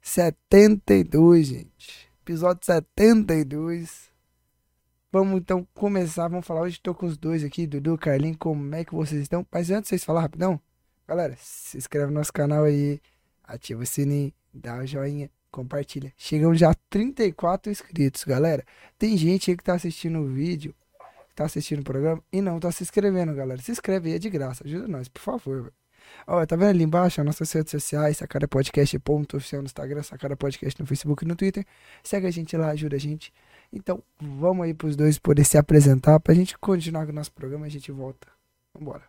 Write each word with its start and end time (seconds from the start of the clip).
72, 0.00 1.46
gente. 1.46 2.08
Episódio 2.22 2.64
72. 2.64 4.05
Vamos 5.12 5.38
então 5.38 5.66
começar, 5.72 6.28
vamos 6.28 6.44
falar. 6.44 6.62
Hoje 6.62 6.76
estou 6.76 6.94
com 6.94 7.06
os 7.06 7.16
dois 7.16 7.44
aqui, 7.44 7.66
Dudu, 7.66 7.96
Carlinhos, 7.96 8.38
como 8.38 8.74
é 8.74 8.84
que 8.84 8.92
vocês 8.92 9.22
estão? 9.22 9.46
Mas 9.52 9.70
antes 9.70 9.84
de 9.84 9.88
vocês 9.90 10.04
falar 10.04 10.20
rapidão, 10.20 10.60
galera, 11.06 11.34
se 11.38 11.78
inscreve 11.78 12.06
no 12.06 12.14
nosso 12.18 12.32
canal 12.32 12.64
aí, 12.64 13.00
ativa 13.44 13.82
o 13.82 13.86
sininho, 13.86 14.32
dá 14.52 14.78
o 14.78 14.86
joinha, 14.86 15.30
compartilha. 15.50 16.12
Chegamos 16.16 16.58
já 16.58 16.72
a 16.72 16.74
34 16.90 17.70
inscritos, 17.70 18.24
galera. 18.24 18.64
Tem 18.98 19.16
gente 19.16 19.50
aí 19.50 19.56
que 19.56 19.62
tá 19.62 19.74
assistindo 19.74 20.18
o 20.18 20.26
vídeo, 20.26 20.74
tá 21.36 21.44
assistindo 21.44 21.80
o 21.80 21.84
programa 21.84 22.22
e 22.32 22.42
não 22.42 22.58
tá 22.58 22.72
se 22.72 22.82
inscrevendo, 22.82 23.32
galera. 23.32 23.62
Se 23.62 23.70
inscreve 23.70 24.10
aí, 24.10 24.16
é 24.16 24.18
de 24.18 24.28
graça, 24.28 24.64
ajuda 24.64 24.88
nós, 24.88 25.08
por 25.08 25.20
favor, 25.20 25.62
velho. 25.62 25.74
Ó, 26.26 26.44
tá 26.44 26.56
vendo 26.56 26.70
ali 26.70 26.84
embaixo 26.84 27.20
as 27.20 27.26
nossas 27.26 27.50
redes 27.52 27.70
sociais, 27.70 28.16
Sacara 28.16 28.48
Podcast, 28.48 28.98
ponto 28.98 29.36
oficial 29.36 29.62
no 29.62 29.66
Instagram, 29.66 30.02
Sacara 30.02 30.36
Podcast 30.36 30.80
no 30.80 30.86
Facebook 30.86 31.24
e 31.24 31.28
no 31.28 31.36
Twitter. 31.36 31.64
Segue 32.02 32.26
a 32.26 32.30
gente 32.30 32.56
lá, 32.56 32.70
ajuda 32.70 32.96
a 32.96 32.98
gente. 32.98 33.32
Então, 33.76 34.02
vamos 34.18 34.64
aí 34.64 34.72
pros 34.72 34.96
dois 34.96 35.18
poder 35.18 35.44
se 35.44 35.58
apresentar 35.58 36.18
pra 36.18 36.32
gente 36.32 36.56
continuar 36.56 37.04
com 37.04 37.12
o 37.12 37.14
nosso 37.14 37.30
programa 37.30 37.66
a 37.66 37.68
gente 37.68 37.92
volta. 37.92 38.26
Vambora. 38.72 39.04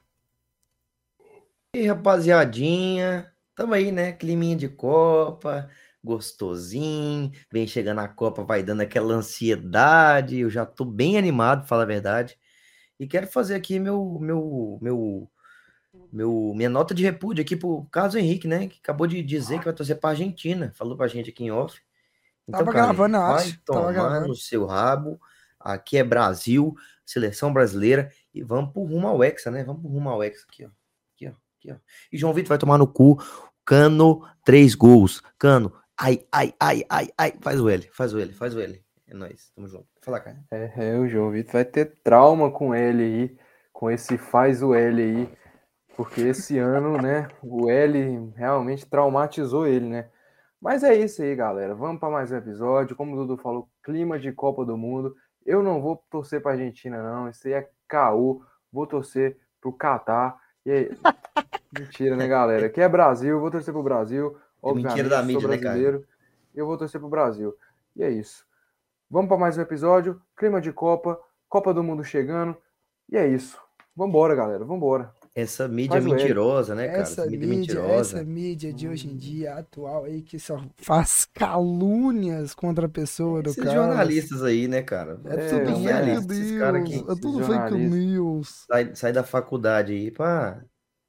E 1.73 1.79
aí, 1.79 1.87
rapaziadinha, 1.87 3.31
tamo 3.55 3.73
aí, 3.73 3.93
né? 3.93 4.11
Climinha 4.11 4.57
de 4.57 4.67
Copa, 4.67 5.69
gostosinho. 6.03 7.31
Vem 7.49 7.65
chegando 7.65 7.99
a 7.99 8.09
Copa, 8.09 8.43
vai 8.43 8.61
dando 8.61 8.81
aquela 8.81 9.13
ansiedade. 9.13 10.39
Eu 10.39 10.49
já 10.49 10.65
tô 10.65 10.83
bem 10.83 11.17
animado, 11.17 11.59
pra 11.59 11.67
falar 11.67 11.83
a 11.83 11.85
verdade. 11.85 12.37
E 12.99 13.07
quero 13.07 13.27
fazer 13.27 13.55
aqui 13.55 13.79
meu, 13.79 14.19
meu, 14.19 14.79
meu, 14.81 15.31
meu, 16.11 16.53
minha 16.53 16.69
nota 16.69 16.93
de 16.93 17.03
repúdio 17.03 17.41
aqui 17.41 17.55
pro 17.55 17.85
Carlos 17.89 18.15
Henrique, 18.15 18.49
né? 18.49 18.67
Que 18.67 18.79
acabou 18.83 19.07
de 19.07 19.21
dizer 19.21 19.59
que 19.59 19.65
vai 19.65 19.73
torcer 19.73 19.97
pra 19.97 20.09
Argentina. 20.09 20.73
Falou 20.75 20.97
pra 20.97 21.07
gente 21.07 21.29
aqui 21.29 21.45
em 21.45 21.51
off. 21.51 21.79
Então, 22.47 22.59
Tava 22.59 22.71
cara, 22.71 22.85
gravando, 22.85 23.17
vai 23.17 23.35
acho. 23.35 23.59
Tava 23.65 23.93
tomar 23.93 24.21
no 24.21 24.35
seu 24.35 24.65
rabo. 24.65 25.19
Aqui 25.59 25.97
é 25.97 26.03
Brasil, 26.03 26.73
seleção 27.05 27.51
brasileira. 27.51 28.09
E 28.33 28.41
vamos 28.41 28.71
pro 28.71 28.83
rumo 28.83 29.07
ao 29.07 29.23
Hexa, 29.23 29.51
né? 29.51 29.63
Vamos 29.63 29.81
pro 29.81 29.91
rumo 29.91 30.09
ao 30.09 30.23
Hexa 30.23 30.45
aqui, 30.47 30.65
ó. 30.65 30.69
Aqui, 31.13 31.27
ó. 31.27 31.31
Aqui, 31.59 31.71
ó. 31.71 31.75
E 32.11 32.17
João 32.17 32.33
Vitor 32.33 32.49
vai 32.49 32.57
tomar 32.57 32.77
no 32.77 32.87
cu. 32.87 33.17
Cano, 33.65 34.21
três 34.45 34.75
gols. 34.75 35.21
Cano, 35.37 35.73
ai, 35.97 36.25
ai, 36.31 36.53
ai, 36.57 36.85
ai, 36.89 37.09
ai. 37.17 37.33
Faz 37.41 37.59
o 37.59 37.69
L, 37.69 37.89
faz 37.91 38.13
o 38.13 38.19
L, 38.19 38.31
faz 38.31 38.55
o 38.55 38.61
L. 38.61 38.81
É 39.07 39.13
nóis, 39.13 39.51
tamo 39.53 39.67
junto. 39.67 39.87
Fala, 40.01 40.19
cara. 40.19 40.37
É, 40.51 40.71
é, 40.77 40.97
o 40.97 41.07
João 41.07 41.31
Vitor 41.31 41.53
vai 41.53 41.65
ter 41.65 41.97
trauma 42.01 42.49
com 42.49 42.73
ele 42.73 43.03
aí, 43.03 43.37
com 43.73 43.91
esse 43.91 44.17
faz 44.17 44.63
o 44.63 44.73
L 44.73 45.01
aí, 45.01 45.29
porque 45.97 46.21
esse 46.21 46.57
ano, 46.57 47.01
né, 47.01 47.27
o 47.41 47.69
L 47.69 48.31
realmente 48.35 48.85
traumatizou 48.85 49.67
ele, 49.67 49.87
né? 49.87 50.09
Mas 50.61 50.83
é 50.83 50.95
isso 50.95 51.21
aí, 51.21 51.35
galera. 51.35 51.75
Vamos 51.75 51.99
para 51.99 52.09
mais 52.09 52.31
um 52.31 52.37
episódio. 52.37 52.95
Como 52.95 53.13
o 53.13 53.25
Dudu 53.25 53.41
falou, 53.41 53.69
clima 53.83 54.17
de 54.17 54.31
Copa 54.31 54.65
do 54.65 54.75
Mundo. 54.75 55.15
Eu 55.45 55.61
não 55.61 55.81
vou 55.81 56.03
torcer 56.09 56.41
para 56.41 56.53
Argentina, 56.53 57.01
não. 57.01 57.29
Isso 57.29 57.47
aí 57.47 57.53
é 57.53 57.69
caô. 57.87 58.43
Vou 58.71 58.87
torcer 58.87 59.37
pro 59.61 59.71
Catar. 59.71 60.37
E. 60.65 60.89
Mentira, 61.77 62.15
né, 62.15 62.27
galera? 62.27 62.65
Aqui 62.65 62.81
é 62.81 62.89
Brasil. 62.89 63.39
Vou 63.39 63.51
torcer 63.51 63.73
pro 63.73 63.83
Brasil. 63.83 64.35
É 64.37 64.41
Obviamente, 64.61 65.03
mentira 65.03 65.09
da 65.09 65.23
mídia. 65.23 65.47
Né, 65.47 66.03
eu 66.55 66.65
vou 66.65 66.77
torcer 66.77 66.99
pro 66.99 67.09
Brasil. 67.09 67.53
E 67.95 68.03
é 68.03 68.09
isso. 68.09 68.43
Vamos 69.09 69.27
para 69.29 69.37
mais 69.37 69.57
um 69.57 69.61
episódio. 69.61 70.19
Clima 70.35 70.59
de 70.59 70.73
Copa. 70.73 71.19
Copa 71.47 71.73
do 71.73 71.83
Mundo 71.83 72.03
chegando. 72.03 72.57
E 73.09 73.15
é 73.15 73.27
isso. 73.27 73.61
Vambora, 73.95 74.33
galera. 74.33 74.65
Vambora. 74.65 75.13
Essa 75.37 75.67
mídia 75.67 76.01
mentirosa, 76.01 76.73
né, 76.73 76.87
cara? 76.87 77.01
Essa, 77.01 77.21
essa 77.21 77.29
mídia, 77.29 77.47
mídia, 77.47 77.75
mentirosa. 77.75 78.17
Essa 78.17 78.25
mídia 78.25 78.73
de 78.73 78.87
hoje 78.87 79.07
em 79.07 79.11
hum. 79.11 79.17
dia, 79.17 79.53
atual, 79.53 80.05
aí, 80.05 80.23
que 80.23 80.39
só 80.39 80.59
faz 80.77 81.29
calúnias 81.31 82.55
contra 82.55 82.87
a 82.87 82.89
pessoa 82.89 83.43
do 83.43 83.53
cara. 83.53 83.71
jornalistas 83.71 84.41
aí, 84.41 84.67
né, 84.67 84.81
cara? 84.81 85.21
É, 85.25 85.35
é 85.35 85.49
tudo 85.49 85.75
fake 85.75 86.05
news. 86.07 87.07
É 87.07 87.21
tudo 87.21 87.43
fake 87.43 87.75
news. 87.75 88.65
Sai, 88.65 88.95
sai 88.95 89.13
da 89.13 89.23
faculdade 89.23 89.93
aí 89.93 90.09
pra... 90.09 90.59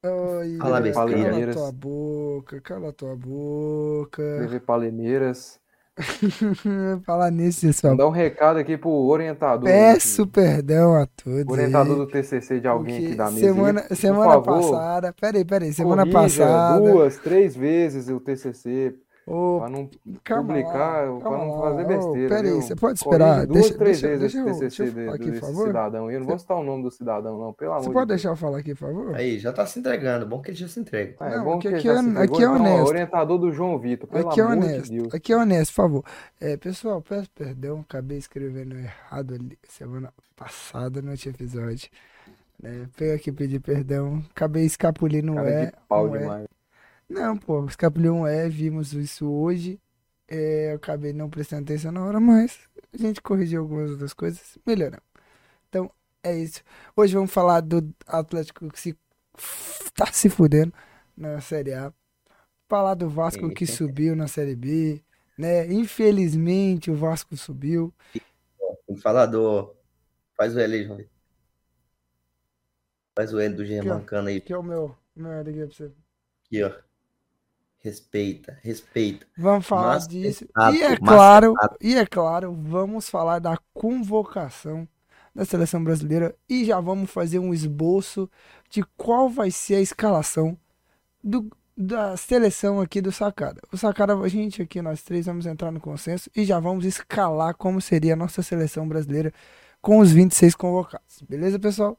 Ai, 0.05 0.59
Fala 0.59 0.81
besteira. 0.83 1.31
Cala 1.31 1.53
tua 1.55 1.72
boca, 1.72 2.60
cala 2.60 2.93
tua 2.93 3.16
boca. 3.16 4.22
TV 4.41 4.60
Palineiras. 4.60 5.59
Falar 7.04 7.31
nisso, 7.31 7.66
pessoal. 7.66 7.92
Mandar 7.92 8.06
um 8.06 8.10
recado 8.10 8.59
aqui 8.59 8.76
pro 8.76 8.91
orientador. 8.91 9.64
Peço 9.64 10.22
aqui. 10.22 10.32
perdão 10.32 10.94
a 10.94 11.06
todos. 11.06 11.47
Orientador 11.48 11.94
aí, 11.94 11.98
do 11.98 12.06
TCC 12.06 12.60
de 12.60 12.69
alguém 12.69 13.06
aqui 13.06 13.14
da 13.14 13.31
mesa. 13.31 13.41
Semana, 13.41 13.94
semana 13.94 14.41
passada. 14.41 15.14
Peraí, 15.20 15.44
peraí. 15.44 15.72
Semana 15.72 16.06
passada. 16.06 16.81
Duas, 16.81 17.19
três 17.19 17.56
vezes 17.56 18.09
o 18.09 18.20
TCC. 18.20 18.94
Oh, 19.31 19.59
para 19.59 19.69
não 19.69 19.91
publicar, 20.25 21.21
para 21.21 21.39
não 21.39 21.61
fazer 21.61 21.84
besteira. 21.84 22.27
Oh, 22.27 22.28
peraí, 22.28 22.50
você 22.53 22.75
pode 22.75 22.99
esperar. 22.99 23.47
duas, 23.47 23.61
deixa, 23.61 23.78
três 23.78 24.00
deixa, 24.00 24.19
vezes 24.19 24.33
deixa, 24.33 24.50
esse 24.50 24.94
TCC 24.94 25.09
aqui, 25.11 25.31
desse 25.31 25.55
cidadão. 25.55 26.11
Eu 26.11 26.21
não 26.21 26.27
vou 26.27 26.39
citar 26.39 26.56
o 26.56 26.65
nome 26.65 26.83
do 26.83 26.91
cidadão, 26.91 27.39
não, 27.39 27.53
pelo 27.53 27.72
amor 27.72 27.84
Você 27.84 27.91
pode 27.91 28.09
deixar 28.09 28.31
eu 28.31 28.37
falar 28.37 28.59
aqui, 28.59 28.75
por 28.75 28.89
favor? 28.89 29.15
Aí, 29.15 29.39
já 29.39 29.53
tá 29.53 29.66
se 29.66 29.78
entregando. 29.78 30.25
Bom 30.25 30.41
que 30.41 30.50
ele 30.50 30.56
já 30.56 30.66
se 30.66 30.81
entrega. 30.81 31.15
É, 31.21 31.37
não, 31.37 31.44
bom 31.44 31.59
que 31.59 31.69
aqui, 31.69 31.89
é, 31.89 31.93
aqui 31.93 32.43
é 32.43 32.49
honesto. 32.49 32.75
Então, 32.75 32.84
orientador 32.87 33.39
do 33.39 33.53
João 33.53 33.78
Vitor, 33.78 34.09
pelo 34.09 34.31
aqui 34.31 34.41
é 34.41 34.44
amor 34.44 34.56
honesto, 34.56 34.83
de 34.84 34.99
Deus. 34.99 35.15
Aqui 35.15 35.33
é 35.33 35.37
honesto, 35.37 35.71
por 35.72 35.83
favor. 35.83 36.05
É, 36.41 36.56
pessoal, 36.56 37.03
peço 37.03 37.31
perdão, 37.34 37.81
acabei 37.81 38.16
escrevendo 38.16 38.77
errado 38.78 39.34
ali 39.34 39.59
semana 39.69 40.10
passada 40.34 41.03
no 41.03 41.10
outro 41.10 41.28
episódio. 41.28 41.91
Né? 42.62 42.89
Peguei 42.97 43.15
aqui 43.15 43.31
pedir 43.31 43.60
perdão. 43.60 44.22
Acabei 44.31 44.65
escapulindo 44.65 45.33
um 45.33 45.39
é. 45.41 45.72
Pau 45.87 46.06
um 46.06 46.19
demais. 46.19 46.49
Não, 47.09 47.37
pô, 47.37 47.65
escapuliu 47.65 48.15
um 48.15 48.27
é, 48.27 48.49
vimos 48.49 48.93
isso 48.93 49.31
hoje. 49.31 49.81
É, 50.27 50.73
eu 50.73 50.77
acabei 50.77 51.13
não 51.13 51.31
prestando 51.31 51.63
atenção 51.63 51.91
na 51.91 52.05
hora, 52.05 52.21
mas 52.21 52.59
a 52.93 52.99
gente 52.99 53.23
corrigiu 53.23 53.63
algumas 53.63 53.91
outras 53.91 54.13
coisas, 54.13 54.59
melhoramos. 54.67 55.07
Então, 55.69 55.91
é 56.23 56.37
isso. 56.37 56.63
Hoje 56.95 57.15
vamos 57.15 57.33
falar 57.33 57.61
do 57.61 57.95
Atlético 58.07 58.69
que 58.69 58.79
se 58.79 58.99
tá 59.95 60.07
se 60.13 60.29
fudendo 60.29 60.73
na 61.17 61.41
Série 61.41 61.73
A. 61.73 61.93
Falar 62.69 62.95
do 62.95 63.09
Vasco 63.09 63.49
que 63.51 63.67
subiu 63.67 64.15
na 64.15 64.29
Série 64.29 64.55
B, 64.55 65.03
né? 65.39 65.67
Infelizmente 65.73 66.91
o 66.91 66.95
Vasco 66.95 67.35
subiu. 67.35 67.95
Vamos 68.87 69.03
falar 69.03 69.25
do 69.25 69.75
faz 70.37 70.55
o 70.55 70.61
L, 70.61 70.85
João. 70.85 71.05
Faz 73.17 73.33
o 73.33 73.41
L 73.41 73.55
do 73.55 73.65
Germancano 73.65 74.29
aí. 74.29 74.43
Que 74.43 74.53
é 74.53 74.59
o 74.59 74.63
meu, 74.63 74.95
meu 75.17 75.33
L 75.33 75.49
aqui 75.49 75.59
pra 75.59 75.67
você. 75.67 75.93
Aqui, 76.45 76.63
ó. 76.63 76.88
Respeita, 77.80 78.59
respeita. 78.63 79.27
Vamos 79.36 79.66
falar 79.66 79.95
mas 79.95 80.09
disso. 80.09 80.45
e 80.75 80.83
é 80.83 80.97
claro, 80.97 81.54
e 81.80 81.95
é 81.95 82.04
claro, 82.04 82.53
vamos 82.53 83.09
falar 83.09 83.39
da 83.39 83.57
convocação 83.72 84.86
da 85.34 85.45
seleção 85.45 85.83
brasileira 85.84 86.34
e 86.48 86.65
já 86.65 86.80
vamos 86.80 87.09
fazer 87.09 87.39
um 87.39 87.54
esboço 87.54 88.28
de 88.69 88.83
qual 88.97 89.30
vai 89.30 89.53
ser 89.53 89.77
a 89.77 89.80
escalação 89.80 90.59
do, 91.22 91.48
da 91.77 92.16
seleção 92.16 92.80
aqui 92.80 93.01
do 93.01 93.13
Sacada. 93.13 93.60
O 93.72 93.77
Sacada, 93.77 94.16
a 94.19 94.28
gente 94.28 94.60
aqui, 94.60 94.83
nós 94.83 95.03
três, 95.03 95.27
vamos 95.27 95.47
entrar 95.47 95.71
no 95.71 95.78
consenso 95.78 96.28
e 96.34 96.45
já 96.45 96.59
vamos 96.59 96.84
escalar 96.84 97.54
como 97.54 97.80
seria 97.80 98.15
a 98.15 98.16
nossa 98.16 98.42
seleção 98.42 98.89
brasileira 98.89 99.33
com 99.80 100.01
os 100.01 100.10
26 100.10 100.57
convocados. 100.57 101.22
Beleza, 101.22 101.57
pessoal? 101.57 101.97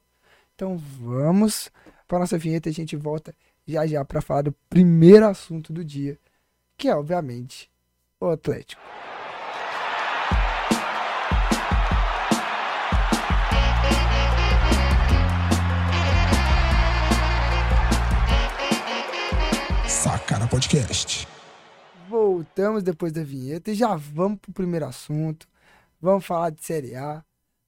Então 0.54 0.78
vamos 0.78 1.72
para 2.06 2.20
nossa 2.20 2.38
vinheta 2.38 2.68
e 2.68 2.72
a 2.72 2.74
gente 2.74 2.98
volta 2.98 3.34
já 3.72 3.86
já 3.86 4.04
para 4.06 4.22
falar 4.22 4.44
do 4.44 4.52
primeiro 4.70 5.28
assunto 5.28 5.72
do 5.72 5.84
dia, 5.84 6.18
que 6.78 6.88
é 6.88 6.96
obviamente 6.96 7.70
o 8.20 8.28
Atlético. 8.28 8.82
Podcast. 20.50 21.28
Voltamos 22.10 22.82
depois 22.82 23.14
da 23.14 23.24
vinheta 23.24 23.72
e 23.72 23.76
já 23.76 23.96
vamos 23.96 24.40
pro 24.40 24.52
primeiro 24.52 24.86
assunto. 24.86 25.48
Vamos 26.02 26.26
falar 26.26 26.50
de 26.50 26.66
Série 26.66 26.96
A. 26.96 27.24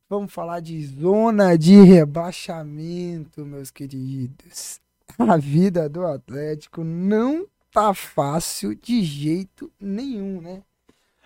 Vamos 0.09 0.33
falar 0.33 0.59
de 0.59 0.83
zona 0.88 1.56
de 1.56 1.80
rebaixamento, 1.81 3.45
meus 3.45 3.69
queridos. 3.71 4.81
A 5.30 5.38
vida 5.38 5.88
do 5.88 6.06
Atlético 6.06 6.84
não 6.84 7.48
tá 7.72 7.94
fácil 7.94 8.76
de 8.76 9.04
jeito 9.04 9.72
nenhum, 9.80 10.42
né? 10.42 10.64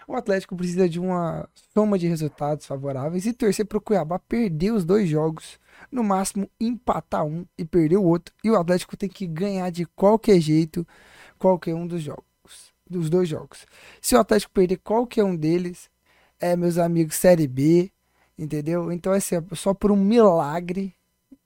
O 0.07 0.15
Atlético 0.15 0.55
precisa 0.55 0.87
de 0.87 0.99
uma 0.99 1.49
soma 1.73 1.97
de 1.97 2.07
resultados 2.07 2.65
favoráveis 2.65 3.25
e 3.25 3.33
torcer 3.33 3.65
para 3.65 3.77
o 3.79 3.81
Cuiabá 3.81 4.19
perder 4.19 4.71
os 4.71 4.85
dois 4.85 5.09
jogos, 5.09 5.59
no 5.91 6.03
máximo 6.03 6.49
empatar 6.59 7.25
um 7.25 7.45
e 7.57 7.65
perder 7.65 7.97
o 7.97 8.03
outro. 8.03 8.33
E 8.43 8.51
o 8.51 8.55
Atlético 8.55 8.95
tem 8.95 9.09
que 9.09 9.25
ganhar 9.25 9.71
de 9.71 9.85
qualquer 9.85 10.39
jeito 10.39 10.87
qualquer 11.39 11.73
um 11.73 11.87
dos 11.87 12.03
jogos, 12.03 12.73
dos 12.87 13.09
dois 13.09 13.27
jogos. 13.27 13.65
Se 13.99 14.15
o 14.15 14.19
Atlético 14.19 14.53
perder 14.53 14.77
qualquer 14.77 15.23
um 15.23 15.35
deles, 15.35 15.89
é 16.39 16.55
meus 16.55 16.77
amigos 16.77 17.15
Série 17.15 17.47
B, 17.47 17.91
entendeu? 18.37 18.91
Então 18.91 19.11
assim, 19.11 19.35
é 19.35 19.55
só 19.55 19.73
por 19.73 19.91
um 19.91 19.95
milagre 19.95 20.93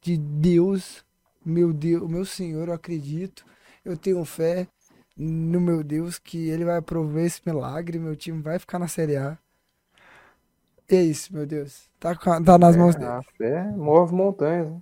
de 0.02 0.18
Deus, 0.18 1.04
meu 1.46 1.74
Deus, 1.74 2.10
meu 2.10 2.26
Senhor, 2.26 2.68
eu 2.68 2.74
acredito, 2.74 3.46
eu 3.84 3.98
tenho 3.98 4.24
fé 4.26 4.68
no 5.18 5.60
meu 5.60 5.84
Deus 5.84 6.18
que 6.18 6.50
ele 6.50 6.64
vai 6.64 6.82
prover 6.82 7.26
esse 7.26 7.42
milagre, 7.46 8.00
meu 8.00 8.16
time 8.16 8.42
vai 8.42 8.58
ficar 8.58 8.80
na 8.80 8.88
Série 8.88 9.18
A. 9.18 9.38
E 10.90 10.96
é 10.96 11.04
isso, 11.04 11.34
meu 11.34 11.46
Deus. 11.46 11.84
Tá, 12.00 12.16
tá 12.16 12.58
nas 12.58 12.76
é, 12.76 12.80
mãos 12.80 12.96
dele. 12.96 13.08
A 13.08 13.22
fé 13.38 13.64
move 13.76 14.14
montanhas. 14.14 14.70
Né? 14.70 14.82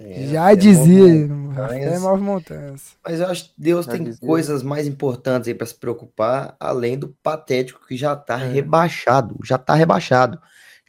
É, 0.00 0.26
Já 0.26 0.54
dizia, 0.54 1.28
a 1.56 1.68
fé 1.68 1.98
move 1.98 2.22
montanhas. 2.22 2.96
Mas 3.02 3.20
eu 3.20 3.26
acho 3.28 3.44
que 3.44 3.54
Deus 3.56 3.86
já 3.86 3.92
tem 3.92 4.04
dizia. 4.04 4.26
coisas 4.26 4.62
mais 4.62 4.86
importantes 4.86 5.48
aí 5.48 5.54
para 5.54 5.66
se 5.66 5.74
preocupar, 5.74 6.54
além 6.60 6.98
do 6.98 7.08
patético 7.22 7.86
que 7.86 7.96
já 7.96 8.14
tá 8.14 8.38
é. 8.40 8.52
rebaixado. 8.52 9.38
Já 9.44 9.56
tá 9.56 9.74
rebaixado. 9.74 10.38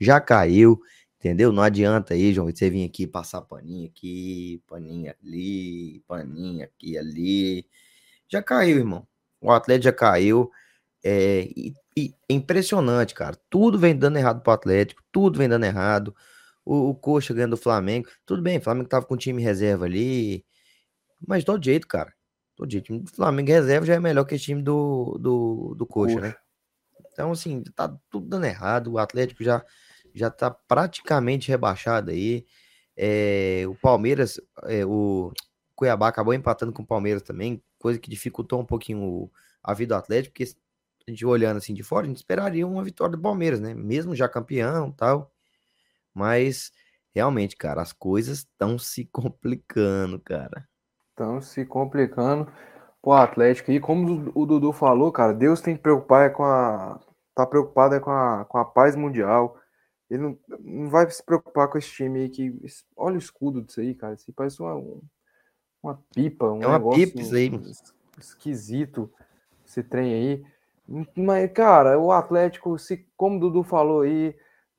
Já 0.01 0.19
caiu, 0.19 0.81
entendeu? 1.19 1.51
Não 1.51 1.61
adianta 1.61 2.13
aí, 2.13 2.33
João, 2.33 2.47
você 2.49 2.69
vir 2.69 2.85
aqui 2.85 3.05
passar 3.05 3.41
paninha 3.41 3.87
aqui, 3.87 4.63
paninha 4.67 5.15
ali, 5.21 6.03
paninha 6.07 6.65
aqui, 6.65 6.97
ali 6.97 7.67
já 8.29 8.43
caiu, 8.43 8.77
irmão. 8.77 9.07
O 9.41 9.51
Atlético 9.51 9.85
já 9.85 9.93
caiu. 9.93 10.51
É, 11.03 11.41
e, 11.55 11.73
e 11.97 12.13
é 12.29 12.33
impressionante, 12.33 13.13
cara. 13.15 13.35
Tudo 13.49 13.79
vem 13.79 13.97
dando 13.97 14.17
errado 14.17 14.41
pro 14.41 14.53
Atlético, 14.53 15.01
tudo 15.11 15.39
vem 15.39 15.49
dando 15.49 15.65
errado. 15.65 16.15
O, 16.63 16.89
o 16.89 16.95
Coxa 16.95 17.33
ganhando 17.33 17.51
do 17.51 17.57
Flamengo. 17.57 18.07
Tudo 18.25 18.41
bem, 18.41 18.59
o 18.59 18.61
Flamengo 18.61 18.87
tava 18.87 19.05
com 19.05 19.17
time 19.17 19.41
reserva 19.41 19.85
ali. 19.85 20.45
Mas 21.27 21.43
todo 21.43 21.63
jeito, 21.63 21.87
cara. 21.87 22.13
Todo 22.55 22.71
jeito. 22.71 22.85
O 22.85 22.87
time 22.87 22.99
do 22.99 23.11
Flamengo 23.11 23.49
reserva 23.49 23.85
já 23.85 23.95
é 23.95 23.99
melhor 23.99 24.25
que 24.25 24.35
o 24.35 24.39
time 24.39 24.61
do, 24.61 25.17
do, 25.19 25.75
do 25.75 25.87
Coxa, 25.87 26.15
Coxa, 26.15 26.27
né? 26.27 26.35
Então, 27.11 27.31
assim, 27.31 27.63
tá 27.75 27.87
tudo 28.09 28.27
dando 28.27 28.45
errado. 28.45 28.91
O 28.93 28.97
Atlético 28.99 29.43
já, 29.43 29.65
já 30.19 30.29
tá 30.29 30.51
praticamente 30.51 31.49
rebaixado 31.49 32.11
aí. 32.11 32.45
É, 32.95 33.63
o 33.67 33.75
Palmeiras, 33.75 34.39
é, 34.63 34.85
o 34.85 35.31
Cuiabá 35.75 36.09
acabou 36.09 36.33
empatando 36.33 36.73
com 36.73 36.83
o 36.83 36.87
Palmeiras 36.87 37.21
também 37.21 37.63
coisa 37.79 37.97
que 37.97 38.09
dificultou 38.09 38.59
um 38.59 38.65
pouquinho 38.65 39.31
a 39.63 39.73
vida 39.73 39.95
do 39.95 39.99
Atlético, 39.99 40.33
porque 40.33 40.51
a 41.07 41.11
gente 41.11 41.25
olhando 41.25 41.57
assim 41.57 41.73
de 41.73 41.81
fora, 41.81 42.05
a 42.05 42.07
gente 42.07 42.17
esperaria 42.17 42.67
uma 42.67 42.83
vitória 42.83 43.15
do 43.15 43.21
Palmeiras, 43.21 43.59
né? 43.59 43.73
Mesmo 43.73 44.15
já 44.15 44.27
campeão 44.27 44.91
tal. 44.91 45.31
Mas 46.13 46.71
realmente, 47.15 47.55
cara, 47.55 47.81
as 47.81 47.93
coisas 47.93 48.39
estão 48.39 48.77
se 48.77 49.05
complicando, 49.05 50.19
cara. 50.19 50.67
Estão 51.11 51.41
se 51.41 51.65
complicando 51.65 52.51
pro 53.01 53.13
Atlético. 53.13 53.71
E 53.71 53.79
como 53.79 54.31
o 54.35 54.45
Dudu 54.45 54.71
falou, 54.71 55.11
cara, 55.11 55.33
Deus 55.33 55.61
tem 55.61 55.75
que 55.75 55.81
preocupar 55.81 56.27
é 56.27 56.29
com 56.29 56.43
a. 56.43 56.99
tá 57.33 57.45
preocupado 57.45 57.95
é 57.95 57.99
com 57.99 58.11
a, 58.11 58.45
com 58.45 58.57
a 58.57 58.65
paz 58.65 58.95
mundial. 58.95 59.57
Ele 60.09 60.23
não, 60.23 60.37
não 60.59 60.89
vai 60.89 61.09
se 61.09 61.23
preocupar 61.23 61.67
com 61.67 61.77
esse 61.77 61.89
time 61.89 62.21
aí 62.21 62.29
que. 62.29 62.53
Olha 62.95 63.15
o 63.15 63.19
escudo 63.19 63.61
disso 63.61 63.79
aí, 63.79 63.93
cara. 63.93 64.15
Isso 64.15 64.33
parece 64.33 64.61
uma, 64.61 64.75
uma 65.83 65.99
pipa, 66.13 66.51
um 66.51 66.63
é 66.63 66.67
uma 66.67 66.91
pipa 66.91 67.21
isso 67.21 67.35
aí. 67.35 67.51
esquisito 68.17 69.11
esse 69.65 69.83
trem 69.83 70.13
aí. 70.13 70.45
Mas, 71.15 71.51
cara, 71.51 71.99
o 71.99 72.11
Atlético, 72.11 72.77
se, 72.79 73.07
como 73.15 73.37
o 73.37 73.39
Dudu 73.39 73.63
falou 73.63 74.01
aí, 74.01 74.35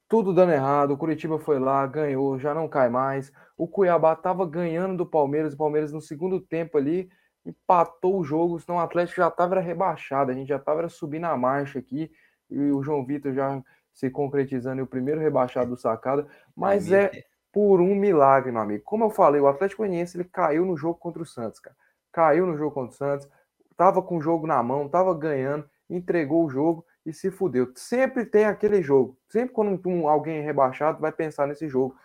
tudo 0.08 0.34
dando 0.34 0.52
errado. 0.52 0.90
O 0.90 0.96
Curitiba 0.96 1.38
foi 1.38 1.60
lá, 1.60 1.86
ganhou, 1.86 2.38
já 2.38 2.52
não 2.52 2.68
cai 2.68 2.88
mais. 2.88 3.32
O 3.56 3.68
Cuiabá 3.68 4.16
tava 4.16 4.44
ganhando 4.44 4.96
do 4.96 5.06
Palmeiras, 5.06 5.54
o 5.54 5.56
Palmeiras 5.56 5.92
no 5.92 6.00
segundo 6.00 6.40
tempo 6.40 6.76
ali 6.76 7.08
empatou 7.46 8.18
o 8.18 8.24
jogo, 8.24 8.58
senão 8.58 8.78
o 8.78 8.82
Atlético 8.82 9.20
já 9.20 9.30
tava 9.30 9.60
rebaixado, 9.60 10.30
a 10.30 10.34
gente 10.34 10.48
já 10.48 10.58
tava 10.58 10.88
subindo 10.88 11.24
a 11.24 11.36
marcha 11.36 11.78
aqui. 11.78 12.10
E 12.50 12.58
o 12.58 12.82
João 12.82 13.06
Vitor 13.06 13.32
já 13.32 13.62
se 13.92 14.10
concretizando 14.10 14.82
o 14.82 14.86
primeiro 14.86 15.20
rebaixado 15.20 15.70
do 15.70 15.76
sacada, 15.76 16.26
mas 16.56 16.90
é 16.90 17.10
por 17.52 17.80
um 17.80 17.94
milagre, 17.94 18.52
meu 18.52 18.60
amigo. 18.60 18.84
Como 18.84 19.04
eu 19.04 19.10
falei, 19.10 19.40
o 19.40 19.46
Atlético 19.46 19.82
Goianiense 19.82 20.16
ele 20.16 20.24
caiu 20.24 20.64
no 20.64 20.76
jogo 20.76 20.98
contra 20.98 21.22
o 21.22 21.26
Santos, 21.26 21.60
cara. 21.60 21.76
Caiu 22.12 22.46
no 22.46 22.56
jogo 22.56 22.72
contra 22.72 22.90
o 22.90 22.96
Santos, 22.96 23.28
tava 23.76 24.02
com 24.02 24.18
o 24.18 24.20
jogo 24.20 24.46
na 24.46 24.62
mão, 24.62 24.88
tava 24.88 25.14
ganhando, 25.14 25.68
entregou 25.88 26.44
o 26.44 26.50
jogo 26.50 26.84
e 27.04 27.12
se 27.12 27.30
fudeu. 27.30 27.72
Sempre 27.74 28.24
tem 28.24 28.44
aquele 28.44 28.82
jogo. 28.82 29.16
Sempre 29.28 29.54
quando 29.54 29.80
um, 29.88 30.08
alguém 30.08 30.38
é 30.38 30.42
rebaixado, 30.42 31.00
vai 31.00 31.12
pensar 31.12 31.46
nesse 31.46 31.68
jogo. 31.68 31.96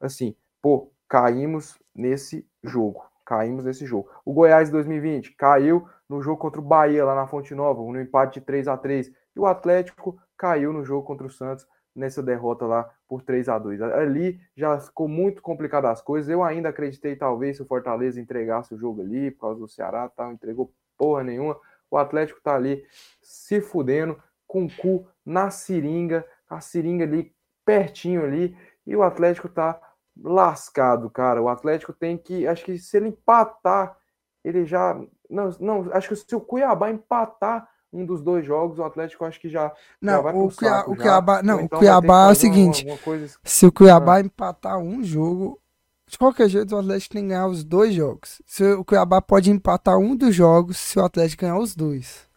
Assim, 0.00 0.34
pô, 0.60 0.92
caímos 1.08 1.78
nesse 1.94 2.46
jogo. 2.62 3.04
Caímos 3.24 3.64
nesse 3.64 3.86
jogo. 3.86 4.10
O 4.24 4.32
Goiás 4.32 4.70
2020 4.70 5.32
caiu 5.36 5.88
no 6.08 6.20
jogo 6.20 6.38
contra 6.38 6.60
o 6.60 6.64
Bahia 6.64 7.04
lá 7.04 7.14
na 7.14 7.26
Fonte 7.26 7.54
Nova, 7.54 7.80
no 7.80 8.00
empate 8.00 8.40
de 8.40 8.46
3 8.46 8.68
a 8.68 8.76
3 8.76 9.08
E 9.08 9.40
o 9.40 9.46
Atlético 9.46 10.18
caiu 10.42 10.72
no 10.72 10.84
jogo 10.84 11.06
contra 11.06 11.24
o 11.24 11.30
Santos 11.30 11.64
nessa 11.94 12.20
derrota 12.20 12.66
lá 12.66 12.90
por 13.06 13.22
3 13.22 13.48
a 13.48 13.60
2 13.60 13.80
Ali 13.80 14.40
já 14.56 14.76
ficou 14.80 15.06
muito 15.06 15.40
complicado 15.40 15.84
as 15.84 16.02
coisas. 16.02 16.28
Eu 16.28 16.42
ainda 16.42 16.70
acreditei, 16.70 17.14
talvez, 17.14 17.56
se 17.56 17.62
o 17.62 17.66
Fortaleza 17.66 18.20
entregasse 18.20 18.74
o 18.74 18.76
jogo 18.76 19.02
ali, 19.02 19.30
por 19.30 19.42
causa 19.42 19.60
do 19.60 19.68
Ceará, 19.68 20.08
tal, 20.08 20.32
entregou 20.32 20.74
porra 20.98 21.22
nenhuma. 21.22 21.56
O 21.88 21.96
Atlético 21.96 22.40
tá 22.42 22.56
ali 22.56 22.84
se 23.20 23.60
fudendo, 23.60 24.20
com 24.44 24.64
o 24.64 24.76
cu 24.76 25.06
na 25.24 25.48
seringa, 25.48 26.26
a 26.50 26.60
seringa 26.60 27.04
ali 27.04 27.32
pertinho 27.64 28.24
ali, 28.24 28.56
e 28.84 28.96
o 28.96 29.02
Atlético 29.04 29.48
tá 29.48 29.80
lascado, 30.20 31.08
cara. 31.08 31.40
O 31.40 31.48
Atlético 31.48 31.92
tem 31.92 32.18
que, 32.18 32.48
acho 32.48 32.64
que 32.64 32.78
se 32.78 32.96
ele 32.96 33.10
empatar, 33.10 33.96
ele 34.42 34.64
já 34.64 35.00
não, 35.30 35.50
não, 35.60 35.92
acho 35.92 36.08
que 36.08 36.16
se 36.16 36.34
o 36.34 36.40
Cuiabá 36.40 36.90
empatar, 36.90 37.68
um 37.92 38.06
dos 38.06 38.22
dois 38.22 38.44
jogos, 38.44 38.78
o 38.78 38.84
Atlético 38.84 39.24
acho 39.24 39.38
que 39.38 39.48
já, 39.48 39.72
não, 40.00 40.14
já 40.14 40.20
vai 40.20 40.34
o, 40.34 40.50
Cuiabá, 40.50 40.90
o 40.90 40.96
Cuiabá, 40.96 41.42
não, 41.42 41.60
então 41.60 41.76
o 41.76 41.80
Cuiabá 41.80 42.28
é 42.28 42.32
o 42.32 42.34
seguinte, 42.34 42.84
uma, 42.86 42.94
uma 42.94 43.28
se 43.44 43.66
o 43.66 43.72
Cuiabá 43.72 44.16
ah. 44.16 44.20
empatar 44.20 44.78
um 44.78 45.04
jogo, 45.04 45.60
de 46.06 46.18
qualquer 46.18 46.48
jeito 46.48 46.74
o 46.74 46.78
Atlético 46.78 47.14
tem 47.14 47.22
que 47.22 47.28
ganhar 47.28 47.46
os 47.46 47.64
dois 47.64 47.94
jogos. 47.94 48.42
Se 48.46 48.64
o 48.72 48.84
Cuiabá 48.84 49.20
pode 49.22 49.50
empatar 49.50 49.98
um 49.98 50.14
dos 50.14 50.34
jogos 50.34 50.76
se 50.76 50.98
o 50.98 51.04
Atlético 51.04 51.42
ganhar 51.42 51.58
os 51.58 51.74
dois. 51.74 52.28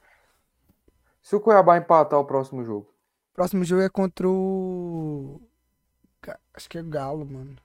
Se 1.21 1.35
o 1.35 1.39
Cuiabá 1.39 1.77
empatar 1.77 2.19
o 2.19 2.25
próximo 2.25 2.63
jogo? 2.63 2.87
O 3.31 3.35
próximo 3.35 3.63
jogo 3.63 3.81
é 3.81 3.89
contra 3.89 4.27
o 4.29 5.41
acho 6.55 6.69
que 6.69 6.77
é 6.77 6.83
Galo, 6.83 7.25
mano. 7.25 7.55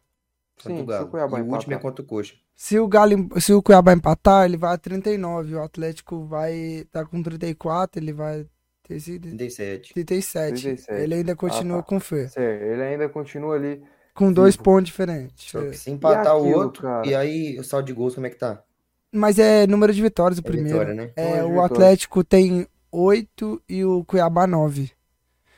Sim, 0.58 0.82
o 0.82 0.86
Galo. 0.86 1.02
Se 1.02 1.08
o, 1.08 1.10
Cuiabá 1.10 1.38
e 1.38 1.42
o 1.42 1.46
último 1.46 1.74
é 1.74 1.78
contra 1.78 2.02
o 2.02 2.06
Coxa. 2.06 2.34
Se 2.62 2.78
o 2.78 2.86
Galo, 2.86 3.40
se 3.40 3.54
o 3.54 3.62
Cuiabá 3.62 3.94
empatar, 3.94 4.44
ele 4.44 4.58
vai 4.58 4.74
a 4.74 4.76
39. 4.76 5.54
O 5.54 5.62
Atlético 5.62 6.26
vai 6.26 6.86
tá 6.92 7.06
com 7.06 7.22
34, 7.22 7.98
ele 7.98 8.12
vai 8.12 8.46
ter 8.86 9.00
37. 9.00 9.94
37. 9.94 10.62
37. 10.62 10.90
Ele 10.90 11.14
ainda 11.14 11.34
continua 11.34 11.78
ah, 11.78 11.82
tá. 11.82 11.88
com 11.88 11.98
fé. 11.98 12.28
Certo. 12.28 12.62
Ele 12.62 12.82
ainda 12.82 13.08
continua 13.08 13.54
ali 13.54 13.82
com 14.12 14.30
dois 14.30 14.58
pontos 14.58 14.90
diferentes. 14.90 15.54
É. 15.54 15.72
Se 15.72 15.90
empatar 15.90 16.36
aquilo, 16.36 16.54
o 16.54 16.58
outro, 16.58 16.82
cara? 16.82 17.06
e 17.06 17.14
aí 17.14 17.58
o 17.58 17.64
saldo 17.64 17.86
de 17.86 17.94
gols 17.94 18.14
como 18.14 18.26
é 18.26 18.30
que 18.30 18.36
tá? 18.36 18.62
Mas 19.10 19.38
é 19.38 19.66
número 19.66 19.94
de 19.94 20.02
vitórias 20.02 20.36
o 20.38 20.42
é 20.42 20.44
primeiro. 20.44 20.80
Vitória, 20.80 20.94
né? 20.94 21.12
É, 21.16 21.42
o 21.42 21.62
Atlético 21.62 22.22
tem 22.22 22.66
8 22.92 23.62
e 23.70 23.86
o 23.86 24.04
Cuiabá 24.04 24.46
9. 24.46 24.92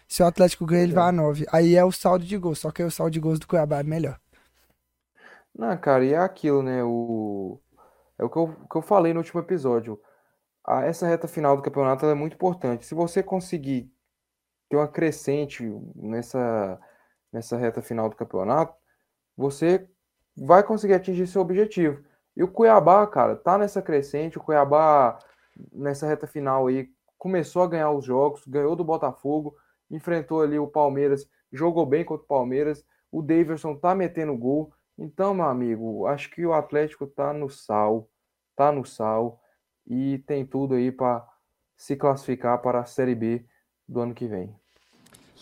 Se 0.06 0.22
o 0.22 0.26
Atlético 0.26 0.64
ganha, 0.64 0.84
ele 0.84 0.92
vai 0.92 1.08
a 1.08 1.12
9. 1.12 1.46
Aí 1.50 1.74
é 1.74 1.84
o 1.84 1.90
saldo 1.90 2.24
de 2.24 2.38
gols, 2.38 2.60
só 2.60 2.70
que 2.70 2.80
o 2.80 2.92
saldo 2.92 3.10
de 3.10 3.18
gols 3.18 3.40
do 3.40 3.48
Cuiabá 3.48 3.80
é 3.80 3.82
melhor. 3.82 4.21
Não, 5.54 5.76
cara, 5.78 6.04
e 6.04 6.12
é 6.12 6.18
aquilo, 6.18 6.62
né? 6.62 6.82
O... 6.84 7.60
É 8.18 8.24
o 8.24 8.30
que 8.30 8.36
eu, 8.36 8.54
que 8.70 8.76
eu 8.76 8.82
falei 8.82 9.12
no 9.12 9.20
último 9.20 9.40
episódio. 9.40 10.00
A, 10.64 10.82
essa 10.84 11.06
reta 11.06 11.28
final 11.28 11.56
do 11.56 11.62
campeonato 11.62 12.06
é 12.06 12.14
muito 12.14 12.34
importante. 12.34 12.86
Se 12.86 12.94
você 12.94 13.22
conseguir 13.22 13.92
ter 14.68 14.76
uma 14.76 14.88
crescente 14.88 15.64
nessa, 15.94 16.80
nessa 17.32 17.56
reta 17.56 17.82
final 17.82 18.08
do 18.08 18.16
campeonato, 18.16 18.74
você 19.36 19.88
vai 20.36 20.62
conseguir 20.62 20.94
atingir 20.94 21.26
seu 21.26 21.42
objetivo. 21.42 22.02
E 22.36 22.42
o 22.42 22.48
Cuiabá, 22.48 23.06
cara, 23.06 23.36
tá 23.36 23.58
nessa 23.58 23.82
crescente. 23.82 24.38
O 24.38 24.42
Cuiabá, 24.42 25.18
nessa 25.72 26.06
reta 26.06 26.26
final 26.26 26.66
aí, 26.66 26.88
começou 27.18 27.62
a 27.62 27.68
ganhar 27.68 27.90
os 27.90 28.04
jogos, 28.04 28.46
ganhou 28.46 28.74
do 28.74 28.84
Botafogo, 28.84 29.54
enfrentou 29.90 30.42
ali 30.42 30.58
o 30.58 30.66
Palmeiras, 30.66 31.28
jogou 31.52 31.84
bem 31.84 32.04
contra 32.04 32.24
o 32.24 32.28
Palmeiras. 32.28 32.84
O 33.10 33.20
Davidson 33.20 33.76
tá 33.76 33.94
metendo 33.94 34.36
gol. 34.36 34.72
Então, 34.98 35.34
meu 35.34 35.46
amigo, 35.46 36.06
acho 36.06 36.30
que 36.30 36.44
o 36.44 36.52
Atlético 36.52 37.06
tá 37.06 37.32
no 37.32 37.48
sal, 37.48 38.08
tá 38.54 38.70
no 38.70 38.84
sal. 38.84 39.40
e 39.86 40.18
tem 40.26 40.46
tudo 40.46 40.74
aí 40.74 40.92
para 40.92 41.26
se 41.76 41.96
classificar 41.96 42.58
para 42.62 42.80
a 42.80 42.84
Série 42.84 43.14
B 43.14 43.44
do 43.88 44.00
ano 44.00 44.14
que 44.14 44.26
vem. 44.26 44.54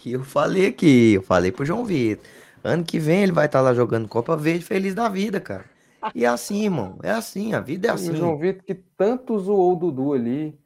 E 0.04 0.12
eu 0.12 0.24
falei 0.24 0.68
aqui, 0.68 1.14
eu 1.14 1.22
falei 1.22 1.52
pro 1.52 1.64
João 1.64 1.84
Vitor. 1.84 2.24
Ano 2.64 2.84
que 2.84 2.98
vem 2.98 3.22
ele 3.22 3.32
vai 3.32 3.46
estar 3.46 3.60
lá 3.60 3.74
jogando 3.74 4.08
Copa 4.08 4.36
Verde 4.36 4.64
feliz 4.64 4.94
da 4.94 5.08
vida, 5.08 5.40
cara. 5.40 5.64
E 6.14 6.24
é 6.24 6.28
assim, 6.28 6.64
irmão. 6.64 6.98
É 7.02 7.10
assim, 7.10 7.52
a 7.52 7.60
vida 7.60 7.88
é 7.88 7.90
E 7.90 7.94
assim. 7.94 8.12
o 8.12 8.16
João 8.16 8.38
Vitor 8.38 8.64
que 8.64 8.74
tanto 8.74 9.38
zoou 9.38 9.74
o 9.74 9.76
Dudu 9.76 10.14
ali, 10.14 10.58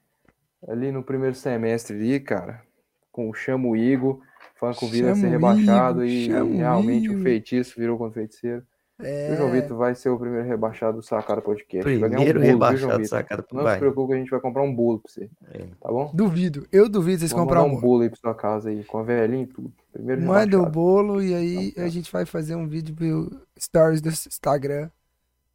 ali 0.68 0.92
no 0.92 1.02
primeiro 1.02 1.34
semestre 1.34 1.96
ali, 1.96 2.20
cara, 2.20 2.62
com 3.10 3.28
o 3.28 3.34
Chamo 3.34 3.76
Igor, 3.76 4.20
falando 4.54 4.78
que 4.78 4.84
o 4.84 4.88
Vila 4.88 5.14
ser 5.16 5.26
o 5.26 5.30
rebaixado 5.30 6.04
Igor, 6.04 6.36
e 6.38 6.42
o 6.42 6.56
realmente 6.56 7.08
o 7.08 7.12
Igor. 7.14 7.24
feitiço 7.24 7.74
virou 7.76 7.98
contra 7.98 8.12
o 8.12 8.14
feiticeiro. 8.14 8.64
E 9.00 9.32
o 9.32 9.36
João 9.36 9.48
É, 9.48 9.60
Vitor 9.60 9.76
vai 9.76 9.92
ser 9.94 10.08
o 10.08 10.16
primeiro 10.18 10.46
rebaixado 10.46 10.98
do 10.98 11.02
Sacada 11.02 11.42
Podcast. 11.42 11.88
Um 11.90 11.98
Primeiro 12.00 12.14
bolo, 12.38 12.44
João 12.44 12.52
rebaixado 12.52 12.92
Vitor? 13.02 13.06
sacada 13.08 13.44
Não 13.52 13.62
vai. 13.64 13.72
se 13.74 13.78
preocupe 13.80 14.14
a 14.14 14.16
gente 14.16 14.30
vai 14.30 14.40
comprar 14.40 14.62
um 14.62 14.72
bolo 14.74 15.00
pra 15.00 15.10
você, 15.12 15.28
É. 15.52 15.64
tá 15.80 15.88
bom? 15.88 16.10
duvido. 16.14 16.64
Eu 16.70 16.88
duvido 16.88 17.18
vocês 17.18 17.32
Vamos 17.32 17.44
comprar 17.46 17.62
mandar 17.62 17.74
um 17.74 17.76
um 17.76 17.80
bolo. 17.80 17.92
bolo 17.92 18.02
aí 18.04 18.10
pra 18.10 18.18
sua 18.20 18.34
casa 18.34 18.68
aí, 18.70 18.84
com 18.84 18.98
a 18.98 19.02
velhinha 19.02 19.42
e 19.42 19.46
tudo. 19.48 19.72
Primeiro 19.92 20.22
Manda 20.22 20.56
o 20.56 20.60
rebaixado. 20.60 20.70
bolo 20.70 21.20
e 21.22 21.34
aí 21.34 21.68
Então, 21.68 21.82
a 21.82 21.86
tá. 21.86 21.92
gente 21.92 22.12
vai 22.12 22.24
fazer 22.24 22.54
um 22.54 22.68
vídeo 22.68 22.94
pro 22.94 23.40
stories 23.58 24.00
do 24.00 24.08
Instagram. 24.10 24.88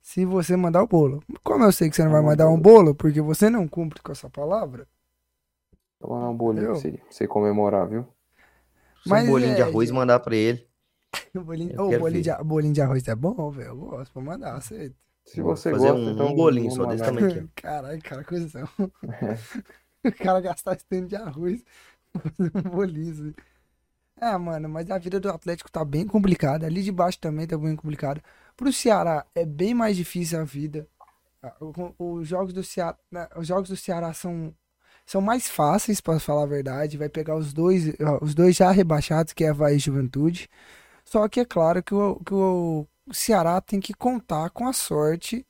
Se 0.02 0.26
você 0.26 0.56
mandar 0.58 0.84
o 0.84 0.88
bolo. 0.88 1.24
Como 1.44 1.64
eu 1.64 1.72
sei 1.72 1.90
que 1.90 1.96
você 1.96 2.04
não 2.04 2.12
vai 2.12 2.22
Manda 2.22 2.44
mandar 2.46 2.50
o 2.50 2.56
um 2.56 2.60
bolo, 2.60 2.94
porque 2.94 3.22
você 3.22 3.50
não 3.50 3.68
cumpre 3.70 4.02
com 4.02 4.12
essa 4.12 4.30
palavra. 4.30 4.86
Vou 6.02 6.16
mandar 6.16 6.30
um 6.30 6.36
bolinho 6.36 6.66
pra 6.66 6.76
você, 6.76 6.92
pra 6.92 7.02
você 7.10 7.28
comemorar, 7.28 7.88
viu? 7.88 8.06
Mas 9.06 9.28
um 9.28 9.32
bolinho 9.32 9.56
de 9.56 9.62
é, 9.62 9.64
arroz 9.64 9.88
e 9.90 9.92
gente. 9.92 9.96
mandar 9.96 10.20
pra 10.20 10.36
ele. 10.36 10.68
O 11.36 11.42
bolinho, 11.42 11.72
Eu 11.72 11.90
quero 11.90 12.02
bolinho, 12.02 12.24
de, 12.24 12.44
bolinho 12.44 12.74
de 12.74 12.82
arroz 12.82 13.08
é 13.08 13.16
bom, 13.16 13.52
velho. 13.52 13.70
Eu 13.70 13.76
gosto. 13.78 14.14
Vou 14.14 14.24
mandar, 14.24 14.56
aceito. 14.56 14.96
Se 15.26 15.42
você 15.42 15.70
fazer 15.70 15.92
gosta, 15.92 16.02
um, 16.02 16.12
então 16.12 16.28
um 16.28 16.36
bolinho 16.36 16.72
só 16.72 16.86
desse 16.86 17.04
tamanho 17.04 17.28
aqui. 17.28 17.48
Caralho, 17.56 18.02
cara, 18.02 18.24
coisa. 18.24 18.64
o 20.04 20.12
cara 20.12 20.42
gastar 20.42 20.76
esse 20.76 20.86
tanto 20.86 21.08
de 21.08 21.16
arroz 21.16 21.64
fazer 22.18 22.52
um 22.56 22.62
bolinho. 22.62 23.12
assim. 23.12 23.34
É, 24.20 24.38
mano, 24.38 24.68
mas 24.68 24.90
a 24.92 24.98
vida 24.98 25.20
do 25.20 25.30
Atlético 25.30 25.72
tá 25.72 25.86
bem 25.86 26.06
complicada. 26.06 26.66
Ali 26.66 26.84
de 26.84 26.92
baixo 26.92 27.20
também 27.20 27.48
tá 27.48 27.58
bem 27.58 27.76
complicada. 27.76 28.22
Pro 28.58 28.74
Ceará 28.74 29.26
é 29.34 29.46
bem 29.46 29.74
mais 29.74 29.96
difícil 29.96 30.40
a 30.40 30.44
vida. 30.44 30.88
Os 31.98 32.28
jogos 32.28 32.52
do 32.52 32.64
Ceará, 32.64 32.98
os 33.38 33.48
jogos 33.48 33.70
do 33.70 33.78
Ceará 33.78 34.12
são, 34.14 34.54
são 35.06 35.22
mais 35.22 35.48
fáceis, 35.50 36.02
para 36.02 36.20
falar 36.20 36.44
a 36.44 36.48
verdade. 36.48 36.98
Vai 36.98 37.08
pegar 37.08 37.36
os 37.36 37.54
dois, 37.54 37.94
os 38.22 38.36
dois 38.36 38.56
já 38.58 38.72
rebaixados, 38.72 39.32
que 39.32 39.46
é 39.46 39.50
Havaí 39.50 39.78
e 39.78 39.80
Juventude. 39.80 40.50
Só 41.10 41.28
que 41.28 41.40
é 41.40 41.46
claro 41.46 41.82
que 41.82 41.96
o, 41.96 42.22
que 42.24 42.34
o 42.36 42.88
Ceará 43.12 43.60
tem 43.60 43.80
que 43.80 43.96
contar 43.96 44.52
com 44.52 44.68
a 44.68 44.74
sorte 44.74 45.44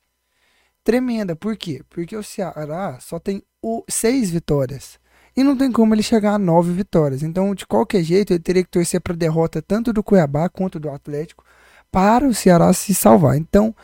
tremenda. 0.86 1.36
Por 1.36 1.58
quê? 1.58 1.84
Porque 1.90 2.16
o 2.16 2.24
Ceará 2.24 2.98
só 3.02 3.20
tem 3.20 3.44
o, 3.62 3.84
seis 3.90 4.32
vitórias. 4.32 4.98
E 5.36 5.44
não 5.44 5.58
tem 5.58 5.70
como 5.70 5.94
ele 5.94 6.02
chegar 6.02 6.36
a 6.36 6.40
nove 6.40 6.72
vitórias. 6.72 7.24
Então, 7.24 7.54
de 7.54 7.68
qualquer 7.68 8.04
jeito, 8.04 8.32
ele 8.32 8.40
teria 8.40 8.64
que 8.64 8.70
torcer 8.70 9.02
para 9.02 9.14
derrota 9.14 9.62
tanto 9.62 9.92
do 9.92 10.02
Cuiabá 10.02 10.48
quanto 10.48 10.80
do 10.80 10.90
Atlético 10.90 11.44
para 11.92 12.26
o 12.26 12.34
Ceará 12.34 12.72
se 12.72 12.96
salvar. 12.96 13.36
Então, 13.36 13.76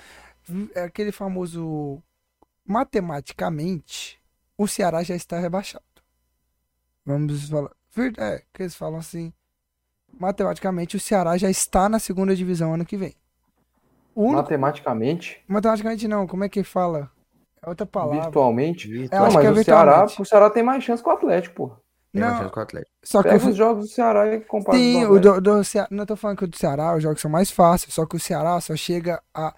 é 0.74 0.84
aquele 0.84 1.12
famoso. 1.12 2.01
Matematicamente, 2.65 4.17
o 4.58 4.65
Ceará 4.65 5.03
já 5.03 5.13
está 5.13 5.38
rebaixado. 5.38 5.84
Vamos 7.05 7.50
falar. 7.50 7.72
É, 8.17 8.44
que 8.53 8.63
eles 8.63 8.75
falam 8.75 9.00
assim. 9.00 9.34
Matematicamente, 10.19 10.95
o 10.95 11.00
Ceará 11.00 11.38
já 11.38 11.50
está 11.50 11.89
na 11.89 12.00
segunda 12.00 12.36
divisão 12.36 12.74
ano 12.74 12.86
que 12.86 12.98
vem. 12.98 13.13
Único- 14.15 14.38
Matematicamente, 14.38 15.43
Matematicamente 15.48 16.07
não, 16.07 16.25
como 16.25 16.43
é 16.45 16.50
que 16.50 16.63
fala? 16.63 17.12
É 17.62 17.67
outra 17.69 17.86
palavra. 17.86 18.22
virtualmente. 18.22 18.89
Eu 18.89 19.10
Não, 19.12 19.19
mas 19.25 19.36
que 19.36 19.45
é 19.45 19.51
o 19.51 19.63
Ceará, 19.63 19.91
virtualmente. 19.91 20.22
o 20.22 20.25
Ceará 20.25 20.50
tem 20.50 20.63
mais 20.63 20.84
chance 20.84 21.03
que 21.03 21.10
o 21.10 21.12
Atlético, 21.12 21.55
pô. 21.55 21.67
Tem 22.13 22.22
mais 22.22 22.34
Não, 22.34 22.39
chance 22.43 22.53
com 22.53 22.60
o 22.60 22.63
Atlético. 22.63 22.91
só 23.03 23.22
que 23.24 23.29
Pega 23.29 23.43
eu 23.43 23.50
os 23.50 23.55
jogos 23.57 23.84
do 23.86 23.89
Ceará 23.91 24.34
e 24.34 24.39
compara 24.41 24.77
Sim, 24.77 25.05
com 25.05 25.13
o 25.13 25.19
do, 25.19 25.41
do 25.41 25.63
Ceará, 25.65 25.88
não 25.91 26.05
tô 26.05 26.15
falando 26.15 26.38
que 26.38 26.43
o 26.45 26.48
do 26.48 26.55
Ceará, 26.57 26.95
os 26.95 27.03
jogos 27.03 27.19
são 27.22 27.29
mais 27.29 27.51
fáceis, 27.51 27.93
só 27.93 28.05
que 28.05 28.15
o 28.15 28.19
Ceará 28.19 28.62
só 28.62 28.74
chega 28.75 29.22
a 29.34 29.53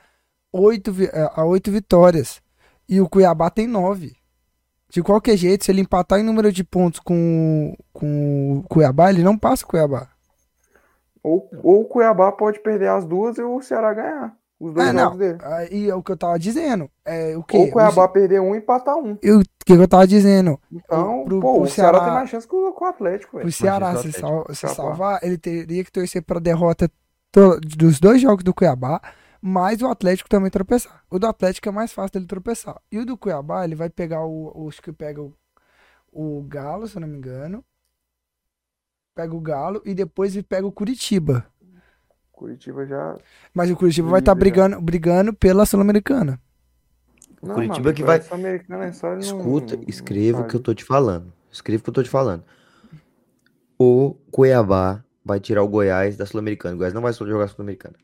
oito, 0.52 0.92
vi- 0.92 1.06
eh, 1.14 1.30
a 1.36 1.46
oito 1.46 1.70
vitórias 1.72 2.42
e 2.90 3.00
o 3.00 3.08
Cuiabá 3.08 3.52
tem 3.52 3.68
nove. 3.68 4.16
De 4.90 5.04
qualquer 5.04 5.36
jeito, 5.38 5.66
se 5.66 5.72
ele 5.72 5.82
empatar 5.82 6.18
em 6.20 6.24
número 6.24 6.52
de 6.52 6.64
pontos 6.64 7.00
com, 7.02 7.76
com 7.94 8.60
o 8.60 8.64
Cuiabá, 8.70 9.10
ele 9.12 9.22
não 9.22 9.38
passa 9.38 9.66
o 9.66 9.68
Cuiabá. 9.68 10.08
Ou, 11.28 11.50
ou 11.64 11.82
o 11.82 11.86
Cuiabá 11.86 12.32
pode 12.32 12.60
perder 12.60 12.88
as 12.90 13.06
duas 13.06 13.38
e 13.38 13.42
o 13.44 13.62
Ceará 13.62 13.94
ganhar. 13.94 14.36
Os 14.60 14.74
dois 14.74 14.88
É, 14.88 14.92
jogos 14.92 15.12
não. 15.12 15.18
dele. 15.18 15.38
Aí 15.44 15.90
é 15.90 15.94
o 15.94 16.02
que 16.02 16.12
eu 16.12 16.18
tava 16.18 16.40
dizendo. 16.40 16.90
É, 17.06 17.38
o 17.38 17.44
quê? 17.44 17.58
Ou 17.58 17.66
o 17.66 17.72
Cuiabá 17.72 18.06
O, 18.06 18.10
perder 18.10 18.42
um 18.42 18.56
e 18.56 18.58
empatar 18.58 18.96
um. 18.98 19.16
Ce- 19.22 19.32
o 19.32 19.42
que 19.66 19.74
eu 19.74 19.88
tava 19.88 20.08
dizendo? 20.08 20.60
Então, 20.72 21.26
pro- 21.26 21.40
pô, 21.40 21.54
pro 21.54 21.62
o 21.64 21.68
Ceará 21.68 21.92
Ceará- 22.00 22.06
tem 22.06 22.14
mais 22.16 22.30
chance 22.30 22.48
que 22.48 22.56
o, 22.56 22.74
o 22.76 22.86
Atlético, 22.86 23.38
velho. 23.38 23.44
Pro 23.48 23.52
Ceará 23.52 23.92
se, 23.92 23.98
Atlético. 24.00 24.20
sal- 24.28 24.46
se 24.56 24.68
salvar, 24.76 25.20
ele 25.22 25.38
teria 25.38 25.84
que 25.84 25.92
torcer 25.92 26.24
pra 26.24 26.40
derrota 26.40 26.90
to- 27.32 27.60
dos 27.60 28.00
dois 28.00 28.20
jogos 28.20 28.44
do 28.44 28.52
Cuiabá, 28.54 29.00
mas 29.40 29.82
o 29.84 29.88
Atlético 29.88 30.28
também 30.28 30.50
tropeçar. 30.50 31.04
O 31.12 31.20
do 31.20 31.28
Atlético 31.28 31.70
é 31.70 31.72
mais 31.72 31.94
fácil 31.94 32.14
dele 32.14 32.26
tropeçar. 32.26 32.82
E 32.92 32.98
o 32.98 33.06
do 33.06 33.16
Cuiabá, 33.16 33.64
ele 33.64 33.76
vai 33.76 33.90
pegar 33.92 34.26
o. 34.26 34.52
o- 34.56 34.68
Acho 34.70 34.82
que 34.82 34.92
pega 34.92 35.22
o, 35.22 35.32
o 36.12 36.42
Galo, 36.48 36.88
se 36.88 36.98
eu 36.98 37.02
não 37.02 37.08
me 37.08 37.18
engano. 37.18 37.64
Pega 39.18 39.36
o 39.36 39.42
Galo 39.42 39.82
e 39.86 39.94
depois 39.94 40.34
ele 40.36 40.44
pega 40.44 40.66
o 40.66 40.72
Curitiba. 40.72 41.46
Curitiba 42.32 42.86
já. 42.86 43.18
Mas 43.54 43.70
o 43.72 43.76
Curitiba 43.76 44.10
vai 44.10 44.20
estar 44.20 44.34
Livre, 44.34 44.50
brigando, 44.52 44.82
brigando 44.82 45.34
pela 45.34 45.66
Sul-Americana. 45.66 46.40
Não, 47.42 47.56
Curitiba 47.56 47.84
mano, 47.86 47.94
que 47.96 48.04
vai- 48.04 48.18
é 48.20 48.92
só 48.92 49.16
Escuta, 49.18 49.76
não 49.76 49.84
escreva 49.88 50.42
o 50.42 50.48
que 50.48 50.56
eu 50.56 50.60
tô 50.60 50.74
te 50.74 50.84
falando. 50.84 51.34
Escreva 51.52 51.82
o 51.82 51.84
que 51.84 51.90
eu 51.90 51.94
tô 51.94 52.04
te 52.04 52.10
falando. 52.10 52.44
O 53.80 54.16
Cuiabá 54.32 55.04
vai 55.24 55.40
tirar 55.40 55.64
o 55.64 55.68
Goiás 55.68 56.16
da 56.18 56.26
Sul-Americana. 56.26 56.76
O 56.76 56.78
Goiás 56.78 56.94
não 56.94 57.02
vai 57.02 57.14
jogar 57.14 57.46
a 57.46 57.48
Sul-Americana. 57.48 57.96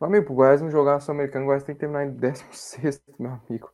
Meu 0.00 0.08
amigo, 0.08 0.24
pro 0.26 0.34
Goiás 0.34 0.62
não 0.62 0.70
jogar 0.70 1.00
Sul-Americano, 1.00 1.44
o 1.44 1.48
Goiás 1.48 1.62
tem 1.62 1.74
que 1.74 1.80
terminar 1.80 2.06
em 2.06 2.10
16, 2.12 3.02
meu 3.18 3.32
amigo. 3.32 3.70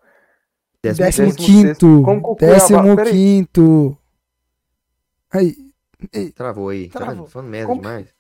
Décimo 0.83 1.07
Décimo 1.07 1.27
décimo 1.29 1.47
quinto. 1.47 1.67
sexto. 1.69 2.03
Como 2.05 2.21
que 2.23 2.29
o 2.29 2.37
Cuiabá- 2.37 2.55
Décimo 2.55 2.97
peraí. 2.97 3.13
quinto. 3.13 3.99
Aí. 5.33 5.66
Ei, 6.13 6.33
Travou 6.33 6.69
aí. 6.69 6.89
Tá 6.89 7.01
Travou. 7.01 7.27
falando 7.27 7.49
merda 7.49 7.67
Como- 7.69 7.81
demais. 7.83 8.15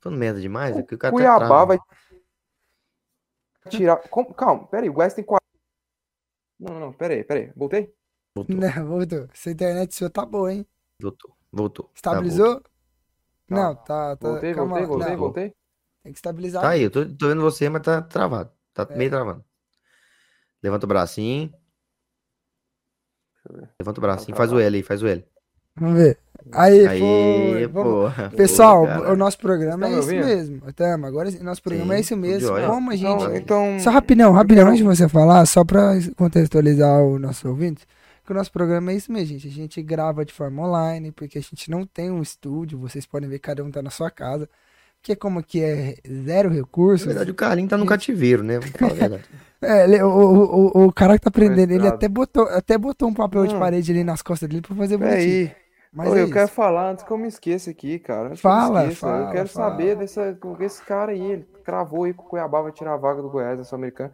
Falando 0.00 0.18
merda 0.18 0.40
demais, 0.40 0.76
é 0.76 0.82
que 0.82 0.94
o 0.94 0.98
cara 0.98 1.14
até 1.14 1.22
Cuiabá 1.24 1.46
trava. 1.46 1.66
vai 1.66 1.78
tirar. 3.70 3.96
Como- 4.08 4.34
Calma, 4.34 4.66
peraí, 4.66 4.88
o 4.88 4.92
Goiás 4.92 5.14
tem 5.14 5.24
4. 5.24 5.46
Não, 6.58 6.78
não, 6.80 6.92
peraí, 6.92 7.22
peraí. 7.24 7.52
Voltei? 7.56 7.94
Voltou, 8.34 8.56
Não, 8.56 8.86
voltou. 8.86 9.28
Essa 9.32 9.50
internet 9.50 9.94
sua 9.94 10.08
tá 10.10 10.24
boa, 10.24 10.52
hein? 10.52 10.66
voltou, 11.00 11.36
voltou. 11.52 11.84
Tá, 11.86 11.92
Estabilizou? 11.96 12.60
Tá. 12.60 12.70
Não, 13.48 13.74
tá, 13.74 14.16
tá. 14.16 14.28
Voltei, 14.28 14.54
calma 14.54 14.70
voltei, 14.70 14.86
lá. 14.86 14.88
voltei, 14.96 15.10
Não, 15.12 15.18
voltei. 15.18 15.54
Tem 16.02 16.12
que 16.12 16.18
estabilizar. 16.18 16.62
Tá 16.62 16.70
aí, 16.70 16.82
eu 16.82 16.90
tô, 16.90 17.04
tô 17.16 17.28
vendo 17.28 17.42
você, 17.42 17.68
mas 17.68 17.82
tá 17.82 18.00
travado. 18.02 18.50
Tá 18.72 18.86
É. 18.90 18.96
meio 18.96 19.10
travando. 19.10 19.44
Levanta 20.62 20.86
o 20.86 20.88
bracinho. 20.88 21.52
Levanta 23.78 23.98
o 23.98 24.00
bracinho, 24.00 24.30
Tá 24.32 24.36
faz 24.36 24.52
o. 24.52 24.58
L 24.60 24.76
aí, 24.76 24.82
faz 24.82 25.02
o 25.02 25.06
L. 25.06 25.28
Vamos 25.78 25.96
ver. 25.98 26.18
Aí, 26.52 26.86
Aí, 26.86 26.98
foi. 27.00 27.68
Porra. 27.68 28.30
Pessoal, 28.36 28.82
porra, 28.86 29.12
o 29.12 29.16
nosso 29.16 29.38
programa 29.38 29.86
Tá 29.88 29.94
é 29.94 29.98
isso 29.98 30.08
mesmo. 30.10 30.60
Tamo, 30.74 31.06
agora 31.06 31.30
sim, 31.30 31.42
nosso 31.42 31.62
programa 31.62 31.92
Sim, 31.94 31.96
é 31.96 32.00
isso 32.00 32.16
mesmo. 32.16 32.48
Como 32.66 32.90
a 32.90 32.96
gente. 32.96 33.22
Então, 33.22 33.36
então 33.36 33.78
Só 33.80 33.90
rapidão, 33.90 34.32
rapidão, 34.32 34.64
quero- 34.64 34.68
antes 34.70 34.78
de 34.78 34.84
você 34.84 35.08
falar, 35.08 35.46
só 35.46 35.64
pra 35.64 35.92
contextualizar 36.16 37.00
o 37.02 37.18
nosso 37.18 37.48
ouvinte, 37.48 37.86
que 38.26 38.32
o 38.32 38.34
nosso 38.34 38.50
programa 38.52 38.92
é 38.92 38.96
isso 38.96 39.10
mesmo, 39.12 39.28
gente. 39.28 39.46
A 39.48 39.50
gente 39.50 39.80
grava 39.82 40.24
de 40.24 40.32
forma 40.32 40.62
online, 40.66 41.12
porque 41.12 41.38
a 41.38 41.40
gente 41.40 41.70
não 41.70 41.86
tem 41.86 42.10
um 42.10 42.20
estúdio, 42.20 42.76
vocês 42.78 43.06
podem 43.06 43.28
ver, 43.28 43.38
cada 43.38 43.62
um 43.64 43.70
tá 43.70 43.80
na 43.80 43.90
sua 43.90 44.10
casa. 44.10 44.48
Que 45.00 45.16
como 45.16 45.38
aqui 45.40 45.60
é 45.62 45.96
zero 46.24 46.48
Na 46.50 46.54
recursos. 46.56 47.06
verdade, 47.06 47.30
o 47.30 47.34
Carlinho 47.34 47.68
tá 47.68 47.76
no 47.78 47.86
cativeiro, 47.86 48.42
né? 48.42 48.58
É, 49.64 49.84
ele- 49.84 50.02
o, 50.02 50.08
o, 50.08 50.80
o, 50.80 50.84
o 50.86 50.92
cara 50.92 51.14
que 51.16 51.20
tá 51.22 51.28
aprendendo, 51.28 51.70
ele 51.70 51.78
Coitado. 51.78 51.94
até 51.94 52.08
botou, 52.08 52.42
até 52.48 52.76
botou 52.76 53.08
um 53.08 53.14
papel 53.14 53.46
de 53.46 53.52
Não. 53.52 53.60
parede 53.60 53.92
ali 53.92 54.02
nas 54.02 54.20
costas 54.20 54.48
dele 54.48 54.60
pra 54.60 54.74
fazer 54.74 54.96
bonitinho. 54.96 55.20
Peraí. 55.48 55.61
Mas 55.92 56.08
Ô, 56.08 56.16
é 56.16 56.22
eu 56.22 56.30
quero 56.30 56.46
isso. 56.46 56.54
falar 56.54 56.90
antes 56.90 57.04
que 57.04 57.10
eu 57.10 57.18
me 57.18 57.28
esqueça 57.28 57.70
aqui, 57.70 57.98
cara. 57.98 58.28
Antes 58.28 58.40
Fala, 58.40 58.66
que 58.66 58.70
eu 58.70 58.86
me 58.86 58.92
esqueça, 58.92 59.06
fala, 59.06 59.24
Eu 59.24 59.32
quero 59.32 59.48
fala. 59.48 59.70
saber 59.70 59.96
dessa, 59.96 60.32
desse 60.58 60.82
cara 60.84 61.12
aí. 61.12 61.20
Ele 61.32 61.44
cravou 61.62 62.04
aí 62.04 62.14
que 62.14 62.20
o 62.20 62.24
Cuiabá 62.24 62.62
vai 62.62 62.72
tirar 62.72 62.94
a 62.94 62.96
vaga 62.96 63.20
do 63.20 63.28
Goiás 63.28 63.58
da 63.58 63.64
Sul-Americana. 63.64 64.12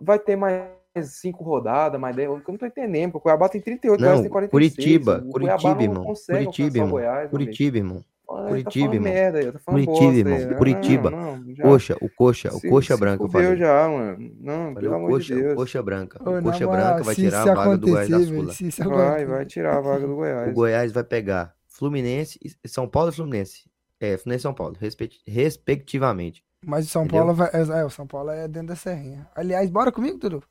Vai 0.00 0.18
ter 0.18 0.34
mais 0.34 0.64
cinco 1.02 1.44
rodadas, 1.44 2.00
mais 2.00 2.16
10. 2.16 2.28
Eu 2.28 2.42
não 2.48 2.56
tô 2.58 2.66
entendendo, 2.66 3.12
porque 3.12 3.18
o 3.18 3.22
Cuiabá 3.22 3.48
tem 3.48 3.60
38, 3.60 3.94
o 3.94 4.02
Goiás 4.02 4.16
Não, 4.16 4.22
tem 4.24 4.32
46. 4.32 4.50
Curitiba, 4.50 5.12
o 5.24 5.30
Curitiba, 5.30 5.58
Cuiabá 5.58 5.74
não 5.74 5.82
irmão. 5.82 6.04
Curitiba, 6.04 6.76
irmão. 6.76 6.90
Goiás. 6.90 7.30
Curitiba, 7.30 7.76
irmão. 7.76 8.04
Curitiba, 8.26 8.64
tá 8.64 8.70
falando 8.72 8.94
irmão. 8.94 9.12
merda 9.12 9.38
aí, 9.38 9.52
tá 9.52 9.58
falando 9.58 9.84
Curitiba, 9.86 10.30
bosta 10.30 10.42
irmão. 10.42 10.50
Não, 10.50 10.58
Curitiba. 10.58 11.10
não, 11.10 11.54
já- 11.54 11.62
Coxa, 11.64 11.96
o 12.00 12.08
coxa, 12.08 12.48
o 12.54 12.58
se- 12.60 12.68
coxa 12.70 12.94
se 12.94 13.00
branca, 13.00 13.22
eu 13.22 13.28
fudeu 13.28 13.42
falei. 13.44 13.58
já, 13.58 13.88
mano. 13.88 14.32
Não, 14.40 14.56
Falei 14.56 14.74
pelo 14.74 14.92
o 14.92 14.96
amor 14.96 15.10
coxa, 15.10 15.26
de 15.26 15.32
o 15.34 15.42
Deus. 15.42 15.54
coxa 15.54 15.82
branca. 15.82 16.18
Ô, 16.22 16.38
O 16.38 16.42
coxa 16.42 16.66
moral, 16.66 16.84
branca 16.86 17.02
vai 17.04 17.14
tirar 17.14 17.42
a 17.50 17.54
vaga 17.54 17.76
do 17.78 17.86
Goiás 17.86 18.08
da 18.08 18.20
Sula. 18.20 18.52
Vai, 18.96 19.26
vai 19.26 19.46
tirar 19.46 19.76
a 19.76 19.80
vaga 19.80 20.06
do 20.06 20.14
Goiás. 20.16 20.50
O 20.50 20.54
Goiás 20.54 20.92
vai 20.92 21.04
pegar 21.04 21.54
Fluminense, 21.68 22.38
e- 22.42 22.68
São 22.68 22.88
Paulo 22.88 23.10
e 23.10 23.12
Fluminense. 23.14 23.70
É, 24.00 24.16
Fluminense 24.16 24.40
e 24.40 24.42
São 24.42 24.54
Paulo, 24.54 24.76
respect- 24.80 25.22
respectivamente. 25.26 26.44
Mas 26.66 26.86
o 26.86 26.88
São 26.88 27.02
Entendeu? 27.04 27.20
Paulo 27.26 27.34
vai. 27.34 27.50
É, 27.52 27.84
o 27.84 27.90
São 27.90 28.06
Paulo 28.06 28.30
é 28.30 28.48
dentro 28.48 28.68
da 28.68 28.76
serrinha. 28.76 29.28
Aliás, 29.34 29.68
bora 29.70 29.92
comigo, 29.92 30.18
Dudu? 30.18 30.42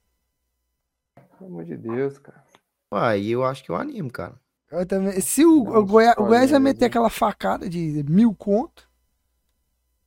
Pelo 1.40 1.50
amor 1.50 1.66
de 1.66 1.76
Deus, 1.76 2.20
cara. 2.20 2.44
Aí 2.92 3.32
eu 3.32 3.44
acho 3.44 3.64
que 3.64 3.72
eu 3.72 3.76
animo, 3.76 4.12
cara. 4.12 4.36
Eu 4.74 4.86
também. 4.86 5.22
Se 5.22 5.46
o, 5.46 5.64
Não, 5.64 5.78
o, 5.82 5.86
Goiás, 5.86 6.16
o 6.18 6.26
Goiás 6.26 6.52
vai 6.52 6.60
meter 6.60 6.86
aquela 6.86 7.10
facada 7.10 7.70
de 7.70 8.04
mil 8.08 8.34
conto, 8.36 8.90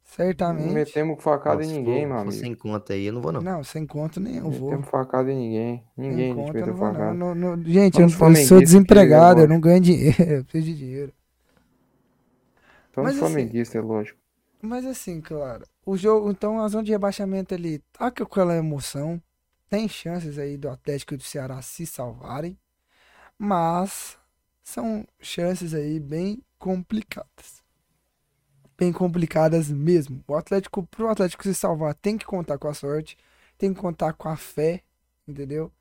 Não 0.03 0.11
certamente. 0.25 0.73
metemos 0.73 1.23
facada 1.23 1.57
Nossa, 1.57 1.71
em 1.71 1.73
ninguém, 1.79 2.03
for- 2.03 2.09
meu 2.09 2.17
for 2.17 2.23
amigo. 2.23 2.45
Sem 2.45 2.55
conta 2.55 2.93
aí, 2.95 3.05
eu 3.07 3.13
não 3.13 3.21
vou 3.21 3.33
não. 3.33 3.41
Não, 3.41 3.63
sem 3.65 3.87
conto 3.87 4.19
nenhum. 4.21 4.45
Não 4.45 4.51
Vou. 4.51 4.71
metemos 4.71 4.89
facada 4.91 5.31
em 5.31 5.37
ninguém. 5.37 5.85
Ninguém 5.97 6.35
Sem 6.35 6.35
conta, 6.35 6.59
eu 6.59 6.67
não 6.67 6.75
vou, 6.75 6.93
não. 6.93 6.95
facada. 6.95 7.15
Não- 7.15 7.35
não- 7.35 7.63
Gente, 7.65 8.01
eu, 8.01 8.09
Somos 8.09 8.19
não- 8.19 8.29
eu 8.41 8.47
sou 8.47 8.61
desempregado, 8.61 9.41
eu 9.41 9.49
não 9.49 9.61
ganho 9.61 9.81
dinheiro, 9.81 10.17
eu 10.41 10.45
preciso 10.45 10.67
de 10.73 10.75
dinheiro. 10.79 11.13
Somos 12.95 13.13
Mas, 13.13 13.17
assim, 13.17 13.19
flamenguistas, 13.19 13.77
é 13.77 13.81
lógico. 13.81 14.19
Mas 14.63 14.85
assim, 14.87 15.21
claro, 15.21 15.65
o 15.85 15.97
jogo, 15.97 16.31
então 16.31 16.61
a 16.61 16.69
zona 16.69 16.83
de 16.85 16.91
rebaixamento 16.93 17.55
ali 17.55 17.79
tá 17.93 18.11
com 18.11 18.23
aquela 18.25 18.57
emoção, 18.57 19.23
tem 19.69 19.89
chances 19.89 20.39
aí 20.39 20.57
do 20.57 20.69
Atlético 20.69 21.15
e 21.15 21.17
do 21.17 21.23
Ceará 21.23 21.61
se 21.63 21.87
salvarem, 21.87 22.59
mas 23.39 24.19
são 24.67 25.07
chances 25.21 25.73
aí 25.73 26.01
bem 26.01 26.43
complicadas. 26.59 27.63
Bem 28.77 28.93
complicadas 28.93 29.71
mesmo. 29.71 30.23
O 30.27 30.35
Atlético, 30.35 30.83
pro 30.89 31.09
Atlético 31.09 31.45
se 31.45 31.55
salvar, 31.55 31.95
tem 31.95 32.19
que 32.19 32.27
contar 32.27 32.59
com 32.59 32.67
a 32.67 32.75
sorte, 32.75 33.17
tem 33.57 33.73
que 33.73 33.81
contar 33.81 34.13
com 34.13 34.29
a 34.29 34.37
fé, 34.37 34.83
entendeu? 35.27 35.73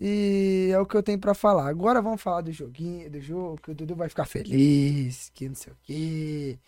E 0.00 0.70
é 0.72 0.78
o 0.78 0.86
que 0.86 0.96
eu 0.96 1.02
tenho 1.02 1.18
pra 1.18 1.34
falar. 1.34 1.68
Agora 1.68 2.00
vamos 2.00 2.22
falar 2.22 2.42
do 2.42 2.52
joguinho, 2.52 3.10
do 3.10 3.20
jogo, 3.20 3.60
que 3.60 3.72
o 3.72 3.74
Dudu 3.74 3.96
vai 3.96 4.08
ficar 4.08 4.24
feliz, 4.24 5.30
que 5.34 5.48
não 5.48 5.56
sei 5.56 5.72
o 5.72 5.76
quê 5.82 6.58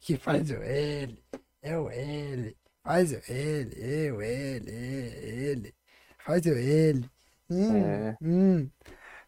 que 0.00 0.16
faz 0.16 0.50
o 0.50 0.54
L, 0.62 1.18
é 1.62 1.78
o 1.78 1.90
L, 1.90 2.56
faz 2.82 3.12
o 3.12 3.20
L, 3.28 3.72
é 3.76 4.12
o 4.12 4.20
L, 4.20 4.70
é 4.70 5.20
ele, 5.24 5.74
faz 6.18 6.44
o 6.46 6.50
L. 6.50 7.04
Hum, 7.50 7.76
É. 7.76 8.16
hum. 8.20 8.70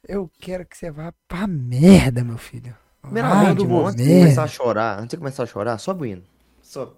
Eu 0.07 0.31
quero 0.41 0.67
que 0.67 0.77
você 0.77 0.91
vá 0.91 1.13
pra 1.29 1.47
merda, 1.47 2.25
meu 2.25 2.39
filho. 2.39 2.77
Primeiramente, 3.03 3.63
uma 3.63 3.89
antes 3.89 4.05
de 4.05 4.21
começar 4.21 4.43
a 4.43 4.49
chorar, 4.49 4.99
antes 4.99 5.11
de 5.11 5.17
começar 5.17 5.43
a 5.43 5.47
chorar, 5.47 5.79
sobe 5.79 6.03
o 6.03 6.07
hino. 6.07 6.25
Sobe. 6.63 6.93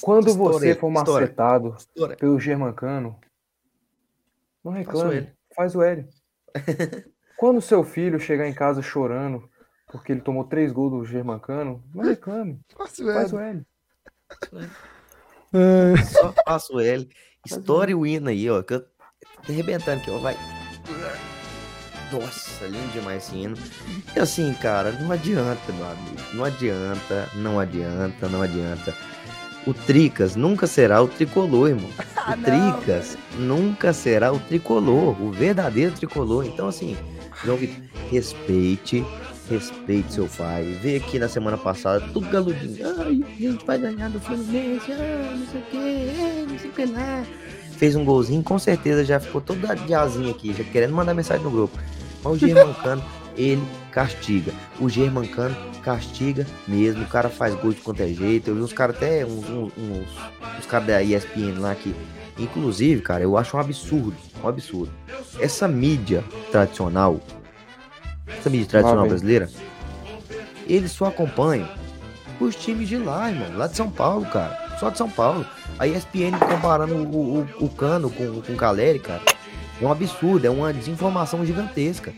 Quando 0.00 0.28
estoura 0.28 0.52
você 0.52 0.74
for 0.74 0.92
estoura, 0.92 1.20
macetado 1.20 1.76
estoura. 1.78 2.16
pelo 2.16 2.38
Germancano, 2.38 3.18
não 4.62 4.72
reclame. 4.72 5.16
L. 5.16 5.32
Faz 5.54 5.74
o 5.74 5.82
L. 5.82 6.08
Quando 7.38 7.60
seu 7.60 7.82
filho 7.82 8.20
chegar 8.20 8.46
em 8.46 8.54
casa 8.54 8.82
chorando 8.82 9.48
porque 9.90 10.12
ele 10.12 10.20
tomou 10.20 10.44
três 10.44 10.72
gols 10.72 10.90
do 10.92 11.04
Germancano, 11.04 11.82
não 11.94 12.02
reclame. 12.04 12.60
Faz 12.76 12.98
L. 12.98 13.36
o 13.36 13.38
L. 13.38 13.66
Ah, 15.52 16.04
Só 16.04 16.34
faço 16.46 16.80
L. 16.80 17.08
Estoure 17.44 17.94
o 17.94 18.06
hino 18.06 18.30
aí, 18.30 18.48
ó. 18.48 18.62
Que 18.62 18.74
eu 18.74 18.80
tô 18.80 19.52
arrebentando 19.52 20.00
aqui, 20.00 20.10
ó. 20.10 20.18
Vai. 20.18 20.34
Nossa, 22.12 22.66
lindo 22.66 22.92
demais 22.92 23.24
esse 23.26 23.36
hino. 23.36 23.56
E 24.14 24.20
assim, 24.20 24.52
cara, 24.54 24.92
não 24.92 25.10
adianta, 25.10 25.72
meu 25.72 25.86
amigo. 25.86 26.16
Não 26.34 26.44
adianta, 26.44 27.28
não 27.34 27.58
adianta, 27.58 28.28
não 28.28 28.42
adianta. 28.42 28.94
O 29.66 29.72
Tricas 29.72 30.34
nunca 30.36 30.66
será 30.66 31.00
o 31.02 31.08
tricolor, 31.08 31.70
irmão. 31.70 31.90
Ah, 32.24 32.34
O 32.34 32.36
não, 32.36 32.72
Tricas 32.80 33.18
nunca 33.36 33.92
será 33.92 34.32
o 34.32 34.38
tricolor, 34.38 35.20
o 35.20 35.32
verdadeiro 35.32 35.90
tricolor. 35.90 36.46
Então, 36.46 36.68
assim, 36.68 36.96
João 37.44 37.56
Vitor, 37.56 37.82
respeite, 38.12 39.04
respeite 39.50 40.12
seu 40.12 40.28
pai. 40.28 40.78
Veio 40.80 40.98
aqui 40.98 41.18
na 41.18 41.28
semana 41.28 41.58
passada, 41.58 42.00
tudo 42.12 42.28
galudinho. 42.28 42.76
Ai, 43.00 43.24
a 43.24 43.50
gente 43.50 43.66
vai 43.66 43.78
ganhar 43.78 44.08
do 44.08 44.20
Fluminense, 44.20 44.92
ah, 44.92 45.34
não 45.36 45.46
sei 45.48 45.60
o 45.60 45.64
que, 45.64 45.76
é, 45.76 46.46
não 46.48 46.58
sei 46.60 46.70
o 46.70 46.72
que 46.72 46.84
lá. 46.86 47.24
Fez 47.76 47.96
um 47.96 48.04
golzinho, 48.04 48.40
com 48.44 48.56
certeza 48.56 49.04
já 49.04 49.18
ficou 49.18 49.40
todo 49.40 49.68
adiazinho 49.68 50.30
aqui, 50.30 50.54
já 50.54 50.62
querendo 50.62 50.94
mandar 50.94 51.14
mensagem 51.14 51.42
no 51.42 51.50
grupo. 51.50 51.76
Mas 52.22 52.32
o 52.32 52.38
Germancano, 52.38 53.02
ele 53.36 53.62
castiga. 53.90 54.52
O 54.80 54.88
Germancano 54.88 55.56
castiga 55.82 56.46
mesmo. 56.66 57.02
O 57.04 57.08
cara 57.08 57.28
faz 57.28 57.54
gol 57.54 57.72
de 57.72 57.80
qualquer 57.80 58.08
jeito. 58.08 58.48
Eu 58.48 58.54
vi 58.54 58.62
uns 58.62 58.72
caras 58.72 58.96
até, 58.96 59.24
uns, 59.24 59.48
uns, 59.48 59.72
uns, 59.76 60.08
uns 60.58 60.66
caras 60.66 60.86
da 60.86 61.02
ESPN 61.02 61.58
lá 61.58 61.74
que. 61.74 61.94
Inclusive, 62.38 63.02
cara, 63.02 63.22
eu 63.22 63.36
acho 63.36 63.56
um 63.56 63.60
absurdo. 63.60 64.16
Um 64.42 64.48
absurdo. 64.48 64.92
Essa 65.38 65.68
mídia 65.68 66.24
tradicional. 66.50 67.20
Essa 68.26 68.48
mídia 68.48 68.66
tradicional 68.66 69.06
brasileira. 69.06 69.50
Eles 70.66 70.92
só 70.92 71.06
acompanham 71.06 71.68
os 72.40 72.56
times 72.56 72.88
de 72.88 72.96
lá, 72.96 73.30
irmão. 73.30 73.56
Lá 73.56 73.66
de 73.66 73.76
São 73.76 73.90
Paulo, 73.90 74.24
cara. 74.26 74.76
Só 74.78 74.90
de 74.90 74.98
São 74.98 75.10
Paulo. 75.10 75.44
A 75.78 75.86
ESPN 75.86 76.38
comparando 76.38 76.94
o, 76.94 77.40
o, 77.40 77.66
o 77.66 77.68
Cano 77.68 78.10
com, 78.10 78.40
com 78.40 78.52
o 78.52 78.56
Caleri, 78.56 78.98
cara. 78.98 79.22
É 79.82 79.84
um 79.86 79.90
absurdo, 79.90 80.46
é 80.46 80.50
uma 80.50 80.72
desinformação 80.72 81.44
gigantesca. 81.44 82.12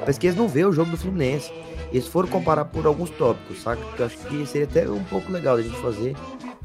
Parece 0.00 0.18
que 0.18 0.26
eles 0.26 0.36
não 0.38 0.48
vê 0.48 0.64
o 0.64 0.72
jogo 0.72 0.90
do 0.90 0.96
Fluminense. 0.96 1.52
Eles 1.92 2.06
foram 2.06 2.26
comparar 2.26 2.64
por 2.64 2.86
alguns 2.86 3.10
tópicos, 3.10 3.60
saca? 3.62 3.82
Que 3.94 4.00
eu 4.00 4.06
acho 4.06 4.16
que 4.16 4.46
seria 4.46 4.66
até 4.66 4.88
um 4.90 5.04
pouco 5.04 5.30
legal 5.30 5.56
da 5.58 5.62
gente 5.62 5.76
fazer. 5.76 6.16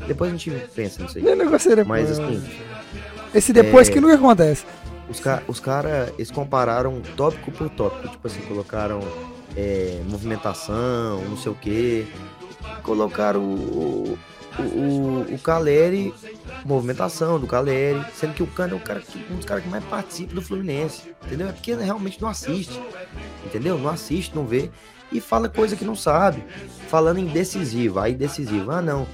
Depois 0.07 0.29
a 0.31 0.37
gente 0.37 0.49
pensa 0.73 1.03
nisso 1.03 1.17
aí. 1.17 1.23
nem 1.25 1.35
negócio 1.35 1.69
depois. 1.75 1.87
Mas 1.87 2.11
assim, 2.17 2.41
Esse 3.35 3.51
depois 3.51 3.89
é- 3.89 3.91
que 3.91 3.99
nunca 3.99 4.15
acontece. 4.15 4.63
os 5.09 5.19
caras, 5.19 5.43
os 5.49 5.59
cara, 5.59 6.13
eles 6.17 6.31
compararam 6.31 7.01
tópico 7.17 7.51
por 7.51 7.69
tópico. 7.69 8.07
Tipo 8.07 8.27
assim, 8.27 8.39
colocaram 8.41 9.01
é, 9.55 10.01
movimentação, 10.07 11.21
não 11.25 11.35
sei 11.35 11.51
o 11.51 11.55
que. 11.55 12.07
Colocaram 12.83 13.41
o, 13.43 14.17
o, 14.59 15.33
o, 15.35 15.39
Caleri, 15.39 16.13
movimentação 16.65 17.39
do 17.39 17.47
Caleri, 17.47 18.03
sendo 18.13 18.33
que 18.33 18.43
o 18.43 18.47
Cano 18.47 18.73
é 18.73 18.77
o 18.77 18.79
cara 18.79 18.99
que, 18.99 19.23
um 19.31 19.35
dos 19.35 19.45
caras 19.45 19.63
que 19.63 19.69
mais 19.69 19.83
participa 19.85 20.33
do 20.35 20.41
Fluminense. 20.41 21.13
Entendeu? 21.25 21.47
É 21.49 21.51
porque 21.51 21.73
realmente 21.75 22.21
não 22.21 22.29
assiste. 22.29 22.79
Entendeu? 23.45 23.77
Não 23.77 23.89
assiste, 23.89 24.35
não 24.35 24.45
vê. 24.45 24.69
E 25.11 25.21
fala 25.21 25.47
coisa 25.47 25.75
que 25.75 25.85
não 25.85 25.95
sabe. 25.95 26.43
Falando 26.89 27.19
em 27.19 27.25
decisivo, 27.27 27.99
aí 27.99 28.13
decisivo. 28.13 28.71
Ah, 28.71 28.81
não. 28.81 29.07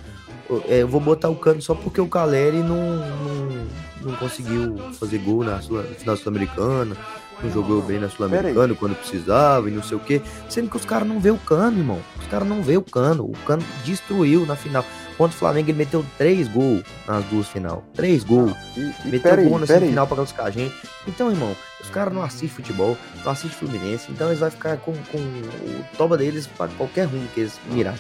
eu- 0.49 0.63
é, 0.67 0.81
Eu 0.81 0.87
vou 0.87 0.99
botar 1.01 1.29
o 1.29 1.35
Cano 1.35 1.61
só 1.61 1.75
porque 1.75 2.01
o 2.01 2.07
Caleri 2.07 2.57
não, 2.57 2.97
não, 2.97 3.67
não 4.01 4.15
conseguiu 4.15 4.75
fazer 4.99 5.19
gol 5.19 5.43
na, 5.43 5.61
Sul, 5.61 5.83
final 5.83 6.17
sul-americana. 6.17 6.95
Não 7.41 7.51
jogou 7.51 7.81
bem 7.81 7.99
na 7.99 8.09
Sul-Americana 8.09 8.73
quando 8.73 8.95
precisava 8.95 9.69
e 9.69 9.73
não 9.73 9.83
sei 9.83 9.97
o 9.97 9.99
quê. 9.99 10.21
Sendo 10.47 10.69
que 10.69 10.77
os 10.77 10.85
caras 10.85 11.05
não 11.05 11.19
vê 11.19 11.29
o 11.29 11.37
Cano, 11.37 11.77
irmão. 11.77 11.99
Os 12.17 12.25
caras 12.27 12.47
não 12.47 12.61
vê 12.63 12.77
o 12.77 12.81
Cano. 12.81 13.25
O 13.25 13.33
Cano 13.45 13.63
destruiu 13.83 14.45
na 14.45 14.55
final. 14.55 14.85
Contra 15.17 15.35
o 15.35 15.39
Flamengo, 15.39 15.69
ele 15.69 15.77
meteu 15.77 16.05
três 16.17 16.47
gols 16.47 16.83
nas 17.07 17.23
duas 17.25 17.47
final. 17.47 17.83
Três 17.93 18.23
gols. 18.23 18.53
E, 18.75 18.79
e 19.05 19.11
Meteu 19.11 19.35
gol 19.43 19.59
na 19.59 19.67
peraí. 19.67 19.79
semifinal 19.81 20.07
pra 20.07 20.15
classificar 20.17 20.45
a 20.47 20.51
gente. 20.51 20.73
Então, 21.07 21.29
irmão, 21.29 21.55
os 21.81 21.89
caras 21.89 22.13
não 22.13 22.23
assistem 22.23 22.49
futebol, 22.49 22.97
não 23.23 23.31
assistem 23.31 23.51
Fluminense, 23.69 24.11
então 24.11 24.27
eles 24.27 24.39
vão 24.39 24.49
ficar 24.49 24.77
com, 24.77 24.93
com 24.93 25.17
o 25.17 25.85
toba 25.97 26.17
deles 26.17 26.47
pra 26.47 26.67
qualquer 26.69 27.05
rumo 27.05 27.27
que 27.33 27.41
eles 27.41 27.59
mirar. 27.69 27.95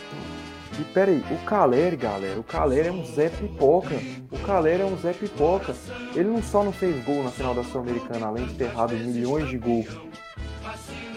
E 0.79 0.83
peraí, 0.85 1.23
o 1.29 1.37
Caleri, 1.45 1.95
galera, 1.95 2.39
o 2.39 2.43
Caleri 2.43 2.87
é 2.87 2.91
um 2.91 3.05
Zé 3.05 3.29
Pipoca. 3.29 3.95
O 4.31 4.39
Caleri 4.39 4.81
é 4.81 4.85
um 4.85 4.97
Zé 4.97 5.13
Pipoca. 5.13 5.75
Ele 6.15 6.29
não 6.29 6.41
só 6.41 6.63
não 6.63 6.71
fez 6.71 7.03
gol 7.05 7.23
na 7.23 7.29
final 7.29 7.53
da 7.53 7.63
Sul-Americana, 7.63 8.25
além 8.25 8.47
de 8.47 8.55
ter 8.55 8.63
errado 8.63 8.93
milhões 8.95 9.47
de 9.49 9.57
gols. 9.59 9.85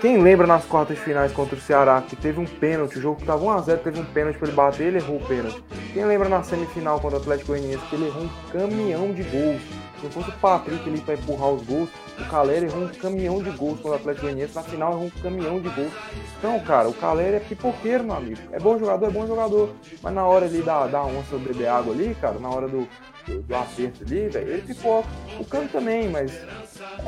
Quem 0.00 0.22
lembra 0.22 0.46
nas 0.46 0.64
quartas 0.64 0.98
finais 0.98 1.32
contra 1.32 1.56
o 1.56 1.60
Ceará 1.60 2.02
que 2.02 2.14
teve 2.14 2.38
um 2.38 2.44
pênalti, 2.44 2.98
o 2.98 3.00
jogo 3.00 3.24
tava 3.24 3.44
1x0, 3.44 3.78
teve 3.78 4.00
um 4.00 4.04
pênalti 4.04 4.38
pra 4.38 4.48
ele 4.48 4.56
bater, 4.56 4.86
ele 4.88 4.98
errou 4.98 5.16
o 5.16 5.26
pênalti. 5.26 5.62
Quem 5.92 6.04
lembra 6.04 6.28
na 6.28 6.42
semifinal 6.42 7.00
contra 7.00 7.18
o 7.18 7.22
Atlético 7.22 7.48
Goianiense 7.48 7.84
que 7.86 7.96
ele 7.96 8.06
errou 8.06 8.24
um 8.24 8.28
caminhão 8.52 9.12
de 9.12 9.22
gols. 9.22 9.62
Se 9.96 10.04
não 10.04 10.10
fosse 10.10 10.28
o 10.28 10.32
Patrick 10.34 10.86
ali 10.86 11.00
pra 11.00 11.14
empurrar 11.14 11.50
os 11.50 11.62
gols, 11.62 11.88
o 12.18 12.24
Caleri 12.28 12.66
errou 12.66 12.84
um 12.84 12.88
caminhão 12.88 13.42
de 13.42 13.50
gols 13.50 13.80
contra 13.80 13.92
o 13.92 13.94
Atlético 13.94 14.26
Goianiense, 14.26 14.54
na 14.54 14.62
final 14.62 14.92
errou 14.92 15.06
um 15.06 15.22
caminhão 15.22 15.60
de 15.60 15.68
gols. 15.70 15.92
Então, 16.38 16.60
cara, 16.60 16.88
o 16.88 16.92
Caleri 16.92 17.36
é 17.36 17.40
pipoqueiro, 17.40 18.04
meu 18.04 18.16
amigo. 18.16 18.40
É 18.52 18.60
bom 18.60 18.78
jogador, 18.78 19.06
é 19.06 19.10
bom 19.10 19.26
jogador. 19.26 19.70
Mas 20.02 20.14
na 20.14 20.26
hora 20.26 20.44
ali 20.44 20.60
da, 20.60 20.86
da 20.86 21.02
onça 21.02 21.38
beber 21.38 21.68
água 21.68 21.94
ali, 21.94 22.14
cara, 22.20 22.38
na 22.38 22.50
hora 22.50 22.68
do, 22.68 22.86
do, 23.26 23.42
do 23.42 23.56
aperto 23.56 24.04
ali, 24.04 24.28
velho, 24.28 24.48
ele 24.50 24.62
pipoca. 24.62 25.08
O 25.40 25.44
Cano 25.46 25.68
também, 25.68 26.10
mas 26.10 26.32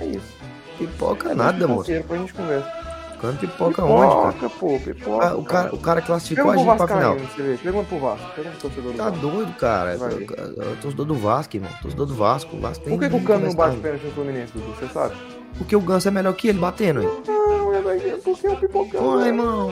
é 0.00 0.06
isso. 0.06 0.34
Pipoca 0.78 1.30
É 1.30 1.34
nada, 1.34 1.66
moço. 1.66 1.84
pipoqueiro, 1.86 2.02
Depois 2.02 2.20
a 2.20 2.22
gente 2.22 2.34
conversa. 2.34 2.88
Canto 3.20 3.38
pipoca 3.40 3.84
onde, 3.84 4.14
cara? 4.14 4.32
Pipoca, 4.32 4.50
pô, 4.60 4.78
pipoca. 4.78 5.26
Ah, 5.26 5.36
o, 5.36 5.42
cara 5.44 5.74
o 5.74 5.78
cara 5.78 6.00
classificou 6.00 6.52
a 6.52 6.56
gente 6.56 6.76
pra 6.76 6.86
final. 6.86 7.16
Pergunta 7.60 7.88
pro 7.88 7.98
Vasco. 7.98 8.26
Torcedor 8.60 8.92
do 8.92 8.96
Tá 8.96 9.10
Vasco. 9.10 9.18
doido, 9.26 9.52
cara. 9.54 9.96
Ver. 9.96 10.12
Eu- 10.30 10.62
eu- 10.62 10.76
Torcedor 10.76 11.04
do 11.06 11.14
Vasco, 11.16 11.56
irmão. 11.56 11.70
Torcedor 11.82 12.06
do 12.06 12.14
Vasco. 12.14 12.56
O 12.56 12.60
Vasco 12.60 12.84
tem 12.84 12.92
Por 12.96 13.00
que, 13.02 13.10
que 13.10 13.16
o 13.16 13.24
Cano 13.26 13.46
não 13.46 13.50
conversar. 13.50 13.70
bate 13.70 13.80
pênalti 13.82 14.04
no 14.04 14.12
Fluminense, 14.12 14.52
Dudu? 14.52 14.72
Você 14.78 14.86
sabe? 14.94 15.14
Porque 15.58 15.74
o 15.76 15.80
Ganso 15.80 16.08
é 16.08 16.10
melhor 16.10 16.32
que 16.34 16.48
ele 16.48 16.58
batendo, 16.58 17.02
hein? 17.02 17.08
Não, 17.26 17.74
é 17.74 17.80
mais- 17.80 18.02
porque 18.22 18.46
é 18.46 18.50
o 18.52 18.56
pipocão. 18.56 19.16
Velho. 19.18 19.26
irmão. 19.26 19.70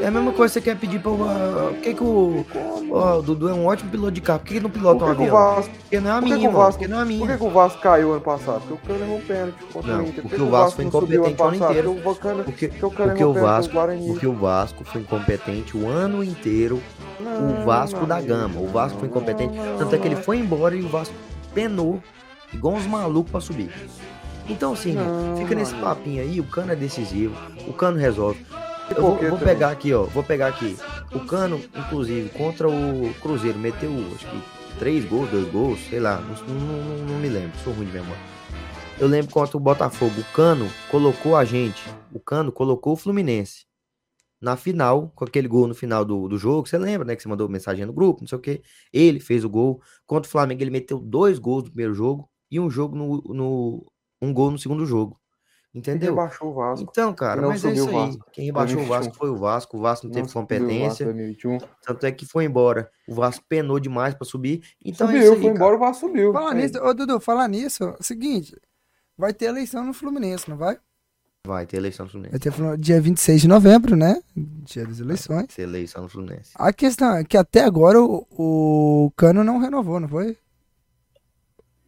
É 0.00 0.06
a 0.06 0.10
mesma 0.10 0.32
coisa 0.32 0.52
que 0.54 0.60
você 0.60 0.70
quer 0.70 0.76
pedir 0.78 1.00
pra. 1.00 1.10
Uh, 1.10 1.16
por 1.74 1.74
que, 1.82 1.92
que 1.94 2.02
o. 2.04 2.46
Ó, 2.92 3.18
o 3.18 3.22
Dudu 3.22 3.48
é 3.48 3.52
um 3.52 3.66
ótimo 3.66 3.90
piloto 3.90 4.12
de 4.12 4.20
carro. 4.20 4.38
Por 4.38 4.46
que, 4.46 4.54
que 4.54 4.60
não 4.60 4.70
pilota 4.70 5.04
um 5.04 5.08
o 5.08 5.10
avião? 5.10 5.30
Vasco, 5.36 5.72
Porque 5.80 6.00
não 6.00 6.10
é 6.10 6.12
a 6.12 6.16
por 6.20 6.22
que 6.22 6.34
minha, 6.34 6.38
que 6.48 6.54
o. 6.54 6.56
Vasco- 6.56 6.72
Porque 6.78 6.88
não 6.88 6.98
é 6.98 7.00
a 7.00 7.04
por 7.04 7.10
que, 7.10 7.16
minha. 7.24 7.36
que 7.38 7.44
o 7.44 7.50
Vasco 7.50 7.80
caiu 7.80 8.12
ano 8.12 8.20
passado? 8.20 8.62
Porque 8.68 8.74
o 8.74 8.78
Cano 8.96 9.04
errou 9.04 9.18
um 9.18 9.20
pênalti 9.20 9.64
contra 9.72 9.92
Não, 9.92 9.98
o 9.98 10.06
Inter. 10.06 10.22
Porque 10.22 10.36
que 10.36 10.42
o 10.42 10.50
Vasco 10.50 10.76
foi 10.76 10.84
incompetente 10.84 11.42
o 11.42 11.44
ano 11.44 11.56
inteiro. 11.56 11.94
Porque 12.04 12.28
o 12.28 12.44
Porque, 12.44 12.68
porque 12.68 12.84
o 12.86 12.90
porque 12.90 13.24
o 13.24 13.32
Vasco, 13.32 13.76
o 13.78 14.06
porque 14.06 14.26
o 14.26 14.32
Vasco 14.34 14.84
foi 14.84 15.00
incompetente 15.00 15.76
o 15.76 15.88
ano 15.88 16.22
inteiro. 16.24 16.80
O 17.20 17.22
Não, 17.24 17.66
Vasco 17.66 18.00
não, 18.00 18.06
da 18.06 18.20
Gama. 18.20 18.60
O 18.60 18.68
Vasco 18.68 18.98
foi 19.00 19.08
incompetente. 19.08 19.58
Tanto 19.78 19.94
é 19.94 19.98
que 19.98 20.06
ele 20.06 20.16
foi 20.16 20.38
embora 20.38 20.76
e 20.76 20.80
o 20.82 20.88
Vasco 20.88 21.14
penou, 21.52 22.00
igual 22.54 22.74
uns 22.74 22.86
malucos 22.86 23.32
pra 23.32 23.40
subir. 23.40 23.70
Então, 24.48 24.72
assim, 24.72 24.92
Não, 24.92 25.36
fica 25.36 25.54
nesse 25.54 25.74
papinho 25.74 26.22
aí, 26.22 26.40
o 26.40 26.44
Cano 26.44 26.72
é 26.72 26.76
decisivo, 26.76 27.34
o 27.66 27.72
Cano 27.72 27.98
resolve. 27.98 28.44
Eu 28.96 29.02
vou, 29.02 29.16
vou 29.30 29.38
pegar 29.38 29.70
aqui, 29.70 29.92
ó, 29.92 30.04
vou 30.04 30.22
pegar 30.24 30.48
aqui. 30.48 30.76
O 31.12 31.20
Cano, 31.20 31.60
inclusive, 31.76 32.30
contra 32.30 32.68
o 32.68 33.12
Cruzeiro, 33.20 33.58
meteu, 33.58 33.90
acho 34.14 34.26
que, 34.26 34.42
três 34.78 35.04
gols, 35.04 35.28
dois 35.30 35.46
gols, 35.50 35.78
sei 35.90 36.00
lá, 36.00 36.20
não, 36.20 36.54
não- 36.54 36.84
não- 36.84 37.04
não 37.12 37.18
me 37.18 37.28
lembro, 37.28 37.58
sou 37.62 37.72
ruim 37.74 37.86
de 37.86 37.92
memória. 37.92 38.22
Eu 38.98 39.06
lembro 39.06 39.30
contra 39.32 39.56
o 39.56 39.60
Botafogo, 39.60 40.14
o 40.20 40.24
Cano 40.34 40.66
colocou 40.90 41.36
a 41.36 41.44
gente, 41.44 41.82
o 42.12 42.18
Cano 42.18 42.50
colocou 42.50 42.94
o 42.94 42.96
Fluminense 42.96 43.66
na 44.40 44.56
final, 44.56 45.12
com 45.14 45.24
aquele 45.24 45.46
gol 45.48 45.66
no 45.68 45.74
final 45.74 46.04
do, 46.04 46.26
do 46.28 46.38
jogo, 46.38 46.66
você 46.68 46.78
lembra, 46.78 47.06
né, 47.06 47.14
que 47.14 47.22
você 47.22 47.28
mandou 47.28 47.48
mensagem 47.48 47.84
no 47.84 47.92
grupo, 47.92 48.20
não 48.22 48.28
sei 48.28 48.38
o 48.38 48.40
que, 48.40 48.62
ele 48.92 49.20
fez 49.20 49.44
o 49.44 49.50
gol, 49.50 49.80
contra 50.06 50.26
o 50.28 50.30
Flamengo 50.30 50.62
ele 50.62 50.70
meteu 50.70 50.98
dois 50.98 51.38
gols 51.38 51.64
no 51.64 51.70
primeiro 51.70 51.94
jogo, 51.94 52.28
e 52.50 52.58
um 52.58 52.70
jogo 52.70 52.96
no, 52.96 53.22
no 53.34 53.86
um 54.20 54.32
gol 54.32 54.50
no 54.50 54.58
segundo 54.58 54.84
jogo, 54.86 55.18
Ele 55.74 55.80
entendeu? 55.80 56.10
rebaixou 56.14 56.50
o 56.50 56.54
Vasco. 56.54 56.86
Então, 56.90 57.12
cara, 57.14 57.40
não 57.40 57.48
mas 57.50 57.64
é 57.64 57.68
subiu 57.68 57.84
isso 57.84 57.94
o 57.94 57.98
aí. 58.00 58.06
Vasco. 58.06 58.26
Quem 58.32 58.44
rebaixou 58.46 58.74
o 58.80 58.86
2021. 58.86 58.88
Vasco 58.98 59.16
foi 59.18 59.30
o 59.30 59.36
Vasco. 59.36 59.76
O 59.76 59.80
Vasco 59.80 60.06
não 60.06 60.12
teve 60.12 60.22
Não 60.22 60.26
Vasco 60.26 60.40
competência. 60.40 61.04
2021. 61.06 61.58
Tanto 61.82 62.06
é 62.06 62.12
que 62.12 62.26
foi 62.26 62.44
embora. 62.44 62.90
O 63.06 63.14
Vasco 63.14 63.44
penou 63.48 63.78
demais 63.78 64.14
pra 64.14 64.24
subir. 64.26 64.62
Então 64.84 65.06
é 65.08 65.12
Subiu, 65.12 65.22
isso 65.22 65.32
aí, 65.34 65.40
foi 65.40 65.44
cara. 65.52 65.56
embora, 65.56 65.76
o 65.76 65.78
Vasco 65.78 66.06
subiu. 66.06 66.32
Falar 66.32 66.52
Aí. 66.52 66.62
nisso, 66.62 66.78
ô 66.82 66.94
Dudu, 66.94 67.20
falar 67.20 67.48
nisso, 67.48 67.84
é 67.84 67.96
o 68.00 68.02
seguinte, 68.02 68.56
vai 69.16 69.32
ter 69.32 69.46
eleição 69.46 69.84
no 69.84 69.92
Fluminense, 69.92 70.48
não 70.50 70.56
vai? 70.56 70.78
Vai 71.46 71.64
ter 71.66 71.76
eleição 71.78 72.04
no 72.04 72.10
Fluminense. 72.12 72.38
Vai 72.50 72.52
ter 72.52 72.78
dia 72.78 73.00
26 73.00 73.40
de 73.42 73.48
novembro, 73.48 73.94
né? 73.96 74.20
Dia 74.36 74.84
das 74.84 74.98
eleições. 75.00 75.36
Vai 75.38 75.46
ter 75.46 75.62
eleição 75.62 76.02
no 76.02 76.08
Fluminense. 76.08 76.50
A 76.56 76.72
questão 76.72 77.14
é 77.16 77.24
que 77.24 77.36
até 77.36 77.62
agora 77.64 78.02
o, 78.02 78.26
o 78.30 79.12
Cano 79.16 79.42
não 79.44 79.58
renovou, 79.58 79.98
não 80.00 80.08
foi? 80.08 80.36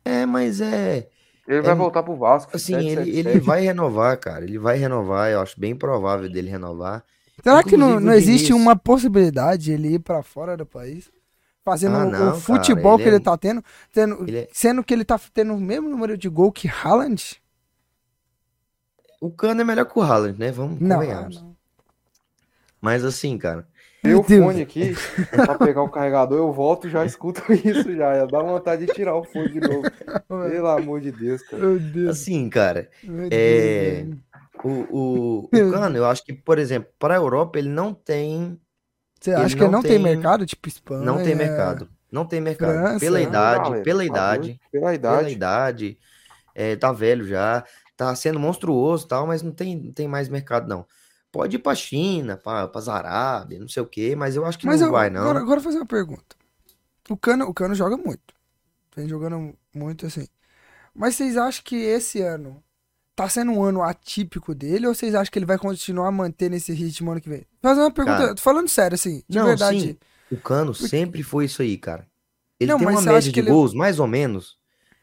É, 0.04 0.24
mas 0.24 0.60
é. 0.60 1.08
Ele 1.50 1.62
vai 1.62 1.72
É, 1.72 1.74
voltar 1.74 2.02
pro 2.04 2.14
Vasco. 2.16 2.54
Assim, 2.54 2.74
ele, 2.74 2.88
777. 3.12 3.28
ele 3.28 3.40
vai 3.40 3.60
renovar, 3.62 4.16
cara. 4.18 4.44
Ele 4.44 4.58
vai 4.58 4.76
renovar. 4.78 5.30
Eu 5.30 5.40
acho 5.40 5.58
bem 5.58 5.74
provável 5.74 6.30
dele 6.30 6.48
renovar. 6.48 7.02
Será 7.42 7.64
que 7.64 7.76
não, 7.76 7.88
Inclusive, 7.88 8.06
não 8.06 8.12
existe 8.14 8.52
uma 8.52 8.76
possibilidade 8.76 9.64
de 9.64 9.72
ele 9.72 9.94
ir 9.94 9.98
pra 9.98 10.22
fora 10.22 10.56
do 10.56 10.64
país? 10.64 11.10
Fazendo 11.64 11.96
Ah, 11.96 12.06
o- 12.06 12.10
não, 12.10 12.18
o 12.18 12.20
cara, 12.20 12.34
futebol 12.34 12.94
ele 12.94 13.02
que 13.02 13.08
é- 13.08 13.12
ele 13.14 13.20
tá 13.20 13.36
tendo, 13.36 13.64
tendo- 13.92 14.22
Ele 14.28 14.38
é- 14.38 14.48
sendo 14.52 14.84
que 14.84 14.94
ele 14.94 15.04
tá 15.04 15.18
tendo 15.34 15.54
o 15.54 15.60
mesmo 15.60 15.88
número 15.88 16.16
de 16.16 16.28
gol 16.28 16.52
que 16.52 16.68
Haaland? 16.68 17.40
O 19.20 19.30
Cano 19.30 19.60
é 19.60 19.64
melhor 19.64 19.84
que 19.86 19.98
o 19.98 20.02
Haaland, 20.02 20.38
né? 20.38 20.50
Vamos 20.52 20.80
Não, 20.80 20.96
convenhamos. 21.00 21.42
não. 21.42 21.56
Mas 22.80 23.04
assim, 23.04 23.36
cara. 23.36 23.66
Meu 24.02 24.20
o 24.20 24.24
Deus. 24.26 24.44
fone 24.44 24.62
aqui 24.62 24.94
pra 25.30 25.58
pegar 25.58 25.82
o 25.82 25.88
carregador, 25.90 26.38
eu 26.38 26.52
volto 26.52 26.86
e 26.86 26.90
já 26.90 27.04
escuto 27.04 27.42
isso 27.52 27.94
já. 27.94 28.14
Já 28.14 28.26
dá 28.26 28.42
vontade 28.42 28.86
de 28.86 28.92
tirar 28.92 29.14
o 29.14 29.24
fone 29.24 29.50
de 29.50 29.60
novo. 29.60 29.82
Pelo 30.26 30.68
amor 30.68 31.00
de 31.00 31.12
Deus, 31.12 31.42
cara. 31.42 31.62
Meu 31.62 31.78
Deus. 31.78 32.08
Assim, 32.10 32.48
cara. 32.48 32.88
meu 33.04 33.28
é- 33.30 34.02
Deus. 34.04 34.18
O, 34.62 34.68
o, 34.68 35.38
o 35.46 35.48
Cano, 35.70 35.96
eu 35.96 36.04
acho 36.04 36.22
que, 36.22 36.34
por 36.34 36.58
exemplo, 36.58 36.90
para 36.98 37.14
a 37.14 37.16
Europa, 37.16 37.58
ele 37.58 37.70
não 37.70 37.94
tem 37.94 38.60
Você 39.18 39.32
acha 39.32 39.56
que 39.56 39.62
ele 39.62 39.70
não 39.70 39.80
tem 39.80 39.92
tem- 39.92 40.02
mercado, 40.02 40.44
tipo 40.44 40.68
Espanha? 40.68 41.02
Não 41.02 41.22
tem 41.22 41.34
mercado. 41.34 41.88
Não 42.12 42.26
tem 42.26 42.40
mercado. 42.40 42.72
França, 42.72 43.00
pela 43.00 43.18
né? 43.18 43.24
idade, 43.24 43.62
galera, 43.64 43.82
pela 43.84 43.98
tá 44.00 44.04
idade. 44.04 44.60
Pela 44.70 44.82
pela 44.82 44.94
idade. 44.94 45.30
idade, 45.32 45.98
é, 46.54 46.76
tá 46.76 46.92
velho 46.92 47.24
já, 47.26 47.64
tá 47.96 48.14
sendo 48.14 48.38
monstruoso 48.38 49.06
e 49.06 49.08
tal, 49.08 49.26
mas 49.26 49.42
não 49.42 49.52
tem, 49.52 49.76
não 49.76 49.92
tem 49.92 50.06
mais 50.08 50.28
mercado, 50.28 50.68
não. 50.68 50.84
Pode 51.32 51.56
ir 51.56 51.58
pra 51.60 51.74
China, 51.74 52.36
pra, 52.36 52.66
pras 52.66 52.88
Arábia, 52.88 53.58
não 53.58 53.68
sei 53.68 53.82
o 53.82 53.86
quê, 53.86 54.16
mas 54.16 54.34
eu 54.34 54.44
acho 54.44 54.58
que 54.58 54.66
Mas 54.66 54.80
não 54.80 54.88
eu, 54.88 54.92
vai, 54.92 55.10
não. 55.10 55.20
agora, 55.22 55.38
agora 55.38 55.60
fazer 55.60 55.76
uma 55.78 55.86
pergunta. 55.86 56.36
O 57.08 57.16
Cano, 57.16 57.44
o 57.46 57.54
Cano 57.54 57.74
joga 57.74 57.96
muito. 57.96 58.34
Vem 58.96 59.08
jogando 59.08 59.54
muito 59.74 60.06
assim. 60.06 60.26
Mas 60.94 61.14
vocês 61.14 61.36
acham 61.36 61.62
que 61.64 61.76
esse 61.76 62.20
ano 62.20 62.62
tá 63.14 63.28
sendo 63.28 63.52
um 63.52 63.62
ano 63.62 63.82
atípico 63.82 64.54
dele 64.54 64.86
ou 64.88 64.94
vocês 64.94 65.14
acham 65.14 65.30
que 65.30 65.38
ele 65.38 65.46
vai 65.46 65.58
continuar 65.58 66.10
mantendo 66.10 66.56
esse 66.56 66.72
ritmo 66.72 67.12
ano 67.12 67.20
que 67.20 67.28
vem? 67.28 67.46
Fazer 67.62 67.80
uma 67.80 67.92
pergunta, 67.92 68.18
Cara. 68.18 68.34
tô 68.34 68.42
falando 68.42 68.68
sério, 68.68 68.94
assim, 68.96 69.22
de 69.28 69.38
Não, 69.38 69.46
verdade. 69.46 69.80
sim. 69.80 69.98
O 70.32 70.36
Cano 70.36 70.74
sempre 70.74 71.22
foi 71.22 71.44
isso 71.44 71.62
aí, 71.62 71.76
cara. 71.78 72.06
Ele 72.58 72.72
Não, 72.72 72.78
tem 72.78 72.88
uma 72.88 73.00
média 73.02 73.32
de 73.32 73.40
ele- 73.40 73.50
gols, 73.50 73.72
mais 73.72 73.98
ou 74.00 74.06
menos, 74.06 74.58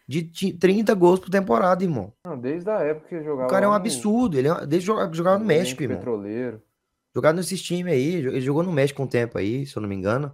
de 0.08 0.24
ti- 0.24 0.54
30 0.54 0.94
gols 0.94 1.20
por 1.20 1.30
temporada, 1.30 1.84
irmão. 1.84 2.14
Não, 2.26 2.40
desde 2.40 2.70
a 2.70 2.80
época 2.80 3.10
que 3.10 3.24
jogava 3.24 3.48
O 3.48 3.50
cara 3.50 3.66
é 3.66 3.70
um 3.70 3.74
absurdo. 3.74 4.38
Ele 4.38 4.48
é, 4.48 4.66
desde 4.66 4.86
jogar, 4.88 5.14
jogava 5.14 5.38
no 5.38 5.46
México, 5.46 5.84
irmão. 5.84 5.98
Petroleiro. 5.98 6.62
Jogado 7.16 7.36
nesses 7.36 7.62
times 7.62 7.92
aí. 7.94 8.16
Ele 8.16 8.42
jogou 8.42 8.64
no 8.64 8.72
México 8.72 9.02
um 9.04 9.08
tempo 9.08 9.38
aí, 9.38 9.66
se 9.66 9.76
eu 9.76 9.82
não 9.82 9.90
me 9.90 9.96
engano. 9.96 10.32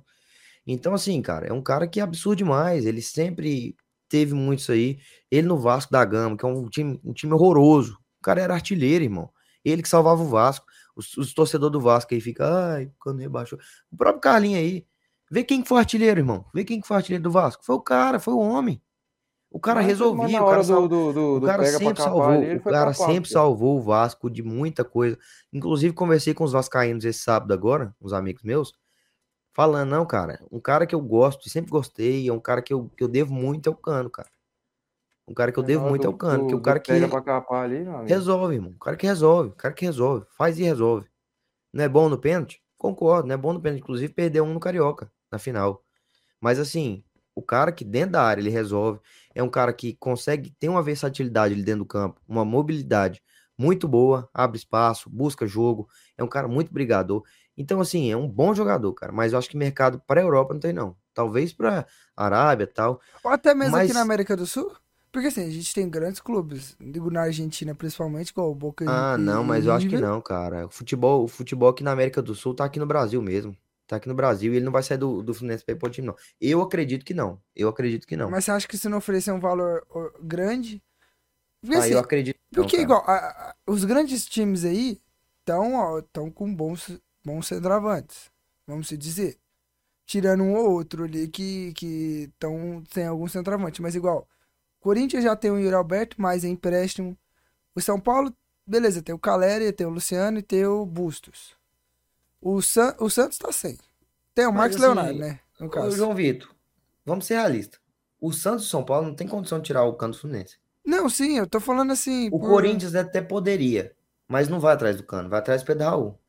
Então, 0.65 0.93
assim, 0.93 1.21
cara, 1.21 1.47
é 1.47 1.53
um 1.53 1.61
cara 1.61 1.87
que 1.87 1.99
é 1.99 2.03
absurdo 2.03 2.37
demais. 2.37 2.85
Ele 2.85 3.01
sempre 3.01 3.75
teve 4.07 4.33
muito 4.33 4.59
isso 4.59 4.71
aí. 4.71 4.99
Ele 5.31 5.47
no 5.47 5.57
Vasco 5.59 5.91
da 5.91 6.05
Gama, 6.05 6.37
que 6.37 6.45
é 6.45 6.47
um 6.47 6.67
time, 6.69 6.99
um 7.03 7.13
time 7.13 7.33
horroroso. 7.33 7.93
O 8.19 8.23
cara 8.23 8.41
era 8.41 8.53
artilheiro, 8.53 9.03
irmão. 9.03 9.29
Ele 9.65 9.81
que 9.81 9.89
salvava 9.89 10.21
o 10.21 10.27
Vasco. 10.27 10.65
Os, 10.95 11.17
os 11.17 11.33
torcedores 11.33 11.71
do 11.71 11.81
Vasco 11.81 12.13
aí 12.13 12.21
ficam, 12.21 12.45
ai, 12.45 12.91
quando 12.99 13.19
rebaixou. 13.19 13.57
O 13.91 13.97
próprio 13.97 14.21
Carlinho 14.21 14.57
aí. 14.59 14.85
Vê 15.31 15.43
quem 15.43 15.63
que 15.63 15.67
foi 15.67 15.79
artilheiro, 15.79 16.19
irmão. 16.19 16.45
Vê 16.53 16.63
quem 16.63 16.79
que 16.79 16.87
foi 16.87 16.97
artilheiro 16.97 17.23
do 17.23 17.31
Vasco. 17.31 17.65
Foi 17.65 17.75
o 17.75 17.79
cara, 17.81 18.19
foi 18.19 18.35
o 18.35 18.39
homem. 18.39 18.79
O 19.55 19.59
cara 19.59 19.81
Mas- 19.81 19.85
resolvia, 19.87 20.41
o 20.41 20.49
cara 20.49 20.63
do, 20.63 20.87
do, 20.87 21.13
do, 21.13 21.37
o 21.37 21.41
cara 21.41 21.63
sempre 21.65 22.01
salvou, 22.01 22.23
ali, 22.23 22.55
o 22.55 22.61
cara 22.63 22.91
sempre 22.93 23.29
salvou 23.29 23.77
o 23.77 23.81
Vasco 23.83 24.27
de 24.27 24.41
muita 24.41 24.83
coisa. 24.83 25.15
Inclusive, 25.53 25.93
conversei 25.93 26.33
com 26.33 26.43
os 26.43 26.51
vascaínos 26.53 27.05
esse 27.05 27.19
sábado 27.19 27.53
agora, 27.53 27.95
uns 28.01 28.13
amigos 28.13 28.41
meus, 28.41 28.73
falando, 29.53 29.91
não, 29.91 30.07
cara, 30.07 30.43
um 30.51 30.59
cara 30.59 30.87
que 30.87 30.95
eu 30.95 30.99
gosto, 30.99 31.47
sempre 31.51 31.69
gostei, 31.69 32.27
é 32.27 32.33
um 32.33 32.39
cara 32.39 32.63
que 32.63 32.73
eu, 32.73 32.89
que 32.97 33.03
eu 33.03 33.07
devo 33.07 33.31
muito 33.31 33.69
é 33.69 33.71
o 33.71 33.75
Cano, 33.75 34.09
cara. 34.09 34.27
Um 35.27 35.35
cara 35.35 35.51
que 35.51 35.59
eu 35.59 35.63
Na 35.63 35.67
devo 35.67 35.87
muito 35.87 36.01
é 36.01 36.09
do- 36.09 36.15
o 36.15 36.17
Cano, 36.17 36.47
que 36.47 36.53
é 36.53 36.55
o 36.55 36.59
do 36.59 36.63
cara 36.63 36.79
que 36.79 36.91
ali, 36.91 37.05
amigo. 37.05 38.09
resolve, 38.09 38.55
irmão. 38.55 38.71
O 38.71 38.79
cara 38.79 38.97
que 38.97 39.05
resolve, 39.05 39.49
o 39.49 39.55
cara 39.55 39.73
que 39.75 39.85
resolve, 39.85 40.25
faz 40.35 40.57
e 40.57 40.63
resolve. 40.63 41.07
Não 41.71 41.83
é 41.83 41.87
bom 41.87 42.09
no 42.09 42.17
pênalti? 42.17 42.59
Concordo, 42.75 43.27
não 43.27 43.35
é 43.35 43.37
bom 43.37 43.53
no 43.53 43.61
pênalti. 43.61 43.81
Inclusive, 43.81 44.11
perdeu 44.11 44.43
um 44.43 44.53
no 44.53 44.59
Carioca, 44.59 45.11
na 45.31 45.37
final. 45.37 45.83
Mas 46.41 46.59
assim, 46.59 47.03
o 47.35 47.41
cara 47.41 47.71
que 47.71 47.85
dentro 47.85 48.11
da 48.13 48.23
área 48.23 48.41
ele 48.41 48.49
resolve, 48.49 48.99
é 49.35 49.41
um 49.43 49.49
cara 49.49 49.73
que 49.73 49.93
consegue 49.95 50.51
ter 50.59 50.69
uma 50.69 50.81
versatilidade 50.83 51.53
ali 51.53 51.63
dentro 51.63 51.79
do 51.79 51.87
campo, 51.87 52.21
uma 52.27 52.45
mobilidade 52.45 53.21
muito 53.57 53.87
boa, 53.87 54.29
abre 54.33 54.57
espaço, 54.57 55.09
busca 55.09 55.45
jogo, 55.45 55.87
é 56.17 56.23
um 56.23 56.27
cara 56.27 56.47
muito 56.47 56.73
brigador. 56.73 57.23
Então, 57.55 57.79
assim, 57.79 58.11
é 58.11 58.17
um 58.17 58.27
bom 58.27 58.53
jogador, 58.53 58.91
cara. 58.93 59.11
Mas 59.11 59.31
eu 59.31 59.37
acho 59.39 59.49
que 59.49 59.55
mercado 59.55 60.01
para 60.07 60.19
a 60.19 60.23
Europa 60.23 60.53
não 60.53 60.59
tem, 60.59 60.73
não. 60.73 60.95
Talvez 61.13 61.53
para 61.53 61.85
Arábia 62.17 62.63
e 62.63 62.67
tal. 62.67 62.99
Ou 63.23 63.31
até 63.31 63.53
mesmo 63.53 63.75
aqui 63.75 63.87
Mas- 63.87 63.93
na 63.95 64.01
América 64.01 64.35
do 64.35 64.45
Sul? 64.47 64.71
Porque 65.11 65.27
assim, 65.27 65.45
a 65.45 65.49
gente 65.51 65.71
tem 65.75 65.87
grandes 65.87 66.19
clubes, 66.19 66.75
digo 66.81 67.11
na 67.11 67.21
Argentina 67.21 67.75
principalmente, 67.75 68.29
igual 68.29 68.49
o 68.49 68.55
Boca 68.55 68.83
Ah, 68.87 69.15
e- 69.15 69.21
não, 69.21 69.43
mas 69.43 69.67
eu 69.67 69.71
acho 69.73 69.87
que 69.87 69.99
não, 69.99 70.19
cara. 70.19 70.65
O 70.65 70.71
futebol, 70.71 71.23
o 71.23 71.27
futebol 71.27 71.69
aqui 71.69 71.83
na 71.83 71.91
América 71.91 72.19
do 72.19 72.33
Sul 72.33 72.55
tá 72.55 72.65
aqui 72.65 72.79
no 72.79 72.87
Brasil 72.87 73.21
mesmo. 73.21 73.55
Tá 73.93 73.97
aqui 73.97 74.07
no 74.07 74.15
Brasil 74.15 74.51
e 74.51 74.55
ele 74.55 74.65
não 74.65 74.71
vai 74.71 74.81
sair 74.81 74.97
do, 74.97 75.21
do 75.21 75.35
Fluminense 75.35 75.63
pra 75.63 75.75
ir 75.75 75.77
pro 75.77 75.87
time, 75.87 76.07
não. 76.07 76.15
Eu 76.41 76.63
acredito 76.63 77.05
que 77.05 77.13
não. 77.13 77.39
Eu 77.55 77.69
acredito 77.69 78.07
que 78.07 78.17
não. 78.17 78.27
Mas 78.31 78.43
você 78.45 78.49
acha 78.51 78.67
que 78.67 78.75
se 78.75 78.89
não 78.89 78.97
oferecer 78.97 79.31
um 79.31 79.39
valor 79.39 79.85
grande? 80.19 80.81
Porque 81.61 81.75
Ah, 81.75 81.79
assim, 81.79 81.91
eu 81.91 81.99
acredito 81.99 82.33
que 82.35 82.57
não, 82.57 82.63
Porque, 82.63 82.77
cara. 82.77 82.83
igual, 82.83 83.03
a- 83.05 83.15
a- 83.51 83.55
os 83.67 83.85
grandes 83.85 84.25
times 84.25 84.65
aí 84.65 84.99
estão 85.41 86.31
com 86.33 86.51
bons, 86.55 86.99
bons 87.23 87.45
centroavantes, 87.45 88.31
vamos 88.65 88.87
se 88.87 88.97
dizer. 88.97 89.37
Tirando 90.07 90.41
um 90.43 90.55
ou 90.55 90.71
outro 90.71 91.03
ali 91.03 91.27
que 91.27 91.71
que 91.73 92.29
estão 92.33 92.83
sem 92.91 93.05
algum 93.05 93.27
centroavante. 93.27 93.79
Mas, 93.79 93.93
igual, 93.93 94.27
Corinthians 94.79 95.23
já 95.23 95.35
tem 95.35 95.51
o 95.51 95.59
Yuri 95.59 95.75
Alberto, 95.75 96.15
mas 96.19 96.43
é 96.43 96.47
empréstimo. 96.47 97.15
O 97.75 97.79
São 97.81 97.99
Paulo, 97.99 98.35
beleza, 98.65 99.03
tem 99.03 99.13
o 99.13 99.19
Caleri, 99.19 99.71
tem 99.71 99.85
o 99.85 99.91
Luciano 99.91 100.39
e 100.39 100.41
tem 100.41 100.65
o 100.65 100.83
Bustos. 100.83 101.55
O, 102.43 102.61
San, 102.61 102.95
o 102.99 103.09
Santos 103.09 103.37
tá 103.37 103.51
sem. 103.51 103.77
Tem 104.35 104.45
o 104.45 104.49
Mas, 104.51 104.57
Marcos 104.57 104.75
assim, 104.77 104.85
Leonardo, 104.85 105.19
né? 105.19 105.39
No 105.59 105.67
Ô, 105.67 105.69
caso. 105.69 105.95
João 105.95 106.13
Vitor, 106.13 106.49
vamos 107.05 107.25
ser 107.25 107.35
realistas. 107.35 107.79
O 108.19 108.31
Santos 108.33 108.63
e 108.63 108.67
o 108.67 108.69
São 108.69 108.83
Paulo 108.83 109.07
não 109.07 109.15
tem 109.15 109.27
condição 109.27 109.59
de 109.59 109.65
tirar 109.65 109.83
o 109.83 109.93
Cano 109.93 110.13
do 110.13 110.19
Fluminense. 110.19 110.57
Não, 110.85 111.07
sim, 111.09 111.37
eu 111.37 111.47
tô 111.47 111.59
falando 111.59 111.91
assim. 111.91 112.27
O 112.27 112.39
por- 112.39 112.49
Corinthians 112.49 112.95
até 112.95 113.21
poderia, 113.21 113.93
mas 114.27 114.49
não 114.49 114.59
vai 114.59 114.73
atrás 114.73 114.97
do 114.97 115.03
Cano, 115.03 115.29
vai 115.29 115.39
atrás 115.39 115.61
do 115.61 115.65
Pedro 115.65 115.85
Raul. 115.85 116.19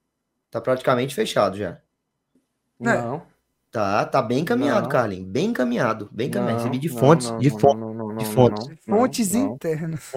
Tá 0.50 0.60
praticamente 0.60 1.14
fechado 1.14 1.56
já. 1.56 1.70
É. 1.70 1.80
Não. 2.78 3.22
Tá, 3.70 4.04
tá 4.04 4.22
bem 4.22 4.40
encaminhado. 4.40 4.88
Carlinhos. 4.88 5.26
Bem 5.28 5.46
encaminhado, 5.46 6.08
bem 6.12 6.28
encaminhado. 6.28 6.58
Recebi 6.58 6.78
de 6.78 6.88
fontes, 6.88 7.28
não, 7.28 7.38
de 7.38 7.50
não, 7.50 7.58
fontes. 7.58 7.80
não, 7.80 7.94
não, 7.94 8.08
não, 8.08 8.16
de 8.16 8.24
fontes. 8.26 8.68
não, 8.68 8.76
não, 8.86 8.98
Fontes 8.98 9.32
não. 9.32 9.54
internas. 9.54 10.12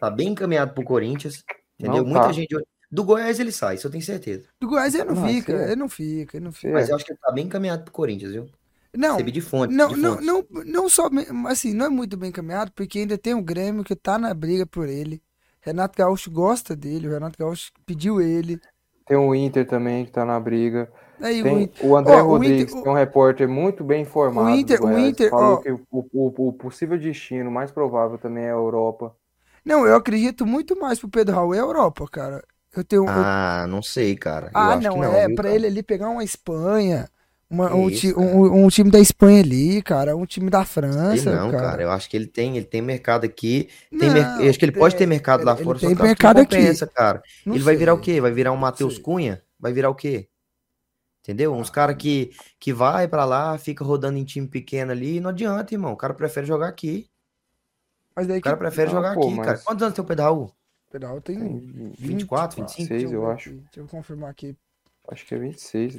Tá 0.00 0.10
bem 0.10 0.28
encaminhado 0.28 0.72
pro 0.72 0.82
Corinthians. 0.82 1.44
Entendeu? 1.78 2.02
Não 2.02 2.10
Muita 2.10 2.26
tá. 2.28 2.32
gente. 2.32 2.56
Do 2.92 3.04
Goiás 3.04 3.40
ele 3.40 3.50
sai, 3.50 3.76
isso 3.76 3.86
eu 3.86 3.90
tenho 3.90 4.04
certeza. 4.04 4.44
Do 4.60 4.68
Goiás 4.68 4.94
ele 4.94 5.04
não 5.04 5.14
Não, 5.14 5.26
fica, 5.26 5.56
sim. 5.56 5.64
ele 5.64 5.76
não 5.76 5.88
fica, 5.88 6.36
ele 6.36 6.44
não 6.44 6.52
fica. 6.52 6.68
É. 6.68 6.72
Mas 6.72 6.88
eu 6.90 6.94
acho 6.96 7.04
que 7.06 7.12
ele 7.12 7.18
tá 7.18 7.32
bem 7.32 7.46
encaminhado 7.46 7.84
pro 7.84 7.92
Corinthians, 7.92 8.32
viu? 8.32 8.46
Não, 8.94 9.12
Recebi 9.12 9.32
de 9.32 9.40
fontes. 9.40 9.74
não, 9.74 9.88
de 9.88 9.96
não, 9.98 10.20
não, 10.20 10.44
não 10.66 10.88
só, 10.90 11.08
assim, 11.48 11.72
não 11.72 11.86
é 11.86 11.88
muito 11.88 12.14
bem 12.18 12.28
encaminhado, 12.28 12.70
porque 12.74 12.98
ainda 12.98 13.16
tem 13.16 13.32
o 13.32 13.40
Grêmio 13.42 13.82
que 13.82 13.96
tá 13.96 14.18
na 14.18 14.34
briga 14.34 14.66
por 14.66 14.86
ele. 14.86 15.22
Renato 15.62 15.96
Gaúcho 15.96 16.30
gosta 16.30 16.76
dele, 16.76 17.08
o 17.08 17.10
Renato 17.12 17.38
Gaúcho 17.38 17.72
pediu 17.86 18.20
ele. 18.20 18.60
Tem 19.06 19.16
o 19.16 19.34
Inter 19.34 19.66
também 19.66 20.04
que 20.04 20.10
tá 20.12 20.24
na 20.26 20.38
briga. 20.38 20.92
Aí 21.20 21.40
o 21.40 21.44
Tem 21.44 21.62
Inter- 21.62 21.86
o 21.86 21.96
André 21.96 22.16
Ó, 22.20 22.24
o 22.24 22.28
Rodrigues, 22.28 22.70
Inter- 22.72 22.82
que 22.82 22.88
é 22.88 22.90
um 22.90 22.94
repórter 22.94 23.48
muito 23.48 23.82
bem 23.82 24.02
informado. 24.02 24.48
O 24.50 24.54
Inter- 24.54 24.78
do 24.80 24.86
o 24.86 24.88
Goiás, 24.90 25.08
Inter, 25.08 25.30
falou 25.30 25.54
ó. 25.54 25.56
que 25.58 25.70
o, 25.70 25.80
o- 25.90 26.48
o 26.48 26.52
possível 26.52 26.98
destino 26.98 27.50
mais 27.50 27.70
provável 27.70 28.18
também 28.18 28.44
é 28.44 28.48
a 28.50 28.54
Europa. 28.54 29.16
Não, 29.64 29.86
eu 29.86 29.94
acredito 29.94 30.44
muito 30.44 30.78
mais 30.78 30.98
pro 30.98 31.08
Pedro 31.08 31.36
Raul 31.36 31.54
é 31.54 31.58
a 31.58 31.62
Europa, 31.62 32.06
cara. 32.10 32.44
Eu 32.74 32.84
tenho. 32.84 33.02
eu- 33.04 33.08
Ah, 33.08 33.66
não 33.68 33.82
sei, 33.82 34.16
cara. 34.16 34.46
Eu 34.46 34.50
Ah, 34.54 34.76
não, 34.76 34.96
não, 34.96 35.12
é 35.14 35.26
viu, 35.26 35.36
pra 35.36 35.44
cara? 35.44 35.54
ele 35.56 35.66
ali 35.66 35.82
pegar 35.82 36.08
uma 36.08 36.24
Espanha, 36.24 37.08
uma- 37.50 37.74
um, 37.74 37.90
isso, 37.90 38.14
cara. 38.14 38.26
um- 38.26 38.64
um 38.64 38.68
time 38.68 38.90
da 38.90 38.98
Espanha 38.98 39.40
ali, 39.40 39.82
cara, 39.82 40.16
um 40.16 40.24
time 40.24 40.48
da 40.48 40.64
Sei 40.64 40.72
França, 40.72 41.34
não, 41.36 41.50
cara. 41.50 41.62
cara. 41.70 41.82
Eu 41.82 41.90
acho 41.90 42.08
que 42.08 42.16
ele 42.16 42.26
tem, 42.26 42.56
ele 42.56 42.64
tem 42.64 42.80
mercado 42.80 43.24
aqui. 43.24 43.68
Tem 43.90 44.10
mer- 44.10 44.24
Não, 44.26 44.40
eu 44.42 44.48
acho 44.50 44.58
que 44.58 44.64
ele 44.64 44.72
pode 44.72 44.96
ter 44.96 45.04
mercado 45.06 45.44
lá 45.44 45.52
ele- 45.54 45.64
fora, 45.64 45.78
tem 45.78 45.90
eu 45.90 45.96
mercado 46.02 46.38
aqui. 46.40 46.56
compensa, 46.56 46.86
cara. 46.86 47.22
Não 47.44 47.54
ele 47.54 47.62
vai 47.64 47.76
virar 47.76 47.92
o 47.92 47.96
sei. 48.02 48.14
quê? 48.14 48.20
Vai 48.22 48.30
virar 48.32 48.52
um 48.52 48.56
Matheus 48.56 48.94
sei. 48.94 49.02
Cunha? 49.02 49.42
Vai 49.60 49.72
virar 49.72 49.90
o 49.90 49.94
quê? 49.94 50.28
Entendeu? 51.20 51.54
Uns 51.54 51.70
caras 51.70 51.94
que, 51.96 52.32
que 52.58 52.72
vai 52.72 53.06
pra 53.06 53.24
lá, 53.24 53.56
fica 53.58 53.84
rodando 53.84 54.18
em 54.18 54.24
time 54.24 54.48
pequeno 54.48 54.90
ali, 54.90 55.20
não 55.20 55.30
adianta, 55.30 55.72
irmão. 55.74 55.92
O 55.92 55.96
cara 55.96 56.14
prefere 56.14 56.46
jogar 56.46 56.68
aqui. 56.68 57.06
Mas 58.16 58.26
daí 58.26 58.38
O 58.38 58.42
cara 58.42 58.56
que 58.56 58.62
prefere 58.62 58.86
Não, 58.90 58.96
jogar 58.96 59.14
pô, 59.14 59.26
aqui, 59.26 59.36
cara. 59.36 59.50
mas- 59.52 59.62
Quantos 59.62 59.82
anos 59.82 59.94
tem 59.94 60.04
o 60.04 60.08
Pedro 60.08 60.24
Raul? 60.24 60.52
Pedal 60.92 61.20
tem 61.20 61.38
Tem 61.38 61.92
24, 61.98 62.56
25? 62.62 62.66
deixa 62.66 62.94
26, 62.94 63.12
eu 63.12 63.20
ver 63.22 63.32
acho. 63.32 63.50
Deixa 63.50 63.80
eu 63.80 63.86
confirmar 63.86 64.30
aqui. 64.30 64.54
Acho 65.10 65.26
que 65.26 65.34
é 65.34 65.38
26. 65.38 65.98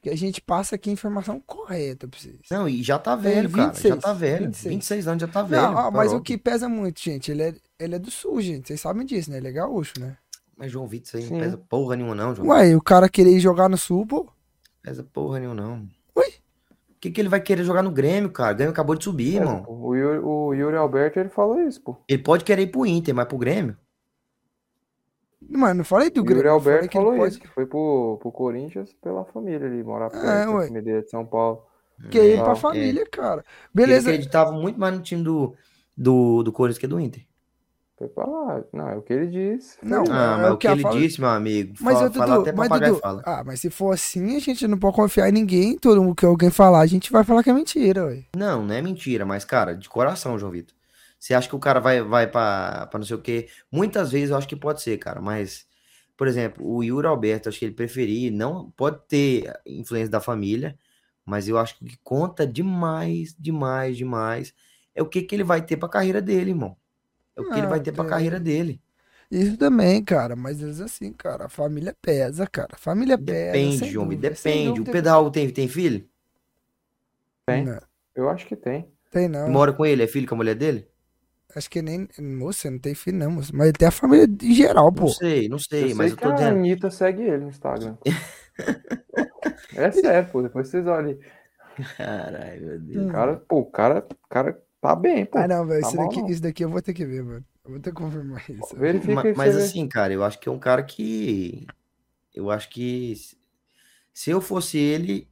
Que 0.00 0.10
a 0.10 0.16
gente 0.16 0.40
passa 0.40 0.76
aqui 0.76 0.90
a 0.90 0.92
informação 0.92 1.40
correta 1.44 2.06
pra 2.06 2.18
vocês. 2.18 2.36
Não, 2.50 2.68
e 2.68 2.82
já 2.84 2.98
tá 3.00 3.16
Tem 3.16 3.24
velho, 3.32 3.50
cara. 3.50 3.62
Já 3.64 3.70
26, 3.72 3.98
tá 4.02 4.12
velho. 4.12 4.46
26. 4.46 4.74
26 4.74 5.08
anos 5.08 5.20
já 5.22 5.28
tá 5.28 5.42
velho. 5.42 5.62
Não, 5.62 5.74
ó, 5.74 5.82
tá 5.84 5.90
mas 5.90 6.12
o 6.12 6.20
que 6.20 6.38
pesa 6.38 6.68
muito, 6.68 7.00
gente, 7.00 7.32
ele 7.32 7.42
é, 7.42 7.54
ele 7.80 7.96
é 7.96 7.98
do 7.98 8.10
sul, 8.10 8.40
gente. 8.40 8.68
Vocês 8.68 8.80
sabem 8.80 9.04
disso, 9.04 9.30
né? 9.30 9.38
Ele 9.38 9.48
é 9.48 9.52
gaúcho, 9.52 9.94
né? 9.98 10.16
Mas 10.56 10.70
João 10.72 10.86
Vitor, 10.86 11.06
isso 11.08 11.16
aí 11.16 11.22
Sim. 11.24 11.34
não 11.34 11.40
pesa 11.40 11.58
porra 11.58 11.96
nenhuma, 11.96 12.14
não, 12.14 12.34
João. 12.34 12.48
Ué, 12.48 12.76
o 12.76 12.80
cara 12.80 13.08
querer 13.08 13.30
ir 13.30 13.40
jogar 13.40 13.68
no 13.68 13.76
sul, 13.76 14.06
pô. 14.06 14.28
Pesa 14.82 15.02
porra 15.02 15.40
nenhuma, 15.40 15.54
não. 15.60 15.88
Ui. 16.16 16.24
O 16.90 17.00
que, 17.00 17.10
que 17.10 17.20
ele 17.20 17.28
vai 17.28 17.40
querer 17.40 17.64
jogar 17.64 17.82
no 17.82 17.90
Grêmio, 17.90 18.30
cara? 18.30 18.52
O 18.52 18.56
Grêmio 18.56 18.72
acabou 18.72 18.94
de 18.96 19.02
subir, 19.04 19.34
É, 19.36 19.40
irmão. 19.40 19.64
o, 19.68 19.94
Yuri, 19.94 20.18
o 20.20 20.54
Yuri 20.54 20.76
Alberto 20.76 21.18
ele 21.18 21.28
falou 21.28 21.60
isso, 21.60 21.80
pô. 21.80 21.96
Ele 22.08 22.22
pode 22.22 22.44
querer 22.44 22.62
ir 22.62 22.66
pro 22.68 22.86
Inter, 22.86 23.14
mas 23.14 23.26
pro 23.26 23.36
Grêmio? 23.38 23.76
Mano, 25.48 25.74
não 25.76 25.84
falei 25.84 26.10
do 26.10 26.20
O 26.20 26.24
Grêmio. 26.24 26.44
Eu 26.46 26.60
falei 26.60 26.74
Alberto 26.74 26.88
que 26.90 26.98
ele 26.98 27.04
falou 27.04 27.18
pode- 27.18 27.30
isso, 27.32 27.40
que 27.40 27.48
foi 27.48 27.66
pro, 27.66 28.18
pro 28.20 28.30
Corinthians 28.30 28.92
pela 29.02 29.24
família 29.24 29.66
ali, 29.66 29.82
morar 29.82 30.10
perto 30.10 30.26
É, 30.26 30.44
da 30.46 30.52
família 30.52 30.82
dele 30.82 31.02
de 31.02 31.10
São 31.10 31.24
Paulo. 31.24 31.62
Que 32.10 32.18
é 32.18 32.34
ir 32.36 32.42
pra 32.42 32.52
É. 32.52 32.56
família, 32.56 33.04
cara. 33.10 33.40
Ele 33.40 33.46
Beleza. 33.74 34.10
acreditava 34.10 34.52
muito 34.52 34.78
mais 34.78 34.94
no 34.94 35.00
time 35.02 35.22
do, 35.22 35.54
do, 35.96 36.42
do 36.44 36.52
Corinthians 36.52 36.78
que 36.78 36.86
do 36.86 37.00
Inter. 37.00 37.22
Foi 37.98 38.06
pra 38.06 38.24
lá. 38.26 38.62
Não, 38.72 38.88
é 38.90 38.96
o 38.96 39.02
que 39.02 39.12
ele 39.12 39.26
disse. 39.26 39.76
Não, 39.82 40.04
Ah, 40.08 40.36
é 40.38 40.42
mas 40.42 40.50
o 40.50 40.54
o 40.54 40.56
que 40.58 40.68
ele 40.68 40.82
fala- 40.82 40.96
disse, 41.00 41.20
meu 41.20 41.30
amigo, 41.30 41.74
Mas, 41.80 41.94
fala, 41.98 42.10
fala 42.12 42.26
Dudu, 42.36 42.40
até 42.42 42.52
mas, 42.52 42.68
Dudu, 42.68 42.94
fala. 43.00 43.22
ah, 43.26 43.42
mas 43.44 43.58
se 43.60 43.70
for 43.70 43.92
assim, 43.92 44.36
a 44.36 44.38
gente 44.38 44.68
não 44.68 44.78
pode 44.78 44.94
confiar 44.94 45.28
em 45.28 45.32
ninguém. 45.32 45.76
Todo 45.76 46.00
mundo 46.00 46.14
que 46.14 46.24
alguém 46.24 46.50
falar, 46.50 46.78
a 46.80 46.86
gente 46.86 47.10
vai 47.10 47.24
falar 47.24 47.42
que 47.42 47.50
é 47.50 47.52
mentira, 47.52 48.04
ué. 48.04 48.22
Não, 48.36 48.64
não 48.64 48.72
é 48.72 48.80
mentira, 48.80 49.26
mas, 49.26 49.44
cara, 49.44 49.74
de 49.74 49.88
coração, 49.88 50.38
João 50.38 50.52
Vitor. 50.52 50.76
Você 51.18 51.34
acha 51.34 51.48
que 51.48 51.56
o 51.56 51.58
cara 51.58 51.80
vai, 51.80 52.02
vai 52.02 52.26
pra, 52.30 52.86
pra 52.86 52.98
não 52.98 53.06
sei 53.06 53.16
o 53.16 53.22
quê? 53.22 53.48
Muitas 53.72 54.12
vezes 54.12 54.30
eu 54.30 54.36
acho 54.36 54.48
que 54.48 54.56
pode 54.56 54.80
ser, 54.82 54.98
cara, 54.98 55.20
mas, 55.20 55.66
por 56.16 56.28
exemplo, 56.28 56.64
o 56.66 56.82
Yuri 56.82 57.06
Alberto, 57.06 57.48
acho 57.48 57.58
que 57.58 57.64
ele 57.64 57.74
preferir, 57.74 58.32
não 58.32 58.70
pode 58.72 59.00
ter 59.08 59.52
influência 59.66 60.10
da 60.10 60.20
família, 60.20 60.78
mas 61.24 61.48
eu 61.48 61.58
acho 61.58 61.76
que 61.78 61.84
o 61.84 61.88
que 61.88 61.98
conta 62.04 62.46
demais, 62.46 63.34
demais, 63.38 63.96
demais 63.96 64.54
é 64.94 65.02
o 65.02 65.06
que, 65.06 65.22
que 65.22 65.34
ele 65.34 65.44
vai 65.44 65.64
ter 65.64 65.76
pra 65.76 65.88
carreira 65.88 66.20
dele, 66.22 66.50
irmão. 66.50 66.76
É 67.36 67.40
o 67.40 67.48
que 67.48 67.58
ele 67.58 67.62
Não, 67.62 67.68
vai 67.68 67.80
ter 67.80 67.92
pra 67.92 68.04
tem. 68.04 68.10
carreira 68.10 68.40
dele. 68.40 68.80
Isso 69.30 69.56
também, 69.58 70.02
cara. 70.04 70.34
Mas 70.34 70.62
é 70.62 70.84
assim, 70.84 71.12
cara. 71.12 71.46
A 71.46 71.48
família 71.48 71.94
pesa, 72.00 72.46
cara. 72.46 72.70
A 72.72 72.78
família 72.78 73.18
pesa. 73.18 73.52
Depende, 73.52 73.76
Vitor, 73.78 74.04
dúvida, 74.04 74.34
sem 74.34 74.72
depende. 74.72 74.80
O 74.80 75.10
Raul 75.10 75.30
tem, 75.30 75.50
tem 75.50 75.68
filho? 75.68 76.08
Tem. 77.46 77.64
Não, 77.64 77.80
Eu 78.14 78.28
acho 78.28 78.46
que 78.46 78.56
tem. 78.56 78.90
tem 79.10 79.28
não. 79.28 79.48
Mora 79.50 79.72
com 79.72 79.84
ele? 79.86 80.02
É 80.02 80.06
filho 80.06 80.26
com 80.26 80.34
a 80.34 80.38
mulher 80.38 80.54
dele? 80.54 80.87
Acho 81.56 81.70
que 81.70 81.80
nem. 81.80 82.08
Moça, 82.18 82.70
não 82.70 82.78
tem 82.78 82.94
filho, 82.94 83.16
não, 83.18 83.30
moça. 83.30 83.50
Mas 83.54 83.68
ele 83.68 83.78
tem 83.78 83.88
a 83.88 83.90
família 83.90 84.26
em 84.42 84.54
geral, 84.54 84.92
pô. 84.92 85.04
Não 85.04 85.08
sei, 85.08 85.48
não 85.48 85.58
sei, 85.58 85.92
eu 85.92 85.96
mas 85.96 86.06
sei 86.06 86.12
eu 86.12 86.16
que 86.16 86.22
tô 86.22 86.28
a 86.28 86.32
dizendo. 86.34 86.56
Anitta 86.56 86.90
segue 86.90 87.22
ele 87.22 87.38
no 87.38 87.48
Instagram. 87.48 87.96
é 89.74 89.90
sério, 89.90 90.30
pô. 90.30 90.42
Depois 90.42 90.68
vocês 90.68 90.86
olhem. 90.86 91.18
Caralho, 91.96 92.66
meu 92.66 92.80
Deus. 92.80 93.06
O 93.06 93.12
cara, 93.12 93.36
pô, 93.36 93.58
o 93.60 93.66
cara, 93.66 94.06
cara 94.28 94.60
tá 94.80 94.94
bem, 94.94 95.24
pô. 95.24 95.38
Ah, 95.38 95.48
não, 95.48 95.66
velho. 95.66 95.80
Tá 95.80 95.88
Isso, 95.88 95.96
daqui, 95.96 96.20
não. 96.20 96.28
isso 96.28 96.42
daqui 96.42 96.64
eu 96.64 96.70
vou 96.70 96.82
ter 96.82 96.92
que 96.92 97.06
ver, 97.06 97.22
mano. 97.22 97.44
Eu 97.64 97.70
vou 97.72 97.80
ter 97.80 97.90
que 97.90 97.96
confirmar 97.96 98.44
isso. 98.50 98.76
Verifica 98.76 99.34
Mas 99.36 99.54
ver. 99.54 99.62
assim, 99.62 99.88
cara, 99.88 100.12
eu 100.12 100.24
acho 100.24 100.38
que 100.38 100.48
é 100.48 100.52
um 100.52 100.58
cara 100.58 100.82
que. 100.82 101.66
Eu 102.34 102.50
acho 102.50 102.68
que. 102.70 103.14
Se 104.12 104.30
eu 104.30 104.40
fosse 104.40 104.78
ele. 104.78 105.28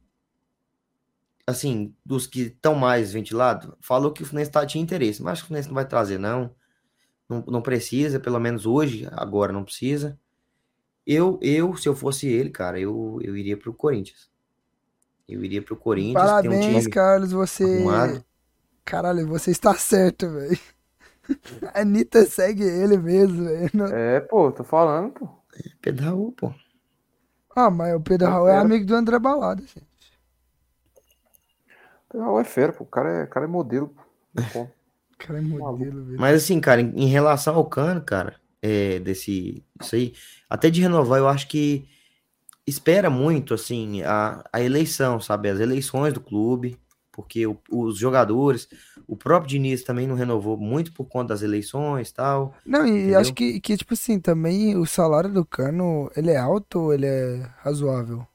Assim, 1.47 1.95
dos 2.05 2.27
que 2.27 2.41
estão 2.41 2.75
mais 2.75 3.13
ventilados, 3.13 3.73
falou 3.81 4.11
que 4.13 4.23
o 4.23 4.25
Fluminense 4.25 4.51
tá, 4.51 4.65
tinha 4.65 4.83
interesse. 4.83 5.23
Mas 5.23 5.33
acho 5.33 5.43
que 5.43 5.45
o 5.45 5.47
Fluminense 5.49 5.69
não 5.69 5.75
vai 5.75 5.87
trazer, 5.87 6.19
não. 6.19 6.53
Não, 7.29 7.43
não 7.47 7.61
precisa, 7.61 8.19
pelo 8.19 8.39
menos 8.39 8.65
hoje, 8.65 9.07
agora 9.13 9.53
não 9.53 9.63
precisa. 9.65 10.19
Eu, 11.05 11.39
eu, 11.41 11.75
se 11.77 11.89
eu 11.89 11.95
fosse 11.95 12.27
ele, 12.27 12.49
cara, 12.51 12.79
eu, 12.79 13.19
eu 13.23 13.37
iria 13.37 13.57
pro 13.57 13.73
Corinthians. 13.73 14.29
Eu 15.27 15.43
iria 15.45 15.61
pro 15.61 15.77
Corinthians, 15.77 16.33
tem 16.33 16.49
um 16.49 16.57
Parabéns, 16.57 16.59
time 16.59 16.87
Carlos. 16.87 17.31
Você. 17.31 17.61
arrumado. 17.61 18.25
Caralho, 18.85 19.27
você 19.27 19.51
está 19.51 19.75
certo, 19.75 20.29
velho. 20.31 20.59
A 21.73 21.81
Anitta 21.81 22.25
segue 22.25 22.63
ele 22.63 22.97
mesmo, 22.97 23.45
velho. 23.45 23.69
Não- 23.73 23.93
É, 23.93 24.19
pô, 24.21 24.51
tô 24.51 24.63
falando, 24.63 25.13
pô. 25.13 25.29
Pedal, 25.81 26.31
pô. 26.33 26.53
Ah, 27.55 27.69
mas 27.69 27.93
o 27.95 27.99
Pedro 28.01 28.27
É 28.27 28.31
Raul 28.31 28.47
é 28.49 28.57
amigo 28.57 28.85
do 28.85 28.95
André 28.95 29.19
Balada, 29.19 29.61
gente. 29.61 29.86
É 32.13 32.43
fera, 32.43 32.73
pô. 32.73 32.83
O 32.83 32.87
cara 32.87 33.09
é, 33.09 33.23
o 33.23 33.27
cara 33.27 33.45
é 33.45 33.49
modelo. 33.49 33.93
O 35.13 35.17
cara 35.17 35.39
é 35.39 35.41
modelo, 35.41 36.05
velho. 36.05 36.19
Mas 36.19 36.43
assim, 36.43 36.59
cara, 36.59 36.79
em, 36.81 36.91
em 36.95 37.07
relação 37.07 37.55
ao 37.55 37.65
Cano, 37.65 38.01
cara, 38.01 38.35
é, 38.61 38.99
desse, 38.99 39.63
isso 39.81 39.95
aí, 39.95 40.13
até 40.49 40.69
de 40.69 40.81
renovar, 40.81 41.19
eu 41.19 41.27
acho 41.27 41.47
que 41.47 41.87
espera 42.67 43.09
muito, 43.09 43.53
assim, 43.53 44.01
a, 44.03 44.43
a 44.51 44.61
eleição, 44.61 45.19
sabe? 45.19 45.49
As 45.49 45.59
eleições 45.59 46.13
do 46.13 46.21
clube, 46.21 46.77
porque 47.11 47.47
o- 47.47 47.57
os 47.71 47.97
jogadores, 47.97 48.67
o 49.07 49.15
próprio 49.17 49.49
Diniz 49.49 49.83
também 49.83 50.07
não 50.07 50.15
renovou 50.15 50.57
muito 50.57 50.93
por 50.93 51.05
conta 51.05 51.29
das 51.29 51.41
eleições 51.41 52.09
e 52.09 52.13
tal. 52.13 52.55
Não, 52.65 52.85
e 52.85 53.13
Entendeu? 53.13 53.19
acho 53.19 53.33
que, 53.33 53.59
que, 53.61 53.77
tipo 53.77 53.93
assim, 53.93 54.19
também 54.19 54.75
o 54.77 54.85
salário 54.85 55.31
do 55.31 55.45
Cano, 55.45 56.11
ele 56.15 56.31
é 56.31 56.37
alto 56.37 56.79
ou 56.79 56.93
ele 56.93 57.05
é 57.05 57.37
razoável? 57.59 58.27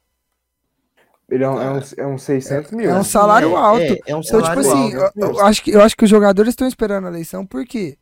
Ele 1.28 1.44
é 1.44 1.48
um, 1.48 1.60
é 1.60 1.70
um, 1.72 1.80
é 1.98 2.06
um 2.06 2.18
600 2.18 2.72
mil. 2.72 2.90
É 2.90 2.94
um 2.94 2.98
né? 2.98 3.02
salário 3.04 3.50
É, 3.50 3.56
alto. 3.56 3.92
é, 3.94 4.00
é 4.12 4.16
um 4.16 4.22
Então, 4.24 4.42
tipo 4.42 4.60
salário 4.60 4.60
assim, 4.60 4.92
alto. 4.94 4.96
eu, 5.16 5.30
eu 5.30 5.40
acho 5.40 5.62
que, 5.62 5.70
eu 5.70 5.80
acho 5.82 5.96
que 5.96 6.04
os 6.04 6.10
jogadores 6.10 6.50
estão 6.52 6.66
esperando 6.68 7.06
a 7.06 7.10
eleição, 7.10 7.46
por 7.46 7.64
quê? 7.64 7.98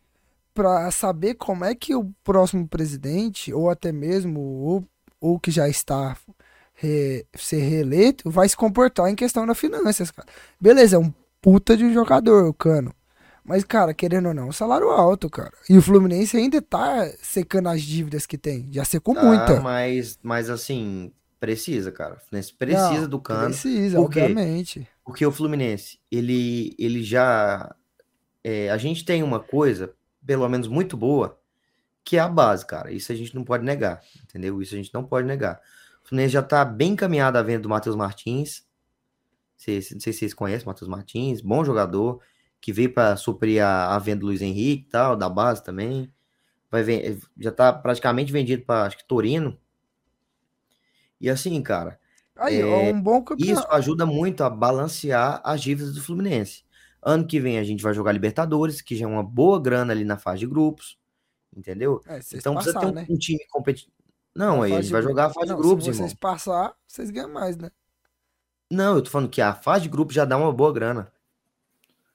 Pra 0.55 0.91
saber 0.91 1.35
como 1.35 1.65
é 1.65 1.75
que 1.75 1.95
o 1.95 2.13
próximo 2.25 2.69
presidente, 2.69 3.53
ou 3.55 3.71
até 3.71 3.93
mesmo 3.93 4.41
o, 4.41 5.35
o 5.35 5.41
que 5.41 5.51
já 5.51 5.69
está 5.69 6.17
re- 6.75 7.27
ser 7.37 7.61
reeleito, 7.61 8.31
vai 8.31 8.49
se 8.49 8.57
comportar 8.57 9.09
em 9.11 9.15
questão 9.17 9.47
das 9.47 9.59
finanças, 9.59 10.11
cara. 10.11 10.29
Beleza, 10.61 10.97
é 10.97 10.99
um 10.99 11.13
puta 11.41 11.77
de 11.77 11.85
um 11.85 11.93
jogador, 11.93 12.47
o 12.49 12.55
Cano. 12.55 12.95
Mas, 13.45 13.65
cara, 13.65 13.95
querendo 13.95 14.29
ou 14.29 14.35
não, 14.35 14.49
um 14.49 14.53
salário 14.53 14.91
alto, 14.91 15.31
cara. 15.31 15.53
E 15.69 15.77
o 15.79 15.83
Fluminense 15.83 16.37
ainda 16.37 16.61
tá 16.63 17.07
secando 17.23 17.69
as 17.69 17.83
dívidas 17.83 18.27
que 18.27 18.39
tem. 18.39 18.69
Já 18.73 18.85
secou 18.85 19.15
Tá, 19.15 19.23
muita. 19.25 19.61
mas, 19.61 20.19
mas 20.23 20.49
assim, 20.51 21.13
precisa, 21.41 21.91
cara. 21.91 22.15
O 22.15 22.21
Fluminense 22.21 22.53
precisa 22.53 23.01
Não, 23.01 23.09
do 23.09 23.21
Cano. 23.21 23.47
Precisa, 23.47 23.97
Por 23.97 24.11
quê? 24.11 24.21
obviamente. 24.21 24.87
Porque 25.05 25.25
o 25.25 25.33
Fluminense, 25.33 25.99
ele, 26.11 26.77
ele 26.79 27.03
já. 27.03 27.75
é, 28.45 28.71
a 28.71 28.77
gente 28.77 29.05
tem 29.05 29.23
uma 29.23 29.41
coisa, 29.41 29.93
pelo 30.25 30.49
menos 30.49 30.69
muito 30.69 30.97
boa, 30.97 31.41
que 32.05 32.17
é 32.17 32.21
a 32.21 32.29
base, 32.29 32.65
cara. 32.65 32.93
Isso 32.93 33.11
a 33.11 33.15
gente 33.15 33.35
não 33.35 33.43
pode 33.43 33.65
negar, 33.65 34.03
entendeu? 34.23 34.61
Isso 34.61 34.75
a 34.75 34.79
gente 34.79 34.93
não 34.95 35.03
pode 35.03 35.27
negar. 35.27 35.61
O 36.05 36.09
Fluminense 36.09 36.35
já 36.35 36.43
tá 36.43 36.65
bem 36.65 36.93
encaminhado 36.93 37.39
à 37.39 37.43
venda 37.43 37.61
do 37.61 37.69
Matheus 37.69 37.97
Martins. 37.97 38.65
Não 39.57 39.65
sei 39.65 39.83
se 39.83 40.01
vocês 40.13 40.33
conhecem 40.33 40.65
o 40.67 40.69
Matheus 40.69 40.89
Martins, 40.89 41.41
bom 41.41 41.65
jogador, 41.65 42.21
que 42.61 42.73
veio 42.73 42.93
para 42.93 43.17
suprir 43.17 43.63
a, 43.63 43.95
a 43.95 43.99
venda 43.99 44.21
do 44.21 44.27
Luiz 44.27 44.41
Henrique 44.41 44.87
e 44.87 44.91
tal, 44.91 45.17
da 45.17 45.29
base 45.29 45.63
também. 45.63 46.11
Vai 46.71 46.85
já 47.39 47.51
tá 47.51 47.73
praticamente 47.73 48.33
vendido 48.33 48.63
para 48.65 48.87
acho 48.87 48.97
que 48.97 49.05
Torino. 49.05 49.59
E 51.21 51.29
assim, 51.31 51.61
cara. 51.63 51.99
Aí, 52.37 52.61
É, 52.61 52.93
um 52.93 53.01
bom 53.01 53.19
Isso 53.19 53.25
campeonato. 53.27 53.75
ajuda 53.75 54.07
muito 54.07 54.43
a 54.45 54.51
balancear 54.51 55.41
as 55.45 55.61
dívidas 55.63 55.95
do 55.95 56.03
Fluminense. 56.03 56.65
Ano 57.03 57.27
que 57.27 57.41
vem 57.41 57.59
a 57.59 57.65
gente 57.65 57.83
vai 57.83 57.95
jogar 57.95 58.13
Libertadores, 58.13 58.81
que 58.81 58.97
já 58.97 59.05
é 59.05 59.09
uma 59.09 59.23
boa 59.23 59.61
grana 59.61 59.93
ali 59.93 60.05
na 60.05 60.19
fase 60.19 60.41
de 60.41 60.47
grupos, 60.47 60.99
entendeu? 61.57 62.03
É, 62.07 62.21
Então 62.35 62.55
precisa 62.55 62.79
ter 62.79 62.87
passar, 62.87 62.87
um, 62.87 62.93
né? 62.93 63.07
um 63.09 63.17
time 63.19 63.41
competitivo. 63.51 63.93
Não, 64.35 64.63
A 64.63 64.67
aí 64.67 64.77
a 64.77 64.83
gente 64.83 64.87
de 64.87 64.93
vai 64.93 65.03
jogar 65.03 65.27
a 65.27 65.31
fase 65.31 65.49
Não, 65.49 65.57
de 65.57 65.63
grupos, 65.63 65.85
se 65.85 65.91
irmão. 65.91 66.07
vocês 66.09 66.15
passar, 66.15 66.75
vocês 66.87 67.11
ganham 67.11 67.31
mais, 67.33 67.57
né? 67.57 67.71
Não, 68.71 68.97
eu 68.97 69.03
tô 69.03 69.11
falando 69.11 69.29
que 69.31 69.41
a 69.43 69.55
fase 69.55 69.83
de 69.85 69.89
grupos 69.89 70.15
já 70.15 70.25
dá 70.25 70.37
uma 70.37 70.53
boa 70.53 70.73
grana. 70.73 71.13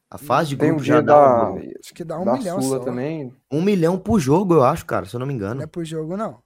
A 0.09 0.17
fase 0.17 0.49
de 0.51 0.57
Tem 0.57 0.67
um 0.71 0.73
grupos 0.75 0.85
já 0.87 1.01
dá 1.01 1.49
uma. 1.49 1.59
Acho 1.79 1.93
que 1.93 2.03
dá 2.03 2.19
um 2.19 2.33
milhão 2.37 2.61
Sula 2.61 2.77
só. 2.79 2.85
também. 2.85 3.35
Um 3.51 3.61
milhão 3.61 3.97
por 3.99 4.19
jogo, 4.19 4.53
eu 4.53 4.63
acho, 4.63 4.85
cara, 4.85 5.05
se 5.05 5.15
eu 5.15 5.19
não 5.19 5.27
me 5.27 5.33
Não 5.33 5.39
engano. 5.39 5.61
é 5.63 5.67
por 5.67 5.83
jogo, 5.83 6.15
não. 6.15 6.41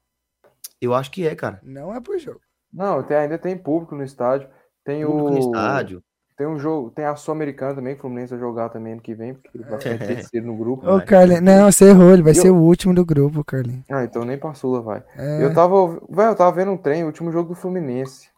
Eu 0.81 0.93
acho 0.95 1.11
que 1.11 1.27
é, 1.27 1.35
cara. 1.35 1.59
Não 1.63 1.93
é 1.93 1.99
por 2.01 2.17
jogo. 2.17 2.41
Não, 2.71 3.01
tem- 3.03 3.17
ainda 3.17 3.37
tem 3.37 3.57
público 3.57 3.95
no 3.95 4.03
estádio. 4.03 4.47
Tem 4.83 5.05
Público 5.05 5.29
no 5.29 5.35
o. 5.35 5.39
estádio. 5.39 6.03
Tem 6.37 6.47
um 6.47 6.57
jogo, 6.57 6.89
tem 6.91 7.03
a 7.03 7.15
Sul-Americana 7.17 7.75
também, 7.75 7.93
que 7.95 7.99
o 7.99 8.01
Fluminense 8.03 8.31
vai 8.31 8.39
jogar 8.39 8.69
também 8.69 8.93
ano 8.93 9.01
que 9.01 9.13
vem, 9.13 9.33
porque 9.33 9.49
ele 9.57 9.65
vai 9.65 9.77
ficar 9.77 9.95
em 9.95 9.97
terceiro 9.97 10.47
no 10.47 10.55
grupo. 10.55 10.89
Ô. 10.89 11.01
Carlinhos, 11.05 11.41
não, 11.41 11.69
você 11.69 11.89
errou, 11.89 12.13
ele 12.13 12.21
vai 12.23 12.31
Eu- 12.31 12.35
ser 12.41 12.49
o 12.49 12.55
último 12.55 12.93
do 12.93 13.03
grupo, 13.05 13.43
Carlinhos. 13.43 13.83
Ah, 13.91 14.05
então 14.05 14.23
nem 14.23 14.37
pra 14.37 14.53
Sula 14.53 14.81
vai. 14.81 15.03
É, 15.17 15.43
Eu 15.43 15.53
tava, 15.53 15.87
velho, 16.09 16.29
eu 16.31 16.35
tava 16.35 16.51
vendo 16.53 16.71
um 16.71 16.77
trem, 16.77 17.03
o 17.03 17.07
último 17.07 17.29
jogo 17.29 17.49
do 17.49 17.55
Fluminense 17.55 18.29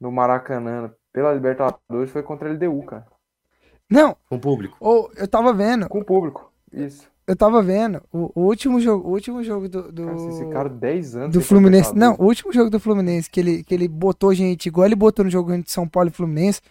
no 0.00 0.12
Maracanã, 0.12 0.92
pela 1.12 1.32
Libertadores, 1.34 2.10
foi 2.12 2.22
contra 2.22 2.48
a 2.48 2.52
LDU, 2.52 2.84
cara. 2.84 3.04
Não, 3.90 4.14
Com 4.28 4.36
o 4.36 4.40
público. 4.40 4.76
ô, 4.80 5.10
eu 5.16 5.26
tava 5.26 5.52
vendo, 5.52 5.88
Com 5.88 5.98
o 5.98 6.04
público. 6.04 6.52
Isso. 6.72 7.10
Eu 7.28 7.36
tava 7.36 7.62
vendo 7.62 8.02
o, 8.10 8.32
o 8.34 8.46
último 8.46 8.80
jogo, 8.80 9.06
o 9.06 9.12
último 9.12 9.44
jogo 9.44 9.68
do, 9.68 9.92
do, 9.92 10.04
Cara, 10.06 10.16
vocês 10.16 10.38
ficaram 10.38 10.74
10 10.74 11.16
anos 11.16 11.32
do 11.34 11.42
Fluminense. 11.42 11.94
Não, 11.94 12.14
o 12.18 12.24
último 12.24 12.50
jogo 12.50 12.70
do 12.70 12.80
Fluminense, 12.80 13.28
que 13.28 13.38
ele, 13.38 13.62
que 13.62 13.74
ele 13.74 13.86
botou 13.86 14.32
gente, 14.32 14.66
igual 14.66 14.86
ele 14.86 14.96
botou 14.96 15.26
no 15.26 15.30
jogo 15.30 15.52
entre 15.52 15.70
São 15.70 15.86
Paulo 15.86 16.08
e 16.08 16.12
Fluminense, 16.12 16.62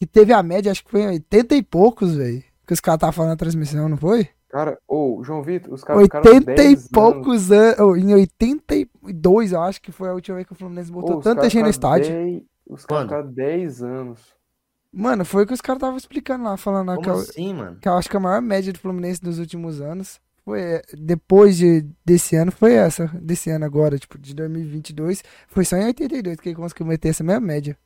que 0.00 0.04
teve 0.04 0.32
a 0.32 0.42
média, 0.42 0.72
acho 0.72 0.84
que 0.84 0.90
foi 0.90 1.06
80 1.06 1.54
e 1.54 1.62
poucos, 1.62 2.16
velho. 2.16 2.42
Que 2.66 2.72
os 2.72 2.80
caras 2.80 2.96
estavam 2.96 3.12
falando 3.12 3.30
na 3.30 3.36
transmissão, 3.36 3.88
não 3.88 3.96
foi? 3.96 4.28
Cara, 4.48 4.76
ô, 4.88 5.22
João 5.22 5.40
Vitor, 5.40 5.72
os 5.72 5.84
caras 5.84 6.02
ficaram 6.02 6.32
80 6.32 6.52
e 6.52 6.56
10 6.56 6.68
anos. 6.68 6.88
poucos 6.88 7.52
anos. 7.52 8.02
Em 8.02 8.12
82, 8.12 9.52
eu 9.52 9.62
acho 9.62 9.80
que 9.80 9.92
foi 9.92 10.08
a 10.08 10.14
última 10.14 10.34
vez 10.34 10.48
que 10.48 10.52
o 10.52 10.56
Fluminense 10.56 10.90
botou 10.90 11.18
os 11.18 11.24
tanta 11.24 11.48
gente 11.48 11.62
no 11.62 11.70
estádio. 11.70 12.10
10 12.10 12.42
Os 12.68 12.84
caras 12.84 13.06
Quando? 13.06 13.08
ficaram 13.08 13.32
10 13.32 13.82
anos. 13.84 14.35
Mano, 14.98 15.26
foi 15.26 15.44
o 15.44 15.46
que 15.46 15.52
os 15.52 15.60
caras 15.60 15.76
estavam 15.78 15.96
explicando 15.98 16.44
lá, 16.44 16.56
falando 16.56 16.88
lá 16.88 16.96
que, 16.96 17.02
Como 17.04 17.16
eu- 17.16 17.20
assim, 17.20 17.52
mano? 17.52 17.76
que 17.78 17.86
eu 17.86 17.92
acho 17.92 18.08
que 18.08 18.16
a 18.16 18.20
maior 18.20 18.40
média 18.40 18.72
do 18.72 18.78
Fluminense 18.78 19.20
dos 19.20 19.38
últimos 19.38 19.78
anos 19.80 20.18
foi 20.42 20.60
é, 20.62 20.82
depois 20.96 21.56
de, 21.58 21.84
desse 22.04 22.34
ano 22.34 22.50
foi 22.50 22.72
essa, 22.74 23.06
desse 23.20 23.50
ano 23.50 23.66
agora, 23.66 23.98
tipo, 23.98 24.16
de 24.18 24.32
2022, 24.34 25.22
foi 25.48 25.64
só 25.66 25.76
em 25.76 25.84
82 25.86 26.40
que 26.40 26.48
ele 26.48 26.56
conseguiu 26.56 26.86
meter 26.86 27.10
essa 27.10 27.22
mesma 27.22 27.40
média. 27.40 27.76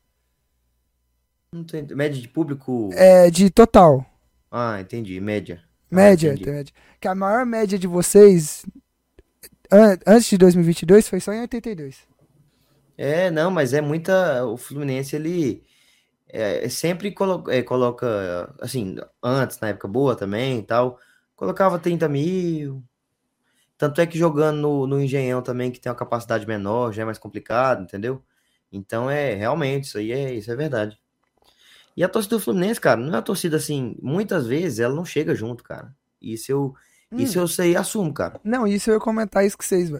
Não 1.53 1.65
tô 1.65 1.77
ent- 1.77 1.91
Média 1.93 2.21
de 2.21 2.29
público. 2.29 2.91
É, 2.93 3.29
de 3.29 3.51
total, 3.51 4.07
Ah, 4.53 4.81
entendi. 4.81 5.21
Média. 5.21 5.61
Ah, 5.91 5.95
média, 5.97 6.29
entendi. 6.29 6.45
tem 6.45 6.53
média. 6.55 6.75
Que 7.01 7.09
a 7.09 7.15
maior 7.15 7.45
média 7.45 7.77
de 7.79 7.87
vocês 7.89 8.65
an- 9.71 9.99
antes 10.07 10.29
de 10.31 10.39
2022 10.39 11.09
foi 11.09 11.19
só 11.19 11.33
em 11.33 11.41
82. 11.41 11.99
É, 12.97 13.31
não, 13.33 13.51
mas 13.51 13.73
é 13.73 13.81
muita. 13.81 14.45
O 14.47 14.57
Fluminense, 14.57 15.17
ele 15.17 15.63
é, 16.33 16.69
sempre 16.69 17.13
colo- 17.13 17.45
é, 17.51 17.63
coloca, 17.63 18.55
assim, 18.61 18.97
antes, 19.23 19.61
na 19.61 19.69
época 19.69 19.89
boa 19.89 20.17
também 20.17 20.59
e 20.61 20.63
tal, 20.63 20.99
colocava 21.37 21.79
30 21.79 22.09
mil. 22.09 22.83
Tanto 23.79 24.01
é 24.01 24.07
que 24.07 24.19
jogando 24.19 24.59
no, 24.61 24.87
no 24.87 25.01
Engenhão 25.01 25.43
também, 25.43 25.71
que 25.71 25.81
tem 25.81 25.91
uma 25.91 25.97
capacidade 25.99 26.47
menor, 26.47 26.93
já 26.93 27.03
é 27.03 27.05
mais 27.05 27.19
complicado, 27.19 27.83
entendeu? 27.83 28.23
Então 28.73 29.11
é 29.11 29.35
realmente, 29.35 29.85
isso 29.85 29.99
aí 29.99 30.13
é, 30.13 30.35
isso 30.35 30.51
é 30.53 30.57
verdade. 30.57 30.99
E 31.97 32.05
a 32.05 32.09
torcida 32.09 32.37
do 32.37 32.41
Fluminense, 32.43 32.81
cara, 32.81 33.01
não 33.01 33.09
é 33.09 33.17
uma 33.17 33.23
torcida 33.23 33.57
assim, 33.57 33.97
muitas 34.01 34.47
vezes 34.47 34.79
ela 34.79 34.95
não 34.95 35.05
chega 35.05 35.35
junto, 35.35 35.65
cara. 35.65 35.95
Isso 36.21 36.51
eu, 36.53 36.75
isso 37.17 37.39
eu 37.39 37.49
sei 37.49 37.77
assumo, 37.77 38.13
cara. 38.15 38.41
Não, 38.45 38.67
isso 38.67 38.91
eu 38.91 38.95
ia 38.95 39.01
comentar 39.01 39.45
isso 39.45 39.57
com 39.57 39.65
vocês. 39.65 39.91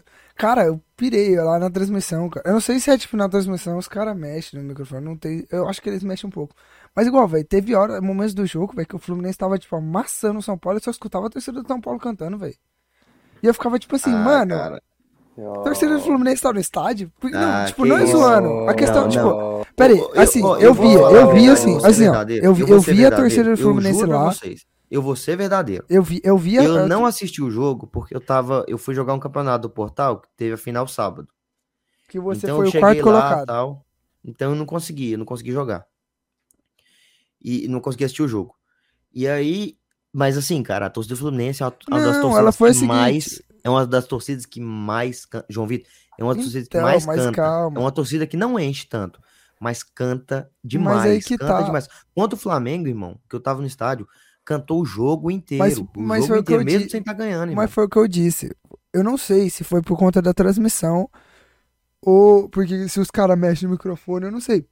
Cara, 0.41 0.65
eu 0.65 0.81
pirei 0.97 1.35
lá 1.35 1.59
na 1.59 1.69
transmissão, 1.69 2.27
cara. 2.27 2.49
Eu 2.49 2.53
não 2.53 2.59
sei 2.59 2.79
se 2.79 2.89
é 2.89 2.97
tipo 2.97 3.15
na 3.15 3.29
transmissão 3.29 3.77
os 3.77 3.87
caras 3.87 4.17
mexem 4.17 4.59
no 4.59 4.67
microfone, 4.67 5.05
não 5.05 5.15
tem. 5.15 5.45
Eu 5.51 5.69
acho 5.69 5.79
que 5.79 5.87
eles 5.87 6.01
mexem 6.03 6.27
um 6.27 6.31
pouco. 6.31 6.55
Mas 6.95 7.05
igual, 7.05 7.27
velho, 7.27 7.45
teve 7.45 7.75
hora, 7.75 8.01
momentos 8.01 8.33
do 8.33 8.43
jogo, 8.47 8.73
velho, 8.75 8.87
que 8.87 8.95
o 8.95 8.99
Fluminense 8.99 9.37
tava 9.37 9.59
tipo 9.59 9.75
amassando 9.75 10.39
o 10.39 10.41
São 10.41 10.57
Paulo 10.57 10.79
e 10.79 10.83
só 10.83 10.89
escutava 10.89 11.27
a 11.27 11.29
torcida 11.29 11.61
do 11.61 11.67
São 11.67 11.79
Paulo 11.79 11.99
cantando, 11.99 12.39
velho. 12.39 12.55
E 13.43 13.45
eu 13.45 13.53
ficava 13.53 13.77
tipo 13.77 13.95
assim, 13.95 14.11
Ah, 14.11 14.17
mano, 14.17 14.55
cara. 14.55 14.81
a 15.37 15.59
torcida 15.63 15.93
do 15.95 16.01
Fluminense 16.01 16.41
tá 16.41 16.51
no 16.51 16.59
estádio? 16.59 17.11
Não, 17.21 17.29
Ah, 17.39 17.65
tipo, 17.67 17.85
não 17.85 17.97
é 17.97 18.05
zoando. 18.07 18.67
A 18.67 18.73
questão, 18.73 19.03
Não, 19.03 19.09
tipo, 19.09 19.23
não. 19.23 19.65
peraí, 19.75 19.99
Eu- 19.99 20.11
eu- 20.15 20.21
assim, 20.23 20.43
ó, 20.43 20.57
eu, 20.57 20.73
vou 20.73 20.87
via, 20.87 20.97
eu 20.97 21.05
uma 21.05 21.33
vi 21.35 21.39
verdade, 21.41 21.49
assim, 21.51 21.77
assim, 21.85 22.07
ó, 22.07 22.15
eu 22.41 22.57
eu 22.67 22.81
ser 22.81 22.95
vi 22.95 23.05
a 23.05 23.11
torcida 23.11 23.43
do 23.43 23.49
eu 23.51 23.57
Fluminense 23.57 24.05
lá. 24.07 24.33
Eu 24.91 25.01
vou 25.01 25.15
ser 25.15 25.35
verdadeiro. 25.37 25.85
Eu 25.89 26.03
vi, 26.03 26.19
eu 26.23 26.37
vi 26.37 26.55
Eu 26.55 26.87
não 26.87 27.05
assisti 27.05 27.41
o 27.41 27.49
jogo 27.49 27.87
porque 27.87 28.15
eu 28.15 28.19
tava, 28.21 28.63
eu 28.67 28.77
fui 28.77 28.93
jogar 28.93 29.13
um 29.13 29.19
campeonato 29.19 29.63
do 29.67 29.69
Portal 29.73 30.19
que 30.19 30.27
teve 30.37 30.53
a 30.53 30.57
final 30.57 30.87
sábado. 30.87 31.27
que 32.09 32.19
você 32.19 32.45
então 32.45 32.57
foi 32.57 32.65
eu 32.65 32.69
o 32.69 32.79
quarto 32.79 32.97
lá, 32.97 33.03
colocado. 33.03 33.47
tal. 33.47 33.85
Então 34.23 34.51
eu 34.51 34.55
não 34.55 34.65
consegui, 34.65 35.13
eu 35.13 35.17
não 35.17 35.25
consegui 35.25 35.51
jogar. 35.51 35.85
E 37.43 37.67
não 37.67 37.79
consegui 37.79 38.03
assistir 38.03 38.21
o 38.21 38.27
jogo. 38.27 38.55
E 39.13 39.27
aí, 39.27 39.77
mas 40.13 40.37
assim, 40.37 40.61
cara, 40.61 40.85
a 40.85 40.89
torcida 40.89 41.15
do 41.15 41.19
Fluminense 41.19 41.63
é 41.63 41.65
uma, 41.65 41.73
uma 41.87 41.99
das 42.01 42.17
torcidas 42.21 42.57
que 42.57 42.73
seguinte- 42.73 42.85
mais 42.87 43.41
é 43.63 43.69
uma 43.69 43.85
das 43.87 44.05
torcidas 44.05 44.45
que 44.45 44.59
mais 44.59 45.25
can- 45.25 45.45
João 45.49 45.67
Vitor, 45.67 45.89
é 46.19 46.23
uma 46.23 46.33
das 46.35 46.43
torcidas 46.43 46.67
que 46.67 46.77
Então, 46.77 46.87
mais 46.87 47.05
mas 47.05 47.17
canta. 47.17 47.31
calma. 47.35 47.77
É 47.77 47.81
uma 47.81 47.91
torcida 47.91 48.27
que 48.27 48.37
não 48.37 48.59
enche 48.59 48.87
tanto, 48.87 49.19
mas 49.59 49.83
canta 49.83 50.51
demais, 50.63 51.03
aí 51.11 51.21
que 51.21 51.37
canta 51.37 51.53
tá. 51.53 51.61
demais. 51.61 51.87
Contra 52.13 52.35
o 52.35 52.39
Flamengo, 52.39 52.87
irmão, 52.87 53.19
que 53.29 53.35
eu 53.35 53.39
tava 53.39 53.61
no 53.61 53.67
estádio, 53.67 54.07
cantou 54.45 54.81
o 54.81 54.85
jogo 54.85 55.29
inteiro, 55.31 55.63
Mas- 55.63 55.79
mas 55.97 56.25
jogo 56.25 56.27
foi 56.27 56.39
o 56.39 56.43
que 56.43 56.51
inteiro, 56.51 56.61
eu 56.61 56.65
mesmo 56.65 56.89
sem 56.89 56.99
estar 56.99 57.13
ganhando, 57.13 57.49
irmão. 57.51 57.55
Mas 57.63 57.71
foi 57.71 57.85
o 57.85 57.89
que 57.89 57.97
eu 57.97 58.07
disse. 58.07 58.55
Eu 58.93 59.03
não 59.03 59.17
sei 59.17 59.49
se 59.49 59.63
foi 59.63 59.81
por 59.81 59.97
conta 59.97 60.21
da 60.21 60.33
transmissão 60.33 61.09
ou 62.01 62.49
porque 62.49 62.87
se 62.89 62.99
os 62.99 63.11
caras 63.11 63.37
mexem 63.37 63.67
no 63.67 63.73
microfone, 63.73 64.25
eu 64.25 64.31
não 64.31 64.41
sei. 64.41 64.65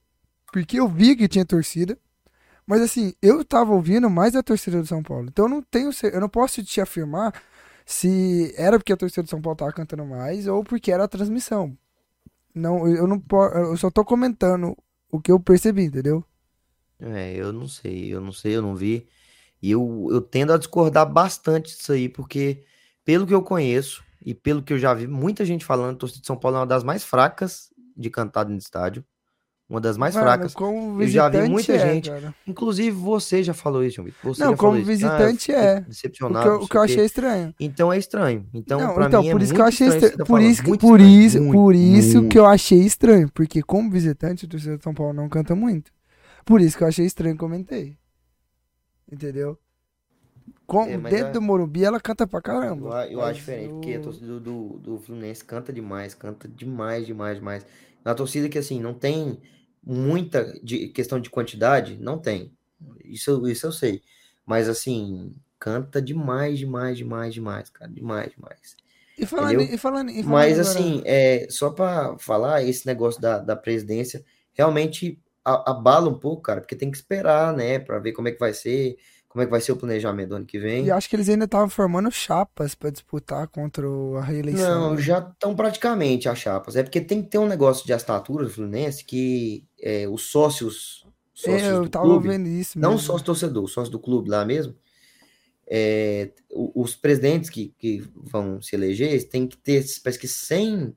Porque 0.52 0.80
eu 0.80 0.88
vi 0.88 1.16
que 1.16 1.28
tinha 1.28 1.44
torcida. 1.44 1.98
Mas 2.66 2.82
assim, 2.82 3.14
eu 3.22 3.44
tava 3.44 3.72
ouvindo 3.74 4.10
mais 4.10 4.36
a 4.36 4.42
torcida 4.42 4.80
do 4.80 4.86
São 4.86 5.02
Paulo. 5.02 5.28
Então 5.28 5.46
eu 5.46 5.50
não 5.50 5.62
tenho, 5.62 5.90
eu 6.12 6.20
não 6.20 6.28
posso 6.28 6.62
te 6.64 6.80
afirmar 6.80 7.34
se 7.86 8.54
era 8.56 8.78
porque 8.78 8.92
a 8.92 8.96
torcida 8.96 9.22
do 9.24 9.30
São 9.30 9.42
Paulo 9.42 9.56
tava 9.56 9.72
cantando 9.72 10.06
mais 10.06 10.46
ou 10.48 10.64
porque 10.64 10.92
era 10.92 11.04
a 11.04 11.08
transmissão. 11.08 11.76
Não, 12.54 12.88
eu 12.88 13.06
não 13.06 13.18
po- 13.20 13.46
eu 13.48 13.76
só 13.76 13.90
tô 13.90 14.04
comentando 14.04 14.76
o 15.10 15.20
que 15.20 15.32
eu 15.32 15.40
percebi, 15.40 15.84
entendeu? 15.84 16.24
É, 16.98 17.34
eu 17.34 17.52
não 17.52 17.66
sei, 17.66 18.12
eu 18.14 18.20
não 18.20 18.32
sei, 18.32 18.56
eu 18.56 18.62
não 18.62 18.76
vi. 18.76 19.08
E 19.62 19.70
eu, 19.70 20.08
eu 20.10 20.20
tendo 20.20 20.52
a 20.52 20.58
discordar 20.58 21.10
bastante 21.10 21.76
disso 21.76 21.92
aí, 21.92 22.08
porque 22.08 22.62
pelo 23.04 23.26
que 23.26 23.34
eu 23.34 23.42
conheço 23.42 24.02
e 24.24 24.34
pelo 24.34 24.62
que 24.62 24.72
eu 24.72 24.78
já 24.78 24.94
vi, 24.94 25.06
muita 25.06 25.44
gente 25.44 25.64
falando, 25.64 25.94
a 25.94 25.98
torcida 25.98 26.20
de 26.20 26.26
São 26.26 26.36
Paulo 26.36 26.56
é 26.56 26.60
uma 26.60 26.66
das 26.66 26.82
mais 26.84 27.04
fracas 27.04 27.70
de 27.96 28.10
cantar 28.10 28.46
no 28.46 28.56
estádio. 28.56 29.04
Uma 29.70 29.80
das 29.80 29.96
mais 29.96 30.16
Mano, 30.16 30.26
fracas. 30.26 30.52
Eu 30.58 31.06
já 31.06 31.28
vi 31.28 31.48
muita 31.48 31.74
é, 31.74 31.78
gente 31.78 32.10
cara. 32.10 32.34
Inclusive, 32.44 32.90
você 32.90 33.40
já 33.40 33.54
falou 33.54 33.84
isso, 33.84 33.96
João 33.96 34.06
Vitor. 34.06 34.34
Você 34.34 34.44
Não, 34.44 34.56
como. 34.56 34.76
Ah, 34.76 34.80
visitante 34.80 35.42
fiquei 35.42 35.54
é. 35.54 35.78
O 35.78 35.88
Decepcionado, 35.88 36.42
que 36.42 36.48
eu, 36.48 36.54
o 36.56 36.68
que 36.68 36.76
eu 36.76 36.80
o 36.80 36.84
achei 36.84 37.04
estranho. 37.04 37.54
Então 37.60 37.92
é 37.92 37.96
estranho. 37.96 38.48
Então, 38.52 38.80
não, 38.80 38.94
pra 38.94 39.06
então, 39.06 39.22
mim 39.22 39.28
é 39.28 39.32
por 39.32 39.40
isso 39.40 39.54
que 39.54 39.60
eu 39.60 39.64
achei 39.64 39.86
estranho 39.86 40.16
tá 40.16 40.24
por 40.24 40.40
isso, 40.42 40.66
Muito 40.66 40.80
por 40.80 40.98
estranho, 40.98 41.24
isso, 41.24 41.38
muito, 41.38 41.52
por 41.52 41.74
isso 41.76 42.16
muito. 42.16 42.32
que 42.32 42.38
eu 42.40 42.46
achei 42.46 42.80
estranho. 42.80 43.30
Porque 43.32 43.62
como 43.62 43.88
visitante, 43.92 44.44
o 44.44 44.48
torcedor 44.48 44.78
de 44.78 44.82
São 44.82 44.92
Paulo 44.92 45.12
não 45.12 45.28
canta 45.28 45.54
muito. 45.54 45.92
Por 46.44 46.60
isso 46.60 46.76
que 46.76 46.82
eu 46.82 46.88
achei 46.88 47.06
estranho 47.06 47.36
comentei. 47.36 47.96
Entendeu? 49.12 49.58
Com, 50.66 50.84
É, 50.84 50.96
dentro 50.98 51.32
do 51.34 51.42
Morumbi 51.42 51.84
ela 51.84 52.00
canta 52.00 52.26
pra 52.26 52.38
Eu, 52.38 52.42
caramba. 52.42 53.06
eu 53.06 53.18
Mas 53.18 53.28
acho 53.30 53.34
diferente, 53.40 53.72
porque 53.74 53.94
a 53.94 53.98
o- 53.98 54.02
torcida 54.02 54.26
do, 54.26 54.40
do, 54.40 54.78
do 54.78 54.98
Fluminense 54.98 55.44
canta 55.44 55.72
demais, 55.72 56.14
canta 56.14 56.48
demais, 56.48 57.06
demais, 57.06 57.38
demais. 57.38 57.66
Na 58.04 58.14
torcida 58.14 58.48
que, 58.48 58.58
assim, 58.58 58.80
não 58.80 58.94
tem 58.94 59.40
muita 59.82 60.44
de, 60.62 60.88
questão 60.88 61.20
de 61.20 61.28
quantidade, 61.28 61.98
não 61.98 62.18
tem. 62.18 62.52
Isso, 63.04 63.30
eu- 63.30 63.48
isso 63.48 63.66
eu 63.66 63.72
sei. 63.72 64.02
Mas, 64.46 64.68
assim, 64.68 65.34
canta 65.58 66.00
demais, 66.00 66.58
demais, 66.58 66.96
demais, 66.96 67.34
demais, 67.34 67.68
cara. 67.70 67.90
Demais, 67.90 68.32
demais. 68.32 68.76
E 69.18 69.26
falando, 69.26 69.60
e 69.60 69.76
falando, 69.76 70.10
e 70.10 70.22
falando 70.22 70.30
Mas, 70.30 70.58
agora- 70.58 70.68
assim, 70.70 71.02
é, 71.04 71.46
só 71.50 71.70
pra 71.70 72.16
falar, 72.18 72.62
esse 72.62 72.86
negócio 72.86 73.20
da, 73.20 73.38
da 73.38 73.56
presidência 73.56 74.24
realmente 74.54 75.20
abala 75.44 76.08
um 76.08 76.18
pouco, 76.18 76.42
cara, 76.42 76.60
porque 76.60 76.76
tem 76.76 76.90
que 76.90 76.96
esperar, 76.96 77.54
né, 77.54 77.78
pra 77.78 77.98
ver 77.98 78.12
como 78.12 78.28
é 78.28 78.32
que 78.32 78.38
vai 78.38 78.52
ser, 78.52 78.96
como 79.28 79.42
é 79.42 79.46
que 79.46 79.50
vai 79.50 79.60
ser 79.60 79.72
o 79.72 79.76
planejamento 79.76 80.30
do 80.30 80.36
ano 80.36 80.46
que 80.46 80.58
vem. 80.58 80.84
E 80.86 80.90
acho 80.90 81.08
que 81.08 81.16
eles 81.16 81.28
ainda 81.28 81.44
estavam 81.44 81.68
formando 81.68 82.10
chapas 82.10 82.74
pra 82.74 82.90
disputar 82.90 83.48
contra 83.48 83.86
a 84.18 84.22
reeleição. 84.22 84.90
Não, 84.90 84.94
né? 84.94 85.02
já 85.02 85.18
estão 85.18 85.54
praticamente 85.54 86.28
as 86.28 86.38
chapas. 86.38 86.76
É 86.76 86.82
porque 86.82 87.00
tem 87.00 87.22
que 87.22 87.28
ter 87.28 87.38
um 87.38 87.46
negócio 87.48 87.86
de 87.86 87.92
assinatura 87.92 88.44
do 88.44 88.50
Fluminense 88.50 89.04
que 89.04 89.64
é, 89.80 90.06
os 90.08 90.30
sócios, 90.30 91.06
sócios 91.32 91.62
É, 91.62 91.72
eu 91.72 91.82
do 91.84 91.88
tava 91.88 92.04
clube, 92.04 92.28
vendo 92.28 92.48
isso 92.48 92.78
não 92.78 92.90
mesmo. 92.90 92.98
sócio 92.98 93.24
torcedor, 93.24 93.68
sócio 93.68 93.90
do 93.90 93.98
clube 93.98 94.28
lá 94.28 94.44
mesmo, 94.44 94.74
é, 95.72 96.32
os 96.50 96.96
presidentes 96.96 97.48
que, 97.48 97.72
que 97.78 98.02
vão 98.16 98.60
se 98.60 98.74
eleger 98.74 99.28
têm 99.28 99.46
que 99.46 99.56
ter, 99.56 99.84
parece 100.02 100.18
que 100.18 100.26
100 100.26 100.96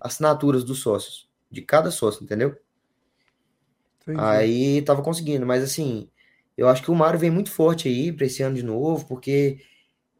assinaturas 0.00 0.64
dos 0.64 0.80
sócios, 0.80 1.28
de 1.50 1.62
cada 1.62 1.90
sócio, 1.92 2.24
entendeu? 2.24 2.56
Entendi. 4.06 4.20
Aí 4.22 4.82
tava 4.82 5.02
conseguindo, 5.02 5.46
mas 5.46 5.62
assim, 5.62 6.08
eu 6.56 6.68
acho 6.68 6.82
que 6.82 6.90
o 6.90 6.94
Mário 6.94 7.18
vem 7.18 7.30
muito 7.30 7.50
forte 7.50 7.88
aí 7.88 8.12
para 8.12 8.26
esse 8.26 8.42
ano 8.42 8.56
de 8.56 8.62
novo, 8.62 9.06
porque, 9.06 9.60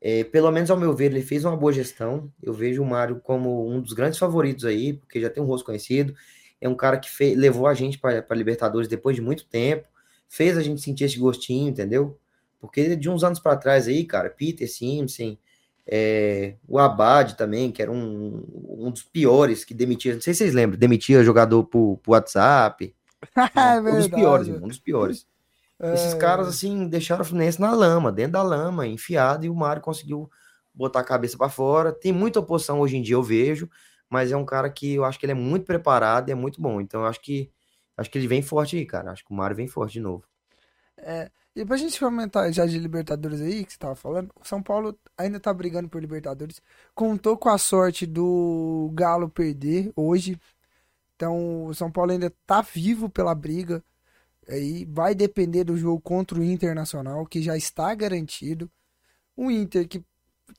é, 0.01 0.24
pelo 0.24 0.51
menos 0.51 0.70
ao 0.70 0.78
meu 0.78 0.95
ver, 0.95 1.07
ele 1.07 1.22
fez 1.22 1.45
uma 1.45 1.57
boa 1.57 1.72
gestão. 1.72 2.33
Eu 2.43 2.53
vejo 2.55 2.83
o 2.83 2.87
Mário 2.87 3.20
como 3.20 3.68
um 3.70 3.81
dos 3.81 3.93
grandes 3.93 4.18
favoritos 4.18 4.64
aí, 4.64 4.95
porque 4.95 5.20
já 5.20 5.31
tem 5.31 5.43
um 5.43 5.47
rosto 5.47 5.66
conhecido. 5.66 6.14
É 6.61 6.68
um 6.68 6.74
cara 6.76 6.99
que 6.99 7.11
fe- 7.11 7.35
levou 7.35 7.66
a 7.66 7.74
gente 7.74 7.99
para 7.99 8.24
Libertadores 8.37 8.89
depois 8.89 9.16
de 9.16 9.22
muito 9.22 9.47
tempo, 9.47 9.89
fez 10.28 10.59
a 10.59 10.62
gente 10.62 10.81
sentir 10.83 11.05
esse 11.05 11.18
gostinho, 11.18 11.70
entendeu? 11.70 12.18
Porque 12.61 12.97
de 12.97 13.09
uns 13.11 13.24
anos 13.24 13.41
para 13.41 13.57
trás 13.57 13.89
aí, 13.89 14.05
cara, 14.05 14.31
Peter 14.31 14.70
Simpson, 14.70 15.37
é, 15.87 16.55
o 16.68 16.78
Abad 16.78 17.35
também, 17.37 17.72
que 17.72 17.83
era 17.83 17.91
um, 17.91 18.45
um 18.78 18.91
dos 18.91 19.03
piores 19.03 19.64
que 19.64 19.74
demitia, 19.74 20.14
não 20.14 20.20
sei 20.20 20.35
se 20.35 20.39
vocês 20.39 20.55
lembram, 20.55 20.78
demitia 20.78 21.24
jogador 21.24 21.64
por, 21.64 21.99
por 22.03 22.12
WhatsApp. 22.12 22.95
é 23.57 23.81
um 23.81 23.97
dos 23.97 24.09
piores, 24.09 24.49
um 24.49 24.68
dos 24.68 24.79
piores. 24.79 25.27
É, 25.79 25.95
Esses 25.95 26.14
caras, 26.14 26.49
assim, 26.49 26.87
deixaram 26.89 27.23
o 27.23 27.25
Fluminense 27.25 27.61
na 27.61 27.73
lama, 27.73 28.12
dentro 28.12 28.33
da 28.33 28.43
lama, 28.43 28.87
enfiado, 28.87 29.47
e 29.47 29.51
o 29.51 29.55
Mário 29.55 29.83
conseguiu 29.83 30.31
botar 30.75 31.01
a 31.01 31.05
cabeça 31.05 31.37
para 31.39 31.49
fora. 31.49 31.93
Tem 31.93 32.12
muita 32.12 32.41
oposição 32.41 32.81
hoje 32.81 32.97
em 32.97 33.03
dia, 33.03 33.14
eu 33.14 33.23
vejo, 33.23 33.68
mas 34.09 34.31
é 34.31 34.37
um 34.37 34.45
cara 34.45 34.68
que 34.71 34.95
eu 34.95 35.05
acho 35.05 35.18
que 35.18 35.25
ele 35.27 35.33
é 35.33 35.35
muito 35.35 35.64
preparado 35.64 36.29
e 36.29 36.33
é 36.33 36.35
muito 36.35 36.61
bom. 36.61 36.81
Então, 36.81 37.03
eu 37.03 37.07
acho 37.07 37.21
que 37.21 37.51
acho 37.97 38.11
que 38.11 38.18
ele 38.18 38.29
vem 38.29 38.43
forte 38.43 38.77
aí, 38.77 38.87
cara. 38.87 39.11
Acho 39.12 39.25
que 39.25 39.33
o 39.33 39.35
Mário 39.35 39.57
vem 39.57 39.68
forte 39.68 39.95
de 39.95 40.01
novo. 40.01 40.25
É, 40.97 41.31
e 41.55 41.64
pra 41.64 41.77
gente 41.77 41.99
comentar 41.99 42.53
já 42.53 42.64
de 42.66 42.79
Libertadores 42.79 43.41
aí, 43.41 43.64
que 43.64 43.73
você 43.73 43.79
tava 43.79 43.95
falando, 43.95 44.31
o 44.41 44.47
São 44.47 44.62
Paulo 44.62 44.99
ainda 45.16 45.41
tá 45.41 45.53
brigando 45.53 45.89
por 45.89 46.01
Libertadores. 46.01 46.62
Contou 46.95 47.37
com 47.37 47.49
a 47.49 47.59
sorte 47.59 48.07
do 48.07 48.91
Galo 48.95 49.29
perder 49.29 49.93
hoje. 49.97 50.39
Então, 51.21 51.66
o 51.66 51.75
São 51.75 51.91
Paulo 51.93 52.12
ainda 52.12 52.33
tá 52.47 52.62
vivo 52.62 53.11
pela 53.11 53.35
briga. 53.35 53.85
Aí 54.49 54.87
vai 54.87 55.14
depender 55.14 55.64
do 55.64 55.77
jogo 55.77 56.01
contra 56.01 56.41
o 56.41 56.43
Internacional, 56.43 57.27
que 57.27 57.43
já 57.43 57.59
está 57.59 57.95
garantido. 57.95 58.71
O 59.37 59.51
Inter 59.51 59.87
que 59.87 60.03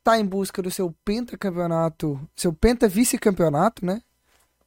tá 0.04 0.20
em 0.20 0.26
busca 0.26 0.62
do 0.62 0.70
seu 0.70 0.96
pentacampeonato, 1.04 2.20
seu 2.36 2.54
penta 2.54 2.88
vice-campeonato, 2.88 3.84
né? 3.84 4.04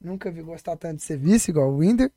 Nunca 0.00 0.32
vi 0.32 0.42
gostar 0.42 0.76
tanto 0.76 0.96
de 0.96 1.04
ser 1.04 1.16
vice 1.16 1.52
igual 1.52 1.72
o 1.72 1.84
Inter. 1.84 2.10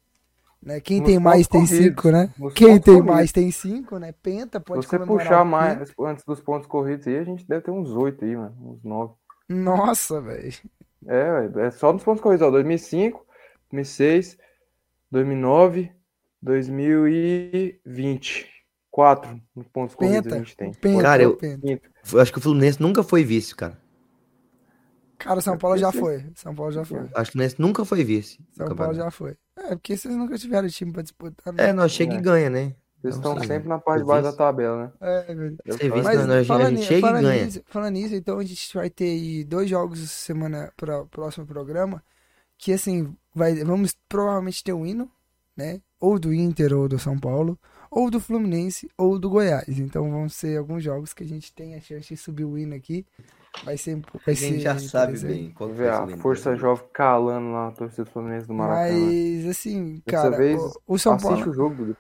Né? 0.60 0.80
Quem 0.80 1.00
Nos 1.00 1.06
tem 1.06 1.20
mais 1.20 1.48
tem 1.48 1.62
corridos. 1.62 1.86
cinco, 1.86 2.10
né? 2.10 2.34
Nos 2.36 2.54
Quem 2.56 2.80
tem 2.80 2.96
corridos. 2.96 3.06
mais 3.06 3.32
tem 3.32 3.52
cinco, 3.52 4.00
né? 4.00 4.12
Penta 4.24 4.58
Se 4.58 4.66
pode 4.66 4.88
você 4.88 4.98
comemorar 4.98 5.28
puxar 5.28 5.46
mais 5.46 5.94
antes 6.00 6.26
dos 6.26 6.42
pontos 6.42 6.68
corridos 6.68 7.06
aí, 7.06 7.20
a 7.20 7.24
gente 7.24 7.48
deve 7.48 7.62
ter 7.62 7.70
uns 7.70 7.92
oito 7.92 8.26
aí, 8.26 8.36
mano. 8.36 8.56
Uns 8.60 8.84
nove. 8.84 9.14
Nossa, 9.48 10.20
velho. 10.20 10.52
É, 11.06 11.68
é 11.68 11.72
só 11.72 11.94
nos 11.94 12.04
pontos 12.04 12.22
corridos, 12.22 12.46
ó. 12.46 12.50
2005, 12.50 13.27
2006, 13.72 14.38
2009, 15.12 15.92
2020. 16.42 18.48
Quatro 18.90 19.40
pontos 19.72 19.94
corridos 19.96 20.24
Penta. 20.24 20.36
a 20.36 20.40
gente 20.40 20.58
tem. 20.58 20.74
Penta, 20.74 21.02
Cara, 21.04 21.22
eu-. 21.22 21.38
Eu 22.12 22.20
acho 22.20 22.32
que 22.32 22.40
o 22.40 22.42
Fluminense 22.42 22.82
nunca 22.82 23.04
foi 23.04 23.24
vice, 23.24 23.56
cara. 23.56 23.80
Cara, 25.20 25.40
São 25.42 25.54
É 25.54 25.58
Paulo 25.58 25.78
já 25.78 25.92
foi. 25.92 26.26
São 26.36 26.56
Paulo 26.56 26.72
já 26.72 26.84
foi. 26.84 27.00
Acho 27.00 27.12
que 27.12 27.22
o 27.22 27.26
Fluminense 27.34 27.62
nunca 27.62 27.86
foi 27.86 28.04
vice. 28.04 28.40
São 28.54 28.76
Paulo 28.76 28.96
já 28.96 29.12
foi. 29.12 29.36
É, 29.56 29.76
porque 29.76 29.96
vocês 29.96 30.16
nunca 30.16 30.36
tiveram 30.38 30.68
time 30.68 30.92
pra 30.92 31.04
disputar, 31.04 31.54
né? 31.54 31.70
É, 31.70 31.74
nós 31.74 31.92
chega 31.92 32.16
É. 32.16 32.18
e 32.18 32.22
ganha, 32.22 32.50
né? 32.50 32.76
Vocês 33.02 33.16
estão 33.16 33.38
sei. 33.38 33.48
sempre 33.48 33.70
na 33.70 33.78
parte 33.78 34.02
de 34.02 34.08
baixo 34.08 34.24
da 34.24 34.34
tabela, 34.34 34.86
né? 34.86 34.92
É, 35.02 35.34
velho. 35.36 35.58
Eu 35.64 35.78
Serviço 35.78 36.04
Mas 36.04 36.20
não, 36.20 36.28
nós- 36.28 36.42
a 36.42 36.46
falando, 36.46 36.70
gente 36.70 36.80
ni- 36.80 36.86
chega 36.86 36.98
e 36.98 37.02
falando 37.02 37.24
ganha. 37.24 37.46
nisso, 37.46 37.64
falando 37.68 37.94
nisso, 37.94 38.16
então 38.16 38.40
a 38.40 38.44
gente 38.44 38.74
vai 38.74 38.90
ter 38.90 39.06
aí 39.06 39.44
dois 39.44 39.70
jogos 39.70 40.00
semana 40.10 40.74
para 40.76 41.02
o 41.02 41.08
próximo 41.08 41.46
programa, 41.46 42.04
que 42.58 42.74
assim, 42.74 43.16
vai, 43.38 43.56
vamos 43.64 43.96
provavelmente 44.10 44.64
ter 44.64 44.74
um 44.74 44.86
hino, 44.86 45.12
né? 45.56 45.82
Ou 46.00 46.20
do 46.20 46.34
Inter 46.34 46.74
ou 46.74 46.88
do 46.88 47.00
São 47.00 47.18
Paulo, 47.20 47.58
ou 47.92 48.12
do 48.12 48.20
Fluminense 48.20 48.90
ou 48.98 49.18
do 49.20 49.30
Goiás. 49.30 49.80
Então 49.80 50.10
vão 50.12 50.30
ser 50.30 50.58
alguns 50.58 50.84
jogos 50.84 51.14
que 51.14 51.24
a 51.24 51.28
gente 51.28 51.54
tem 51.54 51.76
a 51.76 51.82
chance 51.82 52.10
de 52.10 52.18
subir 52.18 52.46
o 52.46 52.58
hino 52.58 52.76
aqui. 52.76 53.06
Vai 53.64 53.78
ser 53.78 54.00
vai 54.26 54.34
A 54.34 54.34
gente 54.34 54.60
ser 54.60 54.60
já 54.62 54.78
sabe 54.78 55.18
bem 55.20 55.50
que 55.52 55.64
Ver 55.74 55.90
a 55.90 56.08
força 56.08 56.56
jovem 56.56 56.86
calando 56.94 57.52
lá 57.52 57.66
na 57.68 57.72
torcida 57.72 58.04
do 58.06 58.12
Fluminense 58.12 58.48
do 58.48 58.54
Maracanã. 58.54 59.00
Mas 59.00 59.46
assim, 59.48 60.02
Dessa 60.06 60.30
cara, 60.30 60.38
vez, 60.38 60.62
o, 60.88 60.94
o 60.94 60.98
São 61.00 61.14
Assiste 61.14 61.44
Paulo, 61.44 61.52
o 61.52 61.54
jogo, 61.54 61.96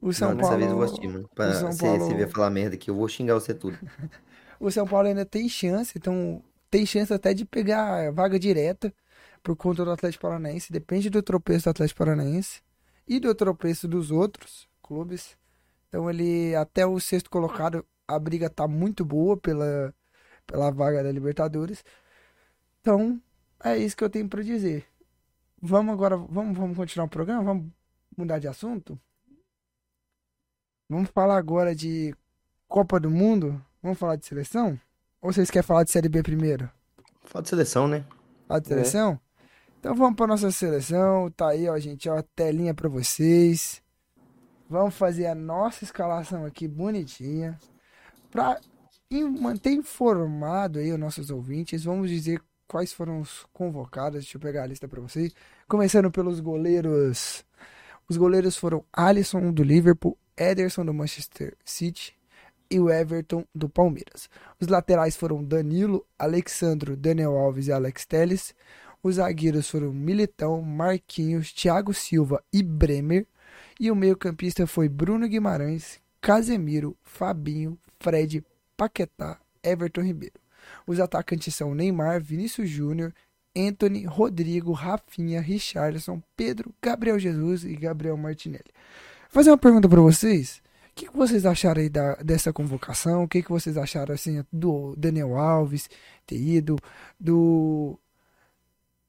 o 0.00 0.12
São 0.12 0.28
Não, 0.30 0.36
dessa 0.36 0.50
Paulo, 0.50 0.58
vez 0.58 0.70
eu 0.70 0.76
vou 0.76 0.84
assistir, 0.84 1.08
mano. 1.08 1.28
Pra 1.34 1.62
você, 1.62 1.78
Paulo- 1.78 1.98
você 2.00 2.14
vier 2.14 2.28
falar 2.28 2.50
merda 2.50 2.74
aqui, 2.76 2.90
eu 2.90 2.94
vou 2.94 3.08
xingar 3.08 3.34
você 3.34 3.54
tudo. 3.54 3.78
o 4.60 4.70
São 4.70 4.86
Paulo 4.86 5.08
ainda 5.08 5.24
tem 5.24 5.48
chance, 5.48 5.92
então 5.96 6.42
tem 6.70 6.86
chance 6.86 7.12
até 7.12 7.34
de 7.34 7.44
pegar 7.44 8.08
a 8.08 8.10
vaga 8.10 8.38
direta 8.38 8.92
por 9.42 9.56
conta 9.56 9.84
do 9.84 9.90
Atlético 9.90 10.22
Paranaense. 10.22 10.72
Depende 10.72 11.10
do 11.10 11.22
tropeço 11.22 11.64
do 11.64 11.70
Atlético 11.70 11.98
Paranaense 11.98 12.62
e 13.06 13.18
do 13.18 13.34
tropeço 13.34 13.88
dos 13.88 14.10
outros 14.10 14.68
clubes. 14.82 15.36
Então 15.88 16.08
ele 16.08 16.54
até 16.54 16.86
o 16.86 16.98
sexto 17.00 17.28
colocado, 17.28 17.84
a 18.06 18.18
briga 18.18 18.48
tá 18.48 18.66
muito 18.68 19.04
boa 19.04 19.36
pela, 19.36 19.94
pela 20.46 20.70
vaga 20.70 21.02
da 21.02 21.12
Libertadores. 21.12 21.84
Então 22.80 23.20
é 23.62 23.76
isso 23.76 23.96
que 23.96 24.04
eu 24.04 24.10
tenho 24.10 24.28
para 24.28 24.42
dizer. 24.42 24.86
Vamos 25.60 25.92
agora, 25.92 26.16
vamos, 26.16 26.56
vamos 26.56 26.76
continuar 26.76 27.06
o 27.06 27.10
programa, 27.10 27.44
vamos 27.44 27.70
mudar 28.16 28.38
de 28.38 28.48
assunto. 28.48 28.98
Vamos 30.88 31.10
falar 31.10 31.36
agora 31.36 31.74
de 31.74 32.14
Copa 32.68 32.98
do 32.98 33.10
Mundo. 33.10 33.64
Vamos 33.82 33.98
falar 33.98 34.16
de 34.16 34.26
seleção? 34.26 34.78
Ou 35.20 35.32
vocês 35.32 35.50
querem 35.50 35.66
falar 35.66 35.84
de 35.84 35.90
Série 35.90 36.08
B 36.08 36.22
primeiro? 36.22 36.70
Fala 37.24 37.42
de 37.42 37.48
seleção, 37.48 37.86
né? 37.86 38.04
Falar 38.46 38.60
de 38.60 38.68
É. 38.68 39.20
Então 39.82 39.96
vamos 39.96 40.14
para 40.14 40.28
nossa 40.28 40.48
seleção. 40.52 41.28
Tá 41.32 41.48
aí, 41.48 41.68
ó, 41.68 41.76
gente, 41.76 42.08
ó, 42.08 42.22
telinha 42.36 42.72
para 42.72 42.88
vocês. 42.88 43.82
Vamos 44.70 44.94
fazer 44.94 45.26
a 45.26 45.34
nossa 45.34 45.82
escalação 45.82 46.44
aqui 46.46 46.68
bonitinha. 46.68 47.58
Para 48.30 48.60
manter 49.40 49.72
informado 49.72 50.78
aí 50.78 50.92
os 50.92 50.98
nossos 51.00 51.30
ouvintes, 51.30 51.82
vamos 51.82 52.10
dizer 52.10 52.40
quais 52.68 52.92
foram 52.92 53.18
os 53.18 53.44
convocados. 53.52 54.20
Deixa 54.20 54.36
eu 54.36 54.40
pegar 54.40 54.62
a 54.62 54.66
lista 54.66 54.86
para 54.86 55.00
vocês. 55.00 55.34
Começando 55.66 56.12
pelos 56.12 56.38
goleiros. 56.38 57.44
Os 58.08 58.16
goleiros 58.16 58.56
foram 58.56 58.84
Alisson 58.92 59.50
do 59.50 59.64
Liverpool, 59.64 60.16
Ederson 60.36 60.84
do 60.84 60.94
Manchester 60.94 61.56
City 61.64 62.16
e 62.70 62.78
o 62.78 62.88
Everton 62.88 63.44
do 63.52 63.68
Palmeiras. 63.68 64.30
Os 64.60 64.68
laterais 64.68 65.16
foram 65.16 65.42
Danilo, 65.42 66.06
Alexandro, 66.16 66.96
Daniel 66.96 67.36
Alves 67.36 67.66
e 67.66 67.72
Alex 67.72 68.06
Telles. 68.06 68.54
Os 69.02 69.16
zagueiros 69.16 69.68
foram 69.68 69.92
Militão, 69.92 70.62
Marquinhos, 70.62 71.52
Thiago 71.52 71.92
Silva 71.92 72.42
e 72.52 72.62
Bremer. 72.62 73.26
E 73.80 73.90
o 73.90 73.96
meio-campista 73.96 74.66
foi 74.66 74.88
Bruno 74.88 75.26
Guimarães, 75.26 76.00
Casemiro, 76.20 76.96
Fabinho, 77.02 77.76
Fred, 77.98 78.44
Paquetá, 78.76 79.40
Everton 79.62 80.02
Ribeiro. 80.02 80.40
Os 80.86 81.00
atacantes 81.00 81.54
são 81.54 81.74
Neymar, 81.74 82.22
Vinícius 82.22 82.68
Júnior, 82.68 83.12
Anthony, 83.56 84.04
Rodrigo, 84.04 84.72
Rafinha, 84.72 85.40
Richarlison, 85.40 86.22
Pedro, 86.36 86.72
Gabriel 86.80 87.18
Jesus 87.18 87.64
e 87.64 87.74
Gabriel 87.74 88.16
Martinelli. 88.16 88.70
Vou 89.22 89.30
fazer 89.30 89.50
uma 89.50 89.58
pergunta 89.58 89.88
para 89.88 90.00
vocês. 90.00 90.62
O 90.90 90.94
que, 90.94 91.08
que 91.08 91.16
vocês 91.16 91.46
acharam 91.46 91.80
aí 91.80 91.88
da, 91.88 92.16
dessa 92.16 92.52
convocação? 92.52 93.24
O 93.24 93.28
que, 93.28 93.42
que 93.42 93.50
vocês 93.50 93.76
acharam 93.76 94.14
assim 94.14 94.44
do 94.52 94.94
Daniel 94.96 95.36
Alves 95.36 95.88
ter 96.26 96.36
ido, 96.36 96.78
do 97.18 97.98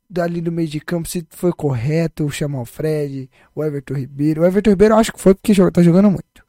dali 0.09 0.41
do 0.41 0.51
meio 0.51 0.67
de 0.67 0.79
campo, 0.79 1.07
se 1.09 1.25
foi 1.29 1.51
correto 1.53 2.29
chamar 2.29 2.61
o 2.61 2.65
Fred, 2.65 3.29
o 3.55 3.63
Everton 3.63 3.95
Ribeiro. 3.95 4.41
O 4.41 4.45
Everton 4.45 4.69
Ribeiro 4.71 4.93
eu 4.93 4.99
acho 4.99 5.11
que 5.13 5.19
foi 5.21 5.33
porque 5.33 5.53
joga- 5.53 5.71
tá 5.71 5.81
jogando 5.81 6.11
muito. 6.11 6.43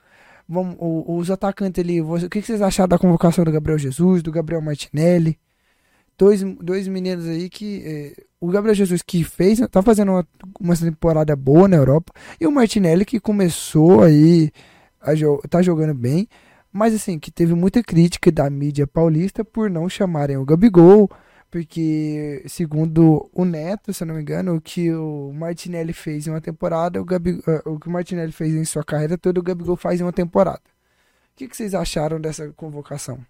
Vamos, 0.48 0.76
os 0.80 1.30
atacantes 1.30 1.82
ali, 1.82 2.00
o 2.02 2.28
que, 2.28 2.42
vocês 2.42 2.60
acharam 2.60 2.88
da 2.88 2.98
convocação 2.98 3.44
do 3.44 3.52
Gabriel 3.52 3.78
Jesus, 3.78 4.22
do 4.22 4.30
Gabriel 4.30 4.60
Martinelli? 4.60 5.38
Dois, 6.18 6.42
dois 6.60 6.86
meninos 6.86 7.26
aí 7.26 7.48
que. 7.48 7.82
eh, 7.84 8.24
o 8.40 8.48
Gabriel 8.48 8.74
Jesus 8.74 9.02
que 9.02 9.24
fez, 9.24 9.58
tá 9.70 9.82
fazendo 9.82 10.12
uma, 10.12 10.28
uma 10.60 10.76
temporada 10.76 11.34
boa 11.34 11.66
na 11.66 11.76
Europa. 11.76 12.12
E 12.40 12.46
o 12.46 12.52
Martinelli 12.52 13.04
que 13.04 13.18
começou 13.18 14.02
aí, 14.02 14.52
a 15.00 15.14
jo 15.14 15.40
tá 15.48 15.62
jogando 15.62 15.94
bem. 15.94 16.28
Mas 16.72 16.94
assim, 16.94 17.18
que 17.18 17.30
teve 17.30 17.54
muita 17.54 17.82
crítica 17.82 18.30
da 18.30 18.48
mídia 18.50 18.86
paulista 18.86 19.44
por 19.44 19.70
não 19.70 19.88
chamarem 19.88 20.36
o 20.36 20.44
Gabigol. 20.44 21.08
Porque, 21.54 22.42
segundo 22.48 23.30
o 23.32 23.44
Neto, 23.44 23.92
se 23.92 24.02
eu 24.02 24.08
não 24.08 24.16
me 24.16 24.22
engano, 24.22 24.56
o 24.56 24.60
que 24.60 24.92
o 24.92 25.32
Martinelli 25.32 25.92
fez 25.92 26.26
em 26.26 26.30
uma 26.30 26.40
temporada, 26.40 27.00
o, 27.00 27.04
Gabi, 27.04 27.40
eh, 27.46 27.62
o 27.64 27.78
que 27.78 27.86
o 27.86 27.92
Martinelli 27.92 28.32
fez 28.32 28.52
em 28.52 28.64
sua 28.64 28.82
carreira 28.82 29.16
toda, 29.16 29.38
o 29.38 29.42
Gabigol 29.42 29.76
faz 29.76 30.00
em 30.00 30.02
uma 30.02 30.12
temporada. 30.12 30.62
O 31.32 31.36
que, 31.36 31.46
que 31.46 31.56
vocês 31.56 31.72
acharam 31.72 32.20
dessa 32.20 32.52
convocação? 32.54 33.24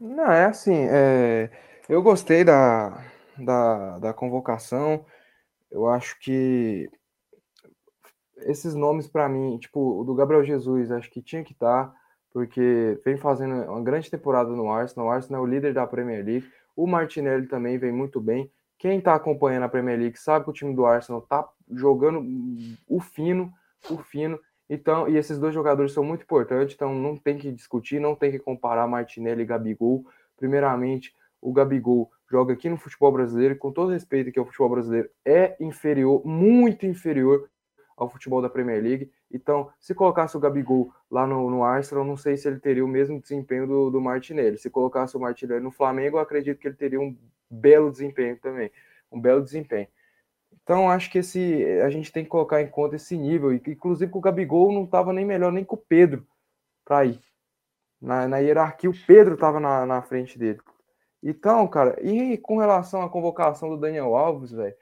Não, 0.00 0.32
é 0.32 0.46
assim, 0.46 0.86
é, 0.88 1.50
eu 1.90 2.02
gostei 2.02 2.42
da, 2.42 3.04
da, 3.36 3.98
da 3.98 4.12
convocação. 4.14 5.04
Eu 5.70 5.86
acho 5.90 6.18
que 6.20 6.88
esses 8.46 8.74
nomes 8.74 9.06
pra 9.06 9.28
mim, 9.28 9.58
tipo, 9.58 10.00
o 10.00 10.04
do 10.04 10.14
Gabriel 10.14 10.42
Jesus, 10.42 10.90
acho 10.90 11.10
que 11.10 11.20
tinha 11.20 11.44
que 11.44 11.52
estar, 11.52 11.94
porque 12.32 13.00
vem 13.04 13.16
fazendo 13.16 13.54
uma 13.70 13.82
grande 13.82 14.10
temporada 14.10 14.50
no 14.50 14.70
Arsenal. 14.70 15.08
O 15.08 15.10
Arsenal 15.10 15.42
é 15.42 15.44
o 15.44 15.50
líder 15.50 15.74
da 15.74 15.86
Premier 15.86 16.24
League. 16.24 16.48
O 16.76 16.86
Martinelli 16.86 17.46
também 17.46 17.78
vem 17.78 17.92
muito 17.92 18.20
bem. 18.20 18.50
Quem 18.78 19.00
tá 19.00 19.14
acompanhando 19.14 19.64
a 19.64 19.68
Premier 19.68 19.98
League 19.98 20.18
sabe 20.18 20.44
que 20.44 20.50
o 20.50 20.54
time 20.54 20.74
do 20.74 20.86
Arsenal 20.86 21.20
tá 21.20 21.46
jogando 21.70 22.24
o 22.88 23.00
fino, 23.00 23.52
o 23.90 23.98
fino. 23.98 24.38
Então, 24.68 25.08
e 25.08 25.16
esses 25.16 25.38
dois 25.38 25.52
jogadores 25.52 25.92
são 25.92 26.04
muito 26.04 26.22
importantes, 26.22 26.74
então 26.74 26.94
não 26.94 27.16
tem 27.16 27.36
que 27.36 27.50
discutir, 27.50 28.00
não 28.00 28.14
tem 28.14 28.30
que 28.30 28.38
comparar 28.38 28.86
Martinelli 28.86 29.42
e 29.42 29.44
Gabigol. 29.44 30.06
Primeiramente, 30.36 31.12
o 31.42 31.52
Gabigol 31.52 32.10
joga 32.30 32.52
aqui 32.52 32.68
no 32.68 32.76
futebol 32.76 33.10
brasileiro, 33.10 33.54
e 33.54 33.58
com 33.58 33.72
todo 33.72 33.90
respeito 33.90 34.30
que 34.30 34.38
o 34.38 34.44
futebol 34.44 34.70
brasileiro, 34.70 35.10
é 35.24 35.56
inferior, 35.60 36.24
muito 36.24 36.86
inferior 36.86 37.50
ao 37.96 38.08
futebol 38.08 38.40
da 38.40 38.48
Premier 38.48 38.80
League. 38.80 39.10
Então, 39.30 39.70
se 39.78 39.94
colocasse 39.94 40.36
o 40.36 40.40
Gabigol 40.40 40.92
lá 41.10 41.26
no, 41.26 41.48
no 41.48 41.62
Arsenal, 41.62 42.04
não 42.04 42.16
sei 42.16 42.36
se 42.36 42.48
ele 42.48 42.58
teria 42.58 42.84
o 42.84 42.88
mesmo 42.88 43.20
desempenho 43.20 43.66
do, 43.66 43.90
do 43.90 44.00
Martinelli. 44.00 44.58
Se 44.58 44.68
colocasse 44.68 45.16
o 45.16 45.20
Martinelli 45.20 45.62
no 45.62 45.70
Flamengo, 45.70 46.16
eu 46.16 46.20
acredito 46.20 46.58
que 46.58 46.66
ele 46.66 46.74
teria 46.74 47.00
um 47.00 47.16
belo 47.48 47.90
desempenho 47.90 48.36
também. 48.38 48.70
Um 49.10 49.20
belo 49.20 49.42
desempenho. 49.42 49.86
Então, 50.62 50.90
acho 50.90 51.10
que 51.10 51.18
esse 51.18 51.64
a 51.80 51.90
gente 51.90 52.12
tem 52.12 52.24
que 52.24 52.30
colocar 52.30 52.60
em 52.60 52.68
conta 52.68 52.96
esse 52.96 53.16
nível. 53.16 53.52
Inclusive, 53.52 54.10
o 54.12 54.20
Gabigol 54.20 54.72
não 54.72 54.84
estava 54.84 55.12
nem 55.12 55.24
melhor 55.24 55.52
nem 55.52 55.64
com 55.64 55.76
o 55.76 55.78
Pedro 55.78 56.26
para 56.84 57.04
ir. 57.04 57.20
Na, 58.00 58.26
na, 58.26 58.38
hierarquia, 58.38 58.90
o 58.90 59.06
Pedro 59.06 59.34
estava 59.34 59.60
na, 59.60 59.86
na 59.86 60.02
frente 60.02 60.38
dele. 60.38 60.60
Então, 61.22 61.66
cara, 61.68 61.98
e 62.02 62.38
com 62.38 62.56
relação 62.56 63.02
à 63.02 63.10
convocação 63.10 63.68
do 63.68 63.76
Daniel 63.76 64.16
Alves, 64.16 64.52
velho? 64.52 64.74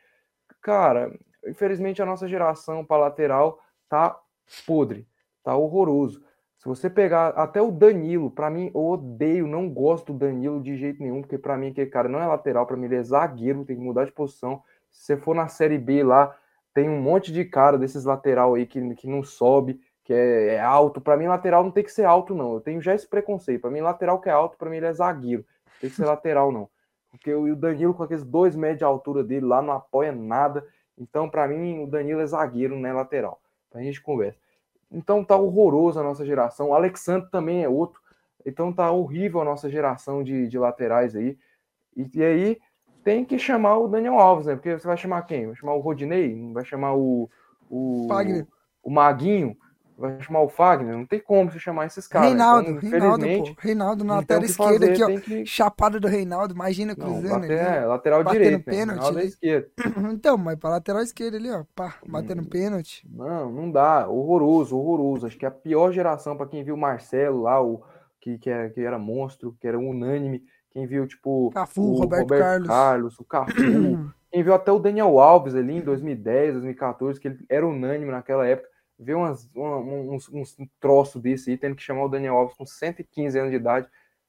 Cara, 0.63 1.13
infelizmente 1.47 2.01
a 2.01 2.07
nossa 2.07 2.29
geração 2.29 2.85
para 2.85 3.03
lateral 3.03 3.61
tá 3.89 4.19
podre, 4.67 5.07
tá 5.43 5.57
horroroso. 5.57 6.23
Se 6.59 6.67
você 6.67 6.91
pegar 6.91 7.29
até 7.29 7.63
o 7.63 7.71
Danilo, 7.71 8.31
para 8.31 8.51
mim, 8.51 8.71
eu 8.75 8.85
odeio, 8.85 9.47
não 9.47 9.71
gosto 9.71 10.13
do 10.13 10.19
Danilo 10.19 10.61
de 10.61 10.77
jeito 10.77 11.01
nenhum, 11.01 11.21
porque 11.21 11.39
para 11.39 11.57
mim 11.57 11.69
aquele 11.69 11.89
cara 11.89 12.09
não 12.09 12.21
é 12.21 12.27
lateral, 12.27 12.67
para 12.67 12.77
mim 12.77 12.87
ele 12.87 12.97
é 12.97 13.03
zagueiro, 13.03 13.65
tem 13.65 13.77
que 13.77 13.83
mudar 13.83 14.05
de 14.05 14.13
posição. 14.13 14.63
Se 14.91 15.07
você 15.07 15.17
for 15.17 15.37
na 15.37 15.47
Série 15.47 15.79
B 15.79 16.03
lá, 16.03 16.37
tem 16.75 16.89
um 16.89 17.01
monte 17.01 17.33
de 17.33 17.45
cara 17.45 17.79
desses 17.79 18.05
lateral 18.05 18.55
aí 18.55 18.67
que, 18.67 18.95
que 18.97 19.07
não 19.07 19.23
sobe, 19.23 19.81
que 20.03 20.13
é, 20.13 20.55
é 20.55 20.61
alto. 20.61 21.01
Para 21.01 21.17
mim, 21.17 21.27
lateral 21.27 21.63
não 21.63 21.71
tem 21.71 21.85
que 21.85 21.93
ser 21.93 22.05
alto, 22.05 22.35
não. 22.35 22.55
Eu 22.55 22.61
tenho 22.61 22.81
já 22.81 22.95
esse 22.95 23.07
preconceito. 23.07 23.61
Para 23.61 23.71
mim, 23.71 23.81
lateral 23.81 24.21
que 24.21 24.29
é 24.29 24.33
alto, 24.33 24.57
para 24.57 24.69
mim 24.69 24.79
ele 24.79 24.87
é 24.87 24.93
zagueiro. 24.93 25.45
Não 25.67 25.81
tem 25.81 25.91
que 25.91 25.97
ser 25.97 26.07
lateral, 26.07 26.51
não. 26.51 26.69
Porque 27.11 27.33
o 27.33 27.55
Danilo, 27.55 27.95
com 27.95 28.03
aqueles 28.03 28.25
dois 28.25 28.55
metros 28.57 28.79
de 28.79 28.85
altura 28.85 29.23
dele 29.23 29.47
lá, 29.47 29.63
não 29.63 29.73
apoia 29.73 30.13
nada. 30.13 30.67
Então, 30.97 31.29
para 31.29 31.47
mim, 31.47 31.83
o 31.83 31.87
Danilo 31.87 32.21
é 32.21 32.27
zagueiro, 32.27 32.77
não 32.77 32.89
é 32.89 32.93
lateral. 32.93 33.41
Pra 33.71 33.83
gente 33.83 34.01
conversa. 34.01 34.39
Então 34.91 35.25
tá 35.25 35.37
horroroso 35.37 36.01
a 36.01 36.03
nossa 36.03 36.25
geração. 36.25 36.71
O 36.71 36.75
Alexandre 36.75 37.31
também 37.31 37.63
é 37.63 37.69
outro. 37.69 38.01
Então 38.45 38.73
tá 38.73 38.91
horrível 38.91 39.41
a 39.41 39.45
nossa 39.45 39.69
geração 39.69 40.23
de, 40.23 40.49
de 40.49 40.59
laterais 40.59 41.15
aí. 41.15 41.39
E, 41.97 42.09
e, 42.15 42.23
aí 42.23 42.59
tem 43.05 43.25
que 43.25 43.39
chamar 43.39 43.79
o 43.79 43.89
Daniel 43.89 44.19
Alves, 44.19 44.47
né? 44.47 44.55
Porque 44.55 44.79
você 44.79 44.87
vai 44.87 44.97
chamar 44.97 45.23
quem? 45.23 45.47
Vai 45.47 45.57
chamar 45.57 45.75
o 45.75 45.81
Rodinei? 45.81 46.53
Vai 46.53 46.65
chamar 46.65 46.95
o. 46.95 47.29
O, 47.71 48.07
o 48.83 48.91
Maguinho? 48.91 49.57
Vai 49.99 50.21
chamar 50.23 50.43
o 50.43 50.49
Fagner, 50.49 50.97
não 50.97 51.05
tem 51.05 51.19
como 51.19 51.51
você 51.51 51.59
chamar 51.59 51.87
esses 51.87 52.07
caras. 52.07 52.29
Reinaldo, 52.29 52.71
então, 52.71 52.91
Reinaldo, 52.91 53.27
pô. 53.27 53.55
Reinaldo 53.59 54.05
na 54.05 54.17
lateral 54.17 54.45
esquerda 54.45 54.87
fazer, 54.87 54.93
aqui, 54.93 55.03
ó. 55.03 55.21
Que... 55.21 55.47
Chapada 55.47 55.99
do 55.99 56.07
Reinaldo, 56.07 56.55
imagina 56.55 56.95
cruzando. 56.95 57.47
Não, 57.47 57.53
é, 57.53 57.85
lateral 57.85 58.23
direito, 58.23 58.65
pênalti, 58.65 59.13
né? 59.13 59.25
esquerda. 59.25 59.69
Então, 60.19 60.39
mas 60.39 60.57
pra 60.57 60.71
lateral 60.71 61.03
esquerda 61.03 61.37
ali, 61.37 61.51
ó, 61.51 61.65
pá, 61.75 61.97
batendo 62.07 62.43
hum, 62.43 62.45
pênalti. 62.45 63.07
Não, 63.11 63.51
não 63.51 63.71
dá, 63.71 64.09
horroroso, 64.09 64.77
horroroso. 64.79 65.27
Acho 65.27 65.37
que 65.37 65.45
é 65.45 65.49
a 65.49 65.53
pior 65.53 65.93
geração 65.93 66.37
para 66.37 66.47
quem 66.47 66.63
viu 66.63 66.75
o 66.75 66.79
Marcelo 66.79 67.43
lá, 67.43 67.61
o 67.61 67.83
que, 68.21 68.39
que, 68.39 68.49
era, 68.49 68.71
que 68.71 68.81
era 68.81 68.99
monstro, 68.99 69.57
que 69.61 69.67
era 69.67 69.79
unânime. 69.79 70.45
Quem 70.71 70.87
viu, 70.87 71.07
tipo, 71.07 71.51
Cafu, 71.51 71.83
o 71.83 71.99
Roberto, 71.99 72.23
Roberto 72.23 72.43
Carlos. 72.43 72.69
Carlos, 72.69 73.21
o 73.21 73.25
Cafu. 73.25 73.53
quem 74.31 74.43
viu 74.43 74.55
até 74.55 74.71
o 74.71 74.79
Daniel 74.79 75.19
Alves 75.19 75.55
ali 75.55 75.77
em 75.77 75.81
2010, 75.81 76.53
2014, 76.55 77.19
que 77.19 77.29
ele 77.29 77.39
era 77.49 77.67
unânime 77.67 78.13
naquela 78.13 78.47
época 78.47 78.69
ver 78.99 79.15
umas, 79.15 79.49
uns, 79.55 80.29
uns 80.29 80.57
troços 80.81 81.23
desse 81.23 81.51
aí, 81.51 81.57
tendo 81.57 81.77
que 81.77 81.83
chamar 81.83 82.05
o 82.05 82.09
Daniel 82.09 82.37
Alves 82.37 82.57
com 82.57 82.67
115 82.67 83.39
anos 83.39 83.51
de 83.51 83.57
idade, 83.57 83.87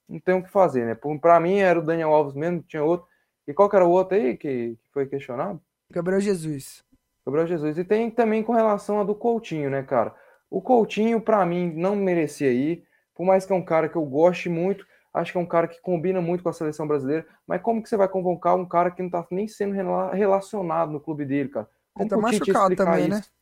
não 0.07 0.20
tem 0.20 0.36
o 0.36 0.43
que 0.43 0.51
fazer, 0.51 0.86
né? 0.86 0.95
Para 1.20 1.39
mim 1.39 1.57
era 1.57 1.80
o 1.80 1.86
Daniel 1.86 2.13
Alves 2.13 2.36
mesmo, 2.36 2.61
tinha 2.63 2.84
outro. 2.84 3.07
E 3.47 3.53
qual 3.53 3.70
que 3.70 3.76
era 3.76 3.86
o 3.86 3.89
outro 3.89 4.15
aí 4.15 4.38
que, 4.38 4.76
que 4.76 4.91
foi 4.91 5.07
questionado? 5.07 5.59
Gabriel 5.91 6.22
Jesus. 6.22 6.84
Gabriel 7.26 7.47
Jesus. 7.47 7.78
E 7.78 7.84
tem 7.84 8.09
também 8.11 8.43
com 8.43 8.53
relação 8.53 8.99
a 8.99 9.03
do 9.03 9.15
Coutinho, 9.15 9.70
né, 9.70 9.84
cara? 9.84 10.15
O 10.49 10.61
Coutinho, 10.61 11.22
para 11.22 11.45
mim, 11.45 11.72
não 11.76 11.95
merecia 11.95 12.51
ir. 12.51 12.84
Por 13.15 13.26
mais 13.26 13.45
que 13.45 13.53
é 13.53 13.55
um 13.55 13.63
cara 13.63 13.89
que 13.89 13.95
eu 13.95 14.05
goste 14.05 14.49
muito, 14.49 14.86
acho 15.13 15.32
que 15.32 15.38
é 15.38 15.41
um 15.41 15.45
cara 15.45 15.67
que 15.67 15.82
combina 15.82 16.22
muito 16.22 16.43
com 16.43 16.49
a 16.49 16.53
seleção 16.53 16.88
brasileira. 16.88 17.26
Mas 17.45 17.61
como 17.61 17.82
que 17.82 17.89
você 17.89 17.97
vai 17.97 18.07
convocar 18.07 18.55
um 18.55 18.67
cara 18.67 18.91
que 18.91 19.01
não 19.01 19.09
tá 19.09 19.26
nem 19.30 19.47
sendo 19.47 19.76
relacionado 20.13 20.91
no 20.91 20.99
clube 20.99 21.26
dele, 21.26 21.49
cara? 21.49 21.67
Como 21.93 22.03
Ele 22.03 22.09
tá 22.09 22.17
machucado 22.17 22.76
também, 22.76 23.07
né? 23.07 23.20
isso? 23.20 23.30
né? 23.32 23.38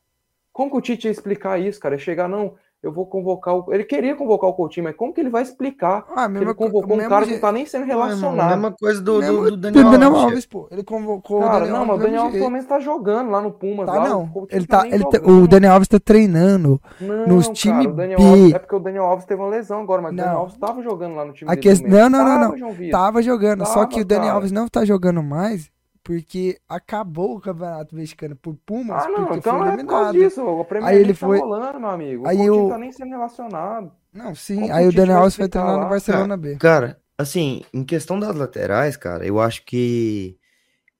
Como 0.58 0.72
que 0.72 0.76
o 0.76 0.80
Tite 0.80 1.06
ia 1.06 1.12
explicar 1.12 1.56
isso, 1.60 1.78
cara? 1.78 1.94
É 1.94 1.98
chegar, 1.98 2.28
não, 2.28 2.54
eu 2.82 2.90
vou 2.90 3.06
convocar 3.06 3.54
o. 3.54 3.72
Ele 3.72 3.84
queria 3.84 4.16
convocar 4.16 4.50
o 4.50 4.52
Coutinho, 4.52 4.82
mas 4.82 4.96
como 4.96 5.14
que 5.14 5.20
ele 5.20 5.30
vai 5.30 5.40
explicar 5.40 6.04
ah, 6.16 6.28
que 6.28 6.36
ele 6.36 6.52
convocou 6.52 6.96
um 6.96 7.08
cara 7.08 7.26
que 7.26 7.34
não 7.34 7.40
tá 7.40 7.52
nem 7.52 7.64
sendo 7.64 7.86
relacionado? 7.86 8.40
A 8.40 8.56
mesma 8.56 8.72
coisa 8.72 9.00
do, 9.00 9.20
do, 9.20 9.50
do 9.52 9.56
Daniel, 9.56 9.90
Daniel 9.92 10.16
Alves. 10.16 10.46
pô. 10.46 10.66
Ele 10.72 10.82
convocou 10.82 11.42
cara, 11.42 11.58
o 11.58 11.60
Daniel 11.60 11.76
não, 11.76 11.86
mas 11.86 11.96
o 11.96 12.02
Daniel 12.02 12.22
Alves 12.22 12.38
pelo 12.40 12.50
menos 12.50 12.66
tá 12.66 12.80
jogando 12.80 13.30
lá 13.30 13.40
no 13.40 13.52
Pumas. 13.52 13.86
Tá, 13.86 13.92
lá, 13.92 14.08
não. 14.08 14.48
Ele 14.50 14.66
tá, 14.66 14.80
tá 14.80 14.88
ele 14.88 15.04
tá, 15.04 15.30
o 15.30 15.46
Daniel 15.46 15.74
Alves 15.74 15.86
tá 15.86 16.00
treinando 16.00 16.82
não, 17.00 17.28
nos 17.28 17.48
times 17.50 17.86
B. 17.86 18.14
Alves, 18.14 18.52
é 18.52 18.58
porque 18.58 18.74
o 18.74 18.80
Daniel 18.80 19.04
Alves 19.04 19.26
teve 19.26 19.40
uma 19.40 19.50
lesão 19.50 19.80
agora, 19.80 20.02
mas 20.02 20.12
não. 20.12 20.24
o 20.24 20.26
Daniel 20.26 20.40
Alves 20.40 20.56
tava 20.56 20.82
jogando 20.82 21.14
lá 21.14 21.24
no 21.24 21.32
time 21.34 21.48
B. 21.54 21.88
Não, 21.88 22.10
não, 22.10 22.24
não, 22.24 22.56
não. 22.56 22.90
Tava 22.90 23.22
jogando, 23.22 23.60
tava, 23.60 23.70
só 23.70 23.86
que 23.86 24.00
o 24.00 24.04
Daniel 24.04 24.34
Alves 24.34 24.50
não 24.50 24.66
tá 24.66 24.84
jogando 24.84 25.22
mais 25.22 25.70
porque 26.08 26.58
acabou 26.66 27.36
o 27.36 27.40
campeonato 27.40 27.94
mexicano 27.94 28.34
por 28.34 28.56
Pumas. 28.64 29.04
Ah, 29.04 29.10
não, 29.10 29.36
então 29.36 29.58
foi 29.58 29.68
é 29.68 29.76
por 29.76 29.86
causa 29.86 30.12
disso. 30.14 30.42
O 30.42 30.64
Premier 30.64 30.90
aí 30.90 31.00
ele 31.00 31.12
tá 31.12 31.18
foi... 31.18 31.38
rolando, 31.38 31.78
meu 31.78 31.90
amigo. 31.90 32.24
O 32.24 32.26
aí 32.26 32.48
o... 32.48 32.66
tá 32.70 32.78
nem 32.78 32.90
sendo 32.90 33.10
relacionado. 33.10 33.92
Não, 34.10 34.34
sim. 34.34 34.58
Como 34.58 34.72
aí 34.72 34.88
o 34.88 34.92
Daniel 34.92 35.18
Alves 35.18 35.36
foi 35.36 35.50
treinar 35.50 35.78
no 35.78 35.86
Barcelona 35.90 36.28
cara, 36.28 36.36
B. 36.38 36.56
Cara, 36.56 37.00
assim, 37.18 37.62
em 37.74 37.84
questão 37.84 38.18
das 38.18 38.34
laterais, 38.34 38.96
cara, 38.96 39.26
eu 39.26 39.38
acho 39.38 39.62
que 39.66 40.38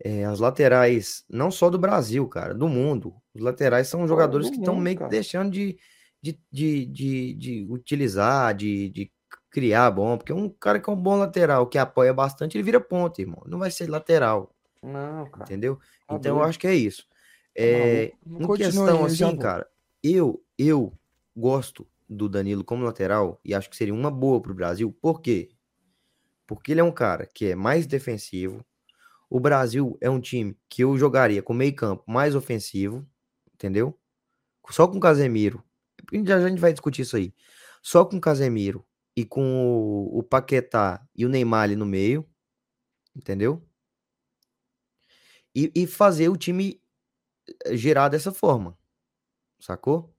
é, 0.04 0.26
as 0.26 0.40
laterais, 0.40 1.24
não 1.26 1.50
só 1.50 1.70
do 1.70 1.78
Brasil, 1.78 2.28
cara, 2.28 2.52
do 2.52 2.68
mundo, 2.68 3.14
os 3.34 3.40
laterais 3.40 3.88
são 3.88 4.06
jogadores 4.06 4.50
que 4.50 4.58
estão 4.58 4.76
meio 4.76 4.98
que 4.98 5.08
deixando 5.08 5.50
de, 5.50 5.78
de, 6.20 6.38
de, 6.52 6.84
de, 6.84 7.32
de 7.32 7.66
utilizar, 7.70 8.54
de, 8.54 8.90
de 8.90 9.10
criar 9.50 9.90
bom, 9.90 10.18
porque 10.18 10.34
um 10.34 10.50
cara 10.50 10.78
que 10.78 10.90
é 10.90 10.92
um 10.92 10.96
bom 10.96 11.16
lateral, 11.16 11.66
que 11.66 11.78
apoia 11.78 12.12
bastante, 12.12 12.58
ele 12.58 12.64
vira 12.64 12.78
ponta, 12.78 13.22
irmão. 13.22 13.42
Não 13.46 13.58
vai 13.58 13.70
ser 13.70 13.88
lateral. 13.88 14.54
Não, 14.82 15.30
cara. 15.30 15.44
Entendeu? 15.44 15.76
Tá 16.06 16.14
então 16.14 16.38
eu 16.38 16.42
acho 16.42 16.58
que 16.58 16.66
é 16.66 16.74
isso. 16.74 17.06
Tá 17.08 17.62
é, 17.64 18.12
em 18.26 18.54
questão 18.56 19.04
assim, 19.04 19.36
cara, 19.36 19.68
eu, 20.02 20.42
eu 20.56 20.92
gosto 21.36 21.86
do 22.08 22.28
Danilo 22.28 22.64
como 22.64 22.84
lateral 22.84 23.40
e 23.44 23.54
acho 23.54 23.68
que 23.68 23.76
seria 23.76 23.94
uma 23.94 24.10
boa 24.10 24.40
pro 24.40 24.54
Brasil. 24.54 24.92
Por 25.00 25.20
quê? 25.20 25.50
Porque 26.46 26.72
ele 26.72 26.80
é 26.80 26.84
um 26.84 26.92
cara 26.92 27.26
que 27.26 27.46
é 27.46 27.54
mais 27.54 27.86
defensivo. 27.86 28.64
O 29.28 29.38
Brasil 29.38 29.98
é 30.00 30.08
um 30.08 30.20
time 30.20 30.56
que 30.68 30.82
eu 30.82 30.96
jogaria 30.96 31.42
com 31.42 31.52
meio 31.52 31.74
campo 31.74 32.02
mais 32.06 32.34
ofensivo, 32.34 33.06
entendeu? 33.54 33.98
Só 34.70 34.88
com 34.88 34.96
o 34.96 35.00
Casemiro. 35.00 35.62
Já, 36.12 36.40
já 36.40 36.46
a 36.46 36.48
gente 36.48 36.60
vai 36.60 36.72
discutir 36.72 37.02
isso 37.02 37.16
aí. 37.16 37.34
Só 37.82 38.04
com 38.04 38.16
o 38.16 38.20
Casemiro 38.20 38.84
e 39.14 39.24
com 39.24 39.42
o, 39.42 40.18
o 40.18 40.22
Paquetá 40.22 41.06
e 41.14 41.26
o 41.26 41.28
Neymar 41.28 41.64
ali 41.64 41.76
no 41.76 41.84
meio, 41.84 42.26
entendeu? 43.14 43.67
E, 45.58 45.72
e 45.74 45.86
fazer 45.86 46.28
o 46.28 46.36
time 46.36 46.80
eh, 47.64 47.76
girar 47.76 48.08
dessa 48.08 48.32
forma, 48.32 48.78
sacou? 49.58 50.14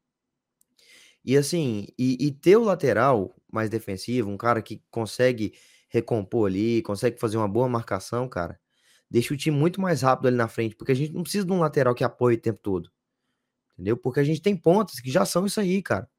E 1.24 1.38
assim, 1.38 1.88
e, 1.98 2.18
e, 2.28 2.32
ter 2.32 2.58
o 2.58 2.64
lateral 2.64 3.36
mais 3.52 3.70
defensivo, 3.70 4.30
um 4.30 4.38
cara 4.38 4.62
que 4.62 4.82
consegue 4.90 5.54
recompor 5.90 6.50
ali, 6.50 6.82
consegue 6.82 7.20
fazer 7.20 7.38
uma 7.38 7.48
boa 7.48 7.68
marcação, 7.70 8.28
cara, 8.28 8.60
deixa 9.10 9.34
o 9.34 9.38
time 9.38 9.56
muito 9.58 9.82
mais 9.82 10.02
rápido 10.02 10.28
ali 10.28 10.38
na 10.38 10.48
frente, 10.48 10.76
porque 10.76 10.92
a 10.92 10.96
gente 10.96 11.14
não 11.14 11.24
precisa 11.24 11.46
de 11.46 11.52
um 11.52 11.60
lateral 11.60 11.96
que 11.96 12.04
apoie 12.04 12.36
o 12.36 12.42
tempo 12.42 12.60
todo. 12.62 12.92
Entendeu? 13.74 13.98
Porque 13.98 14.20
a 14.20 14.24
gente 14.24 14.42
tem 14.42 14.56
pontos 14.56 15.00
que 15.00 15.10
já 15.10 15.26
são 15.26 15.46
isso 15.46 15.60
aí, 15.60 15.82
cara. 15.82 16.10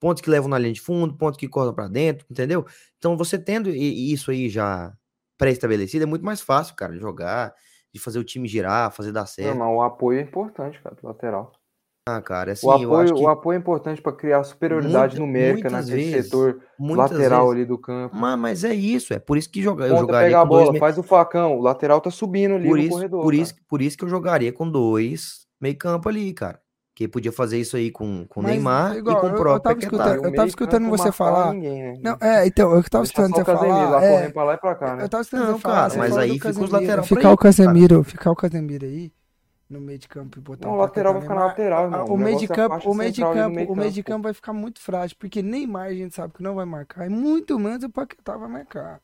Pontos 0.00 0.22
que 0.22 0.28
levam 0.28 0.48
na 0.48 0.58
linha 0.58 0.72
de 0.72 0.80
fundo, 0.80 1.16
pontos 1.16 1.38
que 1.38 1.48
cortam 1.48 1.74
para 1.74 1.88
dentro, 1.88 2.26
entendeu? 2.30 2.66
Então 2.98 3.16
você 3.16 3.38
tendo 3.38 3.70
isso 3.70 4.30
aí 4.30 4.48
já 4.48 4.96
pré-estabelecido, 5.38 6.04
é 6.04 6.06
muito 6.06 6.24
mais 6.24 6.40
fácil, 6.40 6.74
cara, 6.74 6.96
jogar 6.98 7.54
de 7.94 8.00
fazer 8.00 8.18
o 8.18 8.24
time 8.24 8.48
girar, 8.48 8.90
fazer 8.90 9.12
dar 9.12 9.26
certo. 9.26 9.56
Não, 9.56 9.66
mas 9.66 9.76
o 9.76 9.80
apoio 9.80 10.18
é 10.18 10.22
importante, 10.22 10.80
cara, 10.82 10.96
do 11.00 11.06
lateral. 11.06 11.52
Ah, 12.06 12.20
cara, 12.20 12.52
assim, 12.52 12.66
o 12.66 12.70
apoio, 12.70 13.16
o 13.16 13.28
apoio 13.28 13.56
é 13.56 13.58
importante 13.58 14.02
para 14.02 14.12
criar 14.12 14.44
superioridade 14.44 15.18
muita, 15.18 15.26
numérica 15.26 15.70
naquele 15.70 16.10
vezes, 16.10 16.28
setor 16.28 16.60
lateral 16.78 17.44
vezes. 17.44 17.54
ali 17.54 17.64
do 17.64 17.78
campo. 17.78 18.14
Mas, 18.14 18.38
mas 18.38 18.64
é 18.64 18.74
isso, 18.74 19.14
é 19.14 19.18
por 19.18 19.38
isso 19.38 19.48
que 19.50 19.62
joga, 19.62 19.86
eu 19.86 19.96
jogaria 19.96 20.26
pegar 20.26 20.42
a 20.42 20.44
bola, 20.44 20.66
dois... 20.66 20.78
faz 20.78 20.98
o 20.98 21.02
facão, 21.02 21.56
o 21.56 21.62
lateral 21.62 22.02
tá 22.02 22.10
subindo 22.10 22.56
ali 22.56 22.68
por 22.68 22.76
no 22.76 22.82
isso, 22.82 22.90
corredor. 22.90 23.22
Por 23.22 23.34
isso, 23.34 23.54
por 23.66 23.80
isso 23.80 23.96
que 23.96 24.04
eu 24.04 24.08
jogaria 24.08 24.52
com 24.52 24.68
dois 24.68 25.46
meio 25.58 25.78
campo 25.78 26.08
ali, 26.10 26.34
cara. 26.34 26.60
Que 26.94 27.08
podia 27.08 27.32
fazer 27.32 27.58
isso 27.58 27.76
aí 27.76 27.90
com 27.90 28.24
o 28.36 28.42
Neymar 28.42 28.96
igual, 28.96 29.16
e 29.16 29.20
com 29.20 29.26
o 29.26 29.30
próprio 29.30 29.54
eu, 29.56 29.60
tava 29.60 29.78
escutando, 29.80 30.24
eu 30.24 30.34
tava 30.34 30.48
escutando 30.48 30.88
você 30.88 31.10
falar. 31.10 31.52
Ninguém, 31.52 31.82
né? 31.82 31.98
Não, 32.00 32.16
é, 32.20 32.46
então, 32.46 32.72
eu 32.72 32.84
tava 32.88 33.02
escutando 33.02 33.34
você 33.34 33.44
falar. 33.44 33.90
Lá, 33.90 34.04
é, 34.04 34.30
pra 34.30 34.44
lá 34.44 34.54
e 34.54 34.56
pra 34.58 34.74
cá, 34.76 34.94
né? 34.94 35.02
Eu 35.02 35.08
tava 35.08 35.22
escutando 35.22 35.46
não, 35.48 35.56
você 35.56 35.62
falar. 35.62 35.88
Cara, 35.88 35.98
mas 35.98 36.16
aí 36.16 36.32
fica 36.34 36.50
os 36.50 36.70
laterais. 36.70 37.08
Ficar 37.08 37.32
o 37.32 37.36
Casemiro, 37.36 38.04
ficar 38.04 38.30
o 38.30 38.36
Casemiro 38.36 38.86
aí 38.86 39.12
no 39.68 39.80
meio 39.80 39.98
de 39.98 40.06
campo 40.06 40.38
e 40.38 40.40
botar 40.40 40.68
não, 40.68 40.74
o 40.74 40.78
lateral 40.78 41.14
vai 41.14 41.22
ficar 41.22 41.34
na 41.34 41.46
lateral, 41.46 41.84
irmão. 41.84 42.04
O, 42.06 42.16
meio 42.16 42.38
de 42.38 42.46
campo, 42.46 42.90
o 42.90 42.94
meio 42.94 43.12
de 43.12 43.20
campo, 43.20 43.72
o 43.72 43.76
meio 43.76 43.90
de 43.90 44.02
campo 44.02 44.22
vai 44.22 44.34
ficar 44.34 44.52
muito 44.52 44.80
frágil, 44.80 45.16
porque 45.18 45.42
Neymar 45.42 45.86
a 45.86 45.94
gente 45.94 46.14
sabe 46.14 46.32
que 46.34 46.42
não 46.42 46.54
vai 46.54 46.64
marcar, 46.64 47.06
e 47.06 47.08
muito 47.08 47.58
menos 47.58 47.82
o 47.82 47.90
Paquetá 47.90 48.36
vai 48.36 48.48
marcar. 48.48 49.00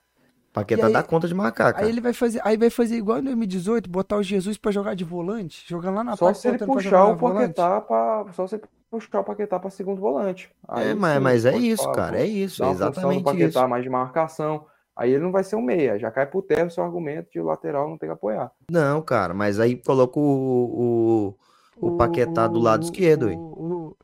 Paquetá 0.53 0.87
aí, 0.89 0.93
dá 0.93 1.03
conta 1.03 1.29
de 1.29 1.35
marcar, 1.35 1.73
cara. 1.73 1.85
Aí 1.87 1.93
ele 1.93 2.01
vai 2.01 2.13
fazer, 2.13 2.41
aí 2.45 2.57
vai 2.57 2.71
fazer 2.71 2.97
igual 2.97 3.19
em 3.19 3.23
2018, 3.25 3.89
botar 3.89 4.17
o 4.17 4.23
Jesus 4.23 4.57
para 4.59 4.73
jogar 4.73 4.95
de 4.95 5.05
volante, 5.05 5.65
jogando 5.69 5.95
lá 5.97 6.05
na 6.05 6.17
Só 6.17 6.35
se 6.35 6.49
ele 6.49 6.59
puxar 6.59 7.07
o 7.07 7.17
Paquetá 7.17 7.81
para 7.81 8.33
só 8.33 8.47
se 8.49 8.57
ele 8.57 8.65
puxar 8.91 9.21
o 9.21 9.25
Paquetá 9.25 9.61
para 9.61 9.71
segundo 9.71 10.01
volante. 10.01 10.51
Aí, 10.69 10.89
é, 10.89 10.95
mas, 10.95 11.23
mas 11.23 11.45
é 11.47 11.57
isso, 11.57 11.85
falar, 11.85 11.95
cara, 11.97 12.21
é 12.21 12.27
isso, 12.27 12.65
é 12.65 12.71
exatamente 12.71 13.23
Paquetá, 13.25 13.61
isso. 13.61 13.69
mais 13.69 13.85
de 13.85 13.91
marcação. 13.91 14.67
Aí 14.97 15.13
ele 15.13 15.23
não 15.23 15.31
vai 15.31 15.45
ser 15.45 15.55
um 15.57 15.63
meia, 15.63 15.99
já 15.99 16.11
cai 16.11 16.27
por 16.27 16.43
terra 16.43 16.67
o 16.67 16.71
seu 16.71 16.83
argumento 16.85 17.31
de 17.31 17.41
o 17.41 17.45
lateral 17.45 17.89
não 17.89 17.97
tem 17.97 18.09
que 18.09 18.13
apoiar. 18.13 18.51
Não, 18.71 19.01
cara, 19.01 19.33
mas 19.33 19.61
aí 19.61 19.77
coloca 19.77 20.19
o, 20.19 21.35
o, 21.81 21.89
o 21.89 21.97
Paquetá 21.97 22.49
do 22.49 22.59
lado 22.59 22.83
esquerdo, 22.83 23.29
o- 23.29 23.97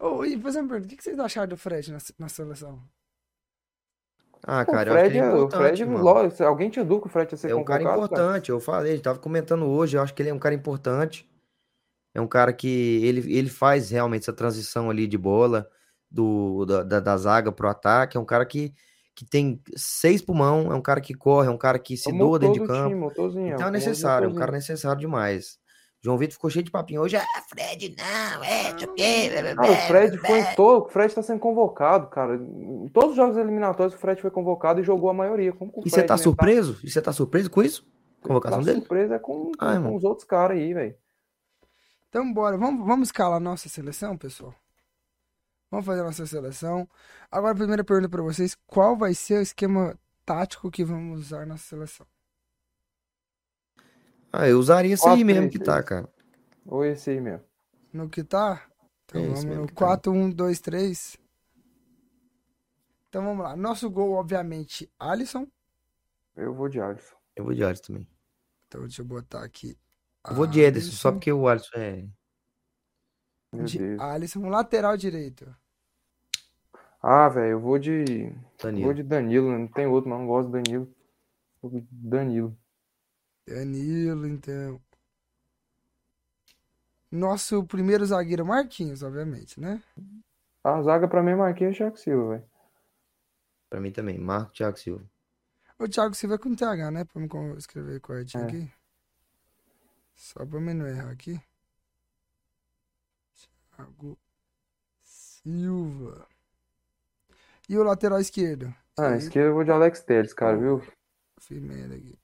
o- 0.00 0.18
o- 0.18 0.24
E 0.26 0.36
uma 0.36 0.42
pergunta, 0.52 0.76
o 0.84 0.88
que 0.88 0.96
que 0.96 1.02
vocês 1.02 1.18
acharam 1.18 1.48
do 1.48 1.56
Fred 1.56 1.90
na, 1.90 1.98
na 2.18 2.28
seleção? 2.28 2.78
Ah, 4.46 4.64
cara, 4.64 4.90
o 4.90 4.90
eu 4.90 4.94
acho 4.94 5.04
que 5.04 5.10
Fred, 5.10 5.18
é 5.18 5.20
é- 5.20 5.34
o 5.34 5.48
importante, 5.48 5.84
Fred, 5.84 5.84
lógico, 5.84 6.36
se 6.36 6.42
alguém 6.44 6.70
tinha 6.70 6.84
dúvida 6.84 7.02
que 7.02 7.06
o 7.08 7.10
Fred 7.10 7.32
ia 7.32 7.36
ser 7.38 7.50
É 7.50 7.54
um 7.54 7.64
cara 7.64 7.82
convocado, 7.82 8.08
cara? 8.08 8.22
importante, 8.22 8.50
eu 8.50 8.60
falei, 8.60 8.92
a 8.92 8.94
gente 8.96 9.04
tava 9.04 9.18
comentando 9.18 9.66
hoje, 9.66 9.96
eu 9.96 10.02
acho 10.02 10.14
que 10.14 10.22
ele 10.22 10.30
é 10.30 10.34
um 10.34 10.38
cara 10.38 10.54
importante. 10.54 11.28
É 12.14 12.20
um 12.20 12.28
cara 12.28 12.52
que 12.52 12.68
ele, 13.04 13.20
ele 13.36 13.48
faz 13.50 13.90
realmente 13.90 14.22
essa 14.24 14.32
transição 14.32 14.90
ali 14.90 15.06
de 15.06 15.18
bola 15.18 15.68
do, 16.10 16.64
da, 16.66 16.82
da, 16.84 17.00
da 17.00 17.16
zaga 17.18 17.52
pro 17.52 17.68
ataque. 17.68 18.16
É 18.16 18.20
um 18.20 18.24
cara 18.26 18.46
que, 18.46 18.74
que 19.14 19.24
tem 19.26 19.60
seis 19.76 20.22
pulmão, 20.22 20.72
é 20.72 20.76
um 20.76 20.82
cara 20.82 21.00
que 21.00 21.14
corre, 21.14 21.48
é 21.48 21.50
um 21.50 21.58
cara 21.58 21.78
que 21.78 21.96
se 21.96 22.10
É 22.10 22.14
o 22.14 22.18
doa 22.18 22.38
dentro 22.38 22.54
de 22.54 22.60
campo. 22.60 22.96
time, 22.98 23.04
Então 23.46 23.66
é 23.66 23.70
o 23.70 23.72
famoso 23.72 23.72
necessário, 23.72 24.26
é 24.26 24.30
um 24.30 24.34
cara 24.34 24.52
necessário 24.52 25.00
demais. 25.00 25.58
João 26.04 26.18
Vitor 26.18 26.34
ficou 26.34 26.50
cheio 26.50 26.62
de 26.62 26.70
papinho 26.70 27.00
hoje. 27.00 27.16
Ah, 27.16 27.24
Fred, 27.48 27.96
não, 27.96 28.44
é, 28.44 28.72
o 28.72 28.94
Cara, 28.94 29.52
o 29.52 29.56
blá, 29.56 29.76
Fred 29.86 30.18
foi 30.18 30.40
em 30.40 30.54
todo, 30.54 30.84
o 30.84 30.88
Fred 30.90 31.08
está 31.08 31.22
sendo 31.22 31.40
convocado, 31.40 32.08
cara. 32.08 32.36
Em 32.36 32.88
todos 32.88 33.12
os 33.12 33.16
jogos 33.16 33.38
eliminatórios, 33.38 33.94
o 33.94 33.98
Fred 33.98 34.20
foi 34.20 34.30
convocado 34.30 34.82
e 34.82 34.84
jogou 34.84 35.08
a 35.08 35.14
maioria. 35.14 35.54
Como 35.54 35.72
o 35.74 35.82
E 35.82 35.88
você 35.88 36.02
tá 36.02 36.18
surpreso? 36.18 36.78
E 36.84 36.90
você 36.90 37.00
tá 37.00 37.10
surpreso 37.10 37.50
com 37.50 37.62
isso? 37.62 37.84
Tá, 38.20 38.28
Convocação 38.28 38.58
tá 38.58 38.64
dele? 38.66 38.80
surpresa 38.80 39.18
com, 39.18 39.44
com, 39.44 39.52
Ai, 39.58 39.80
com 39.80 39.96
os 39.96 40.04
outros 40.04 40.26
caras 40.28 40.58
aí, 40.58 40.74
velho. 40.74 40.94
Então, 42.10 42.30
bora. 42.34 42.58
Vamos, 42.58 42.86
vamos 42.86 43.08
escalar 43.08 43.38
a 43.38 43.40
nossa 43.40 43.70
seleção, 43.70 44.14
pessoal? 44.18 44.54
Vamos 45.70 45.86
fazer 45.86 46.02
a 46.02 46.04
nossa 46.04 46.26
seleção. 46.26 46.86
Agora, 47.32 47.52
a 47.52 47.56
primeira 47.56 47.82
pergunta 47.82 48.10
para 48.10 48.22
vocês: 48.22 48.54
qual 48.66 48.94
vai 48.94 49.14
ser 49.14 49.38
o 49.38 49.42
esquema 49.42 49.98
tático 50.26 50.70
que 50.70 50.84
vamos 50.84 51.18
usar 51.18 51.46
na 51.46 51.56
seleção? 51.56 52.06
Ah, 54.36 54.48
eu 54.48 54.58
usaria 54.58 54.92
isso 54.92 55.08
aí 55.08 55.22
mesmo 55.22 55.48
que 55.48 55.60
tá, 55.60 55.80
cara. 55.80 56.08
Ou 56.66 56.84
esse 56.84 57.10
aí 57.10 57.20
mesmo. 57.20 57.44
No 57.92 58.08
que 58.08 58.24
tá? 58.24 58.66
Então 59.04 59.20
É 59.20 59.24
esse 59.26 59.30
vamos 59.34 59.44
mesmo 59.44 59.60
no 59.62 59.68
que 59.68 59.74
tá. 59.74 59.86
4, 59.86 60.12
1, 60.12 60.30
2, 60.32 60.60
3. 60.60 61.18
Então 63.08 63.24
vamos 63.24 63.44
lá. 63.44 63.54
Nosso 63.54 63.88
gol, 63.88 64.14
obviamente, 64.14 64.90
Alisson. 64.98 65.46
Eu 66.34 66.52
vou 66.52 66.68
de 66.68 66.80
Alisson. 66.80 67.14
Eu 67.36 67.44
vou 67.44 67.54
de 67.54 67.62
Alisson 67.62 67.84
também. 67.84 68.08
Então 68.66 68.80
deixa 68.80 69.02
eu 69.02 69.06
botar 69.06 69.44
aqui. 69.44 69.78
Eu 70.28 70.34
vou 70.34 70.48
de 70.48 70.60
Ederson, 70.60 70.90
só 70.90 71.12
porque 71.12 71.32
o 71.32 71.46
Alisson 71.46 71.76
é. 71.76 72.04
Meu 73.52 73.66
De 73.66 73.78
Deus. 73.78 74.00
Alisson, 74.00 74.48
lateral 74.48 74.96
direito. 74.96 75.54
Ah, 77.00 77.28
velho, 77.28 77.52
eu 77.52 77.60
vou 77.60 77.78
de. 77.78 78.32
Danilo. 78.60 78.86
Vou 78.86 78.94
de 78.94 79.04
Danilo, 79.04 79.52
não 79.52 79.68
tem 79.68 79.86
outro, 79.86 80.10
mas 80.10 80.18
não 80.18 80.26
gosto 80.26 80.48
do 80.48 80.60
Danilo. 80.60 80.92
Vou 81.62 81.70
de 81.70 81.86
Danilo. 81.88 82.58
Danilo, 83.46 84.26
então. 84.26 84.80
Nosso 87.10 87.64
primeiro 87.64 88.04
zagueiro, 88.04 88.44
Marquinhos, 88.44 89.02
obviamente, 89.02 89.60
né? 89.60 89.82
A 90.64 90.82
zaga 90.82 91.06
pra 91.06 91.22
mim 91.22 91.32
é 91.32 91.36
Marquinhos 91.36 91.74
e 91.74 91.78
Thiago 91.78 91.96
Silva, 91.96 92.28
velho. 92.30 92.50
Pra 93.70 93.80
mim 93.80 93.92
também. 93.92 94.18
Marco 94.18 94.52
Thiago 94.52 94.78
Silva. 94.78 95.04
O 95.78 95.88
Thiago 95.88 96.14
Silva 96.14 96.36
é 96.36 96.38
com 96.38 96.54
TH, 96.54 96.90
né? 96.90 97.04
Pra 97.04 97.20
me 97.20 97.28
escrever 97.56 98.00
corretinho 98.00 98.44
É. 98.44 98.46
aqui. 98.46 98.72
Só 100.14 100.44
pra 100.46 100.60
mim 100.60 100.74
não 100.74 100.86
errar 100.86 101.10
aqui. 101.10 101.40
Thiago 103.76 104.18
Silva. 105.02 106.26
E 107.68 107.76
o 107.76 107.82
lateral 107.82 108.20
esquerdo? 108.20 108.74
Ah, 108.96 109.10
Sim, 109.12 109.16
esquerda 109.26 109.48
eu 109.50 109.54
vou 109.54 109.64
de 109.64 109.70
Alex 109.70 110.02
Telles, 110.02 110.32
cara, 110.32 110.56
viu? 110.56 110.82
Firmeza 111.40 111.94
aqui. 111.94 112.18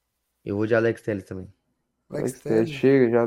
Eu 0.44 0.56
vou 0.56 0.66
de 0.66 0.74
Alex 0.74 1.02
Telles 1.02 1.24
também. 1.24 1.52
Alex 2.10 2.32
Alex 2.32 2.40
Telles, 2.42 2.70
Telles. 2.70 2.70
chega, 2.70 3.10
já, 3.10 3.26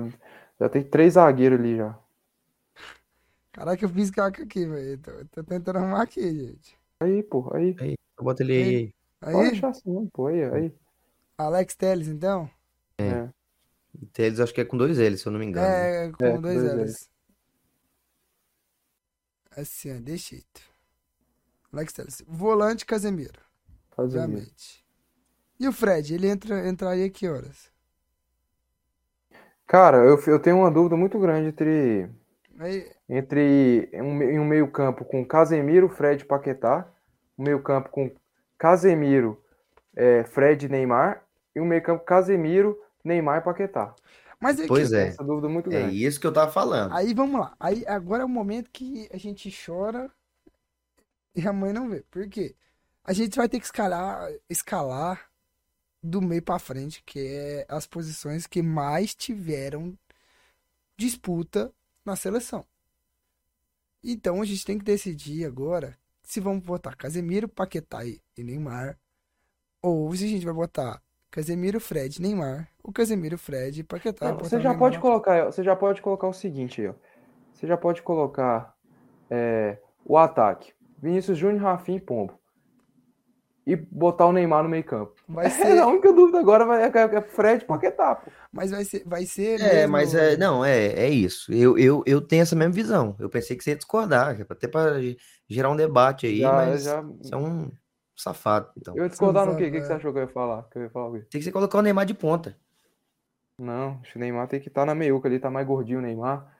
já 0.59 0.69
tem 0.69 0.83
três 0.83 1.13
zagueiros 1.15 1.59
ali 1.59 1.77
já. 1.77 1.97
Caraca, 3.51 3.85
eu 3.85 3.89
fiz 3.89 4.09
caca 4.11 4.43
aqui, 4.43 4.65
velho. 4.65 4.97
Tô, 4.99 5.25
tô 5.27 5.43
tentando 5.43 5.77
arrumar 5.79 6.03
aqui, 6.03 6.21
gente. 6.21 6.77
Aí, 6.99 7.21
pô, 7.23 7.53
aí. 7.53 7.75
Eu 8.17 8.23
boto 8.23 8.41
ele 8.43 8.53
aí. 8.53 8.93
Pode 9.31 9.47
Aí, 9.47 9.51
deixar 9.51 9.69
assim, 9.69 10.07
pô, 10.09 10.27
aí, 10.27 10.43
aí. 10.43 10.73
Alex 11.37 11.75
Telles, 11.75 12.07
então? 12.07 12.49
É. 12.97 13.03
É. 13.03 13.29
Telles 14.13 14.39
acho 14.39 14.53
que 14.53 14.61
é 14.61 14.65
com 14.65 14.77
dois 14.77 14.97
L's, 14.97 15.21
se 15.21 15.27
eu 15.27 15.31
não 15.31 15.39
me 15.39 15.45
engano. 15.45 15.65
É, 15.65 16.11
com 16.11 16.23
É, 16.25 16.37
dois 16.39 16.63
dois 16.63 16.63
L's. 16.63 17.09
Assim, 19.51 19.95
ó, 19.95 19.99
desse 20.01 20.31
jeito. 20.31 20.61
Alex 21.73 21.93
Telles. 21.93 22.23
Volante, 22.27 22.85
Casemiro, 22.85 23.39
Faz 23.95 24.13
o 24.15 24.21
mesmo. 24.21 24.47
obviamente. 24.47 24.82
E 25.63 25.67
o 25.67 25.73
Fred, 25.73 26.13
ele 26.13 26.27
entra, 26.27 26.67
entraria 26.67 27.09
que 27.09 27.27
horas? 27.27 27.71
Cara, 29.67 29.97
eu, 29.97 30.19
eu 30.27 30.39
tenho 30.39 30.57
uma 30.57 30.71
dúvida 30.71 30.95
muito 30.95 31.17
grande 31.19 31.47
entre, 31.49 32.09
Aí, 32.59 32.93
entre 33.09 33.89
um, 33.95 34.41
um 34.41 34.45
meio-campo 34.45 35.05
com 35.05 35.25
Casemiro, 35.25 35.89
Fred 35.89 36.23
e 36.23 36.27
Paquetá, 36.27 36.87
um 37.37 37.43
meio-campo 37.43 37.89
com 37.89 38.11
Casemiro, 38.57 39.41
é, 39.95 40.23
Fred 40.25 40.65
e 40.65 40.69
Neymar, 40.69 41.23
e 41.55 41.61
um 41.61 41.65
meio-campo 41.65 42.05
Casemiro, 42.05 42.79
Neymar 43.03 43.39
e 43.39 43.45
Paquetá. 43.45 43.95
mas 44.39 44.59
é 44.59 44.67
Pois 44.67 44.91
que, 44.91 44.93
é. 44.93 45.07
Essa 45.07 45.23
dúvida 45.23 45.49
muito 45.49 45.69
É 45.69 45.71
grande. 45.71 46.03
isso 46.05 46.19
que 46.19 46.27
eu 46.27 46.33
tava 46.33 46.51
falando. 46.51 46.93
aí 46.95 47.13
vamos 47.13 47.39
lá. 47.41 47.55
Aí 47.59 47.85
agora 47.87 48.23
é 48.23 48.25
o 48.25 48.29
momento 48.29 48.69
que 48.71 49.09
a 49.13 49.17
gente 49.17 49.49
chora 49.65 50.09
e 51.35 51.47
a 51.47 51.53
mãe 51.53 51.73
não 51.73 51.89
vê. 51.89 52.01
Por 52.11 52.27
quê? 52.29 52.55
A 53.03 53.13
gente 53.13 53.35
vai 53.35 53.49
ter 53.49 53.59
que 53.59 53.65
escalar, 53.65 54.29
escalar 54.49 55.29
do 56.03 56.21
meio 56.21 56.41
pra 56.41 56.59
frente, 56.59 57.01
que 57.05 57.19
é 57.19 57.65
as 57.69 57.87
posições 57.87 58.45
que 58.45 58.61
mais 58.61 59.15
tiveram 59.15 59.97
disputa 60.97 61.71
na 62.05 62.15
seleção. 62.15 62.65
Então 64.03 64.41
a 64.41 64.45
gente 64.45 64.65
tem 64.65 64.77
que 64.77 64.83
decidir 64.83 65.45
agora 65.45 65.97
se 66.21 66.41
vamos 66.41 66.63
botar 66.63 66.95
Casemiro, 66.95 67.47
Paquetá 67.47 68.05
e 68.05 68.19
Neymar, 68.37 68.97
ou 69.81 70.13
se 70.15 70.25
a 70.25 70.27
gente 70.27 70.45
vai 70.45 70.53
botar 70.53 71.01
Casemiro, 71.31 71.79
Fred, 71.79 72.21
Neymar, 72.21 72.69
ou 72.83 72.91
Casemiro, 72.91 73.37
Fred 73.37 73.79
e 73.79 73.83
Paquetá. 73.83 74.27
e 74.27 74.31
Não, 74.31 74.37
você 74.39 74.57
o 74.57 74.59
já 74.59 74.69
Neymar 74.69 74.79
pode 74.79 74.99
colocar, 74.99 75.45
você 75.45 75.63
já 75.63 75.75
pode 75.75 76.01
colocar 76.01 76.27
o 76.27 76.33
seguinte 76.33 76.85
ó. 76.85 76.93
Você 77.53 77.65
já 77.65 77.77
pode 77.77 78.01
colocar 78.01 78.75
é, 79.29 79.77
o 80.03 80.17
ataque. 80.17 80.73
Vinícius 80.97 81.37
Júnior, 81.37 81.61
Rafinha 81.61 81.97
e 81.97 82.01
Pombo. 82.01 82.37
E 83.65 83.75
botar 83.75 84.25
o 84.25 84.33
Neymar 84.33 84.63
no 84.63 84.69
meio 84.69 84.83
campo. 84.83 85.13
Vai 85.27 85.45
É, 85.47 85.49
ser, 85.49 85.79
a 85.79 85.87
única 85.87 86.11
dúvida 86.11 86.39
agora 86.39 86.65
vai, 86.65 86.83
é, 86.83 86.91
é 87.15 87.21
Fred 87.21 87.63
e 87.63 87.67
Paquetá, 87.67 88.15
pô. 88.15 88.29
mas 88.51 88.71
vai 88.71 88.83
ser, 88.83 89.03
vai 89.05 89.25
ser 89.25 89.59
É, 89.61 89.87
mesmo- 89.87 89.91
mas 89.91 90.13
é, 90.13 90.35
não, 90.37 90.65
é, 90.65 90.87
é 90.87 91.09
isso. 91.09 91.51
Eu, 91.53 91.77
eu, 91.77 92.03
eu 92.05 92.19
tenho 92.21 92.41
essa 92.41 92.55
mesma 92.55 92.73
visão. 92.73 93.15
Eu 93.19 93.29
pensei 93.29 93.55
que 93.55 93.63
você 93.63 93.71
ia 93.71 93.75
discordar, 93.77 94.39
é 94.39 94.45
até 94.49 94.67
pra 94.67 94.95
gerar 95.47 95.69
um 95.69 95.75
debate 95.75 96.25
aí, 96.27 96.39
Já, 96.39 96.51
mas 96.51 96.83
já, 96.83 97.01
você 97.01 97.33
é 97.33 97.37
um 97.37 97.71
safado, 98.15 98.69
então. 98.77 98.95
eu 98.97 99.03
ia 99.03 99.09
discordar 99.09 99.45
no 99.45 99.55
quê? 99.55 99.63
O 99.67 99.71
que, 99.71 99.79
que 99.79 99.85
você 99.85 99.93
é. 99.93 99.95
achou 99.95 100.11
que 100.11 100.19
eu 100.19 100.23
ia 100.23 100.27
falar? 100.29 100.63
Que 100.63 100.77
eu 100.79 100.83
ia 100.83 100.89
falar 100.89 101.07
o 101.07 101.13
quê? 101.13 101.19
Tem 101.29 101.39
que 101.39 101.45
você 101.45 101.51
colocar 101.51 101.77
o 101.77 101.81
Neymar 101.81 102.05
de 102.05 102.13
ponta. 102.13 102.55
Não, 103.57 103.99
acho 104.01 104.11
que 104.13 104.17
o 104.17 104.19
Neymar 104.19 104.47
tem 104.47 104.59
que 104.59 104.67
estar 104.67 104.85
na 104.85 104.95
meiuca 104.95 105.27
ali, 105.27 105.39
tá 105.39 105.49
mais 105.49 105.65
gordinho 105.65 105.99
o 105.99 106.01
Neymar. 106.01 106.51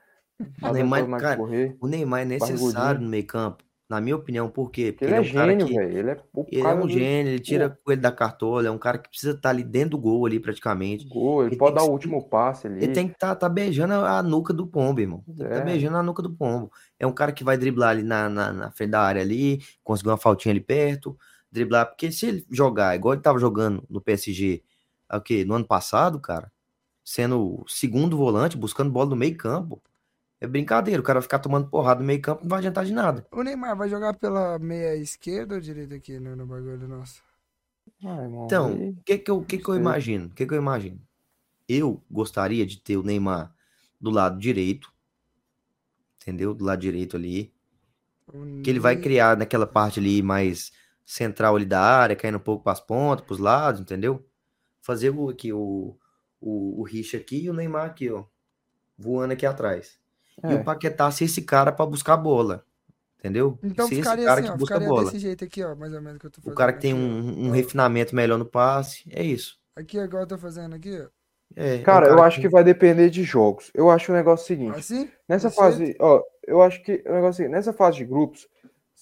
Tá 0.60 0.72
dando 0.72 0.74
Neymar, 0.74 1.20
cara, 1.20 1.38
correr. 1.38 1.76
O 1.82 1.88
Neymar 1.88 2.22
é 2.22 2.26
necessário 2.26 3.02
no 3.02 3.10
meio 3.10 3.26
campo, 3.26 3.64
na 3.94 4.02
minha 4.02 4.16
opinião, 4.16 4.50
por 4.50 4.72
quê? 4.72 4.92
Porque 4.92 5.06
Porque 5.06 5.06
ele 5.06 5.14
é 5.16 5.18
ele 5.18 5.62
é 5.62 5.66
um 5.66 5.68
gênio, 5.68 5.68
que 5.68 5.74
velho. 5.74 5.98
Ele 5.98 6.10
é 6.10 6.18
o 6.34 6.46
ele 6.52 6.62
é 6.62 6.74
um 6.74 6.90
gênio, 6.90 7.32
ele 7.32 7.40
tira 7.40 7.80
ele 7.88 8.02
da 8.02 8.12
cartola, 8.12 8.68
é 8.68 8.72
um 8.72 8.78
cara 8.78 8.98
que 8.98 9.10
precisa 9.10 9.34
estar 9.34 9.50
ali 9.50 9.64
dentro 9.64 9.92
do 9.92 9.98
gol 10.00 10.26
ali 10.26 10.40
praticamente. 10.40 11.08
gol, 11.08 11.44
ele 11.44 11.52
Ele 11.52 11.58
pode 11.58 11.76
dar 11.76 11.82
que 11.82 11.88
o 11.88 11.92
último 11.92 12.28
passe 12.28 12.68
ali. 12.68 12.84
Ele 12.84 12.94
tem 12.94 13.08
que 13.08 13.14
estar 13.14 13.36
tá, 13.36 13.48
beijando 13.48 13.94
a 13.94 14.22
nuca 14.24 14.54
do 14.54 14.66
pombo, 14.66 15.00
irmão. 15.00 15.24
Tem 15.26 15.36
que 15.36 15.44
tá 15.44 15.56
É. 15.56 15.62
beijando 15.62 15.98
a 15.98 16.04
nuca 16.04 16.22
do 16.22 16.32
pombo. 16.32 16.72
É 17.00 17.06
um 17.06 17.14
cara 17.14 17.32
que 17.32 17.44
vai 17.44 17.58
driblar 17.58 17.90
ali 17.92 18.04
na, 18.04 18.28
na, 18.28 18.52
na 18.52 18.72
frente 18.72 18.92
da 18.92 19.02
área 19.02 19.22
ali, 19.22 19.62
conseguir 19.84 20.10
uma 20.10 20.18
faltinha 20.18 20.52
ali 20.52 20.62
perto, 20.62 21.18
driblar, 21.52 21.88
porque 21.88 22.12
se 22.12 22.26
ele 22.26 22.46
jogar 22.50 22.96
igual 22.96 23.14
ele 23.14 23.22
tava 23.22 23.38
jogando 23.40 23.84
no 23.90 24.02
PSG, 24.02 24.64
é 25.12 25.18
o 25.18 25.22
quê? 25.22 25.46
No 25.46 25.54
ano 25.54 25.66
passado, 25.66 26.20
cara, 26.20 26.52
sendo 27.04 27.62
o 27.62 27.68
segundo 27.68 28.18
volante, 28.18 28.58
buscando 28.58 28.92
bola 28.92 29.10
no 29.12 29.16
meio 29.16 29.38
campo, 29.38 29.82
é 30.44 30.48
brincadeira, 30.48 31.02
o 31.02 31.04
cara 31.04 31.22
ficar 31.22 31.40
tomando 31.40 31.70
porrada 31.70 32.02
no 32.02 32.06
meio 32.06 32.22
campo, 32.22 32.42
não 32.44 32.50
vai 32.50 32.60
adiantar 32.60 32.86
de 32.86 32.94
nada. 32.94 33.26
O 33.32 33.44
Neymar 33.44 33.76
vai 33.76 33.90
jogar 33.90 34.14
pela 34.14 34.58
meia 34.60 34.96
esquerda 34.96 35.56
ou 35.56 35.62
direita 35.62 35.96
aqui 35.96 36.20
no, 36.20 36.36
no 36.36 36.46
bagulho 36.46 36.88
nosso? 36.88 37.24
Ah, 38.06 38.28
Então, 38.46 38.74
o 38.74 39.04
que 39.04 39.18
que 39.18 39.32
eu, 39.32 39.44
que 39.44 39.58
que 39.58 39.70
eu 39.70 39.76
imagino? 39.76 40.28
O 40.28 40.30
que 40.30 40.46
que 40.46 40.54
eu 40.54 40.58
imagino? 40.58 41.02
Eu 41.68 42.04
gostaria 42.12 42.66
de 42.66 42.78
ter 42.80 42.98
o 42.98 43.04
Neymar 43.04 43.54
do 44.02 44.10
lado 44.12 44.40
direito, 44.40 44.92
entendeu? 46.22 46.54
Do 46.56 46.66
lado 46.66 46.80
direito 46.82 47.16
ali, 47.16 47.54
que 48.62 48.70
ele 48.70 48.80
vai 48.80 48.96
criar 48.96 49.38
naquela 49.38 49.68
parte 49.68 50.00
ali 50.00 50.22
mais 50.22 50.72
central 51.06 51.56
ali 51.56 51.66
da 51.66 51.82
área, 51.82 52.16
caindo 52.16 52.38
um 52.38 52.42
pouco 52.42 52.64
para 52.64 52.74
as 52.74 52.80
pontas, 52.80 53.26
para 53.26 53.34
os 53.34 53.40
lados, 53.40 53.82
entendeu? 53.82 54.26
Fazer 54.82 55.10
o 55.12 55.30
aqui 55.30 55.54
o 55.54 55.98
o, 56.42 56.82
o 56.82 56.84
Richa 56.84 57.18
aqui 57.18 57.44
e 57.46 57.50
o 57.50 57.54
Neymar 57.54 57.86
aqui, 57.86 58.10
ó, 58.12 58.26
voando 58.98 59.34
aqui 59.34 59.46
atrás. 59.46 60.00
E 60.44 60.54
É. 60.54 60.56
o 60.56 60.64
Paquetá 60.64 61.10
ser 61.12 61.26
esse 61.26 61.42
cara 61.42 61.72
para 61.72 61.86
buscar 61.86 62.14
a 62.14 62.18
bola, 62.18 62.66
entendeu? 63.20 63.58
Então 63.64 63.88
Ser 63.88 63.96
esse 63.96 64.04
ficaria 64.04 64.26
cara 64.26 64.40
assim, 64.40 64.50
que 64.50 64.54
ó, 64.54 64.58
busca 64.58 64.76
ficaria 64.76 64.88
bola. 64.90 65.06
desse 65.06 65.20
jeito 65.20 65.44
aqui, 65.44 65.64
ó, 65.64 65.76
mais 65.76 65.94
ou 65.94 66.02
menos 66.02 66.20
que 66.20 66.26
eu 66.26 66.32
tô 66.32 66.40
O 66.40 66.44
fazendo 66.44 66.58
cara 66.58 66.74
que 66.74 66.82
tem 66.82 66.94
um, 66.94 67.48
um 67.48 67.50
Ó, 67.50 67.52
refinamento 67.52 68.16
melhor 68.16 68.38
no 68.38 68.46
passe, 68.46 69.04
é 69.12 69.24
isso. 69.24 69.60
Aqui 69.76 70.00
agora 70.00 70.24
eu 70.24 70.28
tô 70.28 70.38
fazendo 70.38 70.76
aqui, 70.76 71.00
ó. 71.02 71.08
É, 71.56 71.78
é 71.78 71.82
o 71.82 71.84
Cara, 71.84 72.08
eu 72.08 72.16
cara 72.16 72.28
acho 72.28 72.42
que 72.42 72.50
vai 72.50 72.64
depender 72.64 73.10
de 73.10 73.24
jogos. 73.24 73.70
Eu 73.76 73.90
acho 73.90 74.12
o 74.12 74.16
negócio 74.16 74.48
seguinte. 74.48 74.80
Assim? 74.80 75.10
Nessa 75.30 75.50
Desse 75.50 75.60
fase, 75.60 75.86
jeito? 75.86 75.98
ó, 76.02 76.22
eu 76.48 76.62
acho 76.64 76.82
que 76.84 77.04
o 77.06 77.14
negócio 77.14 77.26
é 77.28 77.30
o 77.30 77.34
seguinte, 77.34 77.52
nessa 77.52 77.74
fase 77.74 77.98
de 77.98 78.06
grupos, 78.06 78.48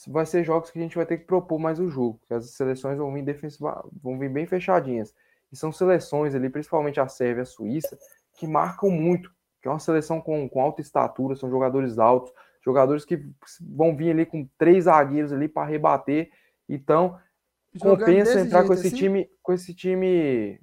vai 0.07 0.25
ser 0.25 0.43
jogos 0.43 0.69
que 0.69 0.77
a 0.79 0.81
gente 0.81 0.95
vai 0.95 1.05
ter 1.05 1.17
que 1.17 1.25
propor 1.25 1.59
mais 1.59 1.79
o 1.79 1.89
jogo, 1.89 2.19
que 2.27 2.33
as 2.33 2.49
seleções 2.51 2.97
vão 2.97 3.13
vir 3.13 3.23
defensiva, 3.23 3.83
vão 4.03 4.19
vir 4.19 4.29
bem 4.29 4.45
fechadinhas. 4.45 5.13
E 5.51 5.55
são 5.55 5.71
seleções 5.71 6.33
ali, 6.35 6.49
principalmente 6.49 6.99
a 6.99 7.07
Sérvia 7.07 7.41
e 7.41 7.43
a 7.43 7.45
Suíça, 7.45 7.97
que 8.37 8.47
marcam 8.47 8.89
muito, 8.89 9.31
que 9.61 9.67
é 9.67 9.71
uma 9.71 9.79
seleção 9.79 10.19
com, 10.19 10.49
com 10.49 10.61
alta 10.61 10.81
estatura, 10.81 11.35
são 11.35 11.49
jogadores 11.49 11.99
altos, 11.99 12.33
jogadores 12.63 13.05
que 13.05 13.23
vão 13.61 13.95
vir 13.95 14.11
ali 14.11 14.25
com 14.25 14.47
três 14.57 14.85
zagueiros 14.85 15.31
ali 15.31 15.47
para 15.47 15.67
rebater. 15.67 16.31
Então, 16.67 17.17
Jogando 17.73 17.99
compensa 17.99 18.39
entrar 18.39 18.63
com 18.63 18.73
jeito 18.73 18.79
esse 18.79 18.87
assim? 18.87 18.97
time, 18.97 19.29
com 19.41 19.53
esse 19.53 19.73
time. 19.73 20.59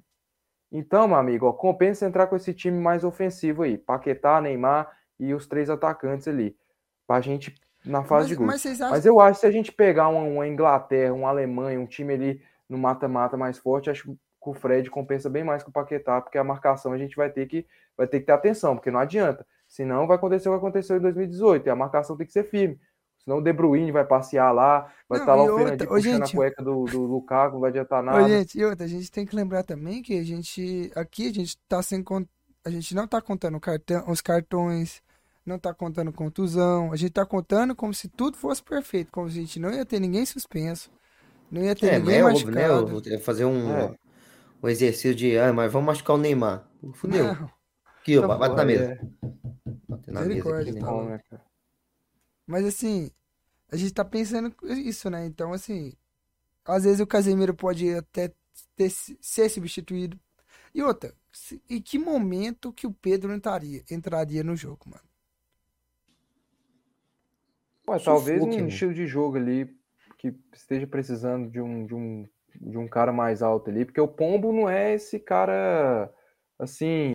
Então, 0.71 1.07
meu 1.07 1.17
amigo, 1.17 1.47
ó, 1.47 1.53
compensa 1.53 2.05
entrar 2.05 2.27
com 2.27 2.35
esse 2.35 2.53
time 2.53 2.79
mais 2.79 3.03
ofensivo 3.03 3.63
aí, 3.63 3.77
Paquetá, 3.77 4.39
Neymar 4.39 4.91
e 5.19 5.33
os 5.33 5.47
três 5.47 5.69
atacantes 5.69 6.27
ali, 6.27 6.55
pra 7.07 7.19
gente 7.21 7.55
na 7.83 8.03
fase 8.03 8.21
Mas, 8.21 8.27
de 8.27 8.35
grupos. 8.35 8.63
mas 8.63 8.81
acham 8.81 8.89
Mas 8.89 9.05
eu 9.05 9.19
acho 9.19 9.35
que 9.35 9.39
se 9.41 9.47
a 9.47 9.51
gente 9.51 9.71
pegar 9.71 10.09
uma, 10.09 10.21
uma 10.21 10.47
Inglaterra, 10.47 11.13
uma 11.13 11.29
Alemanha, 11.29 11.79
um 11.79 11.87
time 11.87 12.13
ali 12.13 12.41
no 12.67 12.77
mata-mata 12.77 13.35
mais 13.35 13.57
forte, 13.57 13.89
acho 13.89 14.15
que 14.41 14.49
o 14.49 14.53
Fred 14.53 14.89
compensa 14.89 15.29
bem 15.29 15.43
mais 15.43 15.63
que 15.63 15.69
o 15.69 15.73
Paquetá, 15.73 16.21
porque 16.21 16.37
a 16.37 16.43
marcação 16.43 16.91
a 16.93 16.97
gente 16.97 17.15
vai 17.15 17.29
ter 17.29 17.45
que 17.47 17.65
vai 17.97 18.07
ter 18.07 18.19
que 18.21 18.25
ter 18.25 18.31
atenção, 18.31 18.75
porque 18.75 18.89
não 18.91 18.99
adianta. 18.99 19.45
Senão 19.67 20.07
vai 20.07 20.15
acontecer 20.17 20.47
o 20.49 20.53
que 20.53 20.57
aconteceu 20.57 20.97
em 20.97 21.01
2018, 21.01 21.67
e 21.67 21.69
a 21.69 21.75
marcação 21.75 22.15
tem 22.17 22.25
que 22.25 22.31
ser 22.33 22.43
firme. 22.43 22.79
Senão 23.23 23.39
o 23.39 23.41
De 23.43 23.51
Bruyne 23.51 23.91
vai 23.91 24.05
passear 24.05 24.51
lá, 24.53 24.91
vai 25.07 25.19
Não, 25.19 25.25
estar 25.25 25.35
lá 25.35 25.43
e 25.43 25.47
o 25.47 25.51
outra- 25.51 25.57
Fernandinho 25.67 25.89
ô, 25.91 25.93
puxando 25.95 26.25
gente, 26.25 26.33
a 26.33 26.35
cueca 26.37 26.63
do, 26.63 26.85
do 26.85 27.01
Lukaku, 27.01 27.53
não 27.55 27.59
vai 27.59 27.69
adiantar 27.69 27.99
Ô, 28.01 28.05
nada. 28.05 28.27
gente, 28.29 28.57
e 28.57 28.63
outra, 28.65 28.85
a 28.85 28.87
gente 28.89 29.11
tem 29.11 29.25
que 29.25 29.35
lembrar 29.35 29.63
também 29.63 30.01
que 30.01 30.17
a 30.17 30.23
gente, 30.23 30.89
aqui 30.95 31.27
a 31.29 31.33
gente 31.33 31.57
tá 31.67 31.83
sem, 31.83 32.03
a 32.65 32.69
gente 32.69 32.95
não 32.95 33.05
tá 33.05 33.21
contando 33.21 33.59
cartão, 33.59 34.03
os 34.07 34.21
cartões, 34.21 35.01
não 35.45 35.59
tá 35.59 35.73
contando 35.73 36.11
contusão, 36.13 36.91
a 36.93 36.95
gente 36.95 37.11
tá 37.11 37.25
contando 37.25 37.75
como 37.75 37.93
se 37.93 38.07
tudo 38.07 38.37
fosse 38.37 38.63
perfeito, 38.63 39.11
como 39.11 39.29
se 39.29 39.37
a 39.37 39.41
gente 39.41 39.59
não 39.59 39.71
ia 39.71 39.85
ter 39.85 39.99
ninguém 39.99 40.25
suspenso, 40.25 40.89
não 41.51 41.61
ia 41.61 41.75
ter 41.75 41.87
É, 41.87 41.99
ninguém 41.99 42.19
é 42.19 42.23
óbvio, 42.23 42.49
né? 42.51 42.67
machucado. 42.67 43.01
Eu- 43.05 43.13
eu 43.13 43.19
fazer 43.19 43.45
um, 43.45 43.71
É. 43.71 43.95
um 44.63 44.67
exercício 44.69 45.15
de, 45.15 45.37
ah, 45.37 45.53
mas 45.53 45.71
vamos 45.71 45.87
machucar 45.87 46.15
o 46.15 46.19
Neymar. 46.19 46.67
Fudeu. 46.93 47.25
Não, 47.25 47.49
Aqui, 48.01 48.17
ó, 48.17 48.23
Tá 48.23 48.27
bate 48.27 48.55
na 48.55 48.65
mesa. 48.65 48.93
é 48.93 48.99
Bate 49.87 50.11
na 50.11 50.25
mesa 50.25 50.49
Misericórdia, 50.49 50.71
aqui, 50.71 50.73
tá 50.73 50.87
né? 50.87 50.91
bom, 50.91 51.05
né, 51.09 51.19
cara? 51.29 51.43
mas 52.47 52.65
assim, 52.65 53.11
a 53.71 53.77
gente 53.77 53.93
tá 53.93 54.05
pensando 54.05 54.55
isso, 54.77 55.09
né? 55.09 55.25
Então, 55.25 55.53
assim, 55.53 55.93
às 56.65 56.85
vezes 56.85 57.01
o 57.01 57.07
Casemiro 57.07 57.55
pode 57.55 57.93
até 57.95 58.33
ter, 58.75 58.91
ser 59.21 59.49
substituído. 59.49 60.19
E 60.75 60.83
outra, 60.83 61.15
se- 61.33 61.61
em 61.69 61.81
que 61.81 61.99
momento 61.99 62.73
que 62.73 62.87
o 62.87 62.93
Pedro 62.93 63.33
entraria, 63.33 63.83
entraria 63.91 64.43
no 64.43 64.55
jogo, 64.57 64.89
mano? 64.89 65.03
Ué, 67.87 67.99
talvez 67.99 68.41
um 68.45 68.67
né? 68.67 68.67
estilo 68.67 68.93
de 68.93 69.05
jogo 69.07 69.35
ali 69.37 69.65
que 70.17 70.33
esteja 70.53 70.87
precisando 70.87 71.49
de 71.49 71.59
um, 71.61 71.85
de 71.85 71.93
um, 71.95 72.27
de 72.59 72.77
um 72.77 72.87
cara 72.87 73.11
mais 73.11 73.41
alto 73.41 73.69
ali, 73.69 73.85
porque 73.85 74.01
o 74.01 74.07
Pombo 74.07 74.51
não 74.51 74.69
é 74.69 74.93
esse 74.93 75.19
cara 75.19 76.11
assim 76.57 77.13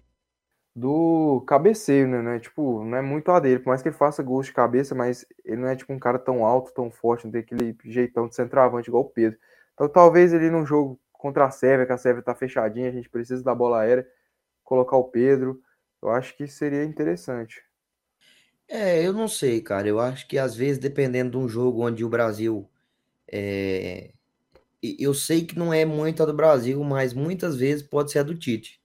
do 0.75 1.43
cabeceio, 1.47 2.09
né? 2.09 2.23
Não 2.23 2.33
é, 2.33 2.41
tipo, 2.41 2.85
não 2.85 2.97
é 2.99 3.03
muito 3.03 3.31
a 3.31 3.41
dele, 3.41 3.61
por 3.61 3.69
mais 3.69 3.83
que 3.83 3.89
ele 3.89 3.97
faça 3.97 4.23
gols 4.23 4.47
de 4.47 4.53
cabeça, 4.53 4.95
mas 4.95 5.27
ele 5.45 5.59
não 5.59 5.69
é 5.69 5.77
tipo 5.77 5.93
um 5.93 5.99
cara 5.99 6.19
tão 6.19 6.45
alto, 6.45 6.73
tão 6.75 6.91
forte, 6.91 7.25
não 7.25 7.33
tem 7.33 7.43
aquele 7.43 7.77
jeitão 7.85 8.29
de 8.29 8.35
centroavante 8.35 8.89
igual 8.89 9.05
o 9.05 9.11
Pedro. 9.11 9.39
Então 9.75 9.89
talvez 9.89 10.33
ele 10.33 10.51
num 10.51 10.67
jogo 10.67 11.01
contra 11.13 11.47
a 11.47 11.51
Sérvia, 11.51 11.87
que 11.87 11.93
a 11.93 11.99
Sérvia 11.99 12.23
tá 12.23 12.35
fechadinha, 12.35 12.89
a 12.89 12.93
gente 12.93 13.09
precisa 13.09 13.43
da 13.43 13.55
bola 13.55 13.81
aérea, 13.81 14.07
colocar 14.65 14.97
o 14.97 15.05
Pedro, 15.05 15.61
eu 16.03 16.11
acho 16.11 16.37
que 16.37 16.47
seria 16.47 16.85
interessante. 16.85 17.63
É, 18.69 19.07
eu 19.07 19.13
não 19.13 19.29
sei, 19.29 19.61
cara. 19.61 19.89
Eu 19.89 20.01
acho 20.01 20.27
que 20.27 20.39
às 20.39 20.55
vezes, 20.55 20.79
dependendo 20.79 21.33
de 21.33 21.37
um 21.39 21.49
jogo 21.49 21.83
onde 21.87 22.05
o 22.05 22.09
Brasil. 22.09 22.69
É... 23.31 24.13
Eu 24.99 25.15
sei 25.15 25.45
que 25.45 25.59
não 25.59 25.73
é 25.73 25.85
muito 25.85 26.23
a 26.23 26.27
do 26.27 26.35
Brasil, 26.35 26.83
mas 26.85 27.15
muitas 27.15 27.57
vezes 27.57 27.83
pode 27.83 28.13
ser 28.13 28.19
a 28.19 28.23
do 28.23 28.35
Tite. 28.35 28.81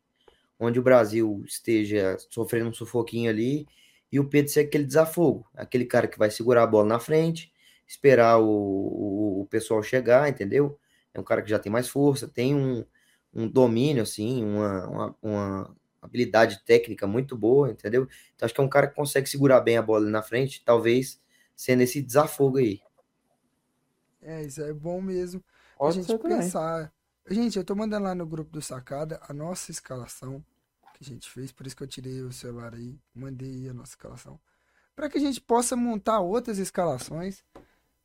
Onde 0.58 0.80
o 0.80 0.84
Brasil 0.84 1.44
esteja 1.46 2.18
sofrendo 2.30 2.70
um 2.70 2.74
sufoquinho 2.74 3.30
ali 3.30 3.68
e 4.12 4.20
o 4.20 4.28
Pedro 4.28 4.52
ser 4.52 4.62
aquele 4.62 4.86
desafogo. 4.86 5.46
Aquele 5.54 5.86
cara 5.86 6.08
que 6.08 6.18
vai 6.18 6.32
segurar 6.32 6.64
a 6.64 6.68
bola 6.68 6.88
na 6.88 7.00
frente, 7.00 7.52
esperar 7.88 8.40
o, 8.40 8.48
o, 8.48 9.42
o 9.42 9.46
pessoal 9.48 9.84
chegar, 9.84 10.30
entendeu? 10.30 10.80
É 11.14 11.20
um 11.20 11.24
cara 11.24 11.42
que 11.42 11.50
já 11.50 11.60
tem 11.60 11.72
mais 11.72 11.90
força, 11.90 12.28
tem 12.28 12.56
um, 12.56 12.86
um 13.34 13.48
domínio, 13.48 14.04
assim, 14.04 14.44
uma, 14.44 14.88
uma, 14.88 15.16
uma 15.22 15.76
habilidade 16.02 16.64
técnica 16.66 17.06
muito 17.08 17.38
boa, 17.38 17.70
entendeu? 17.70 18.08
Então, 18.36 18.46
acho 18.46 18.54
que 18.54 18.62
é 18.62 18.64
um 18.64 18.70
cara 18.70 18.88
que 18.88 18.96
consegue 18.96 19.30
segurar 19.30 19.60
bem 19.62 19.78
a 19.78 19.82
bola 19.82 20.10
na 20.10 20.22
frente, 20.22 20.64
talvez 20.64 21.22
sendo 21.56 21.82
esse 21.82 22.02
desafogo 22.02 22.58
aí. 22.58 22.80
É, 24.22 24.44
isso 24.44 24.62
é 24.62 24.74
bom 24.74 25.02
mesmo 25.02 25.44
Pode 25.80 25.96
gente 25.96 26.08
ser 26.08 26.20
também. 26.20 26.40
pensar. 26.40 26.94
Gente, 27.30 27.58
eu 27.58 27.64
tô 27.64 27.74
mandando 27.74 28.04
lá 28.04 28.14
no 28.14 28.26
grupo 28.26 28.52
do 28.52 28.62
Sacada 28.62 29.20
a 29.28 29.34
nossa 29.34 29.72
escalação 29.72 30.44
que 30.94 31.04
a 31.04 31.08
gente 31.08 31.30
fez, 31.30 31.52
por 31.52 31.66
isso 31.66 31.76
que 31.76 31.84
eu 31.84 31.88
tirei 31.88 32.22
o 32.22 32.32
celular 32.32 32.74
aí, 32.76 33.00
mandei 33.16 33.70
a 33.70 33.74
nossa 33.74 33.94
escalação, 33.94 34.38
para 34.94 35.10
que 35.10 35.18
a 35.18 35.22
gente 35.22 35.40
possa 35.40 35.76
montar 35.76 36.20
outras 36.20 36.58
escalações, 36.58 37.42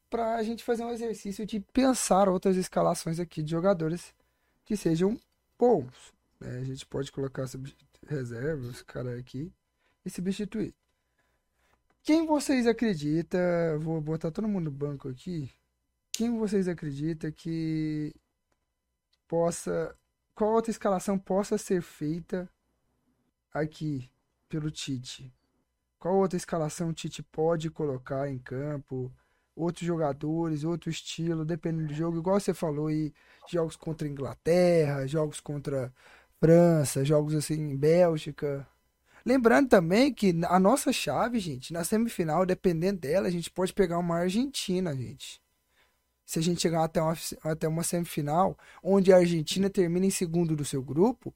para 0.09 0.37
a 0.37 0.43
gente 0.45 0.63
fazer 0.63 0.85
um 0.85 0.93
exercício 0.93 1.45
de 1.45 1.59
pensar 1.59 2.29
outras 2.29 2.57
escalações 2.57 3.19
aqui 3.19 3.43
de 3.43 3.51
jogadores 3.51 4.15
que 4.65 4.77
sejam 4.77 5.19
bons. 5.59 6.13
né? 6.39 6.59
A 6.59 6.65
gente 6.65 6.87
pode 6.87 7.11
colocar 7.11 7.47
reserva, 8.07 8.65
os 8.67 8.83
caras 8.83 9.19
aqui, 9.19 9.53
e 10.05 10.11
substituir. 10.11 10.73
Quem 12.03 12.27
vocês 12.27 12.67
acreditam? 12.67 13.41
Vou 13.81 14.01
botar 14.01 14.31
todo 14.31 14.47
mundo 14.47 14.67
no 14.67 14.71
banco 14.71 15.09
aqui. 15.09 15.51
Quem 16.17 16.39
vocês 16.39 16.69
acreditam 16.69 17.33
que 17.33 18.15
possa. 19.27 19.93
Qual 20.33 20.53
outra 20.53 20.71
escalação 20.71 21.19
possa 21.19 21.59
ser 21.59 21.83
feita 21.83 22.49
aqui 23.53 24.09
pelo 24.49 24.71
Tite? 24.71 25.35
Qual 25.99 26.17
outra 26.17 26.37
escalação 26.37 26.91
o 26.91 26.93
Tite 26.93 27.21
pode 27.21 27.69
colocar 27.69 28.31
em 28.31 28.39
campo? 28.39 29.13
Outros 29.57 29.85
jogadores, 29.85 30.63
outro 30.63 30.89
estilo, 30.89 31.45
dependendo 31.45 31.89
do 31.89 31.95
jogo, 31.95 32.19
igual 32.19 32.39
você 32.39 32.55
falou 32.55 32.87
aí, 32.87 33.13
jogos 33.49 33.75
contra 33.75 34.07
Inglaterra, 34.07 35.09
jogos 35.09 35.41
contra 35.41 35.93
França, 36.39 37.05
jogos 37.05 37.35
assim 37.35 37.55
em 37.55 37.77
Bélgica. 37.77 38.65
Lembrando 39.27 39.69
também 39.69 40.15
que 40.15 40.33
a 40.47 40.61
nossa 40.61 40.93
chave, 40.93 41.41
gente, 41.41 41.73
na 41.73 41.83
semifinal, 41.83 42.47
dependendo 42.47 43.01
dela, 43.01 43.27
a 43.27 43.31
gente 43.31 43.51
pode 43.51 43.73
pegar 43.73 43.99
uma 43.99 44.19
Argentina, 44.19 44.95
gente. 44.95 45.44
Se 46.25 46.39
a 46.39 46.43
gente 46.43 46.61
chegar 46.61 46.85
até 46.85 47.03
uma, 47.03 47.15
até 47.43 47.69
uma 47.69 47.83
semifinal, 47.83 48.57
onde 48.83 49.13
a 49.13 49.17
Argentina 49.17 49.69
termina 49.69 50.07
em 50.07 50.11
segundo 50.11 50.57
do 50.57 50.65
seu 50.65 50.83
grupo, 50.83 51.35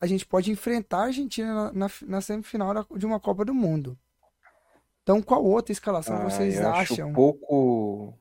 a 0.00 0.06
gente 0.06 0.26
pode 0.26 0.50
enfrentar 0.50 0.98
a 0.98 1.04
Argentina 1.04 1.54
na, 1.54 1.72
na, 1.72 1.90
na 2.06 2.20
semifinal 2.20 2.86
de 2.96 3.06
uma 3.06 3.20
Copa 3.20 3.44
do 3.44 3.54
Mundo. 3.54 3.98
Então, 5.02 5.22
qual 5.22 5.44
outra 5.44 5.72
escalação 5.72 6.16
Ah, 6.16 6.30
vocês 6.30 6.56
eu 6.56 6.68
acho 6.68 6.94
acham? 6.94 7.12
pouco. 7.12 8.14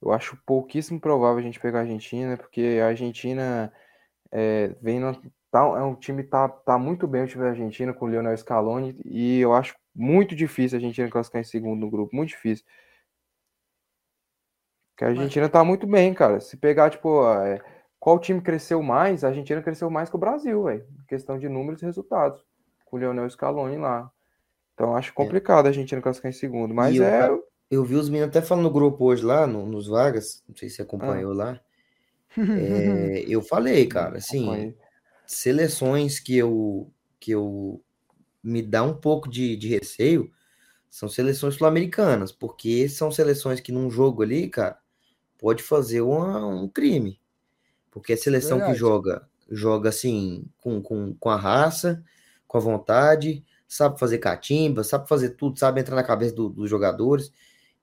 Eu 0.00 0.12
acho 0.12 0.36
pouquíssimo 0.44 1.00
provável 1.00 1.38
a 1.38 1.42
gente 1.42 1.60
pegar 1.60 1.78
a 1.78 1.82
Argentina, 1.82 2.36
porque 2.36 2.80
a 2.82 2.88
Argentina 2.88 3.72
é, 4.30 4.74
vem 4.80 4.98
no, 4.98 5.14
tá, 5.50 5.60
é 5.60 5.82
um 5.82 5.94
time 5.94 6.24
tá, 6.24 6.48
tá 6.48 6.78
muito 6.78 7.06
bem 7.06 7.22
o 7.22 7.26
time 7.26 7.44
da 7.44 7.50
Argentina 7.50 7.92
com 7.92 8.06
o 8.06 8.08
Lionel 8.08 8.36
Scaloni 8.36 8.96
e 9.04 9.38
eu 9.38 9.52
acho 9.52 9.76
muito 9.94 10.34
difícil 10.34 10.76
a 10.76 10.80
Argentina 10.80 11.08
classificar 11.08 11.42
em 11.42 11.44
segundo 11.44 11.80
no 11.80 11.90
grupo, 11.90 12.16
muito 12.16 12.30
difícil. 12.30 12.64
Porque 15.02 15.04
a 15.04 15.08
Argentina 15.08 15.48
tá 15.48 15.64
muito 15.64 15.86
bem, 15.86 16.14
cara. 16.14 16.40
Se 16.40 16.56
pegar, 16.56 16.90
tipo, 16.90 17.26
é, 17.28 17.60
qual 17.98 18.20
time 18.20 18.40
cresceu 18.40 18.80
mais, 18.82 19.24
a 19.24 19.28
Argentina 19.28 19.60
cresceu 19.60 19.90
mais 19.90 20.08
que 20.08 20.14
o 20.14 20.18
Brasil, 20.18 20.62
velho. 20.62 20.86
Questão 21.08 21.38
de 21.38 21.48
números 21.48 21.82
e 21.82 21.86
resultados. 21.86 22.40
Com 22.84 22.96
o 22.96 23.00
Lionel 23.00 23.28
Scaloni 23.28 23.76
lá. 23.78 24.10
Então 24.74 24.96
acho 24.96 25.12
complicado 25.12 25.66
a 25.66 25.68
Argentina 25.70 26.00
classificar 26.00 26.30
em 26.30 26.34
segundo. 26.34 26.72
Mas 26.72 26.94
eu, 26.94 27.04
é. 27.04 27.40
eu 27.70 27.84
vi 27.84 27.96
os 27.96 28.08
meninos 28.08 28.28
até 28.28 28.40
falando 28.46 28.64
no 28.64 28.70
grupo 28.70 29.04
hoje 29.06 29.24
lá, 29.24 29.46
no- 29.46 29.66
nos 29.66 29.88
Vagas, 29.88 30.42
não 30.48 30.54
sei 30.54 30.68
se 30.68 30.76
você 30.76 30.82
acompanhou 30.82 31.32
lá. 31.32 31.58
É, 32.34 33.24
eu 33.28 33.42
falei, 33.42 33.86
cara, 33.86 34.16
assim, 34.16 34.44
acompanhei. 34.44 34.76
seleções 35.26 36.18
que 36.18 36.34
eu, 36.34 36.90
que 37.20 37.30
eu 37.30 37.82
me 38.42 38.62
dá 38.62 38.82
um 38.82 38.94
pouco 38.94 39.28
de, 39.28 39.54
de 39.54 39.68
receio 39.68 40.30
são 40.88 41.10
seleções 41.10 41.56
sul-americanas, 41.56 42.32
porque 42.32 42.88
são 42.88 43.12
seleções 43.12 43.60
que 43.60 43.70
num 43.70 43.90
jogo 43.90 44.22
ali, 44.22 44.48
cara, 44.48 44.78
pode 45.42 45.64
fazer 45.64 46.02
uma- 46.02 46.46
um 46.46 46.68
crime. 46.70 47.20
Porque 47.90 48.12
a 48.14 48.16
seleção 48.16 48.60
que 48.62 48.72
Verdade. 48.72 48.74
joga, 48.74 49.28
joga 49.50 49.88
assim, 49.90 50.44
com, 50.58 50.82
com, 50.82 51.14
com 51.16 51.30
a 51.30 51.36
raça, 51.36 52.04
com 52.48 52.58
a 52.58 52.60
vontade, 52.60 53.44
sabe 53.68 53.98
fazer 54.00 54.18
catimba, 54.18 54.84
sabe 54.84 55.08
fazer 55.08 55.30
tudo, 55.30 55.58
sabe 55.58 55.80
entrar 55.80 55.96
na 55.96 56.04
cabeça 56.04 56.34
do- 56.34 56.50
dos 56.50 56.70
jogadores. 56.70 57.32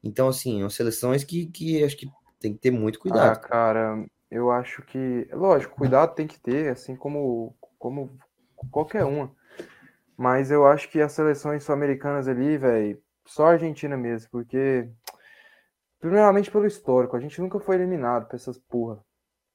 Então, 0.04 0.30
assim, 0.30 0.62
são 0.62 0.70
seleções 0.72 1.24
que, 1.24 1.48
que 1.48 1.84
acho 1.84 1.98
que 1.98 2.12
tem 2.40 2.54
que 2.54 2.60
ter 2.60 2.72
muito 2.72 3.00
Ah, 3.10 3.36
cuidado. 3.36 3.36
cara, 3.36 4.06
eu 4.30 4.52
acho 4.52 4.84
que, 4.84 5.28
lógico, 5.34 5.76
cuidado 5.76 6.14
tem 6.16 6.28
que 6.28 6.40
ter, 6.40 6.72
assim 6.72 6.96
como, 6.96 7.56
como 7.78 8.18
qualquer 8.72 9.06
uma. 9.06 9.36
Mas 10.18 10.52
eu 10.52 10.68
acho 10.68 10.90
que 10.90 11.02
as 11.02 11.14
seleções 11.14 11.64
sul-americanas 11.64 12.28
ali, 12.28 12.58
velho, 12.58 13.02
só 13.28 13.48
a 13.48 13.52
Argentina 13.54 13.98
mesmo, 13.98 14.30
porque, 14.32 14.90
primeiramente 16.00 16.50
pelo 16.50 16.66
histórico, 16.66 17.16
a 17.16 17.20
gente 17.20 17.40
nunca 17.42 17.60
foi 17.60 17.76
eliminado 17.76 18.28
pra 18.28 18.36
essas 18.36 18.58
porra. 18.58 19.04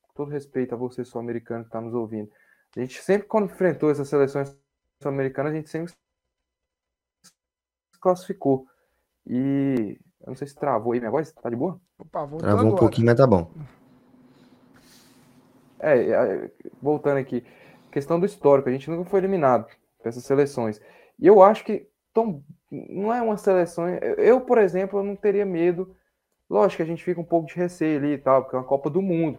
Com 0.02 0.12
todo 0.14 0.30
respeito 0.30 0.74
a 0.74 0.78
você 0.78 1.04
sul-americano 1.04 1.64
que 1.64 1.70
tá 1.70 1.80
nos 1.80 1.94
ouvindo. 1.94 2.30
A 2.76 2.80
gente 2.80 3.02
sempre, 3.02 3.26
quando 3.26 3.46
enfrentou 3.46 3.90
essas 3.90 4.08
seleções 4.08 4.56
sul-americanas, 5.02 5.52
a 5.52 5.56
gente 5.56 5.70
sempre 5.70 5.92
se 7.22 8.00
classificou. 8.00 8.66
E 9.26 9.98
eu 10.20 10.28
não 10.28 10.34
sei 10.34 10.46
se 10.46 10.54
travou 10.54 10.92
aí 10.92 11.00
minha 11.00 11.10
voz, 11.10 11.32
tá 11.32 11.48
de 11.48 11.56
boa? 11.56 11.80
Opa, 11.98 12.26
Travou 12.26 12.40
um 12.40 12.68
agora. 12.68 12.76
pouquinho, 12.76 13.06
mas 13.06 13.16
tá 13.16 13.26
bom. 13.26 13.50
É, 15.78 15.98
é, 15.98 16.50
voltando 16.80 17.18
aqui, 17.18 17.44
questão 17.92 18.18
do 18.18 18.26
histórico, 18.26 18.68
a 18.68 18.72
gente 18.72 18.90
nunca 18.90 19.08
foi 19.08 19.20
eliminado 19.20 19.66
para 19.98 20.08
essas 20.08 20.24
seleções. 20.24 20.80
E 21.18 21.26
eu 21.26 21.42
acho 21.42 21.64
que 21.64 21.88
tão, 22.12 22.42
não 22.70 23.12
é 23.12 23.20
uma 23.20 23.36
seleção. 23.36 23.88
Eu, 23.88 24.40
por 24.40 24.58
exemplo, 24.58 24.98
eu 24.98 25.04
não 25.04 25.14
teria 25.14 25.44
medo. 25.44 25.94
Lógico 26.48 26.76
que 26.76 26.82
a 26.82 26.86
gente 26.86 27.02
fica 27.02 27.20
um 27.20 27.24
pouco 27.24 27.48
de 27.48 27.54
receio 27.54 27.98
ali 27.98 28.12
e 28.12 28.18
tal, 28.18 28.42
porque 28.42 28.56
é 28.56 28.58
uma 28.58 28.64
Copa 28.64 28.90
do 28.90 29.00
Mundo. 29.00 29.38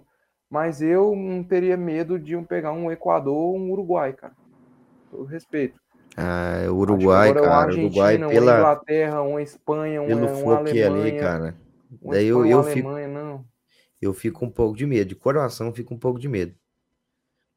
Mas 0.49 0.81
eu 0.81 1.15
não 1.15 1.43
teria 1.43 1.77
medo 1.77 2.19
de 2.19 2.35
um 2.35 2.43
pegar 2.43 2.71
um 2.71 2.91
Equador 2.91 3.35
ou 3.35 3.57
um 3.57 3.71
Uruguai, 3.71 4.13
cara. 4.13 4.33
Eu 5.11 5.23
respeito. 5.23 5.79
Ah, 6.17 6.65
o 6.69 6.75
Uruguai, 6.75 7.29
agora 7.29 7.41
uma 7.41 7.49
cara, 7.49 7.71
Uruguai 7.73 8.15
Argentina, 8.15 8.27
uma 8.27 8.33
pela, 8.33 8.57
Inglaterra, 8.57 9.21
uma 9.21 9.41
Espanha, 9.41 10.01
uma, 10.01 10.07
pelo 10.07 10.27
uma 10.27 10.35
foque 10.35 10.69
ali, 10.69 10.83
Alemanha, 10.83 11.19
cara. 11.19 11.55
Daí 12.01 12.27
eu, 12.27 12.45
eu 12.45 12.63
fico, 12.63 12.87
Alemanha, 12.87 13.07
não. 13.07 13.45
eu 14.01 14.13
fico 14.13 14.45
um 14.45 14.49
pouco 14.49 14.77
de 14.77 14.85
medo. 14.85 15.09
De 15.09 15.15
coração, 15.15 15.67
eu 15.67 15.73
fico 15.73 15.93
um 15.93 15.99
pouco 15.99 16.19
de 16.19 16.29
medo. 16.29 16.55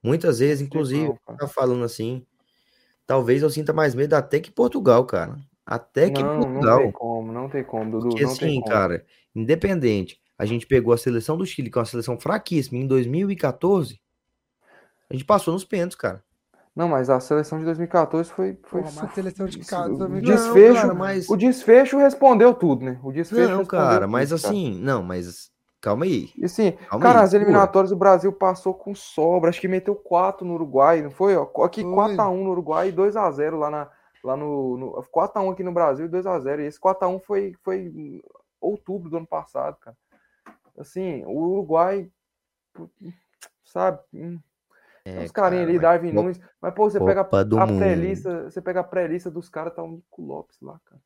Muitas 0.02 0.38
vezes, 0.38 0.60
inclusive, 0.60 1.12
tá 1.38 1.46
falando 1.46 1.84
assim, 1.84 2.24
talvez 3.06 3.42
eu 3.42 3.50
sinta 3.50 3.72
mais 3.72 3.94
medo 3.94 4.14
até 4.14 4.40
que 4.40 4.50
Portugal, 4.50 5.04
cara. 5.04 5.36
Até 5.70 6.08
que 6.10 6.22
Não, 6.22 6.34
não 6.38 6.40
Portugal. 6.44 6.78
tem 6.78 6.90
como, 6.92 7.30
não 7.32 7.48
tem 7.50 7.62
como, 7.62 7.90
Dudu, 7.90 8.08
Porque 8.08 8.24
não 8.24 8.34
tem 8.34 8.48
assim, 8.48 8.60
como. 8.62 8.72
cara, 8.72 9.04
independente, 9.36 10.18
a 10.38 10.46
gente 10.46 10.66
pegou 10.66 10.94
a 10.94 10.96
seleção 10.96 11.36
do 11.36 11.44
Chile, 11.44 11.70
que 11.70 11.76
é 11.76 11.80
uma 11.80 11.84
seleção 11.84 12.18
fraquíssima, 12.18 12.78
em 12.78 12.86
2014, 12.86 14.00
a 15.10 15.14
gente 15.14 15.26
passou 15.26 15.52
nos 15.52 15.64
pênaltis, 15.64 15.96
cara. 15.96 16.22
Não, 16.74 16.88
mas 16.88 17.10
a 17.10 17.18
seleção 17.20 17.58
de 17.58 17.64
2014 17.66 18.30
foi, 18.30 18.56
foi 18.64 18.82
Porra, 18.82 19.04
a 19.04 19.08
seleção 19.08 19.46
de 19.46 19.60
isso- 19.60 19.68
casa 19.68 19.92
o 19.92 19.98
também- 19.98 20.22
desfecho, 20.22 20.74
Não, 20.74 20.80
cara, 20.82 20.94
mas- 20.94 21.28
o 21.28 21.36
desfecho 21.36 21.98
respondeu 21.98 22.54
tudo, 22.54 22.84
né? 22.84 22.98
O 23.02 23.12
desfecho 23.12 23.50
Não, 23.50 23.64
cara, 23.66 24.00
tudo, 24.06 24.10
mas 24.12 24.30
cara. 24.30 24.36
assim, 24.40 24.80
não, 24.80 25.02
mas 25.02 25.50
calma 25.82 26.04
aí. 26.06 26.30
E 26.38 26.44
assim, 26.46 26.72
Calma 26.88 27.02
cara, 27.04 27.18
aí, 27.18 27.24
as 27.24 27.34
eliminatórias 27.34 27.90
o 27.92 27.96
Brasil 27.96 28.32
passou 28.32 28.72
com 28.72 28.94
sobra, 28.94 29.50
acho 29.50 29.60
que 29.60 29.66
meteu 29.68 29.94
4 29.94 30.46
no 30.46 30.54
Uruguai, 30.54 31.02
não 31.02 31.10
foi? 31.10 31.36
Ó, 31.36 31.46
Aqui 31.64 31.82
Foi. 31.82 31.92
4x1 31.92 32.44
no 32.44 32.50
Uruguai 32.52 32.88
e 32.88 32.92
2x0 32.92 33.58
lá, 33.58 33.70
na, 33.70 33.88
lá 34.24 34.36
no, 34.36 34.76
no 34.76 34.92
4x1 35.14 35.52
aqui 35.52 35.62
no 35.62 35.72
Brasil 35.72 36.06
e 36.06 36.08
2x0. 36.08 36.60
E 36.60 36.64
esse 36.66 36.78
4x1 36.80 37.20
foi, 37.20 37.54
foi 37.62 37.86
em 37.86 38.22
outubro 38.60 39.08
do 39.10 39.16
ano 39.18 39.26
passado, 39.26 39.76
cara. 39.78 39.96
Assim, 40.76 41.24
o 41.24 41.32
Uruguai, 41.32 42.10
sabe? 43.64 44.00
hum, 44.14 44.38
É, 45.04 45.24
Os 45.24 45.30
carinhas 45.32 45.32
cara, 45.32 45.62
ali, 45.62 45.72
mas 45.74 45.82
Darwin 45.82 46.08
Copa- 46.10 46.22
Nunes. 46.22 46.40
Mas, 46.60 46.74
pô, 46.74 46.90
você 46.90 47.00
pega 47.00 47.24
Copa 47.24 47.44
do 47.44 47.58
a 47.58 47.66
Mundo. 47.66 47.78
pré-lista, 47.78 48.44
você 48.50 48.60
pega 48.60 48.80
a 48.80 48.84
pré-lista 48.84 49.30
dos 49.30 49.48
caras, 49.48 49.74
tá 49.74 49.82
o 49.82 49.88
Nico 49.92 50.22
Lopes 50.22 50.58
lá, 50.60 50.78
cara. 50.84 51.00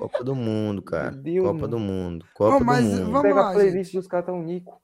Copa 0.00 0.24
do 0.24 0.34
Mundo, 0.34 0.82
cara. 0.82 1.10
Deus, 1.10 1.44
Copa 1.46 1.54
mano. 1.60 1.68
do 1.68 1.78
Mundo. 1.78 2.26
Copa 2.34 2.64
mas 2.64 2.84
do 2.84 2.90
Mundo. 2.90 3.04
vamos 3.12 3.22
pega 3.22 3.34
lá, 3.40 3.50
a 3.50 3.52
playlist 3.52 3.90
gente. 3.92 3.96
dos 3.98 4.06
caras, 4.08 4.26
tá 4.26 4.32
o 4.32 4.42
Nico. 4.42 4.80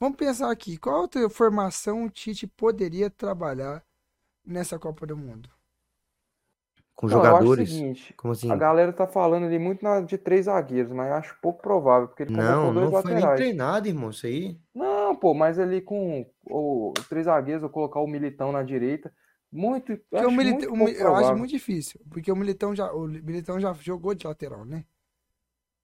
Vamos 0.00 0.16
pensar 0.16 0.50
aqui, 0.50 0.76
qual 0.78 1.02
outra 1.02 1.28
formação 1.30 2.04
o 2.04 2.10
Tite 2.10 2.46
poderia 2.46 3.08
trabalhar 3.08 3.84
nessa 4.44 4.76
Copa 4.78 5.06
do 5.06 5.16
Mundo? 5.16 5.48
Com 6.94 7.08
Não, 7.08 7.24
eu 7.24 7.36
acho 7.36 7.46
o 7.46 7.48
jogadores. 7.48 7.68
seguinte, 7.68 8.14
Como 8.16 8.32
assim? 8.32 8.50
a 8.50 8.56
galera 8.56 8.92
tá 8.92 9.06
falando 9.06 9.46
ali 9.46 9.58
muito 9.58 9.82
na- 9.82 10.00
de 10.00 10.16
três 10.18 10.46
zagueiros, 10.46 10.92
mas 10.92 11.08
eu 11.08 11.14
acho 11.14 11.38
pouco 11.40 11.60
provável, 11.62 12.08
porque 12.08 12.22
ele 12.24 12.32
Não, 12.32 12.72
dois 12.72 12.90
não 12.90 12.92
foi 12.92 13.14
nem 13.14 13.24
laterais. 13.24 13.36
treinado, 13.36 13.88
irmão, 13.88 14.10
isso 14.10 14.26
aí. 14.26 14.58
Não, 14.74 15.14
pô, 15.16 15.34
mas 15.34 15.58
ali 15.58 15.80
com 15.80 16.24
o, 16.50 16.92
três 17.08 17.26
zagueiros, 17.26 17.62
eu 17.62 17.70
colocar 17.70 18.00
o 18.00 18.06
Militão 18.06 18.52
na 18.52 18.62
direita, 18.62 19.12
muito, 19.50 19.92
eu 20.10 20.18
acho 20.20 20.30
Militão, 20.36 20.70
muito 20.70 20.84
Mi- 20.84 20.98
eu 20.98 21.14
acho 21.14 21.36
muito 21.36 21.50
difícil, 21.50 22.00
porque 22.10 22.32
o 22.32 22.36
Militão 22.36 22.74
já, 22.74 22.90
o 22.92 23.06
Militão 23.06 23.60
já 23.60 23.72
jogou 23.74 24.14
de 24.14 24.26
lateral, 24.26 24.64
né? 24.64 24.84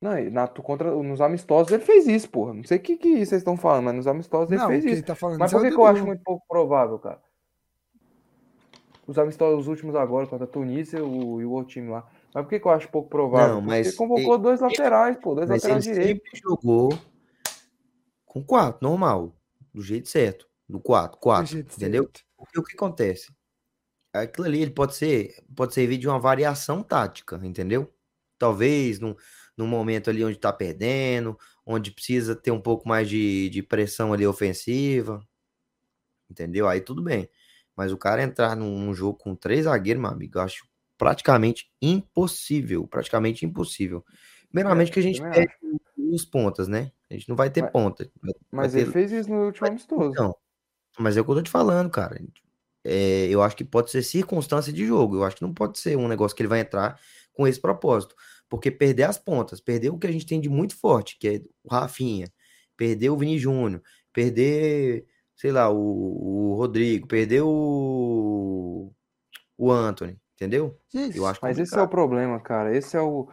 Não, 0.01 0.17
e 0.19 0.31
na, 0.31 0.47
contra, 0.47 0.91
nos 1.03 1.21
amistosos 1.21 1.73
ele 1.73 1.85
fez 1.85 2.07
isso, 2.07 2.31
porra. 2.31 2.55
Não 2.55 2.63
sei 2.65 2.79
o 2.79 2.81
que, 2.81 2.97
que 2.97 3.17
vocês 3.17 3.41
estão 3.41 3.57
falando, 3.57 3.85
mas 3.87 3.95
nos 3.97 4.07
amistosos 4.07 4.51
ele 4.53 4.61
Não, 4.61 4.69
fez 4.69 4.85
isso. 4.85 4.95
ele 4.95 5.03
tá 5.03 5.15
Mas 5.39 5.53
é 5.53 5.57
por 5.57 5.61
o 5.61 5.63
que, 5.65 5.71
que 5.73 5.81
eu 5.81 5.87
acho 5.87 6.07
muito 6.07 6.23
pouco 6.23 6.47
provável, 6.49 6.99
cara? 7.01 7.21
Os 9.09 9.17
amistosos 9.17 9.61
os 9.61 9.69
últimos 9.69 9.97
agora 9.97 10.27
contra 10.27 10.45
a 10.45 10.49
Tunísia 10.49 11.03
o, 11.03 11.41
e 11.41 11.45
o 11.47 11.51
outro 11.51 11.73
time 11.73 11.89
lá. 11.89 12.07
Mas 12.35 12.45
por 12.45 12.51
que, 12.51 12.61
que 12.61 12.67
eu 12.67 12.71
acho 12.71 12.91
pouco 12.91 13.09
provável? 13.09 13.55
Não, 13.55 13.63
Porque 13.63 13.71
mas 13.71 13.97
convocou 13.97 14.37
dois 14.37 14.61
laterais, 14.61 15.17
pô, 15.17 15.35
dois 15.35 15.49
Mas 15.49 15.65
ele 15.65 15.73
laterais 15.73 15.85
direitos. 15.85 16.31
sempre 16.31 16.41
jogou 16.43 16.91
com 18.27 18.45
quatro, 18.45 18.87
normal. 18.87 19.35
Do 19.73 19.81
jeito 19.81 20.11
certo. 20.11 20.47
Do 20.69 20.79
quatro, 20.79 21.19
quatro. 21.19 21.59
Entendeu? 21.59 22.03
certo. 22.03 22.21
Porque 22.37 22.61
o 22.61 22.63
que 22.63 22.75
acontece? 22.75 23.33
Aquilo 24.13 24.47
ali 24.47 24.61
ele 24.61 24.73
pode 24.73 24.95
ser, 24.95 25.43
pode 25.57 25.73
servir 25.73 25.97
de 25.97 26.07
uma 26.07 26.21
variação 26.21 26.83
tática, 26.83 27.41
entendeu? 27.43 27.91
Talvez 28.39 29.01
num, 29.01 29.17
num 29.57 29.67
momento 29.67 30.11
ali 30.11 30.23
onde 30.23 30.39
tá 30.39 30.53
perdendo, 30.53 31.39
onde 31.65 31.91
precisa 31.91 32.37
ter 32.37 32.51
um 32.51 32.61
pouco 32.61 32.87
mais 32.87 33.09
de, 33.09 33.49
de 33.49 33.63
pressão 33.63 34.13
ali 34.13 34.27
ofensiva. 34.27 35.27
Entendeu? 36.31 36.69
Aí 36.69 36.83
tudo 36.83 37.03
bem. 37.03 37.27
Mas 37.79 37.93
o 37.93 37.97
cara 37.97 38.25
entrar 38.25 38.57
num, 38.57 38.77
num 38.77 38.93
jogo 38.93 39.17
com 39.17 39.37
três 39.37 39.65
zagueiros, 39.67 40.03
meu 40.03 40.11
amigo, 40.11 40.37
eu 40.37 40.43
acho 40.43 40.67
praticamente 40.99 41.71
impossível. 41.81 42.89
Praticamente 42.89 43.47
impossível. 43.47 44.05
Primeiramente 44.51 44.91
que 44.91 44.99
a 44.99 45.03
gente 45.03 45.21
perde 45.23 45.55
os 45.97 46.25
pontas, 46.25 46.67
né? 46.67 46.91
A 47.09 47.15
gente 47.15 47.29
não 47.29 47.37
vai 47.37 47.49
ter 47.51 47.63
Mas- 47.63 47.71
ponta. 47.71 48.11
Vai- 48.21 48.33
Mas 48.51 48.73
vai 48.73 48.83
ele 48.83 48.91
ter- 48.91 48.93
fez 48.93 49.13
isso 49.13 49.31
no 49.31 49.47
último 49.47 49.69
amistoso. 49.69 50.11
então, 50.11 50.35
mas 50.99 51.17
é 51.17 51.21
o 51.21 51.25
que 51.25 51.31
eu 51.31 51.37
tô 51.37 51.43
te 51.43 51.51
falando, 51.51 51.89
cara. 51.89 52.21
É, 52.85 53.29
eu 53.29 53.43
acho 53.43 53.55
que 53.57 53.65
pode 53.65 53.91
ser 53.93 54.03
circunstância 54.03 54.73
de 54.73 54.85
jogo. 54.85 55.15
Eu 55.17 55.25
acho 55.25 55.37
que 55.37 55.43
não 55.43 55.55
pode 55.55 55.79
ser 55.79 55.97
um 55.97 56.09
negócio 56.09 56.37
que 56.37 56.43
ele 56.43 56.49
vai 56.49 56.61
entrar 56.61 56.99
com 57.33 57.47
esse 57.47 57.61
propósito. 57.61 58.17
Porque 58.49 58.71
perder 58.73 59.05
as 59.05 59.19
pontas, 59.19 59.61
perder 59.61 59.91
o 59.91 59.99
que 59.99 60.07
a 60.09 60.13
gente 60.13 60.27
tem 60.27 60.41
de 60.41 60.49
muito 60.49 60.75
forte, 60.77 61.17
que 61.19 61.29
é 61.29 61.41
o 61.63 61.69
Rafinha, 61.73 62.27
perder 62.77 63.11
o 63.11 63.17
Vini 63.17 63.39
Júnior, 63.39 63.83
perder, 64.13 65.07
sei 65.39 65.53
lá, 65.53 65.71
o, 65.71 66.51
o 66.51 66.55
Rodrigo, 66.57 67.07
perder 67.07 67.43
o, 67.43 68.91
o 69.57 69.71
Anthony, 69.71 70.19
entendeu? 70.35 70.77
Gente, 70.93 71.17
Eu 71.17 71.27
acho 71.27 71.39
Mas 71.41 71.59
esse 71.59 71.79
é 71.79 71.81
o 71.81 71.89
problema, 71.89 72.41
cara. 72.41 72.77
Esse 72.77 72.97
é 72.97 73.01
o, 73.01 73.29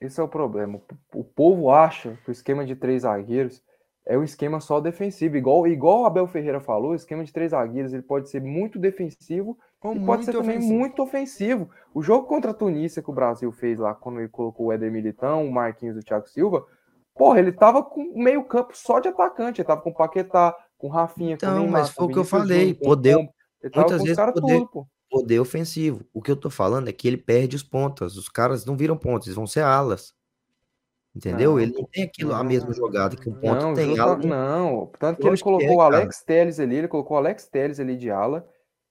esse 0.00 0.18
é 0.18 0.22
o 0.22 0.28
problema. 0.28 0.80
O 1.12 1.22
povo 1.22 1.70
acha 1.70 2.18
que 2.24 2.30
o 2.30 2.32
esquema 2.32 2.64
de 2.64 2.74
três 2.74 3.02
zagueiros 3.02 3.62
é 4.06 4.16
um 4.16 4.24
esquema 4.24 4.58
só 4.58 4.80
defensivo. 4.80 5.36
Igual, 5.36 5.66
igual 5.66 6.02
o 6.02 6.06
Abel 6.06 6.26
Ferreira 6.26 6.60
falou, 6.60 6.92
o 6.92 6.96
esquema 6.96 7.22
de 7.22 7.32
três 7.32 7.50
zagueiros 7.50 7.92
ele 7.92 8.02
pode 8.02 8.30
ser 8.30 8.40
muito 8.40 8.78
defensivo 8.78 9.58
e 9.94 10.00
pode 10.00 10.24
ser 10.24 10.32
também 10.32 10.56
ofensivo. 10.56 10.78
muito 10.78 11.02
ofensivo. 11.02 11.70
O 11.92 12.00
jogo 12.00 12.26
contra 12.26 12.52
a 12.52 12.54
Tunísia 12.54 13.02
que 13.02 13.10
o 13.10 13.14
Brasil 13.14 13.52
fez 13.52 13.78
lá, 13.78 13.94
quando 13.94 14.18
ele 14.18 14.28
colocou 14.30 14.66
o 14.66 14.72
Éder 14.72 14.90
Militão, 14.90 15.46
o 15.46 15.52
Marquinhos 15.52 15.96
e 15.96 15.98
o 15.98 16.02
Thiago 16.02 16.26
Silva, 16.26 16.66
porra, 17.14 17.38
ele 17.38 17.52
tava 17.52 17.82
com 17.82 18.14
meio 18.14 18.44
campo 18.44 18.74
só 18.74 18.98
de 18.98 19.08
atacante. 19.08 19.60
Ele 19.60 19.68
tava 19.68 19.82
com 19.82 19.90
o 19.90 19.94
Paquetá, 19.94 20.56
com 20.78 20.86
o 20.88 20.90
Rafinha, 20.90 21.36
com 21.38 21.46
o 21.46 21.48
Então, 21.48 21.58
Neymar, 21.62 21.80
mas 21.82 21.90
com 21.90 21.94
foi 21.94 22.04
o 22.04 22.08
que 22.12 22.18
eu 22.18 22.24
falei, 22.24 22.58
Júnior, 22.60 22.76
com 22.78 22.84
o 22.84 22.88
poder- 22.88 23.16
muitas 23.74 23.98
com 23.98 24.04
vezes 24.04 24.16
poder- 24.16 24.58
tudo. 24.66 24.86
Poder 25.10 25.38
ofensivo. 25.38 26.04
O 26.12 26.20
que 26.20 26.30
eu 26.30 26.36
tô 26.36 26.50
falando 26.50 26.88
é 26.88 26.92
que 26.92 27.06
ele 27.06 27.16
perde 27.16 27.54
os 27.54 27.62
pontas. 27.62 28.16
Os 28.16 28.28
caras 28.28 28.64
não 28.66 28.76
viram 28.76 28.96
pontas, 28.96 29.28
eles 29.28 29.36
vão 29.36 29.46
ser 29.46 29.60
alas. 29.60 30.12
Entendeu? 31.14 31.52
Não, 31.52 31.60
ele 31.60 31.72
não 31.72 31.84
tem 31.84 32.02
aquilo, 32.02 32.34
a 32.34 32.38
não, 32.38 32.44
mesma 32.44 32.70
não, 32.70 32.74
jogada 32.74 33.14
que 33.16 33.28
um 33.28 33.34
não, 33.34 33.40
ponto 33.40 33.62
Não, 33.62 33.74
tem. 33.74 33.96
Ala 33.98 34.16
não- 34.16 34.26
não, 34.26 34.86
tanto 34.98 35.20
que 35.20 35.26
ele 35.28 35.36
que 35.36 35.42
é, 35.42 35.44
colocou 35.44 35.74
o 35.74 35.78
cara. 35.78 35.96
Alex 35.98 36.22
Telles 36.24 36.58
ali, 36.58 36.74
ele 36.76 36.88
colocou 36.88 37.16
o 37.16 37.20
Alex 37.20 37.46
Telles 37.46 37.78
ali 37.78 37.96
de 37.96 38.10
ala, 38.10 38.48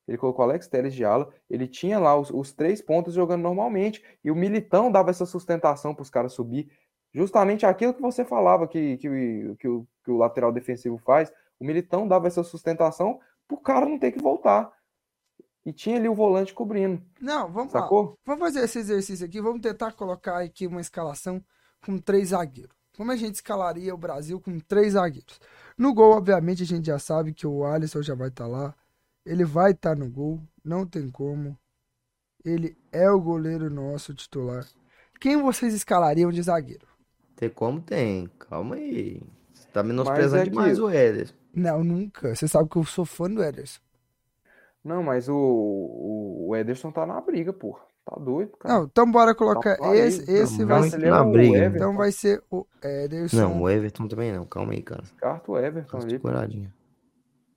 ele 0.08 0.18
colocou 0.18 0.46
o 0.46 0.50
Alex 0.50 0.66
Telles 0.68 0.94
de 0.94 1.04
ala, 1.04 1.28
ele 1.50 1.68
tinha 1.68 2.00
lá 2.00 2.18
os, 2.18 2.30
os 2.30 2.54
três 2.54 2.82
pontos 2.82 3.14
jogando 3.14 3.42
normalmente, 3.42 4.02
e 4.24 4.32
o 4.32 4.36
Militão 4.36 4.90
dava 4.90 5.10
essa 5.10 5.26
sustentação 5.26 5.94
para 5.94 6.04
os 6.04 6.10
caras 6.10 6.32
subir, 6.32 6.70
justamente 7.14 7.66
aquilo 7.66 7.94
que 7.94 8.02
você 8.02 8.24
falava 8.24 8.66
que, 8.70 8.96
que, 8.98 9.10
o- 9.10 9.56
que, 9.58 9.68
o, 9.68 9.88
que 10.06 10.12
o 10.12 10.18
lateral 10.18 10.54
defensivo 10.54 10.98
faz, 11.00 11.30
o 11.64 11.66
Militão 11.66 12.08
dava 12.08 12.28
essa 12.28 12.44
sustentação 12.44 13.20
para 13.48 13.56
o 13.58 13.62
cara 13.62 13.88
não 13.88 13.98
ter 13.98 14.12
que 14.12 14.22
voltar, 14.22 14.72
e 15.66 15.72
tinha 15.72 15.96
ali 15.96 16.10
o 16.10 16.14
volante 16.14 16.54
cobrindo, 16.54 17.02
Não, 17.22 17.50
vamos 17.50 17.74
lá. 17.74 17.82
sacou? 17.82 18.20
Vamos 18.26 18.42
fazer 18.42 18.66
esse 18.66 18.80
exercício 18.80 19.26
aqui. 19.26 19.40
Vamos 19.40 19.62
tentar 19.62 19.94
colocar 19.94 20.40
aqui 20.40 20.68
uma 20.68 20.82
escalação 20.82 21.42
com 21.86 21.98
três 21.98 22.30
zagueiros. 22.30 22.76
Como 22.98 23.12
a 23.12 23.16
gente 23.16 23.36
escalaria 23.36 23.94
o 23.96 23.98
Brasil 23.98 24.40
com 24.42 24.60
três 24.60 24.94
zagueiros? 24.94 25.40
No 25.78 25.94
gol, 25.94 26.12
obviamente, 26.18 26.64
a 26.64 26.66
gente 26.66 26.88
já 26.88 27.00
sabe 27.00 27.34
que 27.34 27.48
o 27.48 27.66
Alisson 27.66 28.02
já 28.02 28.14
vai 28.14 28.28
estar 28.28 28.46
lá. 28.46 28.76
Ele 29.26 29.46
vai 29.46 29.72
estar 29.72 29.96
no 29.96 30.10
gol, 30.10 30.42
não 30.64 30.86
tem 30.86 31.10
como. 31.10 31.58
Ele 32.44 32.78
é 32.92 33.10
o 33.10 33.22
goleiro 33.22 33.70
nosso 33.70 34.14
titular. 34.14 34.66
Quem 35.20 35.42
vocês 35.42 35.74
escalariam 35.74 36.30
de 36.30 36.42
zagueiro? 36.42 36.86
Ter 37.38 37.50
como 37.52 37.82
tem. 37.82 38.30
Calma 38.38 38.76
aí. 38.76 39.22
Você 39.54 39.68
tá 39.70 39.82
menosprezando 39.82 40.42
é 40.42 40.50
demais 40.50 40.78
que. 40.78 40.84
o 40.84 40.90
Éder. 40.90 41.34
Não, 41.54 41.84
nunca. 41.84 42.36
Você 42.36 42.48
sabe 42.48 42.70
que 42.70 42.78
eu 42.78 42.84
sou 42.86 43.06
fã 43.06 43.30
do 43.30 43.44
Ederson. 43.44 43.80
Não, 44.84 45.02
mas 45.04 45.30
o, 45.30 45.36
o, 45.36 46.48
o 46.50 46.56
Ederson 46.56 46.92
tá 46.92 47.06
na 47.06 47.22
briga, 47.22 47.54
pô. 47.54 47.80
Tá 48.06 48.18
doido, 48.20 48.58
cara. 48.58 48.76
Não, 48.76 48.84
então 48.86 49.10
bora 49.10 49.32
Tá 49.32 49.38
colocar. 49.38 49.78
parelho. 49.78 50.06
Esse, 50.06 50.30
esse 50.30 50.58
Tá 50.60 50.66
vai 50.66 50.90
ser. 50.90 51.04
É 51.04 51.10
na 51.10 51.22
o 51.24 51.32
briga. 51.32 51.58
Everton. 51.58 51.76
Então 51.78 51.96
vai 51.96 52.12
ser 52.12 52.44
o 52.52 52.68
Ederson. 52.82 53.38
Não, 53.38 53.62
o 53.62 53.70
Everton 53.70 54.08
também 54.10 54.34
não. 54.34 54.46
Calma 54.46 54.74
aí, 54.74 54.82
cara. 54.82 55.02
Descarta 55.04 55.52
o 55.52 55.58
Everton 55.58 55.98
ali. 56.36 56.70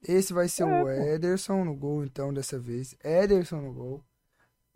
Esse 0.07 0.33
vai 0.33 0.47
ser 0.49 0.63
É, 0.63 0.67
o 0.67 0.85
pô. 0.85 0.91
Ederson 0.91 1.65
no 1.65 1.75
gol, 1.75 2.05
então, 2.05 2.33
dessa 2.33 2.59
vez. 2.61 2.95
Ederson 3.03 3.61
no 3.61 3.73
gol. 3.73 4.05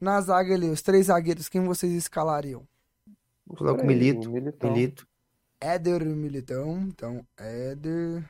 Na 0.00 0.20
zaga 0.20 0.54
ali, 0.54 0.68
os 0.68 0.82
três 0.82 1.06
zagueiros, 1.06 1.48
quem 1.48 1.62
vocês 1.62 1.92
escalariam? 1.92 2.66
Os 3.46 3.58
Coloca 3.58 3.82
o 3.82 3.86
Milito. 3.86 4.28
o 4.28 4.32
Militão. 4.32 4.72
Milito. 4.72 5.06
Éder 5.60 6.02
e 6.02 6.06
Militão. 6.06 6.80
Então, 6.88 7.24
Éder. 7.38 8.24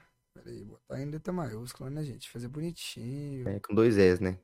Peraí, 0.51 0.65
botar 0.65 1.01
em 1.01 1.07
letra 1.07 1.33
maiúscula, 1.33 1.89
né, 1.91 2.03
gente? 2.03 2.29
Fazer 2.29 2.49
bonitinho. 2.49 3.49
É, 3.49 3.61
com 3.61 3.73
dois 3.73 3.97
S, 3.97 4.21
né? 4.21 4.37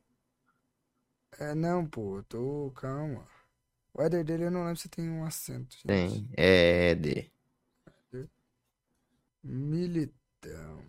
É, 1.38 1.54
não, 1.54 1.84
pô, 1.84 2.18
eu 2.18 2.22
tô. 2.22 2.72
Calma. 2.76 3.26
O 3.92 4.00
Éder 4.00 4.24
dele 4.24 4.44
eu 4.44 4.50
não 4.50 4.64
lembro 4.64 4.76
se 4.76 4.88
tem 4.88 5.10
um 5.10 5.24
acento, 5.24 5.74
gente. 5.74 5.86
Tem. 5.86 6.30
É, 6.36 6.90
Éder. 6.90 7.30
Militão. 9.42 10.82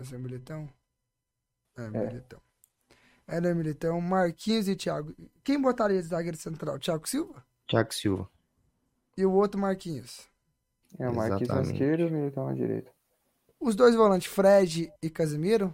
Esse 0.00 0.14
é 0.14 0.18
Militão? 0.18 0.68
É, 1.76 1.88
Militão. 1.90 2.40
Éder 3.26 3.54
Militão, 3.54 4.00
Marquinhos 4.00 4.68
e 4.68 4.76
Thiago. 4.76 5.14
Quem 5.42 5.60
botaria 5.60 6.00
de 6.00 6.08
zagueiro 6.08 6.36
central? 6.36 6.78
Thiago 6.78 7.08
Silva? 7.08 7.44
Thiago 7.66 7.94
Silva. 7.94 8.30
E 9.16 9.24
o 9.24 9.32
outro 9.32 9.60
Marquinhos? 9.60 10.28
É, 10.98 11.08
o 11.08 11.14
Marquinhos 11.14 11.48
na 11.48 11.54
Exatamente. 11.60 11.72
esquerda 11.72 12.02
e 12.02 12.06
o 12.06 12.10
Militão 12.10 12.46
na 12.46 12.54
direita. 12.54 12.92
Os 13.62 13.76
dois 13.76 13.94
volantes, 13.94 14.26
Fred 14.26 14.92
e 15.00 15.08
Casemiro? 15.08 15.72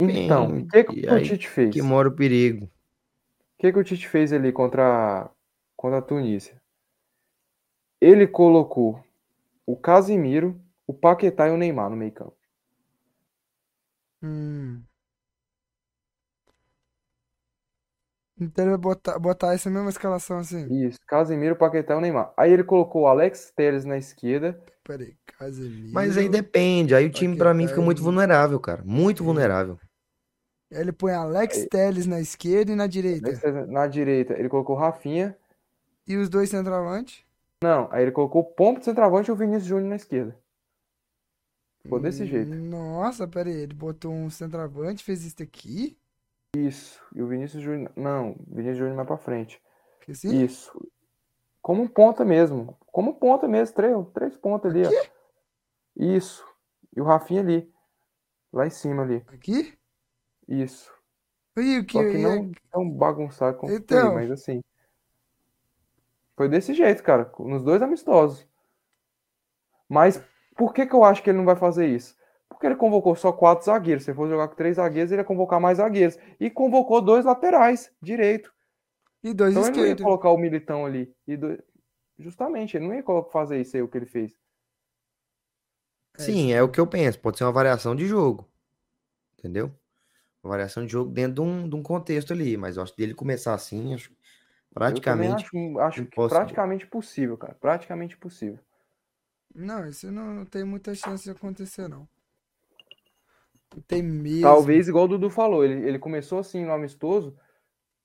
Então, 0.00 0.58
o 0.58 0.68
que, 0.68 0.84
que 0.84 1.10
o 1.10 1.22
Tite 1.24 1.48
fez? 1.48 1.74
que 1.74 1.82
mora 1.82 2.08
o 2.08 2.14
perigo. 2.14 2.66
O 2.66 2.70
que, 3.58 3.72
que 3.72 3.78
o 3.80 3.82
Tite 3.82 4.06
fez 4.06 4.32
ali 4.32 4.52
contra, 4.52 5.28
contra 5.76 5.98
a 5.98 6.02
Tunísia? 6.02 6.62
Ele 8.00 8.28
colocou 8.28 9.04
o 9.66 9.76
Casimiro, 9.76 10.60
o 10.86 10.94
Paquetá 10.94 11.48
e 11.48 11.50
o 11.50 11.56
Neymar 11.56 11.90
no 11.90 11.96
meio 11.96 12.12
campo. 12.12 12.36
Hum. 14.22 14.80
Então 18.40 18.64
ele 18.64 18.70
vai 18.72 18.78
botar, 18.80 19.18
botar 19.18 19.54
essa 19.54 19.70
mesma 19.70 19.90
escalação 19.90 20.38
assim. 20.38 20.66
Isso, 20.86 20.98
Casimiro, 21.06 21.54
Paquetá 21.54 21.96
e 21.96 22.00
Neymar. 22.00 22.32
Aí 22.36 22.52
ele 22.52 22.64
colocou 22.64 23.02
o 23.02 23.06
Alex 23.06 23.52
Telles 23.54 23.84
na 23.84 23.96
esquerda. 23.96 24.60
Peraí, 24.82 25.16
Casemiro. 25.38 25.92
Mas 25.92 26.16
aí 26.18 26.28
depende. 26.28 26.94
Aí 26.94 27.06
o 27.06 27.10
time 27.10 27.36
pra 27.36 27.54
mim 27.54 27.68
fica 27.68 27.80
muito 27.80 27.98
Paquetá 27.98 28.04
vulnerável, 28.04 28.58
cara. 28.58 28.82
Muito 28.84 29.22
vulnerável. 29.22 29.78
Aí 30.72 30.80
Ele 30.80 30.92
põe 30.92 31.12
Alex 31.12 31.58
Aí- 31.58 31.68
Telles 31.68 32.06
na 32.06 32.20
esquerda 32.20 32.72
e 32.72 32.74
na 32.74 32.86
direita. 32.88 33.66
Na 33.68 33.86
direita, 33.86 34.34
ele 34.34 34.48
colocou 34.48 34.74
Rafinha. 34.74 35.36
E 36.06 36.16
os 36.16 36.28
dois 36.28 36.50
centroavantes? 36.50 37.24
Não, 37.62 37.88
aí 37.90 38.02
ele 38.02 38.12
colocou 38.12 38.42
o 38.42 38.44
Pombo 38.44 38.80
de 38.80 38.84
centroavante 38.84 39.30
e 39.30 39.32
o 39.32 39.36
Vinícius 39.36 39.64
Júnior 39.64 39.88
na 39.88 39.96
esquerda. 39.96 40.36
Ficou 41.82 42.00
desse 42.00 42.26
jeito. 42.26 42.52
Nossa, 42.54 43.26
peraí, 43.28 43.54
ele 43.54 43.74
botou 43.74 44.12
um 44.12 44.28
centroavante, 44.28 45.04
fez 45.04 45.24
isso 45.24 45.42
aqui? 45.42 45.96
Isso. 46.56 47.00
E 47.14 47.22
o 47.22 47.26
Vinícius 47.26 47.62
Júnior. 47.62 47.90
Não, 47.96 48.32
o 48.32 48.36
Vinícius 48.48 48.78
Júnior 48.78 48.96
mais 48.96 49.06
pra 49.08 49.16
frente. 49.16 49.60
Assim? 50.08 50.42
Isso. 50.44 50.72
Como 51.62 51.82
um 51.82 51.88
ponta 51.88 52.24
mesmo. 52.24 52.76
Como 52.92 53.10
um 53.10 53.14
ponta 53.14 53.48
mesmo. 53.48 53.74
Três, 53.74 53.96
três 54.12 54.36
pontas 54.36 54.70
ali, 54.70 54.86
ó. 54.86 54.90
Isso. 55.96 56.46
E 56.94 57.00
o 57.00 57.04
Rafinha 57.04 57.40
ali. 57.40 57.72
Lá 58.52 58.66
em 58.66 58.70
cima 58.70 59.02
ali. 59.02 59.24
Aqui? 59.28 59.76
Isso. 60.46 60.92
E 61.56 61.78
o 61.78 61.84
que, 61.86 61.92
Só 61.92 62.02
que 62.02 62.18
não 62.18 62.52
tão 62.70 62.90
bagunçado 62.90 63.56
como 63.56 63.72
Então. 63.72 64.06
foi, 64.08 64.14
mas 64.14 64.30
assim. 64.30 64.62
Foi 66.36 66.48
desse 66.48 66.74
jeito, 66.74 67.02
cara. 67.02 67.30
Nos 67.38 67.62
dois 67.62 67.80
amistosos. 67.80 68.46
Mas 69.88 70.22
por 70.56 70.72
que 70.74 70.86
que 70.86 70.94
eu 70.94 71.04
acho 71.04 71.22
que 71.22 71.30
ele 71.30 71.38
não 71.38 71.44
vai 71.44 71.56
fazer 71.56 71.86
isso? 71.86 72.16
Porque 72.54 72.66
ele 72.66 72.76
convocou 72.76 73.14
só 73.16 73.32
quatro 73.32 73.64
zagueiros. 73.64 74.04
Se 74.04 74.10
ele 74.10 74.16
for 74.16 74.28
jogar 74.28 74.48
com 74.48 74.54
três 74.56 74.76
zagueiros, 74.76 75.12
ele 75.12 75.20
ia 75.20 75.24
convocar 75.24 75.60
mais 75.60 75.78
zagueiros. 75.78 76.18
E 76.40 76.50
convocou 76.50 77.00
dois 77.00 77.24
laterais, 77.24 77.92
direito. 78.00 78.52
e 79.22 79.34
dois 79.34 79.52
Então 79.52 79.66
ele 79.66 79.76
não 79.76 79.84
ia 79.84 79.88
esquerdos. 79.90 80.04
colocar 80.04 80.30
o 80.30 80.38
Militão 80.38 80.86
ali. 80.86 81.14
E 81.26 81.36
do- 81.36 81.62
Justamente, 82.18 82.76
ele 82.76 82.86
não 82.86 82.94
ia 82.94 83.04
fazer 83.32 83.60
isso 83.60 83.76
aí, 83.76 83.82
o 83.82 83.88
que 83.88 83.98
ele 83.98 84.06
fez. 84.06 84.38
Sim, 86.16 86.52
é 86.52 86.62
o 86.62 86.70
que 86.70 86.78
eu 86.80 86.86
penso. 86.86 87.18
Pode 87.18 87.38
ser 87.38 87.44
uma 87.44 87.52
variação 87.52 87.94
de 87.94 88.06
jogo. 88.06 88.48
Entendeu? 89.38 89.72
Uma 90.42 90.50
variação 90.52 90.84
de 90.86 90.92
jogo 90.92 91.10
dentro 91.10 91.34
de 91.34 91.40
um, 91.40 91.68
de 91.68 91.74
um 91.74 91.82
contexto 91.82 92.32
ali. 92.32 92.56
Mas 92.56 92.76
eu 92.76 92.82
acho 92.82 92.92
que 92.94 92.98
dele 93.02 93.14
começar 93.14 93.54
assim, 93.54 93.94
acho 93.94 94.12
praticamente. 94.72 95.44
acho, 95.44 95.78
acho 95.80 96.04
que 96.06 96.16
praticamente 96.16 96.86
possível, 96.86 97.36
cara. 97.36 97.54
Praticamente 97.54 98.16
possível. 98.16 98.58
Não, 99.54 99.86
isso 99.88 100.10
não 100.10 100.44
tem 100.44 100.64
muita 100.64 100.94
chance 100.94 101.24
de 101.24 101.30
acontecer, 101.30 101.88
não. 101.88 102.08
Tem 103.86 104.02
mesmo. 104.02 104.42
Talvez, 104.42 104.88
igual 104.88 105.04
o 105.04 105.08
Dudu 105.08 105.30
falou, 105.30 105.64
ele, 105.64 105.86
ele 105.86 105.98
começou 105.98 106.38
assim 106.38 106.64
no 106.64 106.72
amistoso 106.72 107.36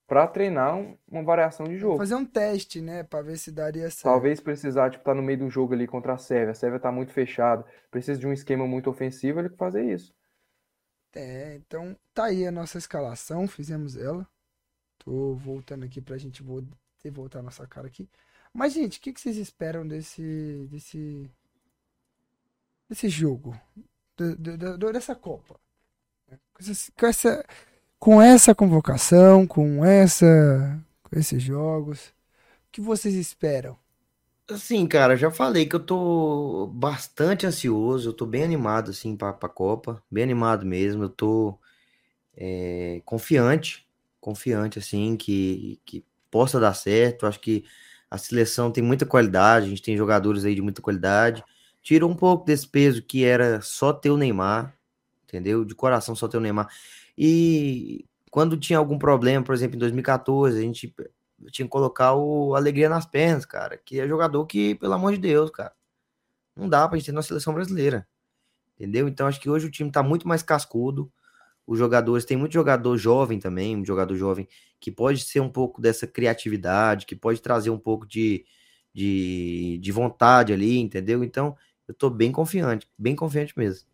pra 0.08 0.28
treinar 0.28 0.76
um- 0.76 0.98
uma 1.08 1.24
variação 1.24 1.68
de 1.68 1.78
jogo. 1.78 1.98
Fazer 1.98 2.16
um 2.16 2.26
teste, 2.26 2.82
né? 2.82 3.04
Pra 3.04 3.22
ver 3.22 3.38
se 3.38 3.52
daria 3.52 3.90
certo. 3.90 4.04
Talvez 4.04 4.40
precisar, 4.40 4.90
tipo, 4.90 5.04
tá 5.04 5.14
no 5.14 5.22
meio 5.22 5.40
do 5.40 5.50
jogo 5.50 5.74
ali 5.74 5.88
contra 5.88 6.14
a 6.14 6.18
Sérvia. 6.18 6.52
A 6.52 6.56
Sérvia 6.56 6.80
tá 6.80 6.92
muito 6.92 7.12
fechada. 7.14 7.64
Precisa 7.92 8.20
de 8.20 8.26
um 8.26 8.34
esquema 8.34 8.66
muito 8.68 8.90
ofensivo, 8.90 9.40
ele 9.40 9.50
fazer 9.50 9.84
isso. 9.84 10.14
É, 11.14 11.56
então 11.56 11.96
tá 12.14 12.26
aí 12.26 12.46
a 12.46 12.52
nossa 12.52 12.78
escalação, 12.78 13.48
fizemos 13.48 13.96
ela. 13.98 14.28
Tô 15.00 15.34
voltando 15.36 15.86
aqui 15.86 16.02
pra 16.02 16.18
gente 16.18 16.44
ter 17.02 17.10
voltar 17.10 17.40
a 17.40 17.44
nossa 17.44 17.66
cara 17.68 17.88
aqui. 17.88 18.10
Mas, 18.54 18.74
gente, 18.74 18.98
o 19.00 19.02
que 19.02 19.14
que 19.14 19.22
vocês 19.22 19.38
esperam 19.38 19.88
desse, 19.88 20.68
desse, 20.70 21.30
desse 22.90 23.10
jogo? 23.10 23.60
Do- 24.36 24.78
do- 24.78 24.94
dessa 24.94 25.16
Copa? 25.16 25.60
Com 26.54 26.62
essa, 26.72 26.92
com 26.98 27.06
essa, 27.08 27.46
com 28.00 28.22
essa 28.24 28.56
convocação, 28.56 29.48
com 29.48 29.86
essa, 29.86 30.80
com 31.04 31.20
esses 31.20 31.42
jogos, 31.44 32.10
o 32.10 32.14
que 32.74 32.82
vocês 32.82 33.16
esperam? 33.16 33.78
Assim, 34.50 34.88
cara, 34.88 35.16
já 35.16 35.30
falei 35.30 35.68
que 35.68 35.76
eu 35.76 35.80
tô 35.86 36.66
bastante 36.74 37.46
ansioso, 37.46 38.10
eu 38.10 38.14
tô 38.14 38.26
bem 38.26 38.44
animado, 38.44 38.90
assim, 38.90 39.16
pra, 39.16 39.32
pra 39.32 39.48
Copa, 39.48 40.02
bem 40.10 40.24
animado 40.24 40.66
mesmo, 40.66 41.04
eu 41.04 41.10
tô 41.10 41.60
é, 42.36 43.02
confiante, 43.06 43.88
confiante, 44.22 44.80
assim, 44.80 45.18
que, 45.18 45.80
que 45.86 46.06
possa 46.32 46.60
dar 46.60 46.74
certo, 46.74 47.26
acho 47.28 47.40
que 47.40 47.66
a 48.10 48.18
seleção 48.18 48.72
tem 48.72 48.84
muita 48.84 49.06
qualidade, 49.06 49.68
a 49.68 49.70
gente 49.70 49.82
tem 49.84 49.98
jogadores 49.98 50.46
aí 50.46 50.56
de 50.56 50.62
muita 50.62 50.82
qualidade, 50.82 51.44
tira 51.82 52.06
um 52.06 52.16
pouco 52.16 52.46
desse 52.46 52.68
peso 52.68 53.02
que 53.02 53.24
era 53.24 53.62
só 53.62 53.94
ter 53.94 54.10
o 54.10 54.18
Neymar, 54.18 54.76
entendeu? 55.24 55.64
De 55.64 55.76
coração 55.76 56.16
só 56.16 56.28
ter 56.28 56.38
o 56.38 56.42
Neymar, 56.42 56.70
e 57.18 58.06
quando 58.32 58.58
tinha 58.58 58.80
algum 58.80 58.98
problema, 58.98 59.44
por 59.44 59.54
exemplo, 59.54 59.76
em 59.76 59.80
2014, 59.80 60.58
a 60.58 60.62
gente 60.62 60.94
tinha 61.52 61.66
que 61.66 61.72
colocar 61.72 62.14
o 62.14 62.56
Alegria 62.56 62.90
nas 62.90 63.06
pernas, 63.06 63.46
cara. 63.46 63.78
Que 63.78 64.00
é 64.00 64.08
jogador 64.08 64.46
que, 64.46 64.76
pelo 64.76 64.94
amor 64.94 65.14
de 65.14 65.20
Deus, 65.20 65.50
cara, 65.50 65.74
não 66.56 66.70
dá 66.70 66.88
pra 66.88 66.98
gente 66.98 67.08
ter 67.08 67.12
na 67.12 67.22
seleção 67.22 67.54
brasileira. 67.54 68.08
Entendeu? 68.76 69.08
Então 69.08 69.28
acho 69.28 69.42
que 69.42 69.50
hoje 69.50 69.68
o 69.68 69.72
time 69.72 69.92
tá 69.92 70.02
muito 70.04 70.28
mais 70.28 70.42
cascudo. 70.42 71.12
Os 71.68 71.78
jogadores, 71.78 72.26
tem 72.26 72.38
muito 72.38 72.54
jogador 72.54 72.98
jovem 72.98 73.40
também, 73.40 73.76
um 73.76 73.86
jogador 73.86 74.16
jovem 74.16 74.48
que 74.80 74.92
pode 74.92 75.24
ser 75.24 75.40
um 75.40 75.50
pouco 75.50 75.82
dessa 75.82 76.08
criatividade, 76.08 77.06
que 77.06 77.16
pode 77.16 77.42
trazer 77.42 77.70
um 77.70 77.78
pouco 77.78 78.08
de, 78.08 78.46
de, 78.94 79.78
de 79.82 79.92
vontade 79.92 80.54
ali, 80.54 80.80
entendeu? 80.80 81.24
Então 81.24 81.56
eu 81.90 81.94
tô 81.96 82.08
bem 82.08 82.32
confiante, 82.32 82.88
bem 82.96 83.16
confiante 83.16 83.58
mesmo. 83.58 83.88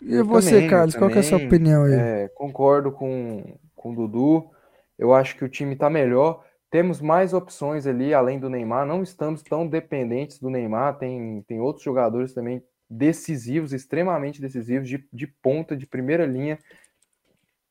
E 0.00 0.14
Eu 0.14 0.24
você, 0.24 0.52
também, 0.52 0.70
Carlos, 0.70 0.94
qual 0.94 1.10
que 1.10 1.16
é 1.16 1.20
a 1.20 1.22
sua 1.24 1.38
também, 1.38 1.46
opinião 1.48 1.82
aí? 1.82 1.92
É, 1.92 2.28
concordo 2.28 2.92
com, 2.92 3.58
com 3.74 3.90
o 3.90 3.96
Dudu. 3.96 4.48
Eu 4.96 5.12
acho 5.12 5.36
que 5.36 5.44
o 5.44 5.48
time 5.48 5.74
tá 5.74 5.90
melhor. 5.90 6.44
Temos 6.70 7.00
mais 7.00 7.34
opções 7.34 7.84
ali, 7.84 8.14
além 8.14 8.38
do 8.38 8.48
Neymar. 8.48 8.86
Não 8.86 9.02
estamos 9.02 9.42
tão 9.42 9.66
dependentes 9.66 10.38
do 10.38 10.48
Neymar. 10.48 10.96
Tem, 10.96 11.42
tem 11.48 11.58
outros 11.58 11.84
jogadores 11.84 12.32
também 12.32 12.62
decisivos, 12.88 13.72
extremamente 13.72 14.40
decisivos, 14.40 14.88
de, 14.88 15.04
de 15.12 15.26
ponta, 15.26 15.76
de 15.76 15.88
primeira 15.88 16.24
linha. 16.24 16.60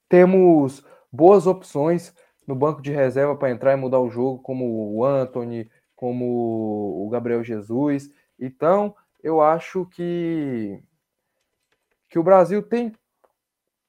Temos 0.09 0.85
boas 1.09 1.47
opções 1.47 2.13
no 2.45 2.55
banco 2.55 2.81
de 2.81 2.91
reserva 2.91 3.37
para 3.37 3.51
entrar 3.51 3.71
e 3.71 3.77
mudar 3.77 3.99
o 3.99 4.09
jogo, 4.09 4.39
como 4.39 4.97
o 4.97 5.05
Anthony, 5.05 5.71
como 5.95 7.05
o 7.05 7.09
Gabriel 7.09 7.41
Jesus. 7.41 8.11
Então, 8.37 8.93
eu 9.23 9.41
acho 9.41 9.85
que, 9.87 10.83
que 12.09 12.19
o 12.19 12.23
Brasil 12.23 12.61
tem 12.61 12.93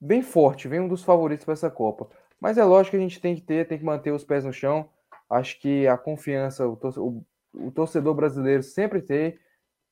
bem 0.00 0.22
forte, 0.22 0.68
vem 0.68 0.80
um 0.80 0.88
dos 0.88 1.02
favoritos 1.04 1.44
para 1.44 1.54
essa 1.54 1.70
Copa. 1.70 2.08
Mas 2.40 2.58
é 2.58 2.64
lógico 2.64 2.92
que 2.92 2.96
a 2.98 3.00
gente 3.00 3.20
tem 3.20 3.34
que 3.34 3.42
ter, 3.42 3.66
tem 3.66 3.78
que 3.78 3.84
manter 3.84 4.12
os 4.12 4.24
pés 4.24 4.44
no 4.44 4.52
chão. 4.52 4.88
Acho 5.30 5.58
que 5.60 5.86
a 5.86 5.96
confiança, 5.96 6.66
o, 6.68 6.76
torce- 6.76 7.00
o- 7.00 7.24
o 7.54 7.70
torcedor 7.70 8.14
brasileiro 8.14 8.62
sempre 8.62 9.00
tem. 9.00 9.38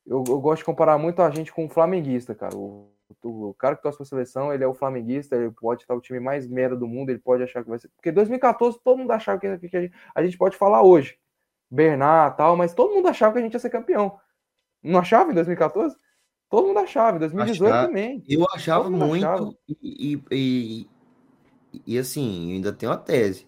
Eu, 0.05 0.23
eu 0.27 0.41
gosto 0.41 0.59
de 0.59 0.65
comparar 0.65 0.97
muito 0.97 1.21
a 1.21 1.31
gente 1.31 1.53
com 1.53 1.65
o 1.65 1.69
flamenguista, 1.69 2.35
cara. 2.35 2.55
O, 2.57 2.91
o, 3.23 3.53
cara 3.55 3.75
que 3.75 3.83
torce 3.83 3.97
pra 3.97 4.05
seleção, 4.07 4.53
ele 4.53 4.63
é 4.63 4.67
o 4.67 4.73
flamenguista, 4.73 5.35
ele 5.35 5.51
pode 5.51 5.83
estar 5.83 5.95
o 5.95 6.01
time 6.01 6.19
mais 6.19 6.47
merda 6.47 6.75
do 6.75 6.87
mundo, 6.87 7.11
ele 7.11 7.19
pode 7.19 7.43
achar 7.43 7.63
que 7.63 7.69
vai 7.69 7.79
ser. 7.79 7.89
Porque 7.89 8.11
2014 8.11 8.79
todo 8.83 8.97
mundo 8.99 9.11
achava 9.11 9.39
que, 9.39 9.57
que 9.69 9.77
a, 9.77 9.81
gente, 9.81 9.93
a 10.15 10.23
gente 10.23 10.37
pode 10.37 10.57
falar 10.57 10.83
hoje. 10.83 11.17
Bernard 11.71 12.37
tal, 12.37 12.55
mas 12.57 12.73
todo 12.73 12.93
mundo 12.93 13.07
achava 13.07 13.33
que 13.33 13.39
a 13.39 13.41
gente 13.41 13.53
ia 13.53 13.59
ser 13.59 13.69
campeão. 13.69 14.19
Não 14.83 14.99
achava 14.99 15.31
em 15.31 15.35
2014? 15.35 15.95
Todo 16.49 16.67
mundo 16.67 16.79
achava, 16.79 17.17
em 17.17 17.19
2018 17.19 17.71
Achava- 17.71 17.87
também. 17.87 18.23
Eu 18.27 18.45
achava 18.53 18.89
muito, 18.89 19.25
achava. 19.25 19.53
E, 19.81 20.13
e, 20.13 20.21
e, 20.31 20.89
e, 21.87 21.97
assim, 21.97 22.53
ainda 22.53 22.71
tenho 22.71 22.91
uma 22.91 22.97
tese. 22.97 23.47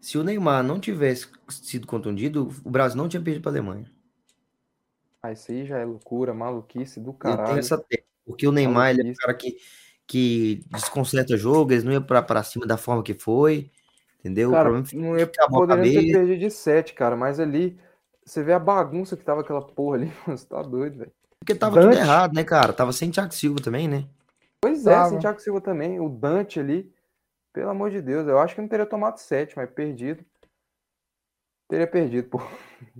Se 0.00 0.16
o 0.16 0.22
Neymar 0.22 0.62
não 0.62 0.78
tivesse 0.78 1.26
sido 1.48 1.86
contundido, 1.86 2.48
o 2.64 2.70
Brasil 2.70 2.96
não 2.96 3.08
tinha 3.08 3.20
perdido 3.20 3.42
para 3.42 3.50
a 3.50 3.54
Alemanha. 3.54 3.90
Ah, 5.20 5.32
isso 5.32 5.50
aí 5.50 5.66
já 5.66 5.78
é 5.78 5.84
loucura, 5.84 6.32
maluquice 6.32 7.00
do 7.00 7.10
Eu 7.10 7.14
tenho 7.14 7.36
caralho. 7.36 7.58
essa 7.58 7.76
tese. 7.76 8.04
Porque 8.24 8.46
o 8.46 8.52
Neymar 8.52 8.90
ele 8.90 9.00
é 9.00 9.02
um 9.02 9.06
Maluquice. 9.06 9.20
cara 9.26 9.34
que, 9.34 9.56
que 10.06 10.64
desconcerta 10.70 11.36
jogo, 11.36 11.72
eles 11.72 11.82
não 11.82 11.92
iam 11.92 12.02
pra 12.02 12.42
cima 12.44 12.64
da 12.66 12.76
forma 12.76 13.02
que 13.02 13.14
foi. 13.14 13.70
Entendeu? 14.20 14.50
Cara, 14.52 14.60
o 14.60 14.64
problema 14.72 14.86
fica 14.86 15.02
não 15.02 15.18
ia 15.18 15.26
fica 15.26 15.44
a 15.44 15.48
bola 15.48 15.66
podendo 15.68 15.92
ter 15.92 16.12
perdido 16.12 16.38
de 16.38 16.50
7, 16.50 16.92
cara, 16.94 17.16
mas 17.16 17.40
ali 17.40 17.76
você 18.28 18.42
vê 18.42 18.52
a 18.52 18.58
bagunça 18.58 19.16
que 19.16 19.24
tava 19.24 19.40
aquela 19.40 19.62
porra 19.62 19.96
ali, 19.96 20.12
você 20.26 20.46
tá 20.46 20.62
doido, 20.62 20.98
velho. 20.98 21.12
Porque 21.40 21.54
tava 21.54 21.76
tudo 21.80 21.90
Dante. 21.90 22.00
errado, 22.00 22.34
né, 22.34 22.44
cara? 22.44 22.72
Tava 22.72 22.92
sem 22.92 23.10
Thiago 23.10 23.32
Silva 23.32 23.60
também, 23.62 23.88
né? 23.88 24.06
Pois 24.60 24.86
é, 24.86 24.90
Tava. 24.92 25.08
sem 25.10 25.18
Thiago 25.18 25.40
Silva 25.40 25.60
também, 25.60 25.98
o 26.00 26.08
Dante 26.08 26.58
ali, 26.60 26.92
pelo 27.52 27.70
amor 27.70 27.90
de 27.90 28.02
Deus, 28.02 28.26
eu 28.28 28.38
acho 28.38 28.54
que 28.54 28.60
não 28.60 28.68
teria 28.68 28.84
tomado 28.86 29.18
7, 29.18 29.56
mas 29.56 29.70
perdido. 29.70 30.24
Teria 31.68 31.86
perdido, 31.86 32.28
pô. 32.28 32.40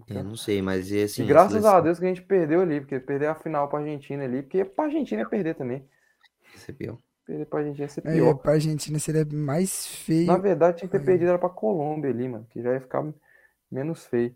Eu 0.09 0.23
não 0.25 0.37
sei, 0.37 0.61
mas 0.61 0.93
é 0.93 1.05
assim. 1.05 1.23
e 1.25 1.27
graças 1.27 1.53
seleção- 1.53 1.77
a 1.77 1.81
Deus 1.81 1.99
que 1.99 2.05
a 2.05 2.09
gente 2.09 2.23
perdeu 2.23 2.61
ali, 2.61 2.81
porque 2.81 3.01
perder 3.01 3.27
a 3.27 3.35
final 3.35 3.69
pra 3.69 3.79
Argentina 3.81 4.25
ali, 4.25 4.43
porque 4.43 4.65
pra 4.65 4.85
Argentina 4.85 5.23
é 5.23 5.25
perder 5.25 5.55
também. 5.55 5.89
recebeu. 6.53 6.99
Perder 7.27 7.47
pra 7.47 7.59
Argentina 7.61 7.85
ia 7.85 7.89
ser 7.89 8.07
É, 8.07 8.13
pior. 8.13 8.35
pra 8.35 8.53
Argentina 8.53 8.99
seria 8.99 9.27
mais 9.33 9.87
feio. 9.87 10.27
Na 10.27 10.37
verdade, 10.39 10.79
tinha 10.79 10.89
que 10.89 10.93
ter 10.93 10.99
Aí. 11.01 11.05
perdido 11.05 11.29
era 11.29 11.39
pra 11.39 11.49
Colômbia 11.49 12.11
ali, 12.11 12.29
mano, 12.29 12.47
que 12.51 12.63
já 12.63 12.73
ia 12.73 12.81
ficar 12.81 13.07
menos 13.71 14.05
feio. 14.07 14.35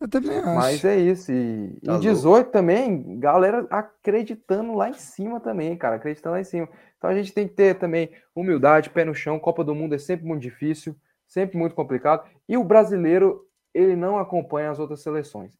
Eu 0.00 0.08
também 0.08 0.38
acho. 0.38 0.54
Mas 0.54 0.84
é 0.84 0.96
isso. 0.96 1.32
E 1.32 1.80
Tá 1.84 1.94
em 1.96 2.00
18 2.00 2.50
também, 2.50 3.18
galera 3.18 3.66
acreditando 3.70 4.74
lá 4.74 4.88
em 4.88 4.94
cima 4.94 5.40
também, 5.40 5.76
cara. 5.76 5.96
Acreditando 5.96 6.34
lá 6.34 6.40
em 6.40 6.44
cima. 6.44 6.68
Então 6.96 7.10
a 7.10 7.14
gente 7.14 7.32
tem 7.32 7.48
que 7.48 7.54
ter 7.54 7.78
também 7.78 8.10
humildade, 8.34 8.90
pé 8.90 9.04
no 9.04 9.14
chão. 9.14 9.38
Copa 9.38 9.64
do 9.64 9.74
Mundo 9.74 9.94
é 9.94 9.98
sempre 9.98 10.26
muito 10.26 10.42
difícil, 10.42 10.96
sempre 11.26 11.58
muito 11.58 11.74
complicado. 11.74 12.24
E 12.48 12.56
o 12.56 12.64
brasileiro, 12.64 13.44
ele 13.74 13.96
não 13.96 14.18
acompanha 14.18 14.70
as 14.70 14.78
outras 14.78 15.02
seleções. 15.02 15.50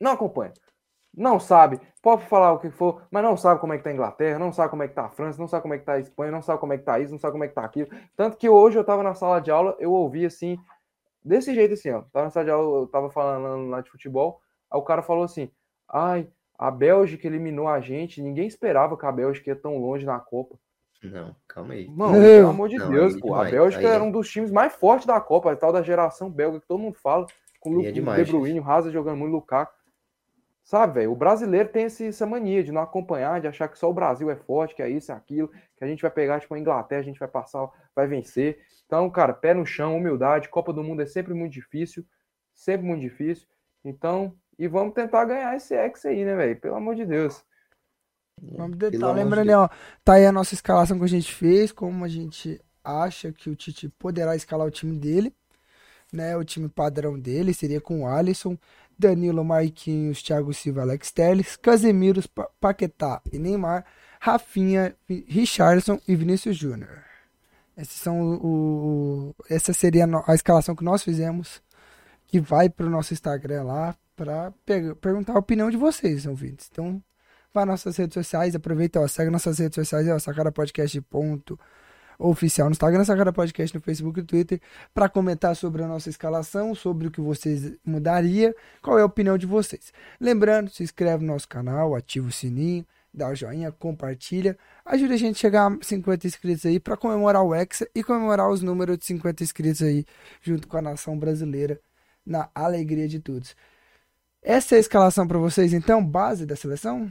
Não 0.00 0.12
acompanha. 0.12 0.52
Não 1.16 1.38
sabe. 1.38 1.80
Pode 2.02 2.26
falar 2.26 2.52
o 2.52 2.58
que 2.58 2.70
for, 2.70 3.02
mas 3.10 3.22
não 3.22 3.36
sabe 3.36 3.60
como 3.60 3.72
é 3.72 3.78
que 3.78 3.84
tá 3.84 3.90
a 3.90 3.92
Inglaterra, 3.92 4.38
não 4.38 4.52
sabe 4.52 4.70
como 4.70 4.82
é 4.82 4.88
que 4.88 4.94
tá 4.94 5.06
a 5.06 5.10
França, 5.10 5.40
não 5.40 5.48
sabe 5.48 5.62
como 5.62 5.74
é 5.74 5.78
que 5.78 5.84
tá 5.84 5.92
a 5.92 6.00
Espanha, 6.00 6.32
não 6.32 6.42
sabe 6.42 6.60
como 6.60 6.72
é 6.72 6.78
que 6.78 6.84
tá 6.84 6.98
isso, 6.98 7.12
não 7.12 7.18
sabe 7.18 7.32
como 7.32 7.44
é 7.44 7.48
que 7.48 7.54
tá 7.54 7.64
aquilo. 7.64 7.88
Tanto 8.16 8.36
que 8.36 8.48
hoje 8.48 8.78
eu 8.78 8.84
tava 8.84 9.02
na 9.02 9.14
sala 9.14 9.40
de 9.40 9.50
aula, 9.50 9.76
eu 9.78 9.92
ouvi 9.92 10.26
assim, 10.26 10.58
desse 11.24 11.54
jeito 11.54 11.74
assim, 11.74 11.90
ó. 11.90 12.02
Tava 12.12 12.26
na 12.26 12.30
sala 12.30 12.44
de 12.44 12.50
aula, 12.50 12.80
eu 12.82 12.86
tava 12.86 13.10
falando 13.10 13.68
lá 13.70 13.80
de 13.80 13.90
futebol, 13.90 14.40
aí 14.70 14.78
o 14.78 14.82
cara 14.82 15.02
falou 15.02 15.24
assim: 15.24 15.50
ai, 15.88 16.28
a 16.58 16.70
Bélgica 16.70 17.26
eliminou 17.26 17.66
a 17.68 17.80
gente, 17.80 18.22
ninguém 18.22 18.46
esperava 18.46 18.96
que 18.96 19.06
a 19.06 19.12
Bélgica 19.12 19.50
ia 19.50 19.56
tão 19.56 19.78
longe 19.78 20.04
na 20.06 20.18
Copa. 20.20 20.56
Não, 21.02 21.34
calma 21.46 21.74
aí. 21.74 21.86
Mano, 21.88 22.14
Não. 22.14 22.22
pelo 22.22 22.48
amor 22.48 22.68
de 22.68 22.78
Não, 22.78 22.90
Deus, 22.90 23.14
é 23.14 23.18
pô. 23.20 23.34
A 23.34 23.38
demais, 23.38 23.50
Bélgica 23.50 23.80
aí 23.86 23.92
é- 23.92 23.94
era 23.94 24.04
um 24.04 24.10
dos 24.10 24.30
times 24.30 24.50
mais 24.50 24.72
fortes 24.74 25.06
da 25.06 25.20
Copa, 25.20 25.52
a 25.52 25.56
tal 25.56 25.72
da 25.72 25.82
geração 25.82 26.30
belga 26.30 26.60
que 26.60 26.66
todo 26.66 26.78
mundo 26.80 26.96
fala, 26.96 27.26
com 27.60 27.76
o 27.76 27.84
é 27.84 27.90
demais, 27.92 28.24
De 28.26 28.32
Bruyne, 28.32 28.60
o 28.60 28.64
Hazard 28.70 28.92
jogando 28.92 29.18
muito, 29.18 29.32
Lukaku. 29.32 29.72
Sabe, 30.62 30.94
velho, 30.94 31.12
o 31.12 31.16
brasileiro 31.16 31.68
tem 31.68 31.84
esse- 31.84 32.06
essa 32.06 32.24
mania 32.24 32.64
de 32.64 32.72
não 32.72 32.80
acompanhar, 32.80 33.38
de 33.38 33.46
achar 33.46 33.68
que 33.68 33.78
só 33.78 33.90
o 33.90 33.92
Brasil 33.92 34.30
é 34.30 34.36
forte, 34.36 34.74
que 34.74 34.82
é 34.82 34.88
isso, 34.88 35.12
é 35.12 35.14
aquilo, 35.14 35.50
que 35.76 35.84
a 35.84 35.86
gente 35.86 36.00
vai 36.00 36.10
pegar, 36.10 36.40
tipo, 36.40 36.54
a 36.54 36.58
Inglaterra, 36.58 37.02
a 37.02 37.04
gente 37.04 37.18
vai 37.18 37.28
passar, 37.28 37.68
vai 37.94 38.06
vencer. 38.06 38.60
Então, 38.86 39.10
cara, 39.10 39.32
pé 39.32 39.54
no 39.54 39.66
chão, 39.66 39.96
humildade, 39.96 40.48
Copa 40.48 40.72
do 40.72 40.82
Mundo 40.82 41.02
é 41.02 41.06
sempre 41.06 41.34
muito 41.34 41.52
difícil, 41.52 42.04
sempre 42.54 42.86
muito 42.86 43.00
difícil. 43.02 43.48
Então, 43.84 44.36
e 44.58 44.68
vamos 44.68 44.94
tentar 44.94 45.24
ganhar 45.24 45.56
esse 45.56 45.74
ex 45.74 46.04
aí, 46.06 46.24
né, 46.24 46.34
velho? 46.36 46.60
Pelo 46.60 46.76
amor 46.76 46.94
de 46.94 47.04
Deus. 47.06 47.44
Vamos 48.56 48.78
tentar. 48.78 49.12
de 49.14 49.14
Lembrando, 49.14 49.50
Deus. 49.50 49.52
ó, 49.52 49.68
tá 50.04 50.14
aí 50.14 50.26
a 50.26 50.32
nossa 50.32 50.54
escalação 50.54 50.98
que 50.98 51.04
a 51.04 51.08
gente 51.08 51.32
fez, 51.32 51.72
como 51.72 52.04
a 52.04 52.08
gente 52.08 52.60
acha 52.82 53.32
que 53.32 53.48
o 53.50 53.56
Tite 53.56 53.88
poderá 53.98 54.36
escalar 54.36 54.66
o 54.66 54.70
time 54.70 54.98
dele, 54.98 55.34
né? 56.12 56.36
O 56.36 56.44
time 56.44 56.68
padrão 56.68 57.18
dele 57.18 57.54
seria 57.54 57.80
com 57.80 58.02
o 58.02 58.08
Alisson, 58.08 58.58
Danilo, 58.98 59.44
Marquinhos, 59.44 60.22
Thiago 60.22 60.54
Silva, 60.54 60.82
Alex 60.82 61.12
Telles, 61.12 61.56
Casemiro, 61.56 62.26
Pa- 62.30 62.50
Paquetá 62.60 63.22
e 63.32 63.38
Neymar, 63.38 63.86
Rafinha, 64.20 64.96
Richardson 65.08 66.00
e 66.08 66.16
Vinícius 66.16 66.56
Júnior. 66.56 67.04
Esses 67.76 68.00
são 68.00 68.20
o, 68.20 69.30
o- 69.30 69.34
essa 69.50 69.72
seria 69.72 70.06
a, 70.26 70.34
escalação 70.34 70.76
que 70.76 70.84
nós 70.84 71.02
fizemos, 71.02 71.62
que 72.26 72.40
vai 72.40 72.68
pro 72.68 72.88
nosso 72.90 73.12
Instagram 73.12 73.64
lá 73.64 73.94
para 74.16 74.52
perguntar 75.00 75.34
a 75.34 75.38
opinião 75.38 75.70
de 75.70 75.76
vocês, 75.76 76.26
ouvintes. 76.26 76.68
Então, 76.70 77.02
Vá 77.52 77.64
nossas 77.64 77.96
redes 77.96 78.14
sociais, 78.14 78.56
aproveita, 78.56 78.98
ó, 78.98 79.06
segue 79.06 79.30
nossas 79.30 79.60
redes 79.60 79.76
sociais, 79.76 80.08
ó, 80.08 80.18
Sacada 80.18 80.50
Podcast 80.50 81.00
ponto 81.02 81.56
oficial 82.18 82.66
no 82.66 82.72
Instagram, 82.72 83.04
Sacada 83.04 83.32
Podcast 83.32 83.72
no 83.76 83.80
Facebook 83.80 84.18
e 84.18 84.24
Twitter, 84.24 84.60
para 84.92 85.08
comentar 85.08 85.54
sobre 85.54 85.84
a 85.84 85.86
nossa 85.86 86.10
escalação, 86.10 86.74
sobre 86.74 87.06
o 87.06 87.10
que 87.12 87.20
vocês 87.20 87.72
mudaria, 87.86 88.52
qual 88.82 88.98
é 88.98 89.02
a 89.02 89.06
opinião 89.06 89.38
de 89.38 89.46
vocês. 89.46 89.92
Lembrando, 90.20 90.68
se 90.68 90.82
inscreve 90.82 91.24
no 91.24 91.32
nosso 91.32 91.48
canal, 91.48 91.94
ativa 91.94 92.26
o 92.26 92.32
sininho, 92.32 92.84
dá 93.14 93.28
o 93.28 93.34
joinha, 93.34 93.70
compartilha, 93.70 94.58
ajuda 94.84 95.14
a 95.14 95.16
gente 95.16 95.36
a 95.36 95.38
chegar 95.38 95.72
a 95.72 95.78
50 95.80 96.26
inscritos 96.26 96.66
aí 96.66 96.80
para 96.80 96.96
comemorar 96.96 97.42
o 97.42 97.54
Hexa 97.54 97.88
e 97.94 98.02
comemorar 98.02 98.50
os 98.50 98.60
números 98.60 98.98
de 98.98 99.04
50 99.06 99.44
inscritos 99.44 99.82
aí, 99.82 100.04
junto 100.42 100.66
com 100.66 100.76
a 100.76 100.82
nação 100.82 101.16
brasileira, 101.16 101.80
na 102.26 102.50
alegria 102.54 103.06
de 103.06 103.20
todos. 103.20 103.54
Essa 104.42 104.74
é 104.74 104.78
a 104.78 104.80
escalação 104.80 105.28
para 105.28 105.38
vocês, 105.38 105.72
então, 105.72 106.04
base 106.04 106.44
da 106.44 106.56
seleção? 106.56 107.10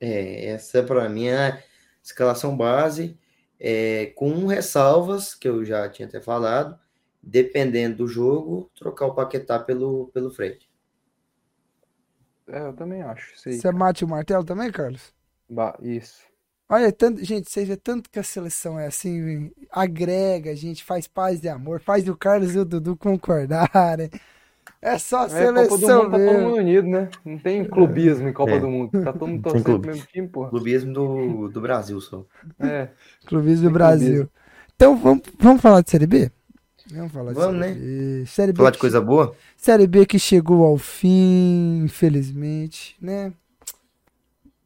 É, 0.00 0.46
essa 0.50 0.82
para 0.82 1.08
mim 1.08 1.26
é 1.26 1.36
a 1.36 1.62
escalação 2.04 2.56
base, 2.56 3.18
é, 3.58 4.12
com 4.14 4.46
ressalvas, 4.46 5.34
que 5.34 5.48
eu 5.48 5.64
já 5.64 5.88
tinha 5.88 6.06
até 6.06 6.20
falado, 6.20 6.78
dependendo 7.22 7.96
do 7.96 8.06
jogo, 8.06 8.70
trocar 8.76 9.06
o 9.06 9.14
Paquetá 9.14 9.58
pelo, 9.58 10.08
pelo 10.12 10.30
Fred. 10.30 10.67
É, 12.48 12.60
eu 12.66 12.72
também 12.72 13.02
acho. 13.02 13.34
Aí. 13.46 13.54
Você 13.60 13.70
mate 13.72 14.04
o 14.04 14.08
martelo 14.08 14.44
também, 14.44 14.70
Carlos? 14.72 15.12
Ba- 15.48 15.76
Isso. 15.82 16.22
Olha, 16.70 16.92
tanto, 16.92 17.24
gente, 17.24 17.50
vocês 17.50 17.66
vê 17.66 17.76
tanto 17.76 18.10
que 18.10 18.18
a 18.18 18.22
seleção 18.22 18.78
é 18.78 18.86
assim, 18.86 19.50
agrega, 19.70 20.50
a 20.50 20.54
gente 20.54 20.84
faz 20.84 21.06
paz 21.08 21.42
e 21.42 21.48
amor, 21.48 21.80
faz 21.80 22.06
o 22.08 22.14
Carlos 22.16 22.54
e 22.54 22.58
o 22.58 22.64
Dudu 22.64 22.94
concordarem. 22.96 24.10
É 24.82 24.98
só 24.98 25.24
É, 25.24 25.28
Copa 25.28 25.38
do 25.76 25.78
seleção 25.78 26.02
Mundo 26.04 26.10
tá 26.10 26.16
todo 26.18 26.18
mesmo. 26.18 26.40
mundo 26.42 26.56
unido, 26.58 26.86
né? 26.88 27.10
Não 27.24 27.38
tem 27.38 27.64
clubismo 27.64 28.28
em 28.28 28.32
Copa 28.34 28.52
É. 28.52 28.60
do 28.60 28.68
Mundo. 28.68 28.90
Tá 29.02 29.12
todo 29.14 29.26
mundo 29.28 29.42
torcendo 29.42 29.80
pro 29.80 29.90
mesmo 29.90 30.06
time, 30.06 30.28
porra. 30.28 30.50
Clubismo 30.50 30.92
do, 30.92 31.48
do 31.48 31.60
Brasil 31.60 32.00
só. 32.02 32.24
É. 32.60 32.88
Clubismo 33.26 33.68
do 33.68 33.72
Brasil. 33.72 34.06
clubismo. 34.28 34.30
Então, 34.76 34.96
vamos, 34.96 35.22
vamos 35.38 35.62
falar 35.62 35.80
de 35.80 35.90
Série 35.90 36.06
B? 36.06 36.30
Vamos 36.90 37.12
falar 37.12 37.32
de 37.32 37.38
Vamos, 37.38 37.60
Série 37.60 37.74
B. 37.74 38.26
Série 38.26 38.52
B, 38.52 38.56
Falar 38.56 38.70
de 38.70 38.78
coisa 38.78 39.00
boa? 39.00 39.36
Série 39.56 39.86
B 39.86 40.06
que 40.06 40.18
chegou 40.18 40.64
ao 40.64 40.78
fim, 40.78 41.82
infelizmente, 41.84 42.96
né? 43.00 43.32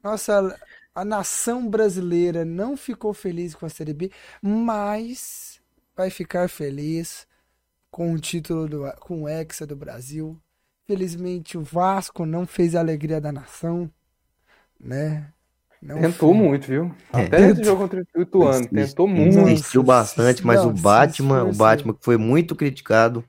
Nossa, 0.02 0.58
a 0.94 1.04
nação 1.04 1.68
brasileira 1.68 2.44
não 2.44 2.76
ficou 2.76 3.12
feliz 3.12 3.54
com 3.54 3.66
a 3.66 3.68
Série 3.68 3.92
B, 3.92 4.10
mas 4.40 5.60
vai 5.96 6.10
ficar 6.10 6.48
feliz 6.48 7.26
com 7.90 8.12
o 8.12 8.18
título 8.18 8.68
do, 8.68 8.92
com 9.00 9.22
o 9.22 9.28
Hexa 9.28 9.66
do 9.66 9.74
Brasil. 9.74 10.38
Felizmente 10.86 11.56
o 11.56 11.62
Vasco 11.62 12.26
não 12.26 12.46
fez 12.46 12.74
a 12.74 12.80
alegria 12.80 13.20
da 13.20 13.32
nação, 13.32 13.90
né? 14.78 15.31
Não 15.82 16.00
Tentou 16.00 16.32
fez. 16.32 16.42
muito, 16.42 16.66
viu? 16.66 16.94
É. 17.12 17.24
Até 17.24 17.40
nesse 17.40 17.64
jogo 17.64 17.82
contra 17.82 18.04
o 18.14 18.22
Ituano. 18.22 18.68
Tentou 18.68 19.08
muito. 19.08 19.38
Insistiu 19.48 19.82
bastante, 19.82 20.46
mas 20.46 20.64
o 20.64 20.68
nossa, 20.70 20.82
Batman, 20.82 21.44
o. 21.44 21.52
Batman 21.52 21.92
que 21.94 22.04
foi 22.04 22.16
muito 22.16 22.54
criticado, 22.54 23.24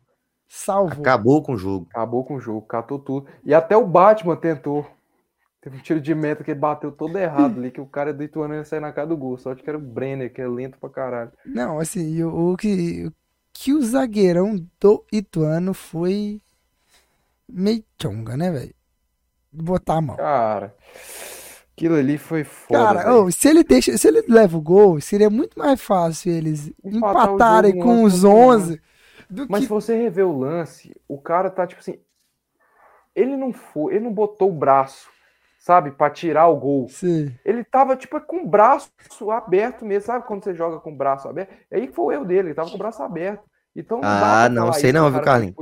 Salvou. 0.48 1.02
acabou 1.02 1.42
com 1.42 1.54
o 1.54 1.58
jogo. 1.58 1.88
Acabou 1.90 2.24
com 2.24 2.36
o 2.36 2.40
jogo, 2.40 2.62
catou 2.62 3.00
tudo. 3.00 3.28
E 3.44 3.54
até 3.54 3.76
o 3.76 3.86
Batman 3.88 4.36
tentou. 4.36 4.86
Teve 5.62 5.78
um 5.78 5.80
tiro 5.80 6.00
de 6.02 6.14
meta 6.14 6.44
que 6.44 6.52
ele 6.52 6.60
bateu 6.60 6.92
todo 6.92 7.18
errado 7.18 7.58
ali, 7.58 7.72
que 7.72 7.80
o 7.82 7.86
cara 7.88 8.14
do 8.14 8.22
Ituano 8.22 8.54
ia 8.54 8.66
sair 8.66 8.82
na 8.82 8.92
cara 8.92 9.08
do 9.08 9.18
gol. 9.18 9.38
Só 9.38 9.56
que 9.56 9.68
era 9.68 9.78
o 9.78 9.82
Brenner, 9.82 10.32
que 10.32 10.42
é 10.42 10.48
lento 10.48 10.78
pra 10.78 10.90
caralho. 10.90 11.32
Não, 11.46 11.80
assim, 11.80 12.22
o, 12.22 12.52
o 12.52 12.58
que, 12.58 13.08
o 13.08 13.14
que 13.54 13.74
o 13.74 13.82
zagueirão 13.82 14.58
do 14.80 15.06
Ituano 15.12 15.74
foi 15.74 16.42
meio 17.48 17.84
chonga, 18.02 18.36
né, 18.36 18.52
velho? 18.52 18.76
Botar 19.52 19.96
a 19.96 20.02
mão. 20.02 20.18
Cara, 20.18 20.76
aquilo 21.76 21.96
ali 21.96 22.18
foi 22.18 22.44
foda. 22.44 22.80
Cara, 23.04 23.16
ô, 23.16 23.32
se 23.32 23.48
ele 23.48 23.64
deixa, 23.64 23.98
se 23.98 24.08
ele 24.08 24.24
leva 24.28 24.58
o 24.58 24.62
gol, 24.62 25.00
seria 25.02 25.30
muito 25.30 25.58
mais 25.58 25.82
fácil 25.82 26.32
eles 26.32 26.72
Empatar 26.84 27.24
empatarem 27.26 27.72
jogo 27.74 27.84
com 27.84 28.04
os 28.04 28.24
nosso 28.24 28.36
11 28.36 28.82
Do 29.30 29.46
Mas 29.50 29.62
que... 29.62 29.66
se 29.66 29.70
você 29.70 29.96
rever 29.98 30.26
o 30.28 30.38
lance, 30.38 30.96
o 31.08 31.18
cara 31.20 31.50
tá 31.50 31.66
tipo 31.68 31.82
assim. 31.82 31.98
Ele 33.16 33.38
não 33.38 33.54
foi, 33.54 33.96
ele 33.96 34.06
não 34.06 34.14
botou 34.14 34.50
o 34.50 34.54
braço, 34.54 35.08
sabe, 35.60 35.92
pra 35.92 36.10
tirar 36.10 36.48
o 36.48 36.56
gol. 36.58 36.88
Sim. 36.90 37.32
Ele 37.46 37.64
tava 37.64 37.96
tipo 37.96 38.20
com 38.22 38.38
o 38.38 38.48
braço 38.48 38.90
aberto 39.32 39.86
mesmo, 39.86 40.08
sabe 40.08 40.26
quando 40.26 40.44
você 40.44 40.54
joga 40.54 40.80
com 40.80 40.92
o 40.92 40.96
braço 40.98 41.28
aberto? 41.28 41.54
Aí 41.72 41.88
que 41.88 41.94
foi 41.94 42.06
o 42.06 42.12
erro 42.12 42.26
dele, 42.26 42.48
ele 42.50 42.56
tava 42.56 42.70
com 42.70 42.76
o 42.76 42.80
braço 42.80 43.04
aberto. 43.04 43.44
Então 43.76 44.00
não 44.02 44.08
Ah, 44.08 44.50
não, 44.50 44.74
sei 44.74 44.90
isso 44.90 45.00
não, 45.00 45.12
viu, 45.12 45.22
Carlinhos? 45.22 45.56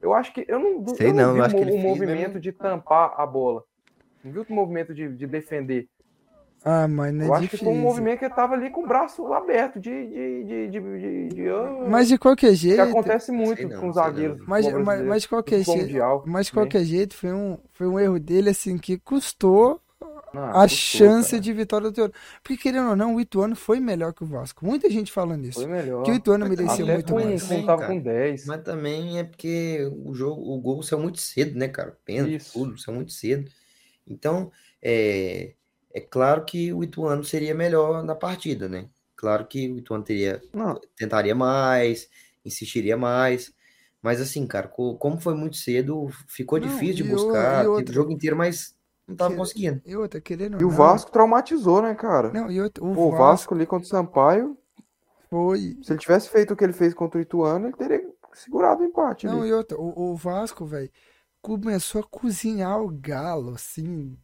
Eu 0.00 0.12
acho 0.12 0.32
que 0.34 0.44
eu 0.48 0.58
não, 0.58 0.86
Sei 0.94 1.08
eu 1.10 1.14
não, 1.14 1.32
vi 1.32 1.38
eu 1.38 1.44
acho 1.44 1.54
que 1.54 1.60
mo- 1.62 1.66
ele 1.70 1.70
o 1.78 1.80
fez 1.80 1.84
movimento 1.84 2.26
mesmo. 2.28 2.40
de 2.40 2.52
tampar 2.52 3.14
a 3.18 3.26
bola. 3.26 3.62
Não 4.24 4.32
viu 4.32 4.46
o 4.48 4.52
movimento 4.54 4.94
de, 4.94 5.14
de 5.16 5.26
defender? 5.26 5.88
Ah, 6.64 6.88
mano, 6.88 7.22
é 7.24 7.26
Eu 7.26 7.34
acho 7.34 7.42
difícil. 7.42 7.58
que 7.58 7.64
foi 7.64 7.72
um 7.72 7.80
movimento 7.80 8.18
que 8.20 8.24
ele 8.26 8.34
tava 8.34 8.54
ali 8.54 8.70
com 8.70 8.84
o 8.84 8.86
braço 8.86 9.32
aberto 9.32 9.80
de, 9.80 9.90
de, 9.90 10.44
de, 10.44 10.70
de, 10.70 10.80
de- 10.80 11.34
de- 11.34 11.48
ah, 11.50 11.72
Mas 11.84 12.08
de 12.08 12.18
qualquer 12.18 12.54
que 12.68 12.80
jeito, 12.80 12.80
acontece 12.80 13.32
muito 13.32 13.68
não, 13.68 13.76
com 13.80 13.92
sei 13.92 13.92
zagueiros. 13.92 14.38
não. 14.38 14.46
mas, 14.46 14.66
mas, 14.68 15.02
mas 15.02 15.22
de 15.22 15.28
qualquer 15.28 15.62
jeito, 15.62 15.74
mundial 15.82 16.22
mas 16.24 16.46
de 16.46 16.52
também. 16.52 16.52
qualquer 16.52 16.84
jeito 16.84 17.14
foi 17.14 17.32
um, 17.32 17.58
foi 17.72 17.86
um 17.86 17.98
erro 17.98 18.18
dele 18.18 18.50
assim 18.50 18.78
que 18.78 18.98
custou 18.98 19.80
Não, 20.32 20.52
a 20.52 20.68
custou, 20.68 21.12
chance 21.12 21.30
cara. 21.30 21.40
de 21.40 21.52
vitória 21.52 21.90
do 21.90 21.94
Ituano. 21.94 22.14
Porque 22.42 22.56
querendo 22.58 22.90
ou 22.90 22.96
não, 22.96 23.14
o 23.16 23.20
Ituano 23.20 23.56
foi 23.56 23.80
melhor 23.80 24.12
que 24.14 24.24
o 24.24 24.26
Vasco. 24.26 24.64
Muita 24.66 24.90
gente 24.90 25.12
falando 25.12 25.44
isso. 25.46 25.60
Foi 25.60 25.66
melhor. 25.66 26.02
Que 26.02 26.12
o 26.12 26.14
Ituano 26.14 26.46
Mas 26.46 26.50
merecia 26.58 26.86
muito 26.86 27.14
com, 27.14 27.14
mais. 27.14 27.42
Sim, 27.42 27.64
tava 27.66 27.86
com 27.86 28.00
10. 28.00 28.44
Mas 28.44 28.62
também 28.62 29.18
é 29.18 29.24
porque 29.24 29.90
o 30.04 30.14
jogo, 30.14 30.42
o 30.42 30.60
gol 30.60 30.82
saiu 30.82 31.00
muito 31.02 31.18
cedo, 31.20 31.58
né, 31.58 31.68
cara? 31.68 31.96
Pênalti, 32.04 32.36
Isso. 32.36 32.52
tudo, 32.52 32.78
saiu 32.78 32.96
muito 32.96 33.12
cedo. 33.12 33.50
Então, 34.06 34.50
é, 34.82 35.54
é 35.92 36.00
claro 36.00 36.44
que 36.44 36.72
o 36.72 36.82
Ituano 36.84 37.24
seria 37.24 37.54
melhor 37.54 38.02
na 38.04 38.14
partida, 38.14 38.68
né? 38.68 38.88
Claro 39.16 39.46
que 39.46 39.70
o 39.70 39.78
Ituano 39.78 40.04
teria, 40.04 40.42
Não, 40.52 40.80
tentaria 40.96 41.34
mais, 41.34 42.08
insistiria 42.44 42.96
mais. 42.96 43.52
Mas 44.02 44.20
assim, 44.20 44.46
cara, 44.46 44.68
co- 44.68 44.96
como 44.98 45.20
foi 45.20 45.34
muito 45.34 45.56
cedo, 45.56 46.08
ficou 46.28 46.58
Não, 46.58 46.68
difícil 46.68 46.96
de 46.96 47.04
buscar 47.04 47.70
o 47.70 47.92
jogo 47.92 48.12
inteiro, 48.12 48.36
mas 48.36 48.76
não 49.08 49.16
tava 49.16 49.34
Que- 49.34 49.36
conseguindo. 49.36 49.82
E 49.84 49.96
outra, 49.96 50.20
querendo 50.20 50.58
e 50.58 50.64
o 50.64 50.70
não. 50.70 50.70
Vasco 50.70 51.10
traumatizou, 51.12 51.82
né, 51.82 51.94
cara? 51.94 52.38
Não, 52.38 52.50
e 52.50 52.60
outra, 52.60 52.84
o 52.84 52.94
Pô, 52.94 53.08
o 53.08 53.12
Vasco 53.12 53.14
Vasco 53.14 53.54
ali 53.54 53.66
contra 53.66 53.86
o 53.86 53.88
Sampaio, 53.88 54.58
foi. 55.30 55.76
se 55.82 55.92
ele 55.92 56.00
tivesse 56.00 56.28
feito 56.28 56.52
o 56.52 56.56
que 56.56 56.64
ele 56.64 56.72
fez 56.72 56.94
contra 56.94 57.18
o 57.18 57.22
Ituano, 57.22 57.66
ele 57.68 57.76
teria 57.76 58.02
segurado 58.32 58.82
o 58.82 58.86
empate 58.86 59.26
Não, 59.26 59.44
ali. 59.44 59.46
e 59.46 59.52
outra, 59.52 59.76
o, 59.78 60.12
o 60.12 60.16
Vasco, 60.16 60.64
velho, 60.66 60.90
começou 61.44 62.00
a 62.00 62.04
cozinhar 62.04 62.80
o 62.80 62.88
Galo, 62.88 63.52
assim, 63.54 64.16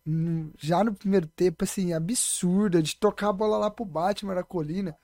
já 0.59 0.82
no 0.82 0.94
primeiro 0.94 1.26
tempo, 1.26 1.64
assim, 1.64 1.92
absurda, 1.92 2.82
de 2.82 2.97
tocar 2.97 3.28
a 3.28 3.32
bola 3.32 3.59
lá 3.59 3.70
pro 3.70 3.84
Batman 3.84 4.34
da 4.34 4.42
Colina. 4.42 4.97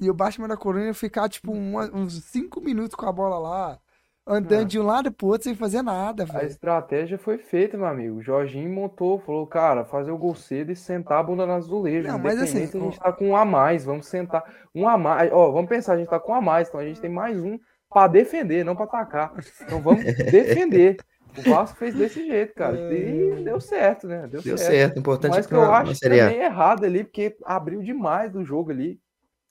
E 0.00 0.08
o 0.08 0.14
Batman 0.14 0.48
da 0.48 0.56
Colina 0.56 0.94
ficar, 0.94 1.28
tipo, 1.28 1.52
uma- 1.52 1.94
uns 1.94 2.24
cinco 2.24 2.62
minutos 2.62 2.94
com 2.94 3.04
a 3.04 3.12
bola 3.12 3.38
lá, 3.38 3.78
andando 4.26 4.62
Ah. 4.62 4.64
de 4.64 4.80
um 4.80 4.82
lado 4.86 5.12
pro 5.12 5.26
outro 5.26 5.44
sem 5.44 5.54
fazer 5.54 5.82
nada, 5.82 6.22
A 6.22 6.26
velho. 6.26 6.46
estratégia 6.46 7.18
foi 7.18 7.36
feita, 7.36 7.76
meu 7.76 7.86
amigo. 7.86 8.16
O 8.16 8.22
Jorginho 8.22 8.72
montou, 8.72 9.18
falou, 9.20 9.46
cara, 9.46 9.84
fazer 9.84 10.10
o 10.12 10.16
gol 10.16 10.34
cedo 10.34 10.72
e 10.72 10.76
sentar 10.76 11.18
a 11.18 11.22
bunda 11.22 11.44
nas 11.44 11.66
azulejo. 11.66 12.08
Não, 12.08 12.18
mas 12.18 12.40
assim, 12.40 12.62
a 12.62 12.66
gente 12.66 12.98
tá 12.98 13.12
com 13.12 13.28
um 13.28 13.36
a 13.36 13.44
mais, 13.44 13.84
vamos 13.84 14.06
sentar. 14.06 14.42
Um 14.74 14.88
a 14.88 14.96
mais, 14.96 15.30
ó, 15.30 15.50
vamos 15.52 15.68
pensar, 15.68 15.92
a 15.92 15.98
gente 15.98 16.08
tá 16.08 16.18
com 16.18 16.32
um 16.32 16.36
a 16.36 16.40
mais, 16.40 16.68
então 16.68 16.80
a 16.80 16.84
gente 16.86 17.00
tem 17.02 17.10
mais 17.10 17.38
um 17.38 17.58
pra 17.90 18.06
defender, 18.06 18.64
não 18.64 18.74
pra 18.74 18.86
atacar. 18.86 19.34
Então 19.60 19.82
vamos 19.82 20.02
defender. 20.32 20.96
O 21.38 21.50
Vasco 21.50 21.78
fez 21.78 21.94
desse 21.94 22.26
jeito, 22.26 22.54
cara. 22.54 22.76
E 22.92 23.42
deu 23.44 23.60
certo, 23.60 24.06
né? 24.06 24.26
Deu, 24.26 24.42
Deu 24.42 24.58
certo. 24.58 24.70
certo, 24.70 24.98
importante 24.98 25.36
Mas 25.36 25.46
é 25.46 25.48
que 25.48 25.54
eu 25.54 25.72
acho 25.72 25.92
A. 25.92 25.94
também 26.00 26.38
errado 26.40 26.84
ali, 26.84 27.04
porque 27.04 27.36
abriu 27.44 27.82
demais 27.82 28.30
do 28.32 28.44
jogo 28.44 28.70
ali. 28.70 29.00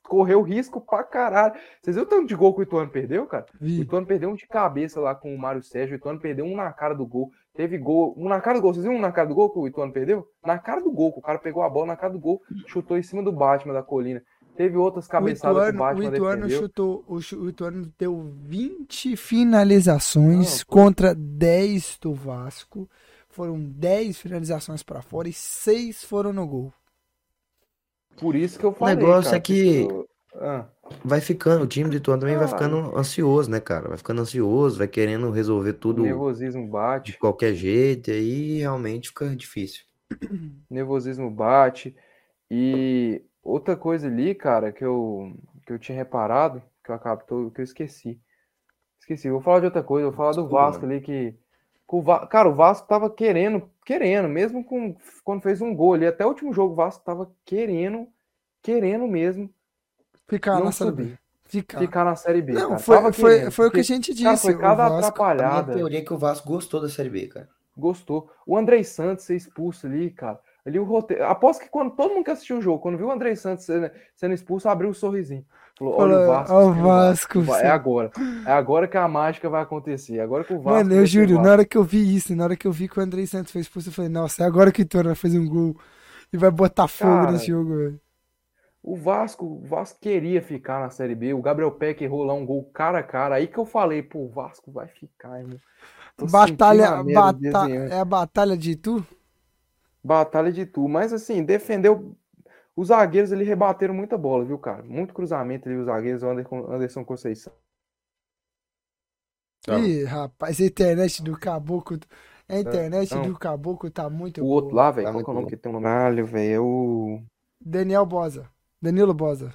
Correu 0.04 0.42
risco 0.42 0.82
pra 0.82 1.04
caralho. 1.04 1.54
Vocês 1.82 1.96
viram 1.96 2.08
o 2.08 2.10
tanto 2.10 2.28
de 2.28 2.36
gol 2.36 2.54
que 2.56 2.62
o 2.62 2.64
Ituano 2.64 2.90
perdeu, 2.90 3.28
cara? 3.28 3.46
O. 3.62 3.66
Ituano 3.66 4.08
perdeu 4.08 4.30
um 4.32 4.36
de 4.36 4.48
cabeça 4.48 5.00
lá 5.00 5.14
com 5.14 5.34
o 5.34 5.38
Mário 5.38 5.62
Sérgio. 5.62 5.94
O 5.96 5.98
Ituano 5.98 6.20
perdeu 6.20 6.46
um 6.46 6.56
na 6.56 6.72
cara 6.74 6.96
do 6.96 7.06
gol. 7.06 7.30
Teve 7.56 7.78
gol. 7.78 8.16
Um 8.18 8.28
na 8.28 8.42
cara 8.42 8.58
do 8.58 8.62
gol. 8.62 8.74
Vocês 8.74 8.84
viram 8.84 8.98
um 8.98 9.02
na 9.02 9.12
cara 9.12 9.28
do 9.28 9.36
gol 9.36 9.52
que 9.52 9.60
o 9.60 9.68
Ituano 9.68 9.94
perdeu? 9.94 10.28
Na 10.44 10.58
cara 10.58 10.82
do 10.82 10.92
gol. 10.92 11.14
que 11.14 11.20
O 11.20 11.22
cara 11.22 11.38
pegou 11.38 11.62
a 11.62 11.70
bola 11.70 11.86
na 11.88 11.96
cara 11.96 12.12
do 12.12 12.20
gol, 12.20 12.42
chutou 12.66 12.98
em 12.98 13.04
cima 13.04 13.22
do 13.22 13.32
Batman 13.32 13.74
da 13.74 13.84
colina. 13.84 14.24
Teve 14.60 14.76
outras 14.76 15.06
O 15.06 15.10
cabeçadas 15.10 15.64
que 15.64 15.70
o 15.70 15.74
Ituano, 15.74 16.00
o 16.00 16.04
Ituano 16.04 16.42
defendeu. 16.42 16.60
chutou, 16.62 17.06
o, 17.08 17.16
o 17.16 17.48
Ituano 17.50 17.94
deu 17.98 18.30
20 18.44 19.16
finalizações 19.16 20.60
Não, 20.60 20.66
contra 20.68 21.16
10 21.16 21.98
do 22.02 22.14
Vasco. 22.14 22.90
Foram 23.30 23.58
10 23.58 24.18
finalizações 24.20 24.84
pra 24.84 25.02
fora 25.02 25.30
e 25.30 25.34
6 25.34 26.04
foram 26.04 26.34
no 26.34 26.46
gol. 26.46 26.74
Por 28.18 28.36
isso 28.36 28.60
que 28.60 28.66
eu 28.66 28.74
falei. 28.74 28.96
negócio 28.98 29.24
cara, 29.32 29.38
é 29.38 29.40
que- 29.40 29.88
eu- 29.90 30.06
Ah, 30.36 30.68
Vai 31.06 31.22
ficando, 31.22 31.64
o 31.64 31.68
time 31.68 31.90
do 31.90 31.96
Ituano 31.96 32.20
também 32.20 32.36
vai 32.36 32.44
Ah. 32.46 32.50
ficando 32.50 32.98
ansioso, 32.98 33.50
né, 33.50 33.60
cara? 33.62 33.88
Vai 33.88 33.98
ficando 33.98 34.22
ansioso, 34.22 34.78
vai 34.78 34.88
querendo 34.90 35.32
resolver 35.32 35.70
o 35.70 35.74
tudo 35.74 36.04
nervosismo 36.04 36.66
de 36.66 36.70
bate. 36.70 37.18
qualquer 37.18 37.54
jeito, 37.54 38.10
e 38.12 38.14
aí 38.14 38.58
realmente 38.60 39.08
fica 39.08 39.34
difícil. 39.36 39.84
nervosismo 40.70 41.32
bate. 41.32 41.96
E 42.52 43.22
outra 43.52 43.76
coisa 43.78 44.08
ali, 44.08 44.36
cara, 44.36 44.72
que 44.72 44.84
eu, 44.84 45.34
que 45.66 45.74
eu 45.74 45.80
tinha 45.80 45.98
reparado, 45.98 46.62
que 46.84 46.92
eu 46.92 46.96
acabou, 46.96 47.52
que 47.52 47.62
eu 47.62 47.64
esqueci. 47.64 48.20
Esqueci, 49.00 49.30
vou 49.30 49.42
falar 49.42 49.60
de 49.62 49.66
outra 49.68 49.84
coisa, 49.84 50.08
vou 50.08 50.16
falar 50.16 50.34
do 50.34 50.48
Desculpa, 50.48 50.50
Vasco 50.50 50.86
ali 50.86 51.02
que, 51.02 51.36
o 51.88 52.02
Va- 52.02 52.28
cara, 52.28 52.50
o 52.50 52.56
Vasco 52.56 52.88
tava 52.88 53.10
querendo, 53.10 53.70
querendo, 53.86 54.30
mesmo 54.30 54.64
com 54.64 54.96
quando 55.24 55.42
fez 55.42 55.62
um 55.62 55.76
gol 55.76 55.94
ali, 55.96 56.06
até 56.08 56.26
o 56.26 56.30
último 56.30 56.54
jogo 56.54 56.74
o 56.74 56.76
Vasco 56.76 57.04
tava 57.06 57.32
querendo, 57.46 58.08
querendo 58.62 59.08
mesmo 59.08 59.50
Ficar 60.30 60.62
não 60.62 60.64
na 60.64 60.72
Série 60.72 60.92
B. 60.92 61.04
subir, 61.04 61.20
Ficar. 61.46 61.80
ficar 61.84 62.06
na 62.06 62.16
Série 62.16 62.42
B, 62.42 62.62
Não, 62.62 62.62
cara. 62.64 62.84
foi, 62.86 62.98
Tava 62.98 63.12
foi, 63.12 63.40
querendo, 63.40 63.52
foi 63.52 63.68
o 63.68 63.72
que 63.72 63.80
a 63.80 63.84
gente 63.84 64.14
disse. 64.14 64.24
cara, 64.24 64.38
foi 64.38 64.56
o 64.56 64.60
cada 64.60 64.86
Vasco- 64.86 65.26
A 65.38 65.44
minha 65.44 65.64
atrapalhada. 65.64 65.74
teoria 65.74 66.00
é 66.00 66.02
que 66.04 66.14
o 66.14 66.18
Vasco 66.18 66.48
gostou 66.48 66.82
da 66.82 66.90
Série 66.90 67.10
B, 67.10 67.28
cara. 67.28 67.50
Gostou. 67.76 68.30
O 68.46 68.56
Andrei 68.58 68.84
Santos 68.84 69.26
ser 69.26 69.36
expulso 69.36 69.88
ali, 69.88 70.12
cara. 70.12 70.40
Ali 70.70 70.80
o 70.80 70.84
roteiro. 70.84 71.26
Aposto 71.26 71.62
que 71.62 71.70
quando 71.70 71.92
todo 71.92 72.14
mundo 72.14 72.24
que 72.24 72.32
assistiu 72.32 72.58
o 72.58 72.62
jogo, 72.62 72.80
quando 72.80 72.98
viu 72.98 73.08
o 73.08 73.12
Andrei 73.12 73.36
Santos 73.36 73.66
sendo, 73.66 73.90
sendo 74.16 74.34
expulso, 74.34 74.70
abriu 74.70 74.90
um 74.90 74.94
sorrisinho. 74.94 75.46
Falou: 75.78 75.96
olha 76.00 76.18
o 76.18 76.28
Vasco. 76.28 76.54
"Ó 76.54 76.66
o 76.68 76.74
Vasco, 76.74 77.42
Vai- 77.42 77.62
É 77.62 77.66
sim." 77.66 77.70
agora. 77.70 78.12
É 78.46 78.52
agora 78.52 78.88
que 78.88 78.98
a 78.98 79.08
mágica 79.08 79.50
vai 79.50 79.62
acontecer. 79.62 80.20
Agora 80.20 80.44
que 80.44 80.54
o 80.54 80.60
Vasco. 80.60 80.78
Mano, 80.80 80.94
eu 80.94 81.06
juro, 81.06 81.42
na 81.42 81.52
hora 81.52 81.66
que 81.66 81.78
eu 81.78 81.84
vi 81.84 82.16
isso, 82.16 82.36
na 82.36 82.44
hora 82.44 82.56
que 82.56 82.68
eu 82.68 82.72
vi 82.72 82.88
que 82.88 83.00
o 83.00 83.02
Andrei 83.02 83.26
Santos 83.26 83.52
fez 83.52 83.66
expulso, 83.66 83.90
eu 83.90 83.94
falei, 83.94 84.10
nossa, 84.10 84.44
é 84.44 84.46
agora 84.46 84.72
que 84.72 84.84
o 84.84 85.04
vai 85.04 85.16
fazer 85.16 85.40
um 85.40 85.48
gol 85.48 85.76
e 86.34 86.38
vai 86.38 86.52
botar 86.52 86.88
fogo 86.88 87.12
Cara, 87.12 87.32
nesse 87.32 87.48
jogo, 87.48 87.76
velho. 87.76 88.02
O 88.82 88.96
Vasco, 88.96 89.46
o 89.46 89.68
Vasco 89.68 90.00
queria 90.00 90.42
ficar 90.42 90.80
na 90.80 90.90
Série 90.90 91.16
B. 91.16 91.34
O 91.34 91.42
Gabriel 91.42 91.72
Peck 91.72 92.02
errou 92.04 92.24
lá 92.24 92.34
um 92.34 92.46
gol 92.46 92.64
cara 92.74 93.00
a 93.00 93.04
cara. 93.04 93.36
Aí 93.36 93.48
que 93.48 93.58
eu 93.58 93.66
falei, 93.66 94.02
pô, 94.02 94.20
o 94.20 94.30
Vasco 94.30 94.72
vai 94.72 94.88
ficar, 94.88 95.40
irmão. 95.40 95.60
Tô 96.18 96.26
Batalha, 96.26 97.04
bata, 97.04 97.34
desenhando. 97.38 97.92
é 97.94 98.00
a 98.00 98.06
batalha 98.06 98.58
de 98.58 98.72
Itu? 98.72 99.06
Batalha 100.04 100.52
de 100.52 100.66
tu. 100.66 100.88
Mas 100.88 101.12
assim, 101.14 101.44
defendeu. 101.44 102.16
Os 102.76 102.88
zagueiros 102.88 103.32
ali 103.34 103.44
rebateram 103.44 103.94
muita 103.94 104.18
bola, 104.18 104.46
viu, 104.46 104.58
cara? 104.58 104.84
Muito 104.84 105.14
cruzamento 105.14 105.68
ali, 105.68 105.78
os 105.78 105.86
zagueiros, 105.86 106.24
o 106.24 106.30
Anderson, 106.72 107.04
Conceição. 107.04 107.52
Tá. 109.66 109.78
Ih, 109.80 110.06
rapaz, 110.06 110.60
a 110.62 110.66
internet 110.66 111.22
do 111.22 111.38
Caboclo. 111.38 112.00
A 112.48 112.58
internet 112.58 113.14
Não. 113.14 113.22
do 113.24 113.38
Caboclo 113.38 113.92
tá 113.92 114.10
muito 114.10 114.42
O 114.42 114.44
boa. 114.46 114.56
outro 114.56 114.76
lá, 114.76 114.90
velho, 114.90 115.08
Tá 115.08 115.14
qual 115.14 115.24
que 115.24 115.30
é 115.30 115.34
o 115.34 115.36
nome 115.36 115.48
que 115.48 115.58
tem 115.58 115.70
o 115.70 115.74
nome? 115.74 115.84
Caralho, 115.84 116.26
velho, 116.26 116.54
é 116.54 116.60
o. 116.60 117.22
Daniel 117.60 118.06
Bosa. 118.06 118.50
Danilo 118.82 119.14
Bosa. 119.14 119.54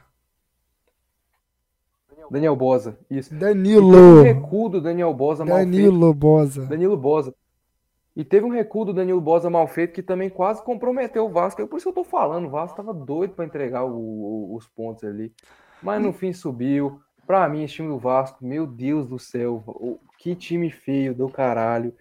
Daniel 2.30 2.54
Bosa, 2.56 2.98
isso. 3.10 3.32
E 3.32 3.36
um 3.36 3.38
Danilo. 3.40 4.22
recuo 4.22 4.68
do 4.68 4.80
Daniel 4.80 5.12
Bosa 5.12 5.44
mal 5.44 5.56
feito. 5.56 5.70
Danilo 5.72 6.14
Bosa. 6.14 6.66
Danilo 6.66 6.96
Bosa. 6.96 7.34
E 8.16 8.24
teve 8.24 8.46
um 8.46 8.50
recuo 8.50 8.84
do 8.84 8.92
Danilo 8.94 9.20
Bosa 9.20 9.50
mal 9.50 9.66
feito 9.66 9.92
que 9.92 10.02
também 10.02 10.30
quase 10.30 10.62
comprometeu 10.62 11.26
o 11.26 11.30
Vasco. 11.30 11.60
É 11.60 11.66
por 11.66 11.76
isso 11.76 11.84
que 11.92 11.98
eu 11.98 12.04
tô 12.04 12.08
falando, 12.08 12.46
o 12.46 12.50
Vasco 12.50 12.76
tava 12.76 12.94
doido 12.94 13.34
pra 13.34 13.44
entregar 13.44 13.84
o- 13.84 13.90
o- 13.92 14.54
os 14.54 14.68
pontos 14.68 15.02
ali. 15.02 15.32
Mas 15.82 16.00
no 16.00 16.12
fim 16.12 16.32
subiu. 16.32 17.00
Pra 17.26 17.48
mim, 17.48 17.64
esse 17.64 17.74
time 17.74 17.88
do 17.88 17.98
Vasco, 17.98 18.44
meu 18.44 18.66
Deus 18.66 19.08
do 19.08 19.18
céu, 19.18 19.62
o- 19.66 19.98
que 20.18 20.34
time 20.34 20.70
feio 20.70 21.14
do 21.14 21.28
caralho. 21.28 21.92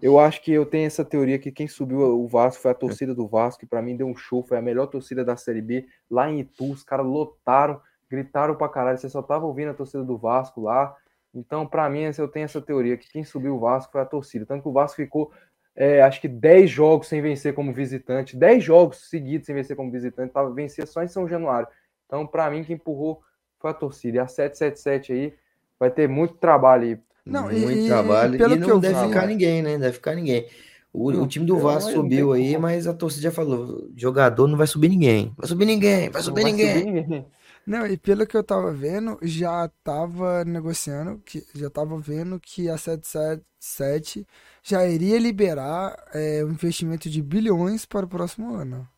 Eu 0.00 0.18
acho 0.18 0.42
que 0.42 0.50
eu 0.50 0.64
tenho 0.66 0.86
essa 0.86 1.04
teoria 1.04 1.38
que 1.38 1.52
quem 1.52 1.68
subiu 1.68 2.00
o 2.00 2.26
Vasco 2.26 2.62
foi 2.62 2.70
a 2.70 2.74
torcida 2.74 3.14
do 3.14 3.28
Vasco, 3.28 3.60
que 3.60 3.66
pra 3.66 3.82
mim 3.82 3.96
deu 3.96 4.06
um 4.06 4.16
show, 4.16 4.42
foi 4.42 4.56
a 4.58 4.62
melhor 4.62 4.86
torcida 4.86 5.24
da 5.24 5.36
Série 5.36 5.60
B. 5.62 5.86
Lá 6.10 6.30
em 6.30 6.40
Itu, 6.40 6.72
os 6.72 6.82
caras 6.82 7.06
lotaram, 7.06 7.80
gritaram 8.10 8.54
pra 8.56 8.68
caralho, 8.68 8.98
você 8.98 9.08
só 9.08 9.22
tava 9.22 9.46
ouvindo 9.46 9.70
a 9.70 9.74
torcida 9.74 10.02
do 10.02 10.16
Vasco 10.16 10.60
lá. 10.60 10.96
Então, 11.34 11.66
pra 11.66 11.88
mim, 11.88 12.02
eu 12.18 12.28
tenho 12.28 12.44
essa 12.44 12.60
teoria 12.60 12.96
que 12.96 13.10
quem 13.10 13.24
subiu 13.24 13.56
o 13.56 13.60
Vasco 13.60 13.92
foi 13.92 14.00
a 14.00 14.06
torcida. 14.06 14.44
Tanto 14.44 14.62
que 14.62 14.68
o 14.68 14.72
Vasco 14.72 14.96
ficou, 14.96 15.30
é, 15.74 16.02
acho 16.02 16.20
que 16.20 16.28
10 16.28 16.70
jogos 16.70 17.08
sem 17.08 17.22
vencer 17.22 17.54
como 17.54 17.72
visitante, 17.72 18.36
10 18.36 18.62
jogos 18.62 19.08
seguidos 19.08 19.46
sem 19.46 19.54
vencer 19.54 19.74
como 19.74 19.90
visitante, 19.90 20.32
tava 20.32 20.52
vencia 20.52 20.84
só 20.84 21.02
em 21.02 21.08
São 21.08 21.26
Januário. 21.26 21.66
Então, 22.06 22.26
pra 22.26 22.50
mim, 22.50 22.62
quem 22.64 22.76
empurrou 22.76 23.22
foi 23.58 23.70
a 23.70 23.74
torcida. 23.74 24.16
E 24.18 24.20
a 24.20 24.26
777 24.26 25.12
aí 25.12 25.34
vai 25.80 25.90
ter 25.90 26.06
muito 26.08 26.34
trabalho 26.34 26.84
aí. 26.84 26.98
Não, 27.24 27.44
Muito 27.44 27.70
e- 27.70 27.86
trabalho. 27.86 28.34
e 28.34 28.38
pelo 28.38 28.54
E 28.54 28.56
que 28.56 28.60
não 28.62 28.68
eu 28.70 28.80
deve 28.80 28.94
vi- 29.00 29.06
ficar 29.06 29.26
ninguém, 29.26 29.62
né? 29.62 29.78
Deve 29.78 29.92
ficar 29.92 30.14
ninguém. 30.16 30.46
O, 30.92 31.08
o 31.08 31.12
Não, 31.12 31.26
time 31.28 31.46
do 31.46 31.56
Vasco 31.56 31.90
subiu 31.92 32.32
aí, 32.32 32.50
como. 32.50 32.62
mas 32.62 32.86
a 32.86 32.92
torcida 32.92 33.22
já 33.22 33.30
falou: 33.30 33.88
jogador 33.96 34.46
não 34.48 34.58
vai 34.58 34.66
subir 34.66 34.88
ninguém. 34.90 35.32
Vai 35.38 35.46
subir 35.48 35.64
ninguém, 35.64 36.10
vai 36.10 36.20
Não 36.20 36.22
subir 36.22 36.42
vai 36.42 36.50
ninguém. 36.50 36.78
subir 36.80 36.92
ninguém. 36.92 37.26
Não, 37.66 37.86
e 37.86 37.96
pelo 37.96 38.26
que 38.26 38.36
eu 38.36 38.42
tava 38.42 38.72
vendo, 38.72 39.18
já 39.22 39.68
tava 39.84 40.44
negociando, 40.44 41.20
que, 41.20 41.46
já 41.54 41.70
tava 41.70 41.98
vendo 41.98 42.40
que 42.40 42.68
a 42.68 42.76
777 42.76 44.26
já 44.62 44.84
iria 44.86 45.18
liberar 45.18 45.96
é, 46.12 46.44
um 46.44 46.50
investimento 46.50 47.08
de 47.08 47.22
bilhões 47.22 47.86
para 47.86 48.04
o 48.04 48.08
próximo 48.08 48.54
ano. 48.54 48.88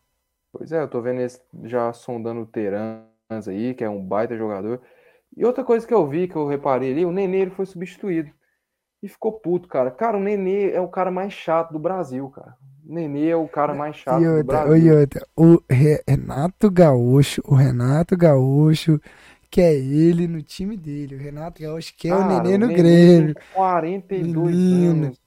Pois 0.51 0.71
é, 0.71 0.81
eu 0.81 0.87
tô 0.87 1.01
vendo 1.01 1.21
esse 1.21 1.41
já 1.63 1.93
sondando 1.93 2.41
o 2.41 2.45
Terans 2.45 3.05
aí, 3.47 3.73
que 3.75 3.83
é 3.83 3.89
um 3.89 4.03
baita 4.03 4.35
jogador. 4.37 4.81
E 5.35 5.45
outra 5.45 5.63
coisa 5.63 5.85
que 5.85 5.93
eu 5.93 6.07
vi, 6.07 6.27
que 6.27 6.35
eu 6.35 6.47
reparei 6.47 6.91
ali, 6.91 7.05
o 7.05 7.11
Nenê 7.11 7.41
ele 7.41 7.51
foi 7.51 7.65
substituído. 7.65 8.31
E 9.03 9.07
ficou 9.07 9.33
puto, 9.33 9.67
cara. 9.67 9.91
Cara, 9.91 10.17
o 10.17 10.19
Nenê 10.19 10.71
é 10.71 10.81
o 10.81 10.87
cara 10.87 11.11
mais 11.11 11.33
chato 11.33 11.71
do 11.71 11.79
Brasil, 11.79 12.29
cara. 12.29 12.57
O 12.85 12.93
Nenê 12.93 13.29
é 13.31 13.35
o 13.35 13.49
cara 13.49 13.73
mais 13.75 13.97
chato 13.97 14.21
E 14.21 14.27
do 14.27 14.37
outra, 14.37 14.45
Brasil. 14.45 14.77
e 14.77 14.91
outra, 14.91 15.27
o 15.35 15.61
Re- 15.69 16.03
Renato 16.07 16.69
Gaúcho, 16.71 17.41
o 17.45 17.55
Renato 17.55 18.15
Gaúcho 18.15 18.99
quer 19.49 19.73
ele 19.73 20.27
no 20.27 20.41
time 20.43 20.77
dele. 20.77 21.15
O 21.15 21.19
Renato 21.19 21.61
Gaúcho 21.61 21.93
quer 21.97 22.15
o 22.15 22.23
Cara, 22.23 22.23
Nenê 22.23 22.57
no 22.57 22.69
Nenê 22.69 22.71
Grêmio. 22.71 23.33
tem 23.33 23.35
42 23.51 24.71
Menino. 24.71 25.11
anos. 25.11 25.19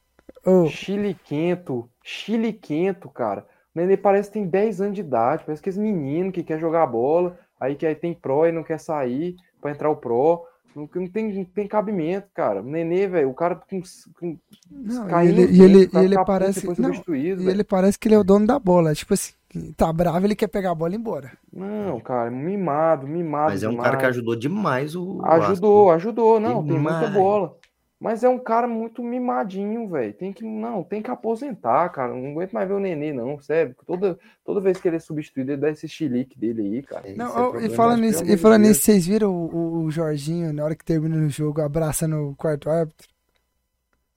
Ô, 0.47 0.73
Chiliquento. 0.73 1.91
Chiliquento, 2.03 3.09
cara. 3.11 3.47
O 3.75 3.79
Nenê 3.79 3.97
parece 3.97 4.29
que 4.31 4.35
tem 4.35 4.47
10 4.49 4.81
anos 4.81 4.95
de 4.95 5.01
idade. 5.01 5.45
Parece 5.45 5.63
que 5.63 5.69
esse 5.69 5.81
menino 5.81 6.33
que 6.33 6.43
quer 6.43 6.59
jogar 6.59 6.87
bola, 6.87 7.39
aí 7.61 7.77
que 7.77 7.87
aí 7.87 7.95
tem 7.95 8.15
pro 8.15 8.47
e 8.47 8.53
não 8.53 8.63
quer 8.65 8.79
sair 8.81 9.37
pra 9.61 9.71
entrar 9.71 9.91
o 9.91 9.97
pro. 9.97 10.45
Não, 10.75 10.89
não 10.95 11.09
tem, 11.09 11.33
não 11.33 11.45
tem 11.45 11.67
cabimento, 11.67 12.29
cara. 12.35 12.61
O 12.61 12.65
Nenê, 12.65 13.07
velho, 13.09 13.31
o 13.31 13.35
cara 13.35 13.57
com, 13.57 13.81
com 14.19 14.39
não, 14.71 15.07
e 15.07 15.11
caindo 15.11 15.41
ele, 15.41 15.53
e 15.53 15.63
ele, 15.63 15.91
e 15.93 15.99
ele 15.99 16.09
ficar 16.11 16.25
puto 16.25 16.25
parece. 16.25 16.67
Não, 16.81 16.93
e 17.15 17.35
velho. 17.35 17.51
ele 17.51 17.65
parece 17.65 17.99
que 17.99 18.09
ele 18.09 18.15
é 18.15 18.19
o 18.19 18.25
dono 18.25 18.47
da 18.47 18.59
bola. 18.59 18.95
Tipo 18.95 19.15
assim, 19.15 19.33
tá 19.77 19.93
bravo, 19.93 20.27
ele 20.27 20.37
quer 20.37 20.49
pegar 20.49 20.71
a 20.73 20.75
bola 20.75 20.93
e 20.93 20.97
ir 20.97 20.99
embora. 21.01 21.33
Não, 21.53 22.01
cara, 22.01 22.31
mimado, 22.31 23.07
mimado 23.07 23.51
Mas 23.51 23.63
é 23.63 23.69
um 23.69 23.77
cara 23.77 23.97
que 23.97 24.03
demais. 24.03 24.17
ajudou 24.17 24.37
demais 24.37 24.95
o 24.95 25.19
o 25.19 25.25
Ajudou, 25.25 25.91
ajudou. 25.91 26.41
Não, 26.41 26.65
tem 26.65 26.79
muita 26.79 27.09
Demais. 27.09 27.13
bola. 27.13 27.57
Mas 28.01 28.23
é 28.23 28.29
um 28.29 28.39
cara 28.39 28.69
muito 28.69 29.03
mimadinho, 29.03 29.89
velho. 29.89 30.15
Tem 30.15 30.33
que, 30.33 30.45
não, 30.45 30.85
tem 30.85 31.03
que 31.03 31.11
aposentar, 31.11 31.89
cara. 31.89 32.15
Não 32.15 32.31
aguento 32.31 32.53
mais 32.53 32.69
ver 32.69 32.75
o 32.75 32.79
Nenê, 32.79 33.13
não, 33.13 33.41
sério. 33.41 33.75
Toda, 33.85 34.17
toda 34.45 34.61
vez 34.61 34.81
que 34.81 34.87
ele 34.87 34.97
é 34.97 35.01
substituído, 35.01 35.51
ele 35.53 35.61
dá 35.61 35.69
esse 35.69 35.89
chilique 35.89 36.39
dele 36.39 36.63
aí, 36.63 36.83
cara. 36.83 37.13
Não, 37.17 37.57
é 37.59 37.67
e 37.67 37.71
falando 37.71 38.01
nisso, 38.03 38.25
e 38.25 38.37
falando 38.37 38.63
nisso, 38.63 38.83
vocês 38.83 39.05
viram 39.05 39.33
o, 39.35 39.85
o- 39.85 39.91
Jorginho, 39.91 40.53
na 40.53 40.65
hora 40.65 40.77
que 40.77 40.85
termina 40.85 41.17
o 41.17 41.29
jogo, 41.29 41.61
abraçando 41.61 42.29
o 42.29 42.37
quarto 42.37 42.71
árbitro? 42.71 43.09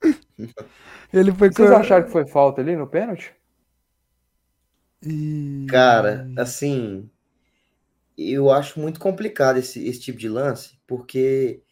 Ele 1.12 1.32
foi 1.32 1.50
Vocês 1.52 1.68
com- 1.70 1.76
acharam 1.76 2.04
que 2.04 2.10
foi 2.12 2.26
falta 2.26 2.60
ali 2.60 2.76
no 2.76 2.86
pênalti? 2.86 3.34
E... 5.04 5.66
Cara, 5.68 6.30
assim, 6.36 7.10
eu 8.16 8.50
acho 8.50 8.78
muito 8.80 9.00
complicado 9.00 9.58
esse, 9.58 9.84
esse 9.86 10.00
tipo 10.00 10.18
de 10.18 10.28
lance, 10.28 10.78
porque 10.86 11.62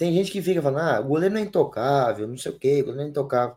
tem 0.00 0.12
gente 0.14 0.32
que 0.32 0.40
fica 0.42 0.62
falando, 0.62 0.80
ah, 0.82 1.00
o 1.00 1.04
goleiro 1.08 1.34
não 1.34 1.40
é 1.40 1.44
intocável, 1.44 2.26
não 2.26 2.36
sei 2.38 2.52
o 2.52 2.58
quê, 2.58 2.80
o 2.80 2.86
goleiro 2.86 2.96
não 2.96 3.04
é 3.04 3.08
intocável. 3.08 3.56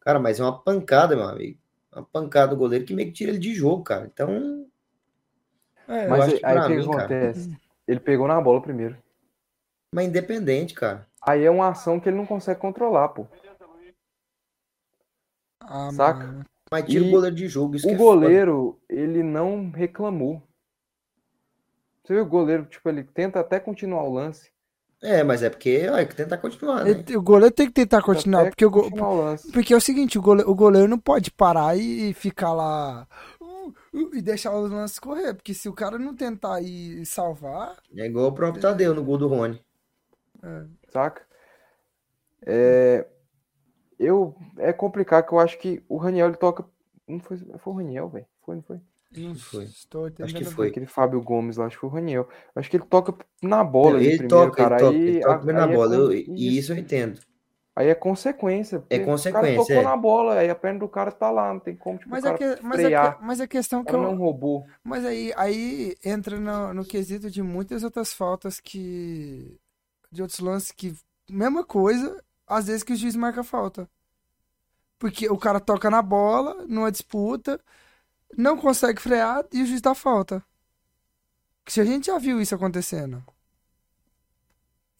Cara, 0.00 0.18
mas 0.18 0.38
é 0.40 0.42
uma 0.42 0.58
pancada, 0.60 1.14
meu 1.16 1.24
amigo. 1.24 1.58
Uma 1.92 2.02
pancada 2.04 2.48
do 2.48 2.56
goleiro 2.56 2.84
que 2.84 2.92
meio 2.92 3.08
que 3.08 3.14
tira 3.14 3.30
ele 3.30 3.38
de 3.38 3.54
jogo, 3.54 3.82
cara. 3.84 4.04
Então, 4.12 4.66
É, 5.86 6.08
Mas 6.08 6.20
acho 6.20 6.32
aí 6.34 6.38
que 6.40 6.46
aí 6.46 6.58
o 6.58 6.62
que 6.62 6.88
cara- 6.90 7.04
acontece? 7.04 7.56
Ele 7.86 8.00
pegou 8.00 8.26
na 8.26 8.40
bola 8.40 8.60
primeiro. 8.60 8.96
mas 9.92 10.06
independente, 10.08 10.74
cara. 10.74 11.06
Aí 11.22 11.44
é 11.44 11.50
uma 11.50 11.68
ação 11.68 12.00
que 12.00 12.08
ele 12.08 12.16
não 12.16 12.26
consegue 12.26 12.58
controlar, 12.60 13.08
pô. 13.10 13.26
ah, 15.60 15.90
saca? 15.92 16.26
mano. 16.26 16.44
Mas 16.70 16.86
tira 16.86 17.04
E 17.04 17.08
o 17.08 17.10
goleiro 17.12 17.36
de 17.36 17.46
jogo. 17.48 17.74
O 17.74 17.76
é 17.76 17.80
foda. 17.80 17.96
goleiro, 17.96 18.80
ele 18.88 19.22
não 19.22 19.70
reclamou. 19.70 20.42
Você 22.02 22.14
viu 22.14 22.24
o 22.24 22.26
goleiro, 22.28 22.64
tipo, 22.66 22.88
ele 22.88 23.04
tenta 23.04 23.40
até 23.40 23.60
continuar 23.60 24.02
o 24.04 24.12
lance. 24.12 24.50
É, 25.02 25.22
mas 25.22 25.42
é 25.42 25.50
porque 25.50 25.86
ó, 25.88 25.96
é 25.98 26.04
que 26.06 26.14
tentar 26.14 26.38
continuar, 26.38 26.84
né? 26.84 26.90
Ele- 26.90 27.16
o 27.16 27.22
goleiro 27.22 27.54
tem 27.54 27.66
que 27.66 27.72
tentar 27.72 28.00
continuar, 28.02 28.46
porque 28.46 28.64
o, 28.64 28.70
go- 28.70 28.82
continuar 28.84 29.10
o 29.10 29.20
lance. 29.22 29.52
porque 29.52 29.74
é 29.74 29.76
o 29.76 29.80
seguinte, 29.80 30.18
o 30.18 30.22
goleiro, 30.22 30.50
o 30.50 30.54
goleiro 30.54 30.88
não 30.88 30.98
pode 30.98 31.30
parar 31.30 31.76
e 31.76 32.12
ficar 32.14 32.52
lá 32.54 33.06
uh, 33.40 33.68
uh, 33.92 34.14
e 34.14 34.22
deixar 34.22 34.56
os 34.56 34.70
lances 34.70 34.98
correr, 34.98 35.34
porque 35.34 35.52
se 35.52 35.68
o 35.68 35.72
cara 35.74 35.98
não 35.98 36.14
tentar 36.14 36.60
ir 36.62 37.04
salvar, 37.04 37.76
É 37.96 38.06
igual 38.06 38.28
o 38.28 38.32
próprio 38.32 38.62
Tadeu 38.62 38.94
no 38.94 39.04
gol 39.04 39.18
do 39.18 39.28
Rony. 39.28 39.60
saca? 40.90 41.22
É, 42.46 43.06
eu, 43.98 44.34
é 44.58 44.72
complicado 44.72 45.26
que 45.26 45.32
eu 45.34 45.38
acho 45.38 45.58
que 45.58 45.82
o 45.88 45.96
Raniel 45.96 46.28
ele 46.28 46.36
toca. 46.36 46.64
Não 47.06 47.20
foi, 47.20 47.36
foi 47.38 47.72
o 47.72 47.76
Raniel, 47.76 48.08
velho? 48.08 48.26
Foi, 48.44 48.56
não 48.56 48.62
foi? 48.62 48.80
Não 49.20 49.34
foi. 49.34 49.64
estou 49.64 50.06
Acho 50.06 50.14
que 50.16 50.22
entendendo 50.22 50.54
foi. 50.54 50.68
Aquele 50.68 50.86
Fábio 50.86 51.20
Gomes 51.22 51.56
lá, 51.56 51.66
acho 51.66 51.76
que 51.76 51.80
foi 51.80 51.90
o 51.90 51.92
Raniel. 51.92 52.28
Acho 52.54 52.70
que 52.70 52.76
ele 52.76 52.84
toca 52.86 53.14
na 53.42 53.62
bola 53.64 53.98
Ele 54.02 54.18
primeiro, 54.18 54.28
toca, 54.28 54.56
cara. 54.56 54.76
ele 54.76 54.84
toca, 54.84 54.96
aí, 54.96 55.02
ele 55.08 55.20
toca 55.20 55.44
bem 55.44 55.54
na 55.54 55.64
aí 55.66 55.72
é 55.72 55.76
bola. 55.76 55.94
eu- 55.96 56.12
e 56.12 56.58
isso 56.58 56.72
eu 56.72 56.76
entendo. 56.78 57.20
Aí 57.76 57.88
é 57.88 57.94
consequência. 57.94 58.78
porque 58.80 58.94
O 58.94 59.04
consequência, 59.04 59.32
cara 59.42 59.56
tocou 59.56 59.76
é. 59.76 59.82
na 59.82 59.96
bola, 59.96 60.34
aí 60.34 60.48
a 60.48 60.54
perna 60.54 60.78
do 60.80 60.88
cara 60.88 61.10
tá 61.10 61.30
lá, 61.30 61.52
não 61.52 61.60
tem 61.60 61.74
como, 61.76 61.98
tipo, 61.98 62.10
Mas 62.10 62.24
o 62.24 62.28
a, 62.28 62.34
que, 62.38 62.44
mas, 62.62 62.78
a, 62.80 62.82
frear. 62.84 63.18
que- 63.18 63.24
mas 63.24 63.40
a 63.40 63.46
questão 63.48 63.80
O 63.80 63.84
que 63.84 63.92
não 63.92 64.04
é 64.04 64.06
eu, 64.06 64.10
um 64.12 64.16
robô. 64.16 64.64
Mas 64.84 65.04
aí, 65.04 65.32
aí 65.36 65.96
entra 66.04 66.38
no, 66.38 66.72
no 66.72 66.84
quesito 66.84 67.30
de 67.30 67.42
muitas 67.42 67.82
outras 67.82 68.12
faltas 68.12 68.60
que. 68.60 69.58
De 70.10 70.22
outros 70.22 70.38
lances 70.40 70.70
que. 70.70 70.94
Mesma 71.28 71.64
coisa, 71.64 72.22
às 72.46 72.66
vezes 72.68 72.82
que 72.84 72.92
o 72.92 72.96
juiz 72.96 73.16
marca 73.16 73.42
falta. 73.42 73.88
Porque 74.98 75.28
o 75.28 75.36
cara 75.36 75.60
toca 75.60 75.90
na 75.90 76.00
bola, 76.02 76.64
numa 76.68 76.90
disputa, 76.90 77.60
não 78.36 78.56
consegue 78.56 79.00
frear 79.00 79.44
e 79.52 79.62
o 79.62 79.66
juiz 79.66 79.80
dá 79.80 79.94
falta. 79.94 80.42
Que 81.64 81.72
se 81.72 81.80
a 81.80 81.84
gente 81.84 82.06
já 82.06 82.18
viu 82.18 82.40
isso 82.40 82.54
acontecendo. 82.54 83.24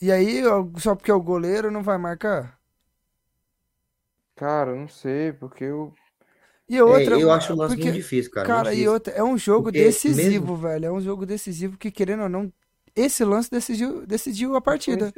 E 0.01 0.11
aí, 0.13 0.43
só 0.79 0.95
porque 0.95 1.11
é 1.11 1.15
o 1.15 1.23
goleiro 1.23 1.71
não 1.71 1.83
vai 1.83 1.97
marcar? 1.99 2.59
Cara, 4.37 4.71
eu 4.73 4.77
não 4.77 4.89
sei, 4.89 5.33
porque 5.33 5.65
eu. 5.65 5.95
E 6.69 6.81
outra, 6.81 7.19
É, 7.19 7.23
eu 7.23 7.31
acho 7.31 7.53
o 7.53 7.57
lance 7.57 7.75
porque, 7.75 7.85
muito 7.91 8.03
difícil, 8.03 8.31
cara. 8.33 8.47
Cara, 8.47 8.75
e 8.75 8.89
outra, 8.89 9.13
é 9.13 9.23
um 9.23 9.37
jogo 9.37 9.65
Porque 9.65 9.85
decisivo, 9.85 10.53
mesmo- 10.53 10.57
velho. 10.57 10.87
É 10.87 10.93
um 10.93 11.01
jogo 11.01 11.25
decisivo 11.27 11.77
que, 11.77 11.91
querendo 11.91 12.23
ou 12.25 12.29
não, 12.29 12.53
esse 12.97 13.25
lance 13.25 13.51
decidiu, 13.51 14.07
decidiu 14.07 14.57
a 14.57 14.61
partida. 14.61 15.13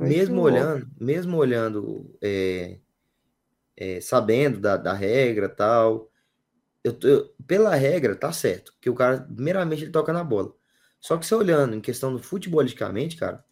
Mesmo 0.00 0.40
olhando, 0.42 0.88
mesmo 1.00 1.36
olhando, 1.36 2.14
é, 2.20 2.78
é, 3.76 4.00
sabendo 4.00 4.60
da, 4.60 4.76
da 4.76 4.92
regra 4.92 5.48
tal, 5.48 6.10
eu, 6.84 6.98
eu- 7.02 7.34
pela 7.46 7.74
regra 7.74 8.16
tá 8.16 8.32
certo, 8.32 8.74
que 8.80 8.90
o 8.90 8.94
cara, 8.94 9.20
primeiramente, 9.22 9.84
ele 9.84 9.92
toca 9.92 10.12
na 10.12 10.24
bola. 10.24 10.54
Só 11.00 11.16
que 11.16 11.26
você 11.26 11.34
olhando 11.34 11.74
em 11.76 11.80
questão 11.80 12.12
do 12.12 12.18
futebolisticamente, 12.22 13.16
cara, 13.16 13.44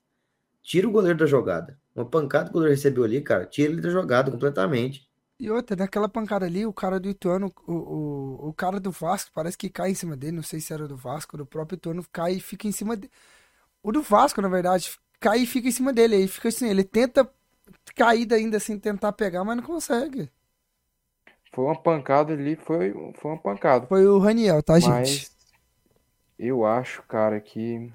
tira 0.62 0.88
o 0.88 0.92
goleiro 0.92 1.18
da 1.18 1.26
jogada. 1.26 1.78
Uma 1.94 2.08
pancada 2.10 2.46
que 2.46 2.50
o 2.50 2.54
goleiro 2.54 2.74
recebeu 2.74 3.04
ali, 3.04 3.20
cara, 3.22 3.46
tira 3.46 3.72
ele 3.72 3.80
da 3.82 3.90
jogada 3.90 4.30
completamente. 4.30 5.08
E 5.38 5.50
outra, 5.50 5.76
naquela 5.76 6.08
pancada 6.08 6.46
ali, 6.46 6.64
o 6.64 6.72
cara 6.72 6.98
do 6.98 7.10
Ituano, 7.10 7.52
o, 7.66 7.72
o, 8.46 8.48
o 8.48 8.54
cara 8.54 8.80
do 8.80 8.90
Vasco, 8.90 9.30
parece 9.34 9.56
que 9.58 9.68
cai 9.68 9.90
em 9.90 9.94
cima 9.94 10.16
dele. 10.16 10.32
Não 10.36 10.42
sei 10.42 10.60
se 10.60 10.72
era 10.72 10.88
do 10.88 10.96
Vasco, 10.96 11.36
do 11.36 11.44
próprio 11.46 11.76
Ituano, 11.76 12.04
cai 12.10 12.34
e 12.34 12.40
fica 12.40 12.66
em 12.66 12.72
cima 12.72 12.96
dele. 12.96 13.12
O 13.82 13.92
do 13.92 14.02
Vasco, 14.02 14.42
na 14.42 14.48
verdade, 14.48 14.98
cai 15.20 15.40
e 15.40 15.46
fica 15.46 15.68
em 15.68 15.72
cima 15.72 15.92
dele. 15.92 16.16
Aí 16.16 16.28
fica 16.28 16.48
assim, 16.48 16.68
ele 16.68 16.84
tenta 16.84 17.30
cair 17.96 18.32
ainda 18.34 18.58
assim, 18.58 18.78
tentar 18.78 19.12
pegar, 19.14 19.44
mas 19.44 19.56
não 19.58 19.64
consegue. 19.64 20.30
Foi 21.56 21.64
uma 21.64 21.74
pancada 21.74 22.34
ali, 22.34 22.54
foi, 22.54 22.92
foi 23.14 23.30
uma 23.30 23.40
pancada. 23.40 23.86
Foi 23.86 24.06
o 24.06 24.18
Raniel, 24.18 24.62
tá, 24.62 24.78
gente? 24.78 24.90
Mas 24.90 25.36
eu 26.38 26.66
acho, 26.66 27.02
cara, 27.04 27.40
que. 27.40 27.90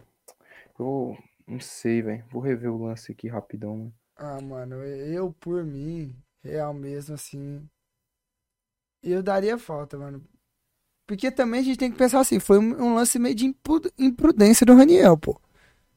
Eu 0.79 1.15
não 1.47 1.59
sei, 1.59 2.01
velho. 2.01 2.25
Vou 2.31 2.41
rever 2.41 2.71
o 2.71 2.83
lance 2.83 3.11
aqui 3.11 3.27
rapidão, 3.27 3.77
mano. 3.77 3.93
Ah, 4.17 4.41
mano, 4.41 4.83
eu 4.83 5.31
por 5.39 5.63
mim, 5.63 6.15
real 6.43 6.73
mesmo, 6.73 7.13
assim, 7.13 7.61
eu 9.03 9.21
daria 9.21 9.59
falta, 9.59 9.95
mano. 9.95 10.23
Porque 11.05 11.29
também 11.29 11.59
a 11.59 11.63
gente 11.63 11.77
tem 11.77 11.91
que 11.91 11.97
pensar 11.99 12.19
assim, 12.19 12.39
foi 12.39 12.57
um 12.57 12.95
lance 12.95 13.19
meio 13.19 13.35
de 13.35 13.53
imprudência 13.99 14.65
do 14.65 14.73
Raniel, 14.73 15.15
pô. 15.19 15.39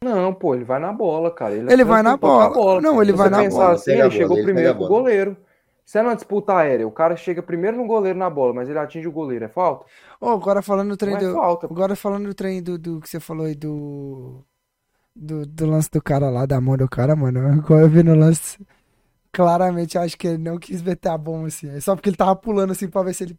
Não, 0.02 0.34
pô, 0.34 0.54
ele 0.54 0.64
vai 0.64 0.78
na 0.78 0.92
bola, 0.92 1.30
cara. 1.30 1.54
Ele, 1.54 1.72
Ele 1.72 1.82
vai 1.82 2.02
na 2.02 2.12
tentou 2.12 2.30
tocar 2.30 2.44
a 2.44 2.50
bola. 2.50 2.80
Não, 2.82 3.00
ele 3.00 3.12
vai 3.14 3.30
na 3.30 3.48
bola. 3.48 3.72
assim, 3.72 3.92
a 3.92 3.94
ele 3.94 4.10
chegou 4.10 4.28
bola, 4.28 4.40
ele 4.40 4.44
primeiro 4.52 4.70
pro 4.72 4.78
bola. 4.80 4.90
goleiro. 4.90 5.36
Se 5.84 5.98
é 5.98 6.02
numa 6.02 6.14
disputa 6.14 6.56
aérea, 6.56 6.86
o 6.86 6.92
cara 6.92 7.14
chega 7.16 7.42
primeiro 7.42 7.76
no 7.76 7.86
goleiro 7.86 8.18
na 8.18 8.30
bola, 8.30 8.54
mas 8.54 8.68
ele 8.68 8.78
atinge 8.78 9.06
o 9.06 9.12
goleiro, 9.12 9.44
é 9.44 9.48
falta? 9.48 9.86
Ô, 10.20 10.30
agora 10.30 10.62
falando 10.62 10.90
do 10.90 10.96
trem 10.96 11.14
Não 11.14 11.20
é 11.20 11.24
do. 11.24 11.34
falta. 11.34 11.66
Agora 11.66 11.94
falando 11.96 12.26
do 12.26 12.34
trem 12.34 12.62
do, 12.62 12.78
do 12.78 13.00
que 13.00 13.08
você 13.08 13.20
falou 13.20 13.46
aí 13.46 13.54
do, 13.54 14.44
do. 15.14 15.46
Do 15.46 15.66
lance 15.66 15.90
do 15.90 16.02
cara 16.02 16.30
lá, 16.30 16.46
da 16.46 16.60
mão 16.60 16.76
do 16.76 16.88
cara, 16.88 17.14
mano. 17.14 17.40
Agora 17.52 17.82
eu 17.82 17.88
vi 17.88 18.02
no 18.02 18.14
lance. 18.14 18.58
Claramente 19.32 19.98
acho 19.98 20.16
que 20.16 20.28
ele 20.28 20.38
não 20.38 20.58
quis 20.58 20.80
meter 20.82 21.08
a 21.10 21.18
bomba 21.18 21.48
assim. 21.48 21.68
É 21.68 21.80
só 21.80 21.94
porque 21.96 22.08
ele 22.08 22.16
tava 22.16 22.36
pulando 22.36 22.72
assim 22.72 22.88
pra 22.88 23.02
ver 23.02 23.14
se 23.14 23.24
ele 23.24 23.38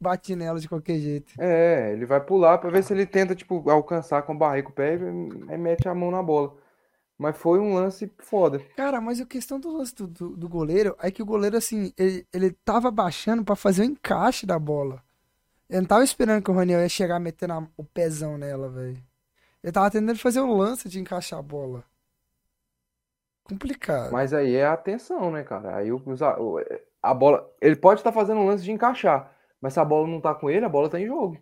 bate 0.00 0.34
nela 0.36 0.58
de 0.60 0.68
qualquer 0.68 0.98
jeito. 0.98 1.32
É, 1.38 1.92
ele 1.92 2.06
vai 2.06 2.20
pular 2.24 2.58
pra 2.58 2.70
ver 2.70 2.82
se 2.82 2.94
ele 2.94 3.04
tenta, 3.06 3.34
tipo, 3.34 3.68
alcançar 3.70 4.22
com 4.22 4.32
a 4.32 4.36
barriga 4.36 4.66
com 4.66 4.72
o 4.72 4.74
pé 4.74 4.94
e 4.94 5.58
mete 5.58 5.86
a 5.88 5.94
mão 5.94 6.10
na 6.10 6.22
bola. 6.22 6.56
Mas 7.18 7.36
foi 7.36 7.58
um 7.58 7.74
lance 7.74 8.10
foda. 8.18 8.58
Cara, 8.76 9.00
mas 9.00 9.20
a 9.20 9.26
questão 9.26 9.58
do 9.58 9.70
lance 9.76 9.94
do, 9.94 10.06
do, 10.06 10.36
do 10.36 10.48
goleiro 10.48 10.94
é 11.00 11.10
que 11.10 11.22
o 11.22 11.26
goleiro, 11.26 11.56
assim, 11.56 11.92
ele, 11.96 12.26
ele 12.32 12.50
tava 12.64 12.90
baixando 12.90 13.42
pra 13.44 13.56
fazer 13.56 13.82
o 13.82 13.84
encaixe 13.86 14.44
da 14.44 14.58
bola. 14.58 15.02
Ele 15.68 15.80
não 15.80 15.88
tava 15.88 16.04
esperando 16.04 16.42
que 16.44 16.50
o 16.50 16.54
Raniel 16.54 16.80
ia 16.80 16.88
chegar 16.88 17.18
metendo 17.20 17.54
a- 17.54 17.68
o 17.76 17.84
pezão 17.84 18.38
nela, 18.38 18.68
velho. 18.68 19.02
Ele 19.62 19.72
tava 19.72 19.90
tentando 19.90 20.18
fazer 20.18 20.40
o 20.40 20.56
lance 20.56 20.88
de 20.88 21.00
encaixar 21.00 21.38
a 21.40 21.42
bola. 21.42 21.84
Complicado. 23.44 24.12
Mas 24.12 24.32
aí 24.32 24.54
é 24.56 24.66
a 24.66 24.72
atenção, 24.72 25.30
né, 25.30 25.42
cara? 25.44 25.76
Aí 25.76 25.92
o, 25.92 26.00
a 27.02 27.14
bola. 27.14 27.48
Ele 27.60 27.76
pode 27.76 28.00
estar 28.00 28.12
fazendo 28.12 28.40
um 28.40 28.46
lance 28.46 28.64
de 28.64 28.72
encaixar, 28.72 29.32
mas 29.60 29.72
se 29.74 29.80
a 29.80 29.84
bola 29.84 30.06
não 30.08 30.20
tá 30.20 30.34
com 30.34 30.50
ele, 30.50 30.64
a 30.64 30.68
bola 30.68 30.88
tá 30.90 30.98
em 31.00 31.06
jogo. 31.06 31.38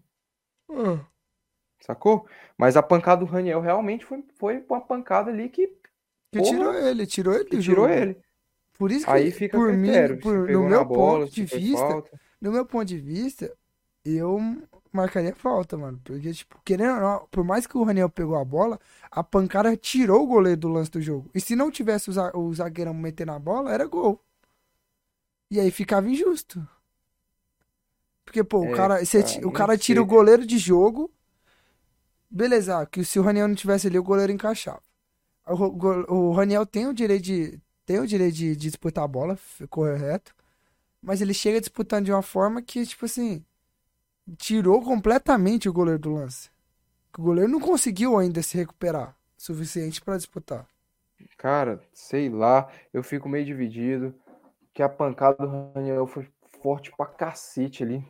Ah, 0.69 1.07
Sacou? 1.81 2.27
Mas 2.57 2.77
a 2.77 2.83
pancada 2.83 3.25
do 3.25 3.31
Raniel 3.31 3.61
realmente 3.61 4.05
foi, 4.05 4.25
foi 4.39 4.65
uma 4.69 4.81
pancada 4.81 5.31
ali 5.31 5.49
que, 5.49 5.69
que 6.33 6.41
Porra, 6.41 6.43
tirou 6.43 6.75
ele, 6.75 7.07
tirou 7.07 7.35
ele 7.35 7.51
do 7.51 7.59
tirou 7.59 7.89
jogo. 7.89 7.89
ele. 7.89 8.17
Por 8.75 8.93
isso 8.93 9.09
que, 9.09 9.15
Aí 9.15 9.33
fica 9.33 9.61
por 9.61 9.73
mim, 9.73 10.03
critério. 10.03 10.19
por- 10.21 10.51
no 10.51 10.65
meu 10.65 10.87
bola, 10.87 10.87
ponto 10.87 11.31
de 11.31 11.45
vista, 11.45 11.99
falta. 11.99 12.21
no 12.41 12.53
meu 12.53 12.67
ponto 12.67 12.87
de 12.87 12.99
vista, 12.99 13.55
eu 14.05 14.39
marcaria 14.93 15.35
falta, 15.35 15.77
mano. 15.79 16.01
Porque, 16.05 16.33
tipo, 16.33 16.61
querendo 16.65 16.97
ou 16.97 17.01
não, 17.03 17.29
por 17.31 17.45
mais 17.45 17.67
que 17.67 17.77
o 17.79 17.85
Raniel 17.85 18.11
pegou 18.11 18.37
a 18.37 18.45
bola, 18.45 18.81
a 19.11 19.25
pancada 19.25 19.77
tirou 19.77 20.25
o 20.25 20.27
goleiro 20.29 20.61
do 20.63 20.69
lance 20.69 20.91
do 20.91 21.01
jogo. 21.03 21.31
E 21.35 21.41
se 21.41 21.57
não 21.57 21.71
tivesse 21.71 22.11
o, 22.11 22.13
za- 22.15 22.33
o 22.37 22.55
zagueirão 22.55 22.95
metendo 22.95 23.33
a 23.33 23.39
bola, 23.39 23.73
era 23.73 23.87
gol. 23.87 24.23
E 25.51 25.59
aí 25.59 25.71
ficava 25.71 26.07
injusto. 26.11 26.69
Porque, 28.25 28.43
pô, 28.45 28.61
o 28.63 28.69
É, 28.69 28.71
cara, 28.71 29.05
você 29.05 29.23
cara, 29.23 29.23
ti- 29.23 29.45
o 29.45 29.53
cara 29.53 29.77
tira 29.79 30.03
o 30.03 30.07
sei. 30.07 30.07
goleiro 30.07 30.47
de 30.47 30.59
jogo. 30.59 31.11
Beleza, 32.35 32.85
que 32.87 33.05
se 33.05 33.17
o 33.21 33.23
Raniel 33.23 33.47
não 33.47 33.55
tivesse 33.55 33.87
ali, 33.87 33.97
o 33.97 34.03
goleiro 34.03 34.33
encaixava. 34.33 34.83
O, 35.47 36.13
o 36.13 36.33
Raniel 36.33 36.67
tem 36.67 36.89
o 36.89 36.93
direito 36.93 37.23
de 37.23 37.61
tem 37.87 38.01
o 38.01 38.07
direito 38.07 38.35
de, 38.35 38.57
de 38.57 38.71
disputar 38.71 39.05
a 39.05 39.09
bola, 39.09 39.39
correto. 39.71 40.35
Mas 41.01 41.21
ele 41.21 41.33
chega 41.33 41.61
disputando 41.61 42.07
de 42.07 42.13
uma 42.13 42.23
forma 42.23 42.61
que, 42.61 42.85
tipo 42.85 43.05
assim, 43.05 43.45
tirou 44.37 44.83
completamente 44.83 45.69
o 45.69 45.73
goleiro 45.73 46.01
do 46.01 46.15
lance. 46.15 46.51
O 47.17 47.23
goleiro 47.23 47.53
não 47.53 47.61
conseguiu 47.61 48.19
ainda 48.19 48.43
se 48.43 48.57
recuperar 48.57 49.15
o 49.39 49.43
suficiente 49.43 50.01
pra 50.01 50.17
disputar. 50.17 50.67
Cara, 51.37 51.81
sei 51.93 52.29
lá, 52.29 52.69
eu 52.93 53.05
fico 53.05 53.29
meio 53.29 53.45
dividido. 53.45 54.13
Que 54.73 54.83
a 54.83 54.89
pancada 54.89 55.47
do 55.47 55.71
Raniel 55.73 56.07
foi 56.09 56.27
forte 56.61 56.91
pra 56.97 57.07
cacete 57.07 57.85
ali. 57.85 58.05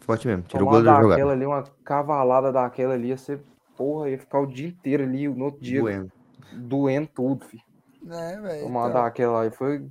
Forte 0.00 0.26
mesmo. 0.26 0.42
Tirou 0.42 0.66
o 0.66 0.70
goleiro 0.70 0.86
da 0.86 0.94
jogada. 0.94 1.10
daquela 1.10 1.32
ali, 1.32 1.46
uma 1.46 1.62
cavalada 1.84 2.50
daquela 2.50 2.94
ali, 2.94 3.08
ia 3.08 3.16
ser, 3.16 3.40
porra, 3.80 4.10
ia 4.10 4.18
ficar 4.18 4.40
o 4.40 4.46
dia 4.46 4.68
inteiro 4.68 5.04
ali, 5.04 5.26
no 5.26 5.46
outro 5.46 5.62
dia, 5.62 5.80
Doendo. 5.80 6.12
doendo 6.52 7.08
tudo, 7.08 7.46
filho. 7.46 7.62
Né, 8.02 8.38
velho? 8.42 8.62
Tomar 8.64 8.90
Então, 8.90 9.02
daquela 9.02 9.42
aí 9.42 9.50
foi 9.50 9.90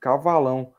cavalão. 0.00 0.72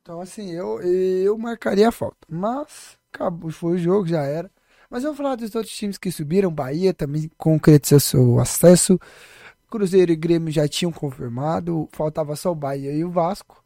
então, 0.00 0.22
assim, 0.22 0.50
eu, 0.50 0.80
eu 0.80 1.36
marcaria 1.36 1.88
a 1.88 1.92
falta. 1.92 2.26
Mas, 2.26 2.98
acabou, 3.12 3.50
foi 3.50 3.72
o 3.74 3.78
jogo, 3.78 4.06
já 4.06 4.22
era. 4.22 4.50
Mas 4.88 5.02
vamos 5.02 5.18
falar 5.18 5.36
dos 5.36 5.54
outros 5.54 5.74
times 5.76 5.98
que 5.98 6.10
subiram. 6.10 6.50
Bahia 6.50 6.94
também 6.94 7.30
concretizou 7.36 8.00
seu 8.00 8.40
acesso. 8.40 8.98
Cruzeiro 9.70 10.10
e 10.10 10.16
Grêmio 10.16 10.50
já 10.50 10.66
tinham 10.66 10.90
confirmado. 10.92 11.86
Faltava 11.92 12.34
só 12.34 12.50
o 12.52 12.54
Bahia 12.54 12.92
e 12.92 13.04
o 13.04 13.10
Vasco. 13.10 13.62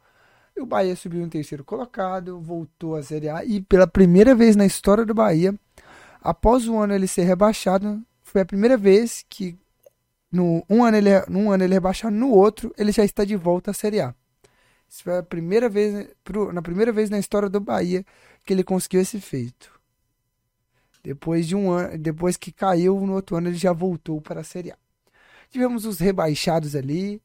E 0.57 0.61
o 0.61 0.65
Bahia 0.65 0.95
subiu 0.95 1.21
em 1.21 1.29
terceiro 1.29 1.63
colocado, 1.63 2.41
voltou 2.41 2.95
à 2.95 3.03
Série 3.03 3.29
A. 3.29 3.45
E 3.45 3.61
pela 3.61 3.87
primeira 3.87 4.35
vez 4.35 4.55
na 4.57 4.65
história 4.65 5.05
do 5.05 5.13
Bahia, 5.13 5.57
após 6.21 6.67
o 6.67 6.77
ano 6.77 6.93
ele 6.93 7.07
ser 7.07 7.23
rebaixado, 7.23 8.01
foi 8.23 8.41
a 8.41 8.45
primeira 8.45 8.77
vez 8.77 9.25
que 9.29 9.57
no 10.31 10.63
um 10.69 10.83
ano 10.83 10.97
ele, 10.97 11.09
num 11.29 11.51
ano 11.51 11.63
ele 11.63 11.73
é 11.73 11.77
rebaixado, 11.77 12.15
no 12.15 12.29
outro 12.29 12.73
ele 12.77 12.91
já 12.91 13.03
está 13.03 13.23
de 13.23 13.35
volta 13.35 13.71
à 13.71 13.73
Série 13.73 14.01
A. 14.01 14.13
Isso 14.89 15.03
foi 15.03 15.17
a 15.17 15.23
primeira 15.23 15.67
vez, 15.67 16.07
na 16.53 16.61
primeira 16.61 16.91
vez 16.91 17.09
na 17.09 17.19
história 17.19 17.49
do 17.49 17.59
Bahia 17.59 18.05
que 18.45 18.53
ele 18.53 18.63
conseguiu 18.63 19.01
esse 19.01 19.19
feito. 19.19 19.77
Depois 21.03 21.47
de 21.47 21.55
um 21.55 21.71
ano, 21.71 21.97
depois 21.97 22.35
que 22.37 22.51
caiu 22.51 22.99
no 23.01 23.13
outro 23.13 23.35
ano 23.35 23.49
ele 23.49 23.57
já 23.57 23.71
voltou 23.73 24.19
para 24.21 24.41
a 24.41 24.43
Série 24.43 24.71
A. 24.71 24.77
Tivemos 25.49 25.85
os 25.85 25.99
rebaixados 25.99 26.75
ali. 26.75 27.21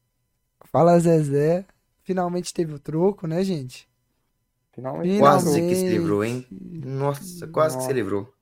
Fala 0.65 0.97
Zezé. 0.99 1.65
Finalmente 2.03 2.53
teve 2.53 2.73
o 2.73 2.79
troco, 2.79 3.27
né, 3.27 3.43
gente? 3.43 3.87
Finalmente, 4.73 5.19
Quase 5.19 5.61
que 5.61 5.75
se 5.75 5.87
livrou, 5.87 6.23
hein? 6.23 6.45
Nossa, 6.51 7.47
quase 7.47 7.75
que 7.75 7.83
se 7.83 7.87
Nossa. 7.89 7.93
livrou. 7.93 8.32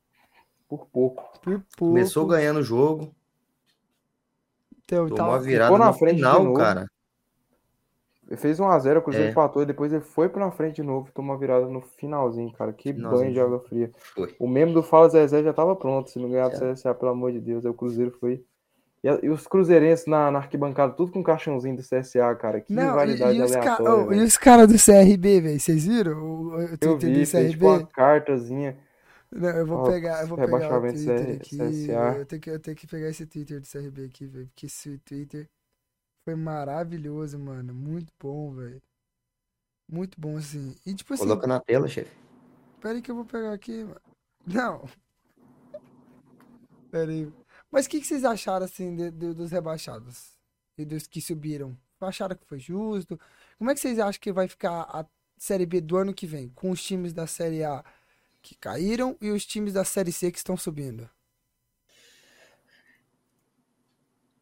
Por 0.78 0.88
pouco. 0.88 1.24
Por 1.42 1.54
pouco. 1.60 1.66
Começou 1.78 2.26
ganhando 2.26 2.60
o 2.62 2.64
jogo, 2.64 3.14
Então, 4.86 5.06
tomou 5.08 5.18
tava- 5.18 5.36
a 5.36 5.40
virada 5.40 5.66
ficou 5.72 5.80
na 5.86 5.92
no 5.92 5.98
frente 5.98 6.12
de 6.16 6.18
final, 6.18 6.44
novo. 6.44 6.58
cara. 6.58 6.86
Ele 8.28 8.38
fez 8.38 8.60
1x0, 8.62 9.00
o 9.00 9.02
Cruzeiro 9.02 9.28
É. 9.28 9.32
empatou 9.32 9.62
e 9.62 9.66
depois 9.66 9.92
ele 9.92 10.02
foi 10.04 10.30
pra 10.30 10.50
frente 10.52 10.76
de 10.78 10.84
novo 10.84 11.10
e 11.10 11.12
tomou 11.12 11.36
a 11.36 11.38
virada 11.38 11.66
no 11.68 11.82
finalzinho, 11.82 12.52
cara. 12.54 12.72
Que 12.72 12.94
Finalzinho. 12.94 13.22
banho 13.24 13.34
de 13.34 13.40
água 13.42 13.60
fria. 13.60 13.92
Foi. 14.16 14.34
O 14.40 14.48
meme 14.48 14.74
do 14.74 14.82
Fala 14.82 15.10
Zezé 15.10 15.44
já 15.44 15.52
tava 15.52 15.76
pronto. 15.76 16.10
Se 16.10 16.18
não 16.18 16.30
ganhar 16.32 16.48
do. 16.48 16.58
CSA, 16.58 16.94
pelo 16.94 17.12
amor 17.12 17.34
de 17.34 17.42
Deus, 17.42 17.66
aí 17.66 17.72
o 17.72 17.74
Cruzeiro 17.74 18.12
foi. 18.12 18.42
E, 19.04 19.10
a- 19.10 19.20
e 19.22 19.30
os 19.30 19.46
cruzeirenses 19.48 20.06
na, 20.06 20.32
na 20.32 20.40
arquibancada, 20.40 20.94
tudo 20.94 21.12
com 21.12 21.22
caixãozinho 21.24 21.76
do 21.76 21.82
CSA, 21.84 22.34
cara. 22.36 22.62
Que 22.62 22.72
Não, 22.72 22.84
e, 22.84 22.88
rivalidade 22.88 23.38
e 23.38 23.42
os, 23.42 23.52
ca... 23.52 23.60
aleatória. 23.76 24.08
oh, 24.08 24.14
e 24.14 24.24
os 24.24 24.38
caras 24.38 24.68
do 24.68 24.78
CRB, 24.78 25.42
velho? 25.42 25.60
Vocês 25.60 25.86
viram 25.86 26.14
o, 26.24 26.48
o 26.56 26.62
Eu 26.80 26.98
vi, 27.00 27.20
do 27.20 27.26
fez 27.26 27.52
tipo 27.52 27.66
uma 27.66 27.80
CRB? 27.80 27.92
cartazinha. 27.92 28.78
Não, 29.32 29.50
eu 29.50 29.66
vou 29.66 29.80
Ó, 29.80 29.84
pegar, 29.84 30.22
eu 30.22 30.28
vou 30.28 30.38
pegar 30.38 30.72
o 30.72 30.82
rebaixamento 30.82 31.00
do 31.04 31.14
Twitter 31.14 31.26
CR 31.38 31.38
aqui. 31.38 31.58
CSA. 31.58 32.18
Eu 32.20 32.26
tenho 32.26 32.42
que, 32.42 32.50
eu 32.50 32.60
tenho 32.60 32.78
que 32.78 32.88
pegar 32.88 33.10
esse 33.10 33.26
Twitter 33.26 33.60
do 33.62 33.68
CRB 33.68 34.06
aqui, 34.06 34.26
velho. 34.28 34.48
Porque 34.48 34.66
esse 34.66 34.98
Twitter 35.00 35.50
foi 36.26 36.36
maravilhoso, 36.36 37.40
mano. 37.40 37.74
Muito 37.74 38.14
bom, 38.20 38.54
velho. 38.54 38.82
Muito 39.88 40.20
bom, 40.20 40.38
assim. 40.38 40.76
E 40.86 40.94
tipo 40.96 41.14
assim, 41.14 41.24
Coloca 41.24 41.48
na 41.48 41.60
tela, 41.60 41.88
chefe. 41.88 42.12
pera 42.82 42.96
aí 42.96 43.02
que 43.02 43.12
eu 43.12 43.16
vou 43.16 43.26
pegar 43.26 43.54
aqui, 43.54 43.84
mano. 43.84 44.02
Não. 44.46 44.90
Pera 46.90 47.12
aí. 47.12 47.32
Mas 47.72 47.86
o 47.86 47.90
que, 47.90 48.00
que 48.02 48.08
vocês 48.08 48.24
acharam, 48.26 48.66
assim, 48.66 48.96
de- 48.96 49.12
de- 49.12 49.34
dos 49.34 49.52
rebaixados? 49.52 50.32
E 50.78 50.86
dos 50.86 51.08
que 51.08 51.22
subiram? 51.22 51.78
Acharam 52.00 52.36
que 52.36 52.46
foi 52.46 52.60
justo? 52.60 53.20
Como 53.58 53.70
é 53.70 53.74
que 53.74 53.80
vocês 53.80 54.00
acham 54.00 54.20
que 54.20 54.32
vai 54.34 54.48
ficar 54.48 54.82
a 54.84 55.06
Série 55.38 55.66
B 55.66 55.80
do 55.82 55.98
ano 55.98 56.14
que 56.14 56.26
vem? 56.26 56.50
Com 56.50 56.72
os 56.72 56.84
times 56.84 57.14
da 57.14 57.28
Série 57.28 57.64
A 57.64 57.84
que 58.42 58.56
caíram 58.56 59.16
e 59.22 59.30
os 59.32 59.46
times 59.46 59.74
da 59.74 59.84
Série 59.84 60.12
C 60.12 60.32
que 60.32 60.38
estão 60.38 60.58
subindo? 60.58 61.10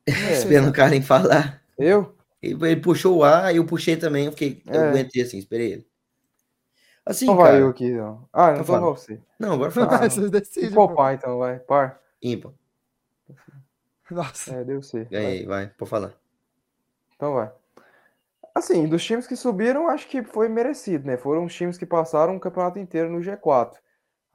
É 0.07 0.34
Esperando 0.34 0.69
o 0.69 0.73
Karen 0.73 1.01
falar. 1.01 1.61
Eu? 1.77 2.15
Ele, 2.41 2.53
ele 2.65 2.81
puxou 2.81 3.17
o 3.17 3.23
ar, 3.23 3.53
eu 3.55 3.65
puxei 3.65 3.97
também, 3.97 4.26
eu 4.26 4.31
fiquei, 4.31 4.61
eu 4.65 4.81
É. 4.81 4.89
aguentei 4.89 5.21
assim, 5.21 5.38
esperei 5.38 5.73
ele. 5.73 5.88
Assim, 7.05 7.26
Então 7.26 7.35
vai 7.38 7.51
cara. 7.51 7.59
eu 7.63 7.69
aqui, 7.69 7.91
não. 7.91 8.27
Ah, 8.31 8.47
não 8.47 8.53
Então 8.53 8.65
tô 8.65 8.73
fala. 8.73 8.85
você. 8.95 9.19
Não, 9.39 9.53
agora 9.53 9.71
fala. 9.89 9.95
Ah, 10.05 10.09
Vocês 10.09 10.31
decidem, 10.31 10.69
então, 10.69 11.38
vai. 11.38 11.59
Par. 11.59 11.99
Ímpar. 12.21 12.51
Nossa. 14.09 14.55
É, 14.55 14.63
deu 14.63 14.81
C. 14.81 14.99
Vai. 15.03 15.07
Ganhei, 15.09 15.45
vai, 15.45 15.67
pode 15.67 15.89
falar. 15.89 16.13
Então 17.15 17.34
vai. 17.34 17.51
Assim, 18.55 18.88
dos 18.88 19.03
times 19.03 19.27
que 19.27 19.35
subiram, 19.35 19.88
acho 19.88 20.07
que 20.07 20.23
foi 20.23 20.49
merecido, 20.49 21.05
né? 21.05 21.17
Foram 21.17 21.45
os 21.45 21.53
times 21.53 21.77
que 21.77 21.85
passaram 21.85 22.35
o 22.35 22.39
campeonato 22.39 22.80
inteiro 22.80 23.09
no 23.09 23.19
G4. 23.19 23.73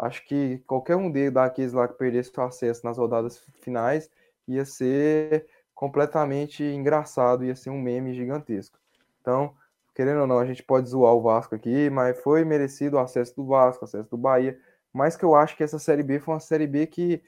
Acho 0.04 0.22
que 0.26 0.58
qualquer 0.66 0.96
um 0.96 1.10
deles 1.10 1.32
daqueles 1.32 1.72
lá 1.72 1.88
que 1.88 1.94
perdesse 1.94 2.30
o 2.36 2.42
acesso 2.42 2.84
nas 2.84 2.98
rodadas 2.98 3.38
finais 3.62 4.10
ia 4.46 4.64
ser 4.66 5.46
completamente 5.74 6.62
engraçado, 6.62 7.42
ia 7.42 7.56
ser 7.56 7.70
um 7.70 7.80
meme 7.80 8.12
gigantesco. 8.12 8.78
Então, 9.22 9.54
querendo 9.94 10.20
ou 10.20 10.26
não, 10.26 10.38
a 10.38 10.44
gente 10.44 10.62
pode 10.62 10.90
zoar 10.90 11.14
o 11.14 11.22
Vasco 11.22 11.54
aqui, 11.54 11.88
mas 11.88 12.20
foi 12.20 12.44
merecido 12.44 12.96
o 12.96 13.00
acesso 13.00 13.34
do 13.34 13.46
Vasco, 13.46 13.84
o 13.84 13.88
acesso 13.88 14.10
do 14.10 14.18
Bahia. 14.18 14.58
Mas 14.92 15.16
que 15.16 15.24
eu 15.24 15.34
acho 15.34 15.56
que 15.56 15.64
essa 15.64 15.78
Série 15.78 16.02
B 16.02 16.20
foi 16.20 16.34
uma 16.34 16.40
Série 16.40 16.66
B 16.66 16.86
que, 16.86 17.22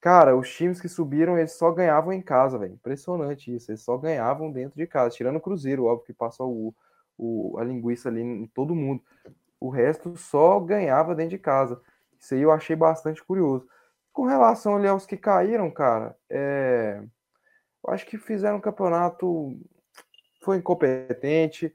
cara, 0.00 0.36
os 0.36 0.48
times 0.54 0.80
que 0.80 0.88
subiram, 0.88 1.36
eles 1.36 1.52
só 1.58 1.72
ganhavam 1.72 2.12
em 2.12 2.22
casa, 2.22 2.56
velho. 2.58 2.74
Impressionante 2.74 3.52
isso. 3.54 3.72
Eles 3.72 3.82
só 3.82 3.98
ganhavam 3.98 4.52
dentro 4.52 4.76
de 4.76 4.86
casa, 4.86 5.16
tirando 5.16 5.36
o 5.36 5.40
Cruzeiro, 5.40 5.84
óbvio, 5.86 6.06
que 6.06 6.12
passou 6.12 6.48
o, 6.52 6.74
o, 7.18 7.58
a 7.58 7.64
linguiça 7.64 8.08
ali 8.08 8.20
em 8.22 8.46
todo 8.46 8.72
mundo. 8.74 9.02
O 9.60 9.70
resto 9.70 10.16
só 10.16 10.60
ganhava 10.60 11.14
dentro 11.14 11.30
de 11.30 11.38
casa. 11.38 11.80
Isso 12.20 12.34
aí 12.34 12.42
eu 12.42 12.52
achei 12.52 12.76
bastante 12.76 13.24
curioso. 13.24 13.66
Com 14.12 14.26
relação 14.26 14.76
ali 14.76 14.86
aos 14.86 15.06
que 15.06 15.16
caíram, 15.16 15.70
cara, 15.70 16.16
é... 16.28 17.00
eu 17.84 17.92
acho 17.92 18.06
que 18.06 18.18
fizeram 18.18 18.58
um 18.58 18.60
campeonato. 18.60 19.58
Foi 20.42 20.58
incompetente. 20.58 21.74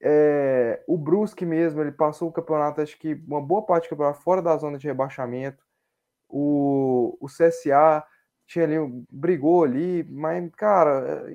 É, 0.00 0.82
O 0.86 0.96
Brusque 0.96 1.44
mesmo, 1.44 1.80
ele 1.80 1.92
passou 1.92 2.28
o 2.28 2.32
campeonato, 2.32 2.80
acho 2.80 2.96
que 2.98 3.14
uma 3.26 3.40
boa 3.40 3.62
parte 3.62 3.86
do 3.86 3.90
campeonato 3.90 4.22
fora 4.22 4.40
da 4.40 4.56
zona 4.56 4.78
de 4.78 4.86
rebaixamento. 4.86 5.64
O, 6.28 7.16
o 7.20 7.26
CSA 7.26 8.04
tinha 8.46 8.64
ali, 8.64 8.76
brigou 9.10 9.64
ali, 9.64 10.04
mas, 10.04 10.50
cara, 10.54 11.28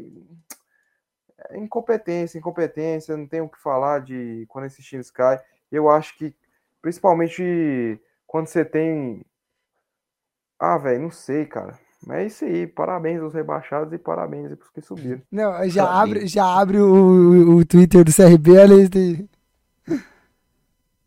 é, 1.49 1.55
é 1.55 1.57
incompetência, 1.57 2.37
incompetência, 2.37 3.17
não 3.17 3.27
tem 3.27 3.41
o 3.41 3.49
que 3.49 3.59
falar 3.59 4.01
de 4.01 4.45
quando 4.47 4.65
esses 4.65 4.85
times 4.85 5.11
caem. 5.11 5.39
Eu 5.71 5.89
acho 5.89 6.17
que, 6.17 6.35
principalmente 6.81 8.01
quando 8.33 8.47
você 8.47 8.65
tem. 8.65 9.23
Ah, 10.59 10.79
velho, 10.79 11.03
não 11.03 11.11
sei, 11.11 11.45
cara. 11.45 11.77
Mas 12.03 12.17
é 12.17 12.25
isso 12.25 12.45
aí. 12.45 12.65
Parabéns 12.65 13.21
aos 13.21 13.35
rebaixados 13.35 13.93
e 13.93 13.97
parabéns 13.99 14.49
aí 14.49 14.55
pros 14.55 14.71
que 14.71 14.81
subiram. 14.81 15.21
Não, 15.31 15.69
já 15.69 15.85
Parabéns. 15.85 16.15
abre, 16.15 16.27
já 16.27 16.45
abre 16.45 16.77
o, 16.79 17.57
o, 17.57 17.63
Twitter 17.63 18.03
do 18.03 18.11
CRB, 18.11 18.57
olha 18.57 18.73
isso 18.73 18.89
daí. 18.89 19.29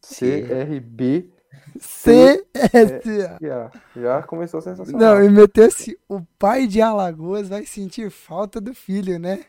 CRB 0.00 1.32
CSA. 1.80 3.38
Já, 3.40 3.72
já 3.96 4.22
começou 4.22 4.60
sensacional. 4.60 5.16
Não, 5.16 5.24
e 5.24 5.28
meteu 5.28 5.66
assim, 5.66 5.96
o 6.08 6.22
pai 6.38 6.68
de 6.68 6.80
Alagoas 6.80 7.48
vai 7.48 7.66
sentir 7.66 8.08
falta 8.08 8.60
do 8.60 8.72
filho, 8.72 9.18
né? 9.18 9.44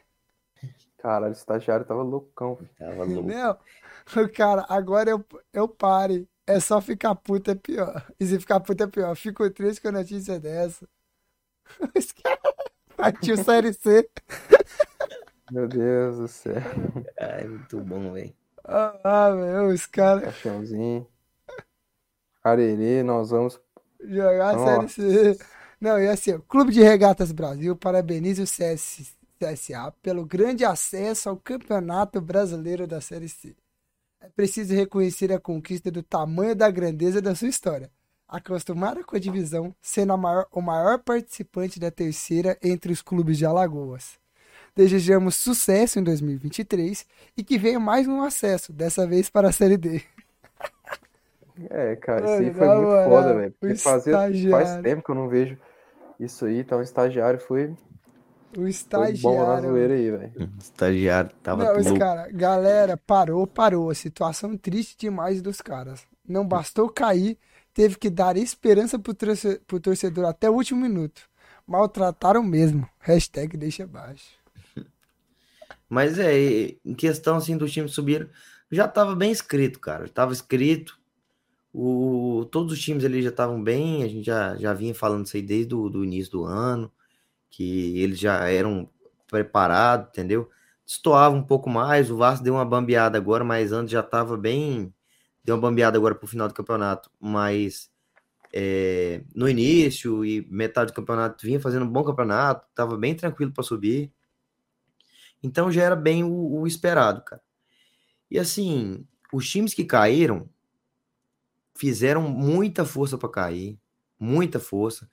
Caralho, 0.97 1.31
o 1.31 1.37
estagiário 1.37 1.85
tava 1.85 2.01
loucão. 2.01 2.57
Tava 2.79 3.03
louco. 3.03 3.29
Não, 3.29 4.27
cara, 4.33 4.65
agora 4.67 5.11
eu, 5.11 5.23
eu 5.53 5.67
pare. 5.67 6.27
É 6.47 6.61
só 6.61 6.79
ficar 6.79 7.13
puto 7.13 7.51
é 7.51 7.55
pior. 7.55 8.07
E 8.17 8.25
se 8.25 8.39
ficar 8.39 8.61
puto 8.61 8.81
é 8.81 8.87
pior. 8.87 9.13
Fico 9.15 9.49
triste 9.49 9.81
com 9.81 9.89
a 9.89 9.91
notícia 9.91 10.39
dessa. 10.39 10.87
Os 11.93 12.11
caras 12.13 12.55
partiu 12.95 13.37
Série 13.37 13.73
C. 13.73 14.09
Meu 15.51 15.67
Deus 15.67 16.17
do 16.17 16.27
céu. 16.27 16.55
Ai, 17.19 17.45
muito 17.45 17.79
bom, 17.81 18.13
velho. 18.13 18.33
Ah, 18.63 18.99
ah, 19.03 19.31
meu, 19.31 19.67
os 19.67 19.85
caras 19.85 20.23
Caixãozinho. 20.23 21.07
Arerê, 22.43 23.01
nós 23.03 23.29
vamos. 23.29 23.59
jogar 24.01 24.55
Nossa. 24.55 24.89
Série 24.91 25.35
C. 25.37 25.45
Não, 25.79 25.99
e 25.99 26.07
assim, 26.07 26.33
o 26.33 26.41
Clube 26.41 26.71
de 26.71 26.81
Regatas 26.81 27.31
Brasil 27.31 27.75
parabeniza 27.75 28.43
o 28.43 28.47
CS, 28.47 29.15
CSA 29.39 29.93
pelo 30.01 30.25
grande 30.25 30.65
acesso 30.65 31.29
ao 31.29 31.37
Campeonato 31.37 32.19
Brasileiro 32.19 32.87
da 32.87 32.99
Série 32.99 33.29
C. 33.29 33.55
É 34.19 34.29
preciso 34.29 34.73
reconhecer 34.73 35.31
a 35.31 35.39
conquista 35.39 35.91
do 35.91 36.01
tamanho 36.01 36.55
da 36.55 36.69
grandeza 36.71 37.21
da 37.21 37.35
sua 37.35 37.47
história. 37.47 37.89
Acostumada 38.27 39.03
com 39.03 39.15
a 39.15 39.19
divisão, 39.19 39.73
sendo 39.81 40.11
a 40.13 40.17
maior- 40.17 40.47
o 40.51 40.61
maior 40.61 40.99
participante 40.99 41.79
da 41.79 41.91
terceira 41.91 42.57
entre 42.61 42.91
os 42.91 43.01
clubes 43.01 43.37
de 43.37 43.45
Alagoas. 43.45 44.19
Desejamos 44.75 45.35
sucesso 45.35 45.99
em 45.99 46.03
2023 46.03 47.05
e 47.37 47.43
que 47.43 47.57
venha 47.57 47.79
mais 47.79 48.07
um 48.07 48.21
acesso, 48.21 48.73
dessa 48.73 49.07
vez 49.07 49.29
para 49.29 49.49
a 49.49 49.51
Série 49.51 49.77
D. 49.77 50.03
É, 51.69 51.95
cara, 51.95 52.25
isso 52.25 52.33
aí 52.33 52.53
foi 52.53 52.67
muito 52.67 53.09
foda, 53.09 53.33
velho. 53.33 53.49
o 53.49 53.53
Porque 53.59 53.75
fazia, 53.75 54.13
faz 54.51 54.75
tempo 54.83 55.03
que 55.03 55.09
eu 55.11 55.15
não 55.15 55.27
vejo 55.29 55.57
isso 56.19 56.45
aí, 56.45 56.59
então 56.59 56.79
o 56.79 56.83
estagiário 56.83 57.39
foi, 57.39 57.75
O 58.55 58.67
estagiário. 58.67 59.75
aí, 59.75 60.11
velho. 60.11 60.31
O 60.37 60.59
estagiário 60.59 61.31
tava 61.43 61.65
Não, 61.65 61.97
cara, 61.97 62.29
galera, 62.31 62.95
parou, 62.97 63.45
parou. 63.45 63.89
A 63.89 63.95
situação 63.95 64.57
triste 64.57 64.95
demais 64.97 65.41
dos 65.41 65.61
caras. 65.61 66.05
Não 66.27 66.47
bastou 66.47 66.89
cair, 66.89 67.37
teve 67.73 67.97
que 67.97 68.09
dar 68.09 68.37
esperança 68.37 68.97
pro, 68.97 69.13
torce- 69.13 69.61
pro 69.67 69.79
torcedor 69.79 70.25
até 70.25 70.49
o 70.49 70.53
último 70.53 70.81
minuto. 70.81 71.21
Maltrataram 71.65 72.43
mesmo. 72.43 72.87
Hashtag 72.99 73.57
deixa 73.57 73.83
abaixo. 73.83 74.37
Mas 75.89 76.17
é, 76.17 76.75
em 76.85 76.93
questão 76.95 77.37
assim 77.37 77.57
dos 77.57 77.71
times 77.71 77.91
subiram, 77.93 78.27
já 78.71 78.87
tava 78.87 79.15
bem 79.15 79.31
escrito, 79.31 79.79
cara. 79.79 80.07
Tava 80.09 80.33
escrito. 80.33 80.97
O, 81.73 82.45
todos 82.49 82.73
os 82.73 82.79
times 82.79 83.05
ali 83.05 83.21
já 83.21 83.29
estavam 83.29 83.61
bem, 83.61 84.03
a 84.03 84.07
gente 84.07 84.25
já, 84.25 84.55
já 84.55 84.73
vinha 84.73 84.95
falando 84.95 85.25
isso 85.25 85.35
aí 85.35 85.43
desde 85.43 85.75
o 85.75 85.89
do 85.89 86.03
início 86.03 86.31
do 86.31 86.43
ano, 86.43 86.91
que 87.49 87.99
eles 88.01 88.19
já 88.19 88.47
eram 88.49 88.89
preparados, 89.27 90.09
entendeu? 90.09 90.49
Destoava 90.85 91.35
um 91.35 91.43
pouco 91.43 91.69
mais, 91.69 92.09
o 92.09 92.17
Vasco 92.17 92.43
deu 92.43 92.53
uma 92.53 92.65
bambeada 92.65 93.17
agora, 93.17 93.43
mas 93.43 93.71
antes 93.71 93.91
já 93.91 94.01
tava 94.01 94.37
bem. 94.37 94.93
Deu 95.43 95.55
uma 95.55 95.61
bambeada 95.61 95.97
agora 95.97 96.15
pro 96.15 96.27
final 96.27 96.47
do 96.47 96.53
campeonato, 96.53 97.09
mas 97.19 97.89
é, 98.53 99.21
no 99.35 99.47
início 99.49 100.23
e 100.25 100.47
metade 100.49 100.91
do 100.91 100.95
campeonato 100.95 101.45
vinha 101.45 101.59
fazendo 101.59 101.85
um 101.85 101.89
bom 101.89 102.03
campeonato, 102.03 102.67
tava 102.73 102.97
bem 102.97 103.15
tranquilo 103.15 103.51
para 103.51 103.63
subir. 103.63 104.11
Então 105.43 105.71
já 105.71 105.83
era 105.83 105.95
bem 105.95 106.23
o, 106.23 106.61
o 106.61 106.67
esperado, 106.67 107.21
cara. 107.23 107.41
E 108.29 108.39
assim, 108.39 109.05
os 109.31 109.49
times 109.49 109.73
que 109.73 109.85
caíram 109.85 110.49
fizeram 111.75 112.21
muita 112.23 112.83
força 112.83 113.17
para 113.17 113.29
cair, 113.29 113.79
muita 114.19 114.59
força. 114.59 115.09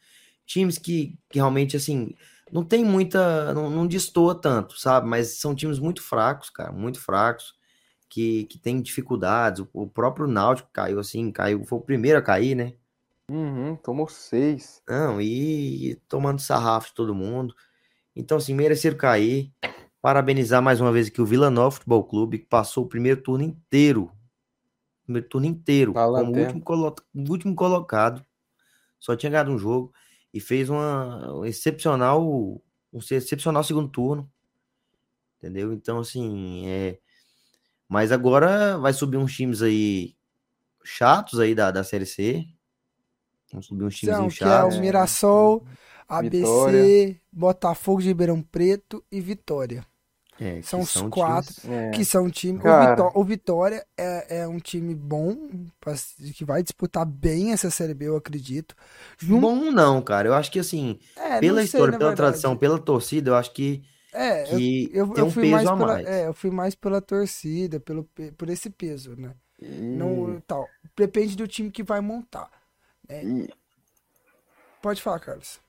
Times 0.46 0.78
que, 0.78 1.18
que 1.30 1.38
realmente 1.38 1.76
assim 1.76 2.14
não 2.52 2.64
tem 2.64 2.84
muita, 2.84 3.52
não, 3.54 3.70
não 3.70 3.86
destoa 3.86 4.34
tanto, 4.40 4.78
sabe? 4.78 5.08
Mas 5.08 5.38
são 5.40 5.54
times 5.54 5.78
muito 5.78 6.02
fracos, 6.02 6.50
cara, 6.50 6.70
muito 6.72 7.00
fracos, 7.00 7.54
que, 8.08 8.44
que 8.44 8.58
tem 8.58 8.80
dificuldades. 8.80 9.60
O, 9.60 9.68
o 9.72 9.88
próprio 9.88 10.26
Náutico 10.26 10.68
caiu 10.72 11.00
assim, 11.00 11.32
caiu, 11.32 11.64
foi 11.64 11.78
o 11.78 11.82
primeiro 11.82 12.18
a 12.18 12.22
cair, 12.22 12.54
né? 12.54 12.74
Uhum, 13.30 13.76
tomou 13.76 14.06
seis. 14.06 14.82
Não, 14.88 15.20
e, 15.20 15.92
e 15.92 15.94
tomando 16.08 16.40
sarrafo 16.40 16.88
de 16.88 16.94
todo 16.94 17.14
mundo. 17.14 17.54
Então, 18.14 18.36
assim, 18.38 18.54
mereceram 18.54 18.96
cair. 18.96 19.52
Parabenizar 20.02 20.62
mais 20.62 20.80
uma 20.80 20.92
vez 20.92 21.08
aqui 21.08 21.20
o 21.22 21.26
Vila 21.26 21.50
Nova 21.50 21.70
Futebol 21.70 22.04
Clube, 22.04 22.38
que 22.40 22.46
passou 22.46 22.84
o 22.84 22.88
primeiro 22.88 23.22
turno 23.22 23.42
inteiro. 23.42 24.12
Primeiro 25.04 25.28
turno 25.28 25.46
inteiro, 25.46 25.92
Na 25.94 26.06
como 26.06 26.32
último, 26.40 26.62
colo- 26.62 26.94
último 27.14 27.54
colocado. 27.54 28.24
Só 29.00 29.16
tinha 29.16 29.30
ganhado 29.30 29.50
um 29.52 29.58
jogo 29.58 29.92
e 30.34 30.40
fez 30.40 30.68
uma 30.68 31.32
um 31.32 31.44
excepcional, 31.44 32.60
um 32.92 32.98
excepcional 32.98 33.62
segundo 33.62 33.88
turno. 33.88 34.28
Entendeu? 35.38 35.72
Então, 35.72 36.00
assim, 36.00 36.66
é. 36.66 36.98
Mas 37.88 38.10
agora 38.10 38.76
vai 38.78 38.92
subir 38.92 39.16
uns 39.16 39.32
times 39.32 39.62
aí 39.62 40.16
chatos 40.82 41.38
aí 41.38 41.54
da, 41.54 41.70
da 41.70 41.84
Série 41.84 42.04
C. 42.04 42.44
Vão 43.52 43.62
subir 43.62 43.84
uns 43.84 43.94
São, 43.94 44.00
timezinhos 44.00 44.38
que 44.38 44.42
é 44.42 44.46
chatos. 44.48 44.76
o 44.76 44.80
Mirassol, 44.80 45.64
ABC, 46.08 46.38
Vitória. 46.38 47.20
Botafogo 47.30 48.02
de 48.02 48.08
Ribeirão 48.08 48.42
Preto 48.42 49.04
e 49.12 49.20
Vitória. 49.20 49.86
É, 50.40 50.60
São 50.62 50.80
os 50.80 50.92
times- 50.92 51.10
quatro. 51.10 51.54
É. 51.70 51.90
Que 51.90 52.04
são 52.04 52.28
times. 52.28 52.60
O. 52.64 52.90
Vitó- 52.90 53.12
o 53.14 53.24
Vitória 53.24 53.86
é, 53.96 54.40
é 54.40 54.48
um 54.48 54.58
time 54.58 54.94
bom, 54.94 55.36
pra- 55.80 55.94
que 56.34 56.44
vai 56.44 56.62
disputar 56.62 57.06
bem 57.06 57.52
essa 57.52 57.70
Série 57.70 57.94
B, 57.94 58.06
eu 58.08 58.16
acredito. 58.16 58.74
Jun- 59.18 59.40
Bom 59.40 59.70
não, 59.70 60.02
cara. 60.02 60.26
Eu 60.28 60.34
acho 60.34 60.50
que 60.50 60.58
assim, 60.58 60.98
É, 61.16 61.38
pela 61.38 61.58
sei, 61.58 61.64
história, 61.66 61.92
pela 61.96 62.10
verdade. 62.10 62.16
tradição, 62.16 62.56
pela 62.56 62.78
torcida, 62.80 63.30
eu 63.30 63.36
acho 63.36 63.52
que, 63.52 63.84
É, 64.12 64.42
eu, 64.52 64.58
que 64.58 64.90
eu, 64.92 65.08
tem 65.10 65.22
eu 65.22 65.26
um 65.26 65.30
fui 65.30 65.42
peso 65.44 65.54
mais 65.54 65.68
a 65.68 65.76
pela, 65.76 65.86
mais. 65.86 66.06
é, 66.06 66.26
eu 66.26 66.34
fui 66.34 66.50
mais 66.50 66.74
pela 66.74 67.00
torcida, 67.00 67.78
pelo, 67.78 68.02
pe- 68.04 68.32
por 68.32 68.50
esse 68.50 68.68
peso, 68.70 69.14
né? 69.16 69.34
E, 69.62 69.66
Não, 69.66 70.40
tal. 70.46 70.68
Depende 70.96 71.36
do 71.36 71.46
time 71.46 71.70
que 71.70 71.82
vai 71.84 72.00
montar. 72.00 72.50
e, 73.08 73.48
Pode 74.82 75.00
falar, 75.00 75.20
Carlos. 75.20 75.60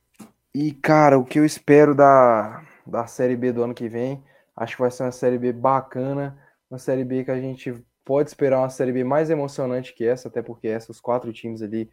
e, 0.54 0.72
cara, 0.74 1.18
o 1.18 1.24
que 1.26 1.40
eu 1.40 1.46
espero 1.46 1.94
da, 1.96 2.64
da 2.86 3.08
Série 3.08 3.36
B 3.36 3.52
do 3.54 3.64
ano 3.64 3.74
que 3.74 3.88
vem, 3.88 4.24
acho 4.56 4.76
que 4.76 4.82
vai 4.82 4.92
ser 4.92 5.04
uma 5.04 5.12
Série 5.12 5.38
B 5.38 5.52
bacana, 5.52 6.38
uma 6.70 6.80
Série 6.80 7.04
B 7.04 7.24
que 7.24 7.32
a 7.32 7.40
gente 7.40 7.74
pode 8.04 8.30
esperar 8.30 8.60
uma 8.60 8.70
Série 8.70 8.92
B 8.92 9.04
mais 9.04 9.30
emocionante 9.30 9.94
que 9.94 10.06
essa, 10.06 10.28
até 10.28 10.42
porque 10.42 10.68
essa, 10.68 10.92
os 10.92 11.02
quatro 11.02 11.34
times 11.34 11.62
ali 11.62 11.90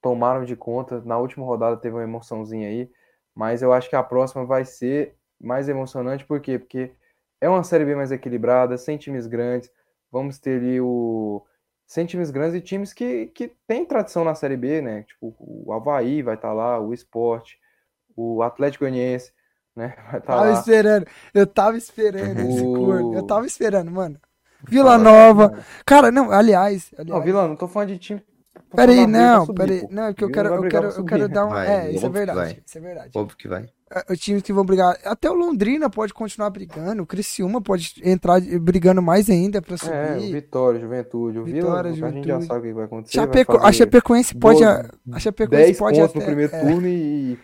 tomaram 0.00 0.44
de 0.44 0.54
conta. 0.54 1.00
Na 1.00 1.18
última 1.18 1.46
rodada 1.46 1.76
teve 1.76 1.96
uma 1.96 2.02
emoçãozinha 2.02 2.68
aí, 2.68 2.90
mas 3.34 3.62
eu 3.62 3.72
acho 3.72 3.88
que 3.88 3.96
a 3.96 4.02
próxima 4.02 4.44
vai 4.44 4.64
ser 4.64 5.16
mais 5.40 5.68
emocionante, 5.68 6.24
por 6.24 6.40
quê? 6.40 6.58
Porque 6.58 6.92
é 7.40 7.48
uma 7.48 7.64
Série 7.64 7.84
B 7.84 7.94
mais 7.94 8.12
equilibrada, 8.12 8.78
sem 8.78 8.96
times 8.96 9.26
grandes, 9.26 9.70
vamos 10.10 10.38
ter 10.38 10.58
ali 10.58 10.80
o... 10.80 11.44
Sem 11.86 12.06
times 12.06 12.30
grandes 12.30 12.54
e 12.54 12.60
times 12.62 12.94
que, 12.94 13.26
que 13.26 13.48
têm 13.66 13.84
tradição 13.84 14.24
na 14.24 14.34
Série 14.34 14.56
B, 14.56 14.80
né? 14.80 15.02
Tipo, 15.02 15.34
o 15.38 15.70
Avaí 15.72 16.22
vai 16.22 16.34
estar 16.34 16.52
lá, 16.54 16.80
o 16.80 16.94
Sport, 16.94 17.56
o 18.16 18.42
Atlético 18.42 18.84
Goianiense, 18.84 19.32
né? 19.76 19.94
Vai 20.10 20.20
estar 20.20 20.32
Tava 20.34 20.44
lá. 20.50 20.52
esperando. 20.60 21.06
Eu 21.32 21.46
tava 21.46 21.76
esperando 21.76 22.40
esse 22.40 22.62
O- 22.62 22.74
corno. 22.74 23.14
Eu 23.14 23.22
tava 23.26 23.46
esperando, 23.46 23.90
mano. 23.90 24.16
Vila 24.66 24.96
Nova. 24.96 25.58
Cara, 25.84 26.10
não, 26.10 26.30
aliás. 26.30 26.90
aliás 26.98 27.08
Não, 27.08 27.20
Vila, 27.22 27.46
não 27.46 27.56
tô 27.56 27.68
falando 27.68 27.88
de 27.90 27.98
time. 27.98 28.22
Peraí, 28.74 29.06
não, 29.06 29.46
peraí. 29.46 29.86
Não, 29.90 30.06
é 30.06 30.14
que 30.14 30.24
eu 30.24 30.30
quero, 30.30 30.48
vai 30.48 30.58
eu 30.58 30.62
quero, 30.68 30.88
eu 30.88 31.04
quero 31.04 31.28
dar 31.28 31.46
um. 31.46 31.50
Vai, 31.50 31.66
É, 31.68 31.90
isso 31.92 32.06
é 32.06 32.08
verdade. 32.08 32.38
vai. 32.38 32.58
Isso 32.66 32.78
é 32.78 32.80
verdade. 32.80 33.10
Óbvio 33.14 33.36
que 33.36 33.46
vai. 33.46 33.66
É, 33.94 34.12
Os 34.12 34.18
times 34.18 34.42
que 34.42 34.52
vão 34.52 34.64
brigar. 34.64 34.96
Até 35.04 35.30
o 35.30 35.34
Londrina 35.34 35.88
pode 35.88 36.12
continuar 36.12 36.50
brigando. 36.50 37.02
O 37.02 37.06
Criciúma 37.06 37.60
pode 37.60 37.94
entrar 38.02 38.40
brigando 38.60 39.00
mais 39.00 39.30
ainda 39.30 39.62
pra 39.62 39.74
É, 39.74 39.76
o 40.16 40.20
subir. 40.20 40.32
Vitória, 40.32 40.80
Juventude. 40.80 41.38
O 41.38 41.44
Vila, 41.44 41.60
Vitória, 41.60 41.90
a 41.90 41.92
gente 41.94 42.00
já 42.00 42.08
Juventude. 42.08 42.46
sabe 42.46 42.60
o 42.60 42.62
que 42.62 42.72
vai 42.72 42.84
acontecer. 42.86 43.16
vai 43.18 43.26
Chapeco- 43.26 43.56
a 43.56 43.60
fazer 43.60 43.72
Chapecoense 43.76 44.34
pode. 44.34 44.64
A 44.64 45.18
Chapecoense 45.18 45.64
10 45.66 45.78
pode 45.78 45.98
pontos 46.00 46.10
até. 46.10 46.18
no 46.18 46.24
primeiro 46.26 46.56
é. 46.56 46.60
turno 46.60 46.88
e 46.88 47.38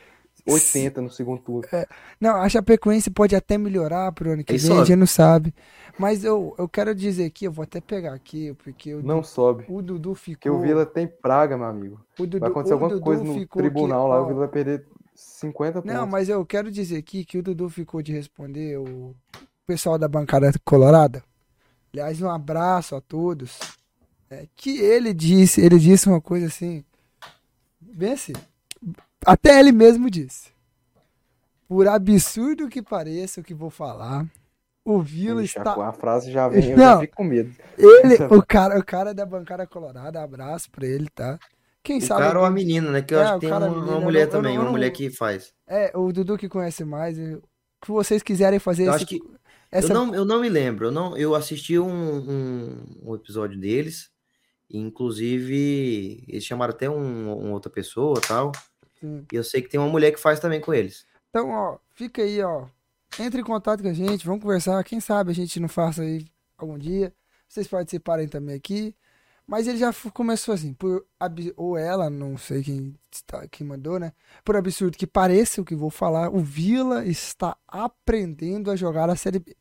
80 0.47 1.01
no 1.03 1.11
segundo 1.11 1.41
turno. 1.43 1.69
Não, 2.21 2.37
a 2.37 2.49
Chapecoense 2.49 3.11
pode 3.11 3.35
até 3.37 3.57
melhorar 3.59 4.13
pro 4.13 4.33
ano 4.33 4.45
que 4.45 4.57
vem, 4.57 4.71
a 4.73 4.75
sobe. 4.75 4.87
gente 4.89 4.97
não 4.99 5.07
sabe. 5.07 5.55
Mas 5.99 6.25
eu, 6.25 6.55
eu 6.59 6.69
quero 6.69 6.95
dizer 6.95 7.27
aqui, 7.27 7.45
eu 7.45 7.53
vou 7.53 7.63
até 7.63 7.81
pegar 7.81 8.15
aqui, 8.15 8.55
porque 8.63 8.95
o, 8.95 9.03
Não 9.03 9.23
sobe. 9.23 9.65
o 9.69 9.83
Dudu 9.83 10.11
Porque 10.15 10.25
ficou. 10.33 10.53
o 10.53 10.61
Vila 10.63 10.87
tem 10.87 11.07
praga, 11.07 11.57
meu 11.59 11.67
amigo. 11.67 12.01
o 12.19 12.23
Dudu, 12.27 12.41
Vai 12.41 12.51
acontecer 12.51 12.73
alguma 12.73 12.91
Dudu 12.91 13.03
coisa 13.03 13.23
no 13.25 13.47
tribunal 13.47 14.09
lá, 14.09 14.21
ó. 14.21 14.25
o 14.25 14.27
Vila 14.29 14.39
vai 14.41 14.49
perder 14.49 14.87
50 15.15 15.83
pontos. 15.83 15.95
Não, 15.95 16.07
mas 16.07 16.29
eu 16.29 16.45
quero 16.47 16.71
dizer 16.71 16.97
aqui 16.97 17.25
que 17.25 17.39
o 17.39 17.43
Dudu 17.43 17.69
ficou 17.69 18.01
de 18.01 18.13
responder 18.13 18.79
o 18.79 19.15
pessoal 19.67 19.99
da 19.99 20.09
bancada 20.09 20.51
colorada. 20.65 21.23
Aliás, 21.93 22.23
um 22.23 22.31
abraço 22.31 22.95
a 22.97 23.01
todos. 23.01 23.59
É, 24.31 24.47
que 24.57 24.79
ele 24.79 25.13
disse, 25.13 25.61
ele 25.61 25.77
disse 25.79 26.09
uma 26.09 26.21
coisa 26.21 26.47
assim, 26.47 26.85
bem 27.81 28.13
assim, 28.13 28.33
até 29.25 29.59
ele 29.61 29.73
mesmo 29.73 30.11
disse. 30.11 30.51
Por 31.69 31.87
absurdo 31.87 32.69
que 32.69 32.83
pareça 32.83 33.41
o 33.41 33.45
que 33.45 33.55
vou 33.55 33.71
falar, 33.71 34.27
O 34.85 35.01
Vila 35.03 35.43
está. 35.45 35.75
A 35.87 35.93
frase 35.93 36.33
já 36.33 36.49
vem, 36.49 36.71
eu 36.71 36.77
Não. 36.77 36.85
já 36.95 37.01
fico 37.01 37.17
com 37.17 37.25
medo. 37.25 37.55
Ele, 37.79 38.15
o 38.35 38.43
cara, 38.45 38.79
o 38.79 38.85
cara 38.85 39.13
da 39.15 39.25
bancada 39.27 39.67
colorada, 39.67 40.23
abraço 40.23 40.71
pra 40.71 40.87
ele, 40.87 41.09
tá? 41.15 41.39
Quem 41.83 41.99
O 41.99 42.03
sabe. 42.03 42.23
cara 42.23 42.39
ou 42.39 42.45
a 42.45 42.49
alguém- 42.49 42.65
menina, 42.67 42.91
né? 42.91 43.03
Que 43.03 43.15
eu 43.15 43.21
É, 43.21 43.23
acho 43.23 43.33
o 43.33 43.35
que 43.37 43.41
tem 43.43 43.51
cara, 43.51 43.67
a 43.67 43.69
uma, 43.69 43.75
uma 43.77 43.81
menina, 43.83 43.99
eu 43.99 44.03
mulher 44.05 44.23
eu 44.27 44.31
também, 44.31 44.55
não- 44.55 44.63
eu 44.63 44.67
uma 44.67 44.73
mulher 44.73 44.91
que 44.91 45.11
faz. 45.11 45.53
É, 45.67 45.93
o 45.97 46.11
Dudu 46.13 46.37
que 46.37 46.49
conhece 46.49 46.85
mais. 46.85 47.19
eu- 47.19 47.43
que 47.83 47.91
vocês 47.91 48.23
quiserem 48.23 48.59
fazer 48.59 48.83
Eu 48.85 48.89
esse- 48.89 48.97
acho 48.97 49.07
que 49.07 49.21
essa. 49.71 49.93
Eu 49.93 49.95
não, 49.95 50.15
eu 50.15 50.25
não 50.25 50.41
me 50.41 50.49
lembro. 50.49 50.87
Eu, 50.87 50.91
não, 50.91 51.17
eu 51.17 51.35
assisti 51.35 51.79
um, 51.79 51.89
um, 51.89 52.85
um 53.03 53.15
episódio 53.15 53.59
deles. 53.61 54.11
Inclusive, 54.73 56.25
eles 56.29 56.45
chamaram 56.45 56.73
até 56.75 56.89
um, 56.91 57.33
uma 57.35 57.53
outra 57.53 57.71
pessoa 57.71 58.21
tal. 58.27 58.53
Sim. 59.01 59.27
E 59.33 59.37
eu 59.37 59.45
sei 59.45 59.63
que 59.63 59.69
tem 59.69 59.81
uma 59.81 59.89
mulher 59.89 60.13
que 60.13 60.21
faz 60.21 60.39
também 60.39 60.61
com 60.61 60.75
eles. 60.75 61.07
Então, 61.31 61.51
ó, 61.51 61.79
fica 61.95 62.23
aí, 62.23 62.43
ó. 62.43 62.67
Entre 63.19 63.41
em 63.41 63.45
contato 63.45 63.83
com 63.83 63.89
a 63.89 63.93
gente, 63.93 64.27
vamos 64.27 64.43
conversar. 64.43 64.83
Quem 64.85 65.01
sabe 65.01 65.31
a 65.31 65.35
gente 65.35 65.59
não 65.59 65.69
faça 65.69 66.03
aí 66.03 66.27
algum 66.57 66.79
dia. 66.79 67.13
Vocês 67.49 67.67
participarem 67.67 68.29
também 68.29 68.55
aqui. 68.55 68.95
Mas 69.47 69.67
ele 69.67 69.79
já 69.79 69.93
começou 70.15 70.55
assim, 70.55 70.73
por 70.73 71.05
ou 71.57 71.77
ela, 71.77 72.09
não 72.09 72.39
sei 72.39 72.63
quem 72.63 72.95
está, 73.11 73.49
quem 73.49 73.67
mandou, 73.67 73.99
né? 73.99 74.13
Por 74.45 74.55
absurdo 74.55 74.97
que 74.97 75.09
pareça 75.09 75.61
o 75.61 75.65
que 75.65 75.75
vou 75.75 75.91
falar, 75.91 76.31
o 76.31 76.39
Vila 76.39 77.05
está 77.05 77.57
aprendendo 77.67 78.71
a 78.71 78.77
jogar 78.77 79.11
a 79.11 79.17
Série 79.17 79.41
B. 79.41 79.57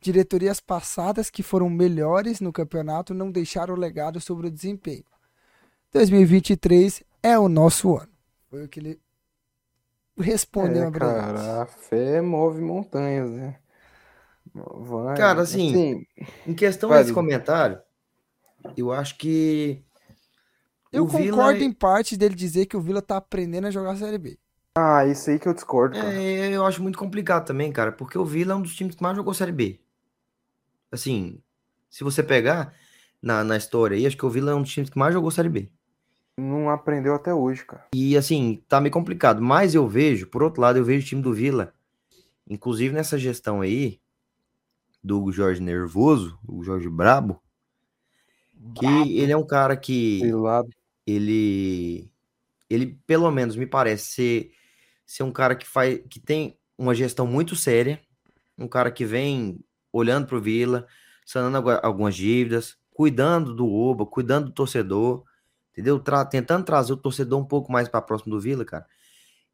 Diretorias 0.00 0.58
passadas 0.58 1.30
que 1.30 1.44
foram 1.44 1.70
melhores 1.70 2.40
no 2.40 2.52
campeonato 2.52 3.14
não 3.14 3.30
deixaram 3.30 3.76
legado 3.76 4.20
sobre 4.20 4.48
o 4.48 4.50
desempenho. 4.50 5.04
2023 5.92 7.04
é 7.22 7.38
o 7.38 7.48
nosso 7.48 7.96
ano. 7.96 8.09
Foi 8.50 8.64
o 8.64 8.68
que 8.68 8.80
ele 8.80 9.00
respondeu 10.18 10.84
É, 10.84 10.86
cara, 10.86 11.62
a 11.62 11.66
fé 11.66 12.20
move 12.20 12.60
montanhas, 12.60 13.30
né? 13.30 13.60
Vai, 14.54 15.18
Cara, 15.18 15.42
assim, 15.42 15.86
Em 16.46 16.54
questão 16.54 16.94
desse 16.94 17.12
comentário, 17.12 17.80
eu 18.76 18.92
acho 18.92 19.16
que. 19.18 19.84
Eu 20.92 21.02
o 21.02 21.08
Vila 21.08 21.42
concordo 21.42 21.64
é- 21.64 21.64
em 21.64 21.72
parte 21.72 22.16
dele 22.16 22.34
dizer 22.36 22.66
que 22.66 22.76
o 22.76 22.80
Vila 22.80 23.02
tá 23.02 23.16
aprendendo 23.16 23.66
a 23.66 23.70
jogar 23.72 23.92
a 23.92 23.96
Série 23.96 24.18
B. 24.18 24.38
Ah, 24.74 25.06
isso 25.06 25.30
aí 25.30 25.38
que 25.38 25.46
eu 25.48 25.54
discordo, 25.54 25.96
cara. 25.96 26.20
É, 26.22 26.48
eu 26.54 26.64
acho 26.66 26.82
muito 26.82 26.98
complicado 26.98 27.46
também, 27.46 27.72
cara, 27.72 27.92
porque 27.92 28.16
o 28.18 28.24
Vila 28.24 28.52
é 28.52 28.56
um 28.56 28.62
dos 28.62 28.74
times 28.76 28.94
que 28.94 29.02
mais 29.02 29.16
jogou 29.16 29.34
Série 29.34 29.52
B. 29.52 29.80
Assim, 30.90 31.42
se 31.88 32.04
você 32.04 32.22
pegar 32.22 32.74
na, 33.22 33.44
na 33.44 33.56
história 33.56 33.96
aí, 33.96 34.06
acho 34.06 34.16
que 34.16 34.26
o 34.26 34.30
Vila 34.30 34.52
é 34.52 34.54
um 34.54 34.62
dos 34.62 34.72
times 34.72 34.90
que 34.90 34.98
mais 34.98 35.14
jogou 35.14 35.30
Série 35.30 35.48
B. 35.48 35.70
Não 36.40 36.70
aprendeu 36.70 37.14
até 37.14 37.34
hoje, 37.34 37.64
cara. 37.64 37.86
E 37.94 38.16
assim, 38.16 38.62
tá 38.68 38.80
meio 38.80 38.92
complicado. 38.92 39.42
Mas 39.42 39.74
eu 39.74 39.86
vejo, 39.86 40.26
por 40.26 40.42
outro 40.42 40.62
lado, 40.62 40.78
eu 40.78 40.84
vejo 40.84 41.04
o 41.04 41.08
time 41.08 41.22
do 41.22 41.32
Vila, 41.34 41.74
inclusive 42.48 42.94
nessa 42.94 43.18
gestão 43.18 43.60
aí, 43.60 44.00
do 45.02 45.30
Jorge 45.30 45.60
Nervoso, 45.62 46.38
o 46.46 46.62
Jorge 46.62 46.88
Brabo, 46.88 47.40
que 48.74 49.18
ele 49.18 49.32
é 49.32 49.36
um 49.36 49.46
cara 49.46 49.76
que 49.76 50.20
ele, 51.06 52.10
ele 52.68 52.98
pelo 53.06 53.30
menos 53.30 53.56
me 53.56 53.66
parece 53.66 54.12
ser, 54.12 54.52
ser 55.06 55.22
um 55.22 55.32
cara 55.32 55.54
que 55.54 55.66
faz, 55.66 56.00
que 56.08 56.20
tem 56.20 56.56
uma 56.76 56.94
gestão 56.94 57.26
muito 57.26 57.56
séria, 57.56 58.00
um 58.58 58.68
cara 58.68 58.90
que 58.90 59.04
vem 59.04 59.58
olhando 59.92 60.26
pro 60.26 60.40
Vila, 60.40 60.86
sanando 61.24 61.56
algu- 61.56 61.80
algumas 61.82 62.14
dívidas, 62.14 62.76
cuidando 62.92 63.54
do 63.54 63.66
Oba, 63.70 64.04
cuidando 64.04 64.46
do 64.46 64.52
torcedor, 64.52 65.24
entendeu? 65.72 65.98
Tra- 66.00 66.24
tentando 66.24 66.64
trazer 66.64 66.92
o 66.92 66.96
torcedor 66.96 67.40
um 67.40 67.44
pouco 67.44 67.70
mais 67.72 67.88
para 67.88 68.02
próximo 68.02 68.32
do 68.32 68.40
Vila, 68.40 68.64
cara. 68.64 68.86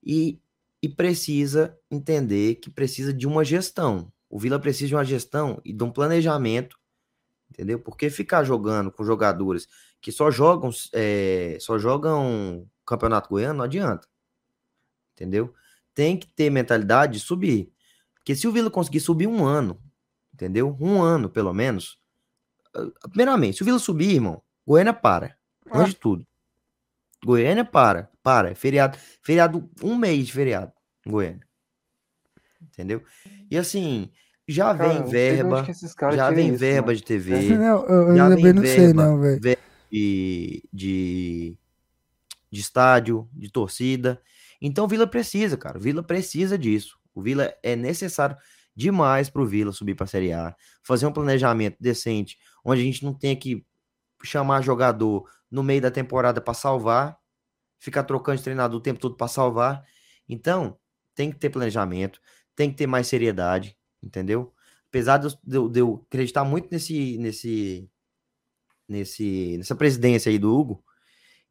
E, 0.02 0.40
e 0.82 0.88
precisa 0.88 1.78
entender 1.90 2.56
que 2.56 2.70
precisa 2.70 3.12
de 3.12 3.26
uma 3.26 3.44
gestão. 3.44 4.12
O 4.28 4.38
Vila 4.38 4.58
precisa 4.58 4.88
de 4.88 4.94
uma 4.94 5.04
gestão 5.04 5.60
e 5.64 5.72
de 5.72 5.82
um 5.84 5.90
planejamento, 5.90 6.78
entendeu? 7.50 7.78
Porque 7.78 8.10
ficar 8.10 8.44
jogando 8.44 8.90
com 8.90 9.04
jogadores 9.04 9.68
que 10.00 10.12
só 10.12 10.30
jogam 10.30 10.70
é, 10.92 11.56
só 11.60 11.78
jogam 11.78 12.68
campeonato 12.84 13.28
goiano 13.28 13.58
não 13.58 13.64
adianta, 13.64 14.06
entendeu? 15.14 15.52
Tem 15.94 16.16
que 16.18 16.26
ter 16.26 16.50
mentalidade 16.50 17.14
de 17.14 17.20
subir, 17.20 17.72
porque 18.14 18.34
se 18.36 18.46
o 18.46 18.52
Vila 18.52 18.70
conseguir 18.70 19.00
subir 19.00 19.26
um 19.26 19.44
ano, 19.44 19.80
entendeu? 20.34 20.76
Um 20.80 21.02
ano 21.02 21.30
pelo 21.30 21.52
menos. 21.54 21.98
ah, 22.74 23.08
Primeiramente, 23.08 23.56
se 23.56 23.62
o 23.62 23.64
Vila 23.64 23.78
subir, 23.78 24.14
irmão, 24.14 24.42
Goiânia 24.66 24.92
para, 24.92 25.36
antes 25.72 25.94
de 25.94 26.00
tudo. 26.00 26.26
Goiânia 27.24 27.64
para, 27.64 28.10
para, 28.22 28.50
é 28.50 28.54
feriado, 28.54 28.98
feriado 29.22 29.68
um 29.82 29.96
mês 29.96 30.26
de 30.26 30.32
feriado, 30.32 30.72
Goiânia, 31.06 31.46
entendeu? 32.62 33.02
E 33.50 33.56
assim, 33.56 34.10
já 34.46 34.74
cara, 34.74 34.88
vem 34.88 35.06
sei 35.08 35.30
verba, 35.32 35.66
já 36.14 36.30
vem 36.30 36.48
isso, 36.50 36.58
verba 36.58 36.86
mano. 36.88 36.96
de 36.96 37.02
TV 37.02 37.56
Não, 37.56 37.84
eu, 37.86 38.16
já 38.16 38.28
também 38.28 38.44
vem 38.44 38.52
não 38.52 38.62
sei, 38.62 38.76
verba, 38.76 39.06
não, 39.06 39.20
velho. 39.20 39.58
de, 39.90 40.62
de, 40.72 41.58
de 42.50 42.60
estádio, 42.60 43.28
de 43.32 43.50
torcida. 43.50 44.20
Então 44.60 44.84
o 44.84 44.88
Vila 44.88 45.06
precisa, 45.06 45.56
cara. 45.56 45.78
O 45.78 45.80
Vila 45.80 46.02
precisa 46.02 46.56
disso. 46.56 46.96
O 47.14 47.20
Vila 47.20 47.52
é 47.62 47.74
necessário 47.74 48.36
demais 48.74 49.28
pro 49.28 49.46
Vila 49.46 49.72
subir 49.72 49.94
para 49.94 50.04
a 50.04 50.08
Série 50.08 50.32
A, 50.32 50.54
fazer 50.82 51.06
um 51.06 51.12
planejamento 51.12 51.76
decente, 51.80 52.36
onde 52.64 52.82
a 52.82 52.84
gente 52.84 53.04
não 53.04 53.14
tenha 53.14 53.34
que 53.34 53.64
chamar 54.26 54.62
jogador 54.62 55.28
no 55.50 55.62
meio 55.62 55.80
da 55.82 55.90
temporada 55.90 56.40
para 56.40 56.54
salvar, 56.54 57.18
ficar 57.78 58.04
trocando 58.04 58.38
de 58.38 58.44
treinador 58.44 58.78
o 58.78 58.82
tempo 58.82 59.00
todo 59.00 59.16
para 59.16 59.28
salvar. 59.28 59.84
Então, 60.28 60.78
tem 61.14 61.30
que 61.32 61.38
ter 61.38 61.50
planejamento, 61.50 62.20
tem 62.56 62.70
que 62.70 62.76
ter 62.76 62.86
mais 62.86 63.06
seriedade, 63.08 63.76
entendeu? 64.02 64.52
Apesar 64.88 65.18
de 65.18 65.28
eu, 65.56 65.68
de 65.68 65.80
eu- 65.80 66.04
acreditar 66.08 66.44
muito 66.44 66.68
nesse, 66.70 67.18
nesse, 67.18 67.90
nesse, 68.88 69.56
nessa 69.58 69.74
presidência 69.74 70.30
aí 70.30 70.38
do 70.38 70.54
Hugo, 70.56 70.84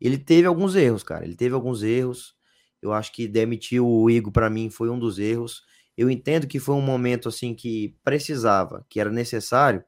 ele 0.02 0.18
teve 0.18 0.48
alguns 0.48 0.76
erros, 0.76 1.04
cara. 1.04 1.26
Ele 1.26 1.36
teve 1.36 1.56
alguns 1.56 1.84
erros. 1.84 2.36
Eu 2.82 2.94
acho 2.94 3.14
que 3.14 3.28
demitir 3.28 3.82
o 3.84 4.10
Igor 4.10 4.32
para 4.34 4.50
mim 4.50 4.70
foi 4.70 4.90
um 4.90 5.00
dos 5.00 5.20
erros. 5.20 5.64
Eu 5.98 6.10
entendo 6.10 6.48
que 6.48 6.60
foi 6.60 6.76
um 6.76 6.82
momento 6.82 7.30
assim 7.30 7.56
que 7.56 7.98
precisava, 8.04 8.86
que 8.90 9.00
era 9.00 9.12
necessário, 9.12 9.84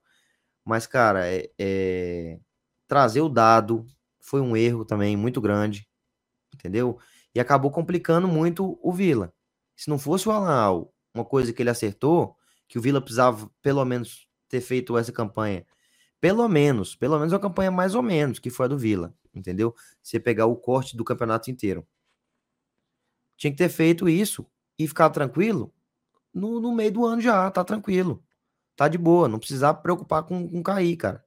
mas 0.66 0.88
cara, 0.88 1.28
é, 1.28 1.50
é, 1.60 2.40
trazer 2.88 3.22
o 3.22 3.30
dado 3.30 3.86
foi 4.22 4.42
um 4.42 4.56
erro 4.56 4.86
também 4.86 5.16
muito 5.16 5.42
grande, 5.42 5.88
entendeu? 6.54 7.00
E 7.34 7.40
acabou 7.40 7.72
complicando 7.72 8.28
muito 8.28 8.80
o 8.82 8.92
Vila. 8.92 9.34
Se 9.76 9.90
não 9.90 10.00
fosse 10.00 10.28
o 10.28 10.32
Alan, 10.32 10.86
uma 11.14 11.26
coisa 11.26 11.54
que 11.54 11.62
ele 11.62 11.70
acertou, 11.70 12.36
que 12.68 12.78
o 12.80 12.82
Vila 12.82 13.02
precisava 13.02 13.50
pelo 13.62 13.84
menos 13.86 14.28
ter 14.50 14.62
feito 14.62 14.98
essa 14.98 15.12
campanha 15.12 15.66
pelo 16.20 16.48
menos, 16.48 16.96
pelo 16.96 17.18
menos 17.18 17.34
uma 17.34 17.40
campanha 17.40 17.72
mais 17.72 17.96
ou 17.96 18.02
menos, 18.02 18.40
que 18.40 18.50
foi 18.50 18.66
a 18.66 18.70
do 18.70 18.78
Vila, 18.78 19.14
entendeu? 19.34 19.76
Você 20.02 20.20
pegar 20.20 20.46
o 20.46 20.56
corte 20.56 20.98
do 20.98 21.04
campeonato 21.04 21.52
inteiro. 21.52 21.88
Tinha 23.36 23.52
que 23.52 23.58
ter 23.58 23.70
feito 23.70 24.10
isso 24.10 24.46
e 24.80 24.88
ficar 24.88 25.10
tranquilo 25.12 25.74
no, 26.34 26.60
no 26.60 26.74
meio 26.74 26.92
do 26.92 27.06
ano 27.06 27.22
já, 27.22 27.50
tá 27.52 27.64
tranquilo. 27.64 28.24
Tá 28.76 28.88
de 28.88 28.98
boa, 28.98 29.28
não 29.28 29.40
precisar 29.40 29.76
preocupar 29.76 30.24
com, 30.24 30.48
com 30.48 30.64
cair, 30.64 30.98
cara. 30.98 31.24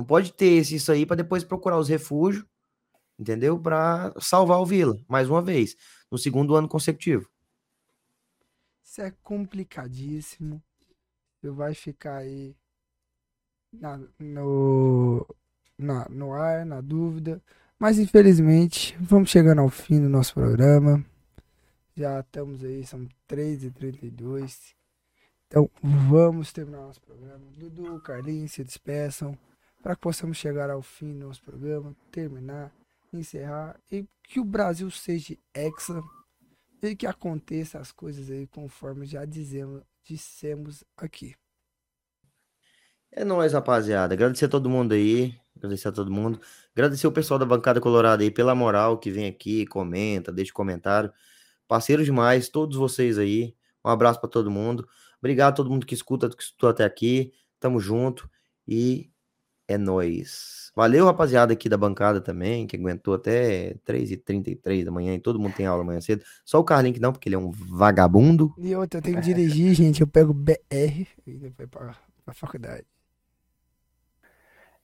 Não 0.00 0.04
pode 0.06 0.32
ter 0.32 0.58
isso 0.60 0.90
aí 0.90 1.04
para 1.04 1.16
depois 1.16 1.44
procurar 1.44 1.78
os 1.78 1.86
refúgios, 1.86 2.42
entendeu? 3.18 3.58
Para 3.60 4.14
salvar 4.18 4.58
o 4.58 4.64
Vila, 4.64 4.98
mais 5.06 5.28
uma 5.28 5.42
vez, 5.42 5.76
no 6.10 6.16
segundo 6.16 6.56
ano 6.56 6.66
consecutivo. 6.66 7.28
Isso 8.82 9.02
é 9.02 9.10
complicadíssimo. 9.22 10.62
Você 11.38 11.50
vai 11.50 11.74
ficar 11.74 12.16
aí 12.16 12.56
na- 13.70 14.00
no, 14.18 15.26
na- 15.76 16.08
no 16.08 16.32
ar, 16.32 16.64
na 16.64 16.80
dúvida. 16.80 17.42
Mas 17.78 17.98
infelizmente, 17.98 18.96
vamos 18.98 19.28
chegando 19.28 19.60
ao 19.60 19.68
fim 19.68 20.00
do 20.00 20.08
nosso 20.08 20.32
programa. 20.32 21.04
Já 21.94 22.20
estamos 22.20 22.64
aí, 22.64 22.86
são 22.86 23.06
3h32. 23.28 24.74
Então 25.46 25.68
vamos 25.82 26.54
terminar 26.54 26.78
nosso 26.86 27.02
programa. 27.02 27.44
Dudu, 27.58 28.00
Carlinhos, 28.00 28.52
se 28.52 28.64
despeçam. 28.64 29.36
Para 29.82 29.94
que 29.94 30.02
possamos 30.02 30.36
chegar 30.36 30.70
ao 30.70 30.82
fim 30.82 31.12
do 31.12 31.26
nosso 31.26 31.42
programa, 31.42 31.96
terminar, 32.10 32.72
encerrar 33.12 33.80
e 33.90 34.06
que 34.22 34.38
o 34.38 34.44
Brasil 34.44 34.90
seja 34.90 35.36
hexa 35.54 36.02
e 36.82 36.94
que 36.94 37.06
aconteça 37.06 37.78
as 37.78 37.92
coisas 37.92 38.30
aí 38.30 38.46
conforme 38.46 39.06
já 39.06 39.24
dizemos, 39.24 39.82
dissemos 40.04 40.84
aqui. 40.96 41.34
É 43.12 43.24
nóis, 43.24 43.52
rapaziada. 43.52 44.14
Agradecer 44.14 44.44
a 44.44 44.48
todo 44.48 44.70
mundo 44.70 44.92
aí. 44.92 45.34
Agradecer 45.56 45.88
a 45.88 45.92
todo 45.92 46.10
mundo. 46.10 46.40
Agradecer 46.72 47.06
o 47.06 47.12
pessoal 47.12 47.38
da 47.38 47.44
bancada 47.44 47.80
colorada 47.80 48.22
aí 48.22 48.30
pela 48.30 48.54
moral 48.54 48.98
que 48.98 49.10
vem 49.10 49.26
aqui, 49.26 49.66
comenta, 49.66 50.30
deixa 50.30 50.52
comentário. 50.52 51.12
Parceiros 51.66 52.06
demais, 52.06 52.48
todos 52.48 52.76
vocês 52.76 53.18
aí. 53.18 53.54
Um 53.84 53.90
abraço 53.90 54.20
para 54.20 54.30
todo 54.30 54.50
mundo. 54.50 54.88
Obrigado 55.18 55.52
a 55.52 55.56
todo 55.56 55.70
mundo 55.70 55.86
que 55.86 55.94
escuta, 55.94 56.28
que 56.28 56.42
escutou 56.42 56.70
até 56.70 56.84
aqui. 56.84 57.32
Tamo 57.58 57.80
junto. 57.80 58.30
E 58.66 59.09
É 59.70 59.78
nóis. 59.78 60.72
Valeu, 60.74 61.06
rapaziada 61.06 61.52
aqui 61.52 61.68
da 61.68 61.76
bancada 61.76 62.20
também, 62.20 62.66
que 62.66 62.76
aguentou 62.76 63.14
até 63.14 63.76
3h33 63.86 64.84
da 64.84 64.90
manhã 64.90 65.14
e 65.14 65.20
todo 65.20 65.38
mundo 65.38 65.54
tem 65.54 65.64
aula 65.64 65.84
amanhã 65.84 66.00
cedo. 66.00 66.24
Só 66.44 66.58
o 66.58 66.64
Carlinhos 66.64 66.96
que 66.96 67.00
não, 67.00 67.12
porque 67.12 67.28
ele 67.28 67.36
é 67.36 67.38
um 67.38 67.52
vagabundo. 67.52 68.52
E 68.58 68.74
outra, 68.74 68.98
eu 68.98 69.02
tenho 69.02 69.18
que 69.18 69.22
dirigir, 69.32 69.72
gente. 69.74 70.00
Eu 70.00 70.08
pego 70.08 70.34
BR 70.34 70.56
e 71.24 71.38
depois 71.38 71.68
pra, 71.68 71.94
pra 72.24 72.34
faculdade. 72.34 72.84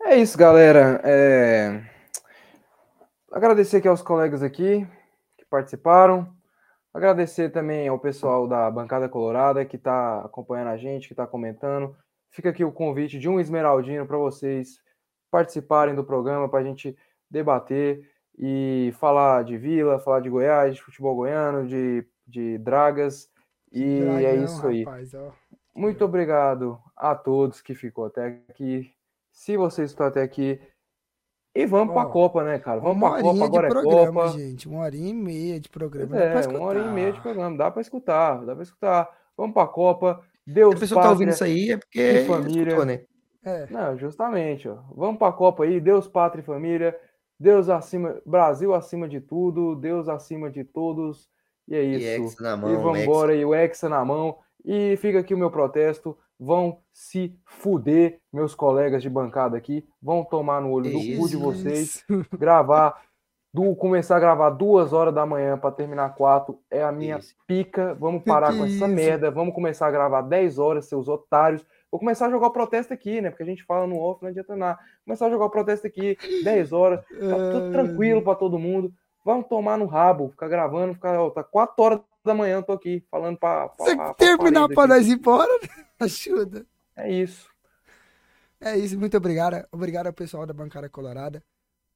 É 0.04 0.16
isso, 0.18 0.38
galera. 0.38 1.00
É... 1.02 1.82
Agradecer 3.32 3.78
aqui 3.78 3.88
aos 3.88 4.02
colegas 4.02 4.40
aqui 4.40 4.86
que 5.36 5.44
participaram. 5.50 6.32
Agradecer 6.94 7.50
também 7.50 7.88
ao 7.88 7.98
pessoal 7.98 8.46
da 8.46 8.70
Bancada 8.70 9.08
Colorada 9.08 9.64
que 9.64 9.74
está 9.74 10.20
acompanhando 10.20 10.68
a 10.68 10.76
gente, 10.76 11.08
que 11.08 11.12
está 11.12 11.26
comentando. 11.26 11.92
Fica 12.36 12.50
aqui 12.50 12.62
o 12.62 12.70
convite 12.70 13.18
de 13.18 13.30
um 13.30 13.40
esmeraldino 13.40 14.06
para 14.06 14.18
vocês 14.18 14.78
participarem 15.30 15.94
do 15.94 16.04
programa, 16.04 16.46
para 16.50 16.60
a 16.60 16.62
gente 16.62 16.94
debater 17.30 18.10
e 18.38 18.92
falar 18.98 19.42
de 19.42 19.56
Vila, 19.56 19.98
falar 19.98 20.20
de 20.20 20.28
Goiás, 20.28 20.74
de 20.74 20.82
futebol 20.82 21.16
goiano, 21.16 21.66
de, 21.66 22.06
de 22.26 22.58
Dragas. 22.58 23.30
E 23.72 24.00
Dragão, 24.00 24.18
é 24.18 24.36
isso 24.36 24.66
aí. 24.66 24.84
rapaz. 24.84 25.12
Muito 25.74 26.04
obrigado 26.04 26.78
a 26.94 27.14
todos 27.14 27.62
que 27.62 27.74
ficou 27.74 28.04
até 28.04 28.26
aqui. 28.50 28.92
Se 29.32 29.56
vocês 29.56 29.92
estão 29.92 30.06
até 30.06 30.20
aqui. 30.20 30.60
E 31.54 31.64
vamos 31.64 31.94
para 31.94 32.02
a 32.02 32.12
Copa, 32.12 32.44
né, 32.44 32.58
cara? 32.58 32.80
Vamos 32.80 33.00
para 33.00 33.18
a 33.18 33.22
Copa, 33.22 33.44
agora 33.46 33.66
é 33.66 33.70
programa, 33.70 34.24
Copa. 34.24 34.38
gente. 34.38 34.68
Uma 34.68 34.80
horinha 34.80 35.08
e 35.08 35.14
meia 35.14 35.58
de 35.58 35.70
programa. 35.70 36.14
É, 36.18 36.46
uma 36.48 36.60
hora 36.60 36.80
e 36.80 36.88
meia 36.92 37.12
de 37.12 37.20
programa. 37.22 37.56
Dá 37.56 37.70
para 37.70 37.80
escutar, 37.80 38.44
dá 38.44 38.52
para 38.52 38.62
escutar. 38.62 39.08
Vamos 39.34 39.54
para 39.54 39.62
a 39.62 39.68
Copa. 39.68 40.22
Deus, 40.46 40.70
Se 40.70 40.76
a 40.76 40.78
pessoa 40.78 41.00
tá 41.00 41.10
ouvindo 41.10 41.30
pátria. 41.30 41.30
isso 41.30 41.44
aí 41.44 41.70
é 41.72 41.76
porque 41.76 42.00
e 42.00 42.18
família. 42.20 42.62
escutou, 42.70 42.84
né? 42.84 43.04
É, 43.44 43.66
Não, 43.70 43.96
justamente, 43.98 44.68
ó. 44.68 44.76
Vamos 44.94 45.18
para 45.18 45.28
a 45.28 45.32
Copa 45.32 45.64
aí. 45.64 45.80
Deus, 45.80 46.08
pátria 46.08 46.42
e 46.42 46.44
família. 46.44 46.96
Deus 47.38 47.68
acima, 47.68 48.20
Brasil 48.24 48.74
acima 48.74 49.08
de 49.08 49.20
tudo. 49.20 49.74
Deus 49.76 50.08
acima 50.08 50.50
de 50.50 50.64
todos. 50.64 51.28
E 51.68 51.74
é 51.76 51.84
E 51.84 51.96
isso. 51.96 52.24
Hexa 52.38 52.42
na 52.42 52.52
E 52.54 52.56
mão, 52.56 52.82
vamos 52.82 52.98
Hexa. 52.98 53.04
embora, 53.04 53.34
e 53.34 53.44
o 53.44 53.54
Hexa 53.54 53.88
na 53.88 54.04
mão. 54.04 54.38
E 54.64 54.96
fica 54.96 55.20
aqui 55.20 55.34
o 55.34 55.38
meu 55.38 55.50
protesto. 55.50 56.16
Vão 56.38 56.80
se 56.92 57.34
fuder, 57.46 58.20
meus 58.32 58.54
colegas 58.54 59.02
de 59.02 59.08
bancada 59.08 59.56
aqui. 59.56 59.86
Vão 60.02 60.22
tomar 60.24 60.60
no 60.60 60.70
olho 60.70 60.90
Que 60.90 61.14
do 61.14 61.20
cu 61.20 61.28
de 61.28 61.36
vocês. 61.36 62.04
Gravar, 62.38 63.00
do, 63.56 63.74
começar 63.74 64.16
a 64.16 64.20
gravar 64.20 64.50
duas 64.50 64.92
horas 64.92 65.14
da 65.14 65.24
manhã 65.24 65.56
para 65.56 65.70
terminar 65.72 66.14
quatro 66.14 66.60
é 66.70 66.82
a 66.84 66.92
minha 66.92 67.16
Isso. 67.16 67.34
pica. 67.46 67.94
Vamos 67.94 68.22
parar 68.22 68.52
Que 68.52 68.58
com 68.58 68.64
essa 68.66 68.74
isso? 68.74 68.88
merda. 68.88 69.30
Vamos 69.30 69.54
começar 69.54 69.86
a 69.86 69.90
gravar 69.90 70.20
10 70.20 70.58
horas, 70.58 70.84
seus 70.84 71.08
otários. 71.08 71.64
Vou 71.90 71.98
começar 71.98 72.26
a 72.26 72.30
jogar 72.30 72.48
o 72.48 72.52
protesto 72.52 72.92
aqui, 72.92 73.22
né? 73.22 73.30
Porque 73.30 73.42
a 73.42 73.46
gente 73.46 73.64
fala 73.64 73.86
no 73.86 73.96
off, 73.98 74.22
não 74.22 74.28
adianta 74.28 74.54
nada. 74.54 74.78
Começar 75.06 75.26
a 75.26 75.30
jogar 75.30 75.46
o 75.46 75.50
protesto 75.50 75.86
aqui, 75.86 76.18
10 76.44 76.72
horas. 76.72 77.00
Tá 77.00 77.50
tudo 77.52 77.72
tranquilo 77.72 78.20
para 78.20 78.34
todo 78.34 78.58
mundo. 78.58 78.92
Vamos 79.24 79.46
tomar 79.48 79.78
no 79.78 79.86
rabo, 79.86 80.28
ficar 80.28 80.48
gravando, 80.48 80.92
ficar, 80.92 81.18
ó, 81.18 81.30
tá 81.30 81.42
4 81.42 81.74
horas 81.82 82.00
da 82.22 82.34
manhã, 82.34 82.56
eu 82.56 82.62
tô 82.62 82.72
aqui 82.72 83.02
falando 83.10 83.38
para 83.38 83.68
Você 83.78 83.96
terminar 84.18 84.68
pra 84.68 84.86
nós 84.86 85.06
ir 85.06 85.14
embora, 85.14 85.50
ajuda. 85.98 86.66
É 86.94 87.10
isso. 87.10 87.48
É 88.60 88.76
isso, 88.76 88.98
muito 88.98 89.16
obrigado. 89.16 89.66
Obrigado 89.72 90.08
ao 90.08 90.12
pessoal 90.12 90.44
da 90.44 90.52
Bancada 90.52 90.88
Colorada. 90.90 91.42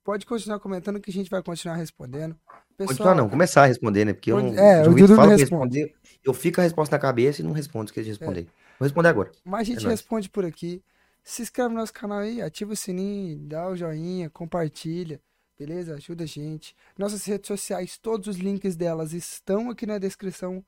Pode 0.03 0.25
continuar 0.27 0.59
comentando 0.61 1.01
que 1.01 1.11
a 1.11 1.13
gente 1.13 1.31
vai 1.31 1.43
continuar 1.43 1.77
respondendo. 1.77 2.35
Pessoal, 2.77 2.89
Continuar 2.89 3.15
não, 3.15 3.29
começar 3.29 3.63
a 3.65 3.67
responder, 3.67 4.05
né? 4.07 4.13
Porque 4.15 4.33
eu 4.33 4.41
não. 4.43 4.59
É, 4.59 4.87
o 4.89 4.93
o 4.93 4.95
Dudu 4.95 5.15
fala 5.15 5.35
que 5.35 5.41
responder, 5.43 5.95
eu 6.25 6.33
fico 6.33 6.61
a 6.61 6.65
resposta 6.65 6.97
na 6.97 7.01
cabeça 7.01 7.43
e 7.43 7.45
não 7.45 7.53
respondo, 7.53 7.87
esqueci 7.87 8.05
de 8.05 8.11
responder. 8.11 8.45
Vou 8.79 8.87
responder 8.87 9.09
agora. 9.09 9.31
Mas 9.45 9.61
a 9.61 9.65
gente 9.65 9.81
É 9.81 9.83
nóis. 9.83 10.01
responde 10.01 10.31
por 10.31 10.45
aqui. 10.45 10.83
Se 11.23 11.43
inscreve 11.43 11.69
no 11.75 11.81
nosso 11.81 11.93
canal 11.93 12.21
aí, 12.21 12.41
ativa 12.41 12.73
o 12.73 12.77
sininho, 12.77 13.39
dá 13.41 13.69
o 13.69 13.77
joinha, 13.77 14.31
compartilha, 14.31 15.21
beleza? 15.59 15.95
Ajuda 15.95 16.25
a 16.25 16.27
gente. 16.27 16.75
Nossas 16.97 17.23
redes 17.27 17.47
sociais, 17.47 17.99
todos 17.99 18.27
os 18.27 18.37
links 18.37 18.75
delas 18.75 19.13
estão 19.13 19.69
aqui 19.69 19.85
na 19.85 19.99
descrição. 19.99 20.65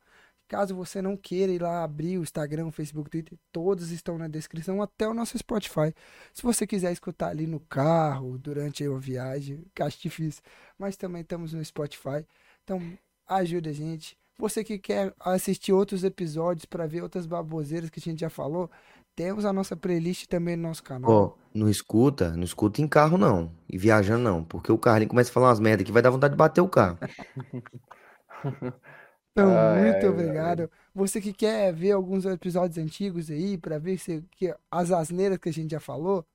Caso 0.53 0.74
você 0.74 1.01
não 1.01 1.16
queira 1.16 1.51
ir 1.51 1.62
lá 1.62 1.83
abrir 1.83 2.19
o 2.19 2.23
Instagram, 2.23 2.66
o 2.66 2.70
Facebook, 2.70 3.09
o 3.09 3.11
Twitter, 3.11 3.39
todos 3.51 3.91
estão 3.91 4.19
na 4.19 4.29
descrição, 4.29 4.83
até 4.83 5.09
o 5.09 5.15
nosso 5.15 5.39
Spotify. 5.39 5.95
Se 6.35 6.43
você 6.43 6.66
quiser 6.66 6.93
escutar 6.93 7.29
ali 7.29 7.47
no 7.47 7.59
carro, 7.59 8.37
durante 8.37 8.85
a 8.85 8.99
viagem, 8.99 9.65
que 9.74 9.81
acho 9.83 9.99
difícil, 9.99 10.43
mas 10.79 10.95
também 10.95 11.23
estamos 11.23 11.55
no 11.55 11.65
Spotify. 11.65 12.27
Então, 12.62 12.83
ajuda 13.27 13.70
a 13.70 13.73
gente. 13.73 14.15
Você 14.39 14.62
que 14.62 14.79
quer 14.79 15.15
assistir 15.20 15.73
outros 15.73 16.05
episódios 16.05 16.66
para 16.66 16.87
ver 16.87 17.03
outras 17.03 17.24
baboseiras 17.24 17.89
que 17.89 17.99
a 17.99 18.03
gente 18.03 18.20
já 18.20 18.29
falou, 18.29 18.70
temos 19.16 19.47
a 19.47 19.55
nossa 19.55 19.74
playlist 19.74 20.27
também 20.27 20.55
no 20.55 20.69
nosso 20.69 20.83
canal. 20.83 21.11
Ó, 21.11 21.33
não 21.55 21.66
escuta, 21.66 22.37
não 22.37 22.45
escuta 22.45 22.83
em 22.83 22.87
carro 22.87 23.16
não. 23.16 23.51
E 23.70 23.79
viajando 23.79 24.23
não. 24.23 24.45
Porque 24.45 24.70
o 24.70 24.77
Carlinho 24.77 25.09
começa 25.09 25.31
a 25.31 25.33
falar 25.33 25.49
umas 25.49 25.61
merda 25.61 25.83
que 25.83 25.91
vai 25.91 26.03
dar 26.03 26.11
vontade 26.11 26.35
de 26.35 26.39
bater 26.39 26.61
o 26.61 26.69
carro. 26.69 26.99
Então, 29.33 29.51
Ai, 29.57 29.83
muito 29.83 30.07
ai, 30.07 30.09
obrigado. 30.09 30.71
Você 30.95 31.21
que 31.21 31.33
quer 31.33 31.73
ver 31.73 31.93
alguns 31.93 32.25
episódios 32.27 32.77
antigos 32.79 33.31
aí, 33.31 33.57
para 33.57 33.79
ver 33.79 33.99
se 33.99 34.23
que, 34.33 34.55
as 34.71 34.91
asneiras 34.91 35.39
que 35.39 35.49
a 35.49 35.53
gente 35.53 35.71
já 35.71 35.81
falou, 35.81 36.27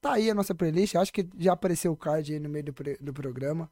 tá 0.00 0.14
aí 0.14 0.30
a 0.30 0.34
nossa 0.34 0.54
playlist. 0.54 0.96
Acho 0.96 1.12
que 1.12 1.28
já 1.38 1.52
apareceu 1.54 1.92
o 1.92 1.96
card 1.96 2.34
aí 2.34 2.38
no 2.40 2.48
meio 2.48 2.64
do, 2.64 2.74
do 3.00 3.12
programa. 3.14 3.70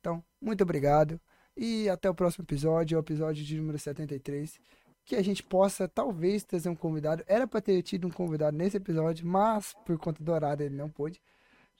Então, 0.00 0.24
muito 0.40 0.62
obrigado. 0.62 1.20
E 1.56 1.88
até 1.88 2.10
o 2.10 2.14
próximo 2.14 2.44
episódio, 2.44 2.98
o 2.98 3.00
episódio 3.00 3.44
de 3.44 3.56
número 3.56 3.78
73. 3.78 4.60
Que 5.04 5.16
a 5.16 5.22
gente 5.22 5.42
possa, 5.42 5.88
talvez, 5.88 6.44
trazer 6.44 6.68
um 6.68 6.76
convidado. 6.76 7.24
Era 7.26 7.46
para 7.46 7.60
ter 7.60 7.82
tido 7.82 8.06
um 8.08 8.10
convidado 8.10 8.56
nesse 8.56 8.76
episódio, 8.76 9.26
mas 9.26 9.74
por 9.86 9.98
conta 9.98 10.22
do 10.22 10.32
horário 10.32 10.64
ele 10.64 10.76
não 10.76 10.90
pôde. 10.90 11.20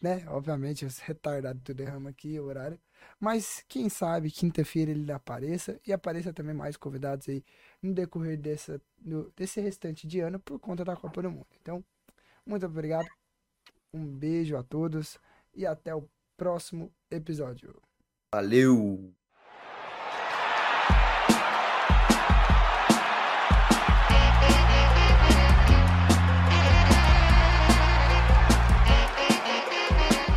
Né? 0.01 0.24
Obviamente, 0.28 0.85
os 0.85 0.99
retardados 0.99 1.62
tudo 1.65 1.81
erramos 1.81 2.11
aqui 2.11 2.39
o 2.39 2.44
horário. 2.44 2.78
Mas 3.20 3.64
quem 3.68 3.88
sabe 3.88 4.30
quinta-feira 4.30 4.90
ele 4.90 5.10
apareça 5.12 5.80
e 5.86 5.92
apareça 5.92 6.32
também 6.32 6.54
mais 6.54 6.76
convidados 6.76 7.28
aí 7.28 7.44
no 7.82 7.92
decorrer 7.94 8.38
dessa, 8.38 8.80
no- 9.00 9.30
desse 9.36 9.60
restante 9.60 10.06
de 10.06 10.20
ano 10.20 10.38
por 10.40 10.58
conta 10.58 10.84
da 10.84 10.96
Copa 10.96 11.22
do 11.22 11.30
Mundo. 11.30 11.46
Então, 11.60 11.84
muito 12.44 12.66
obrigado, 12.66 13.06
um 13.92 14.04
beijo 14.06 14.56
a 14.56 14.62
todos 14.62 15.18
e 15.54 15.64
até 15.66 15.94
o 15.94 16.08
próximo 16.36 16.92
episódio. 17.10 17.80
Valeu! 18.34 19.12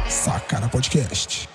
Sacana 0.09 0.69
Podcast. 0.69 1.47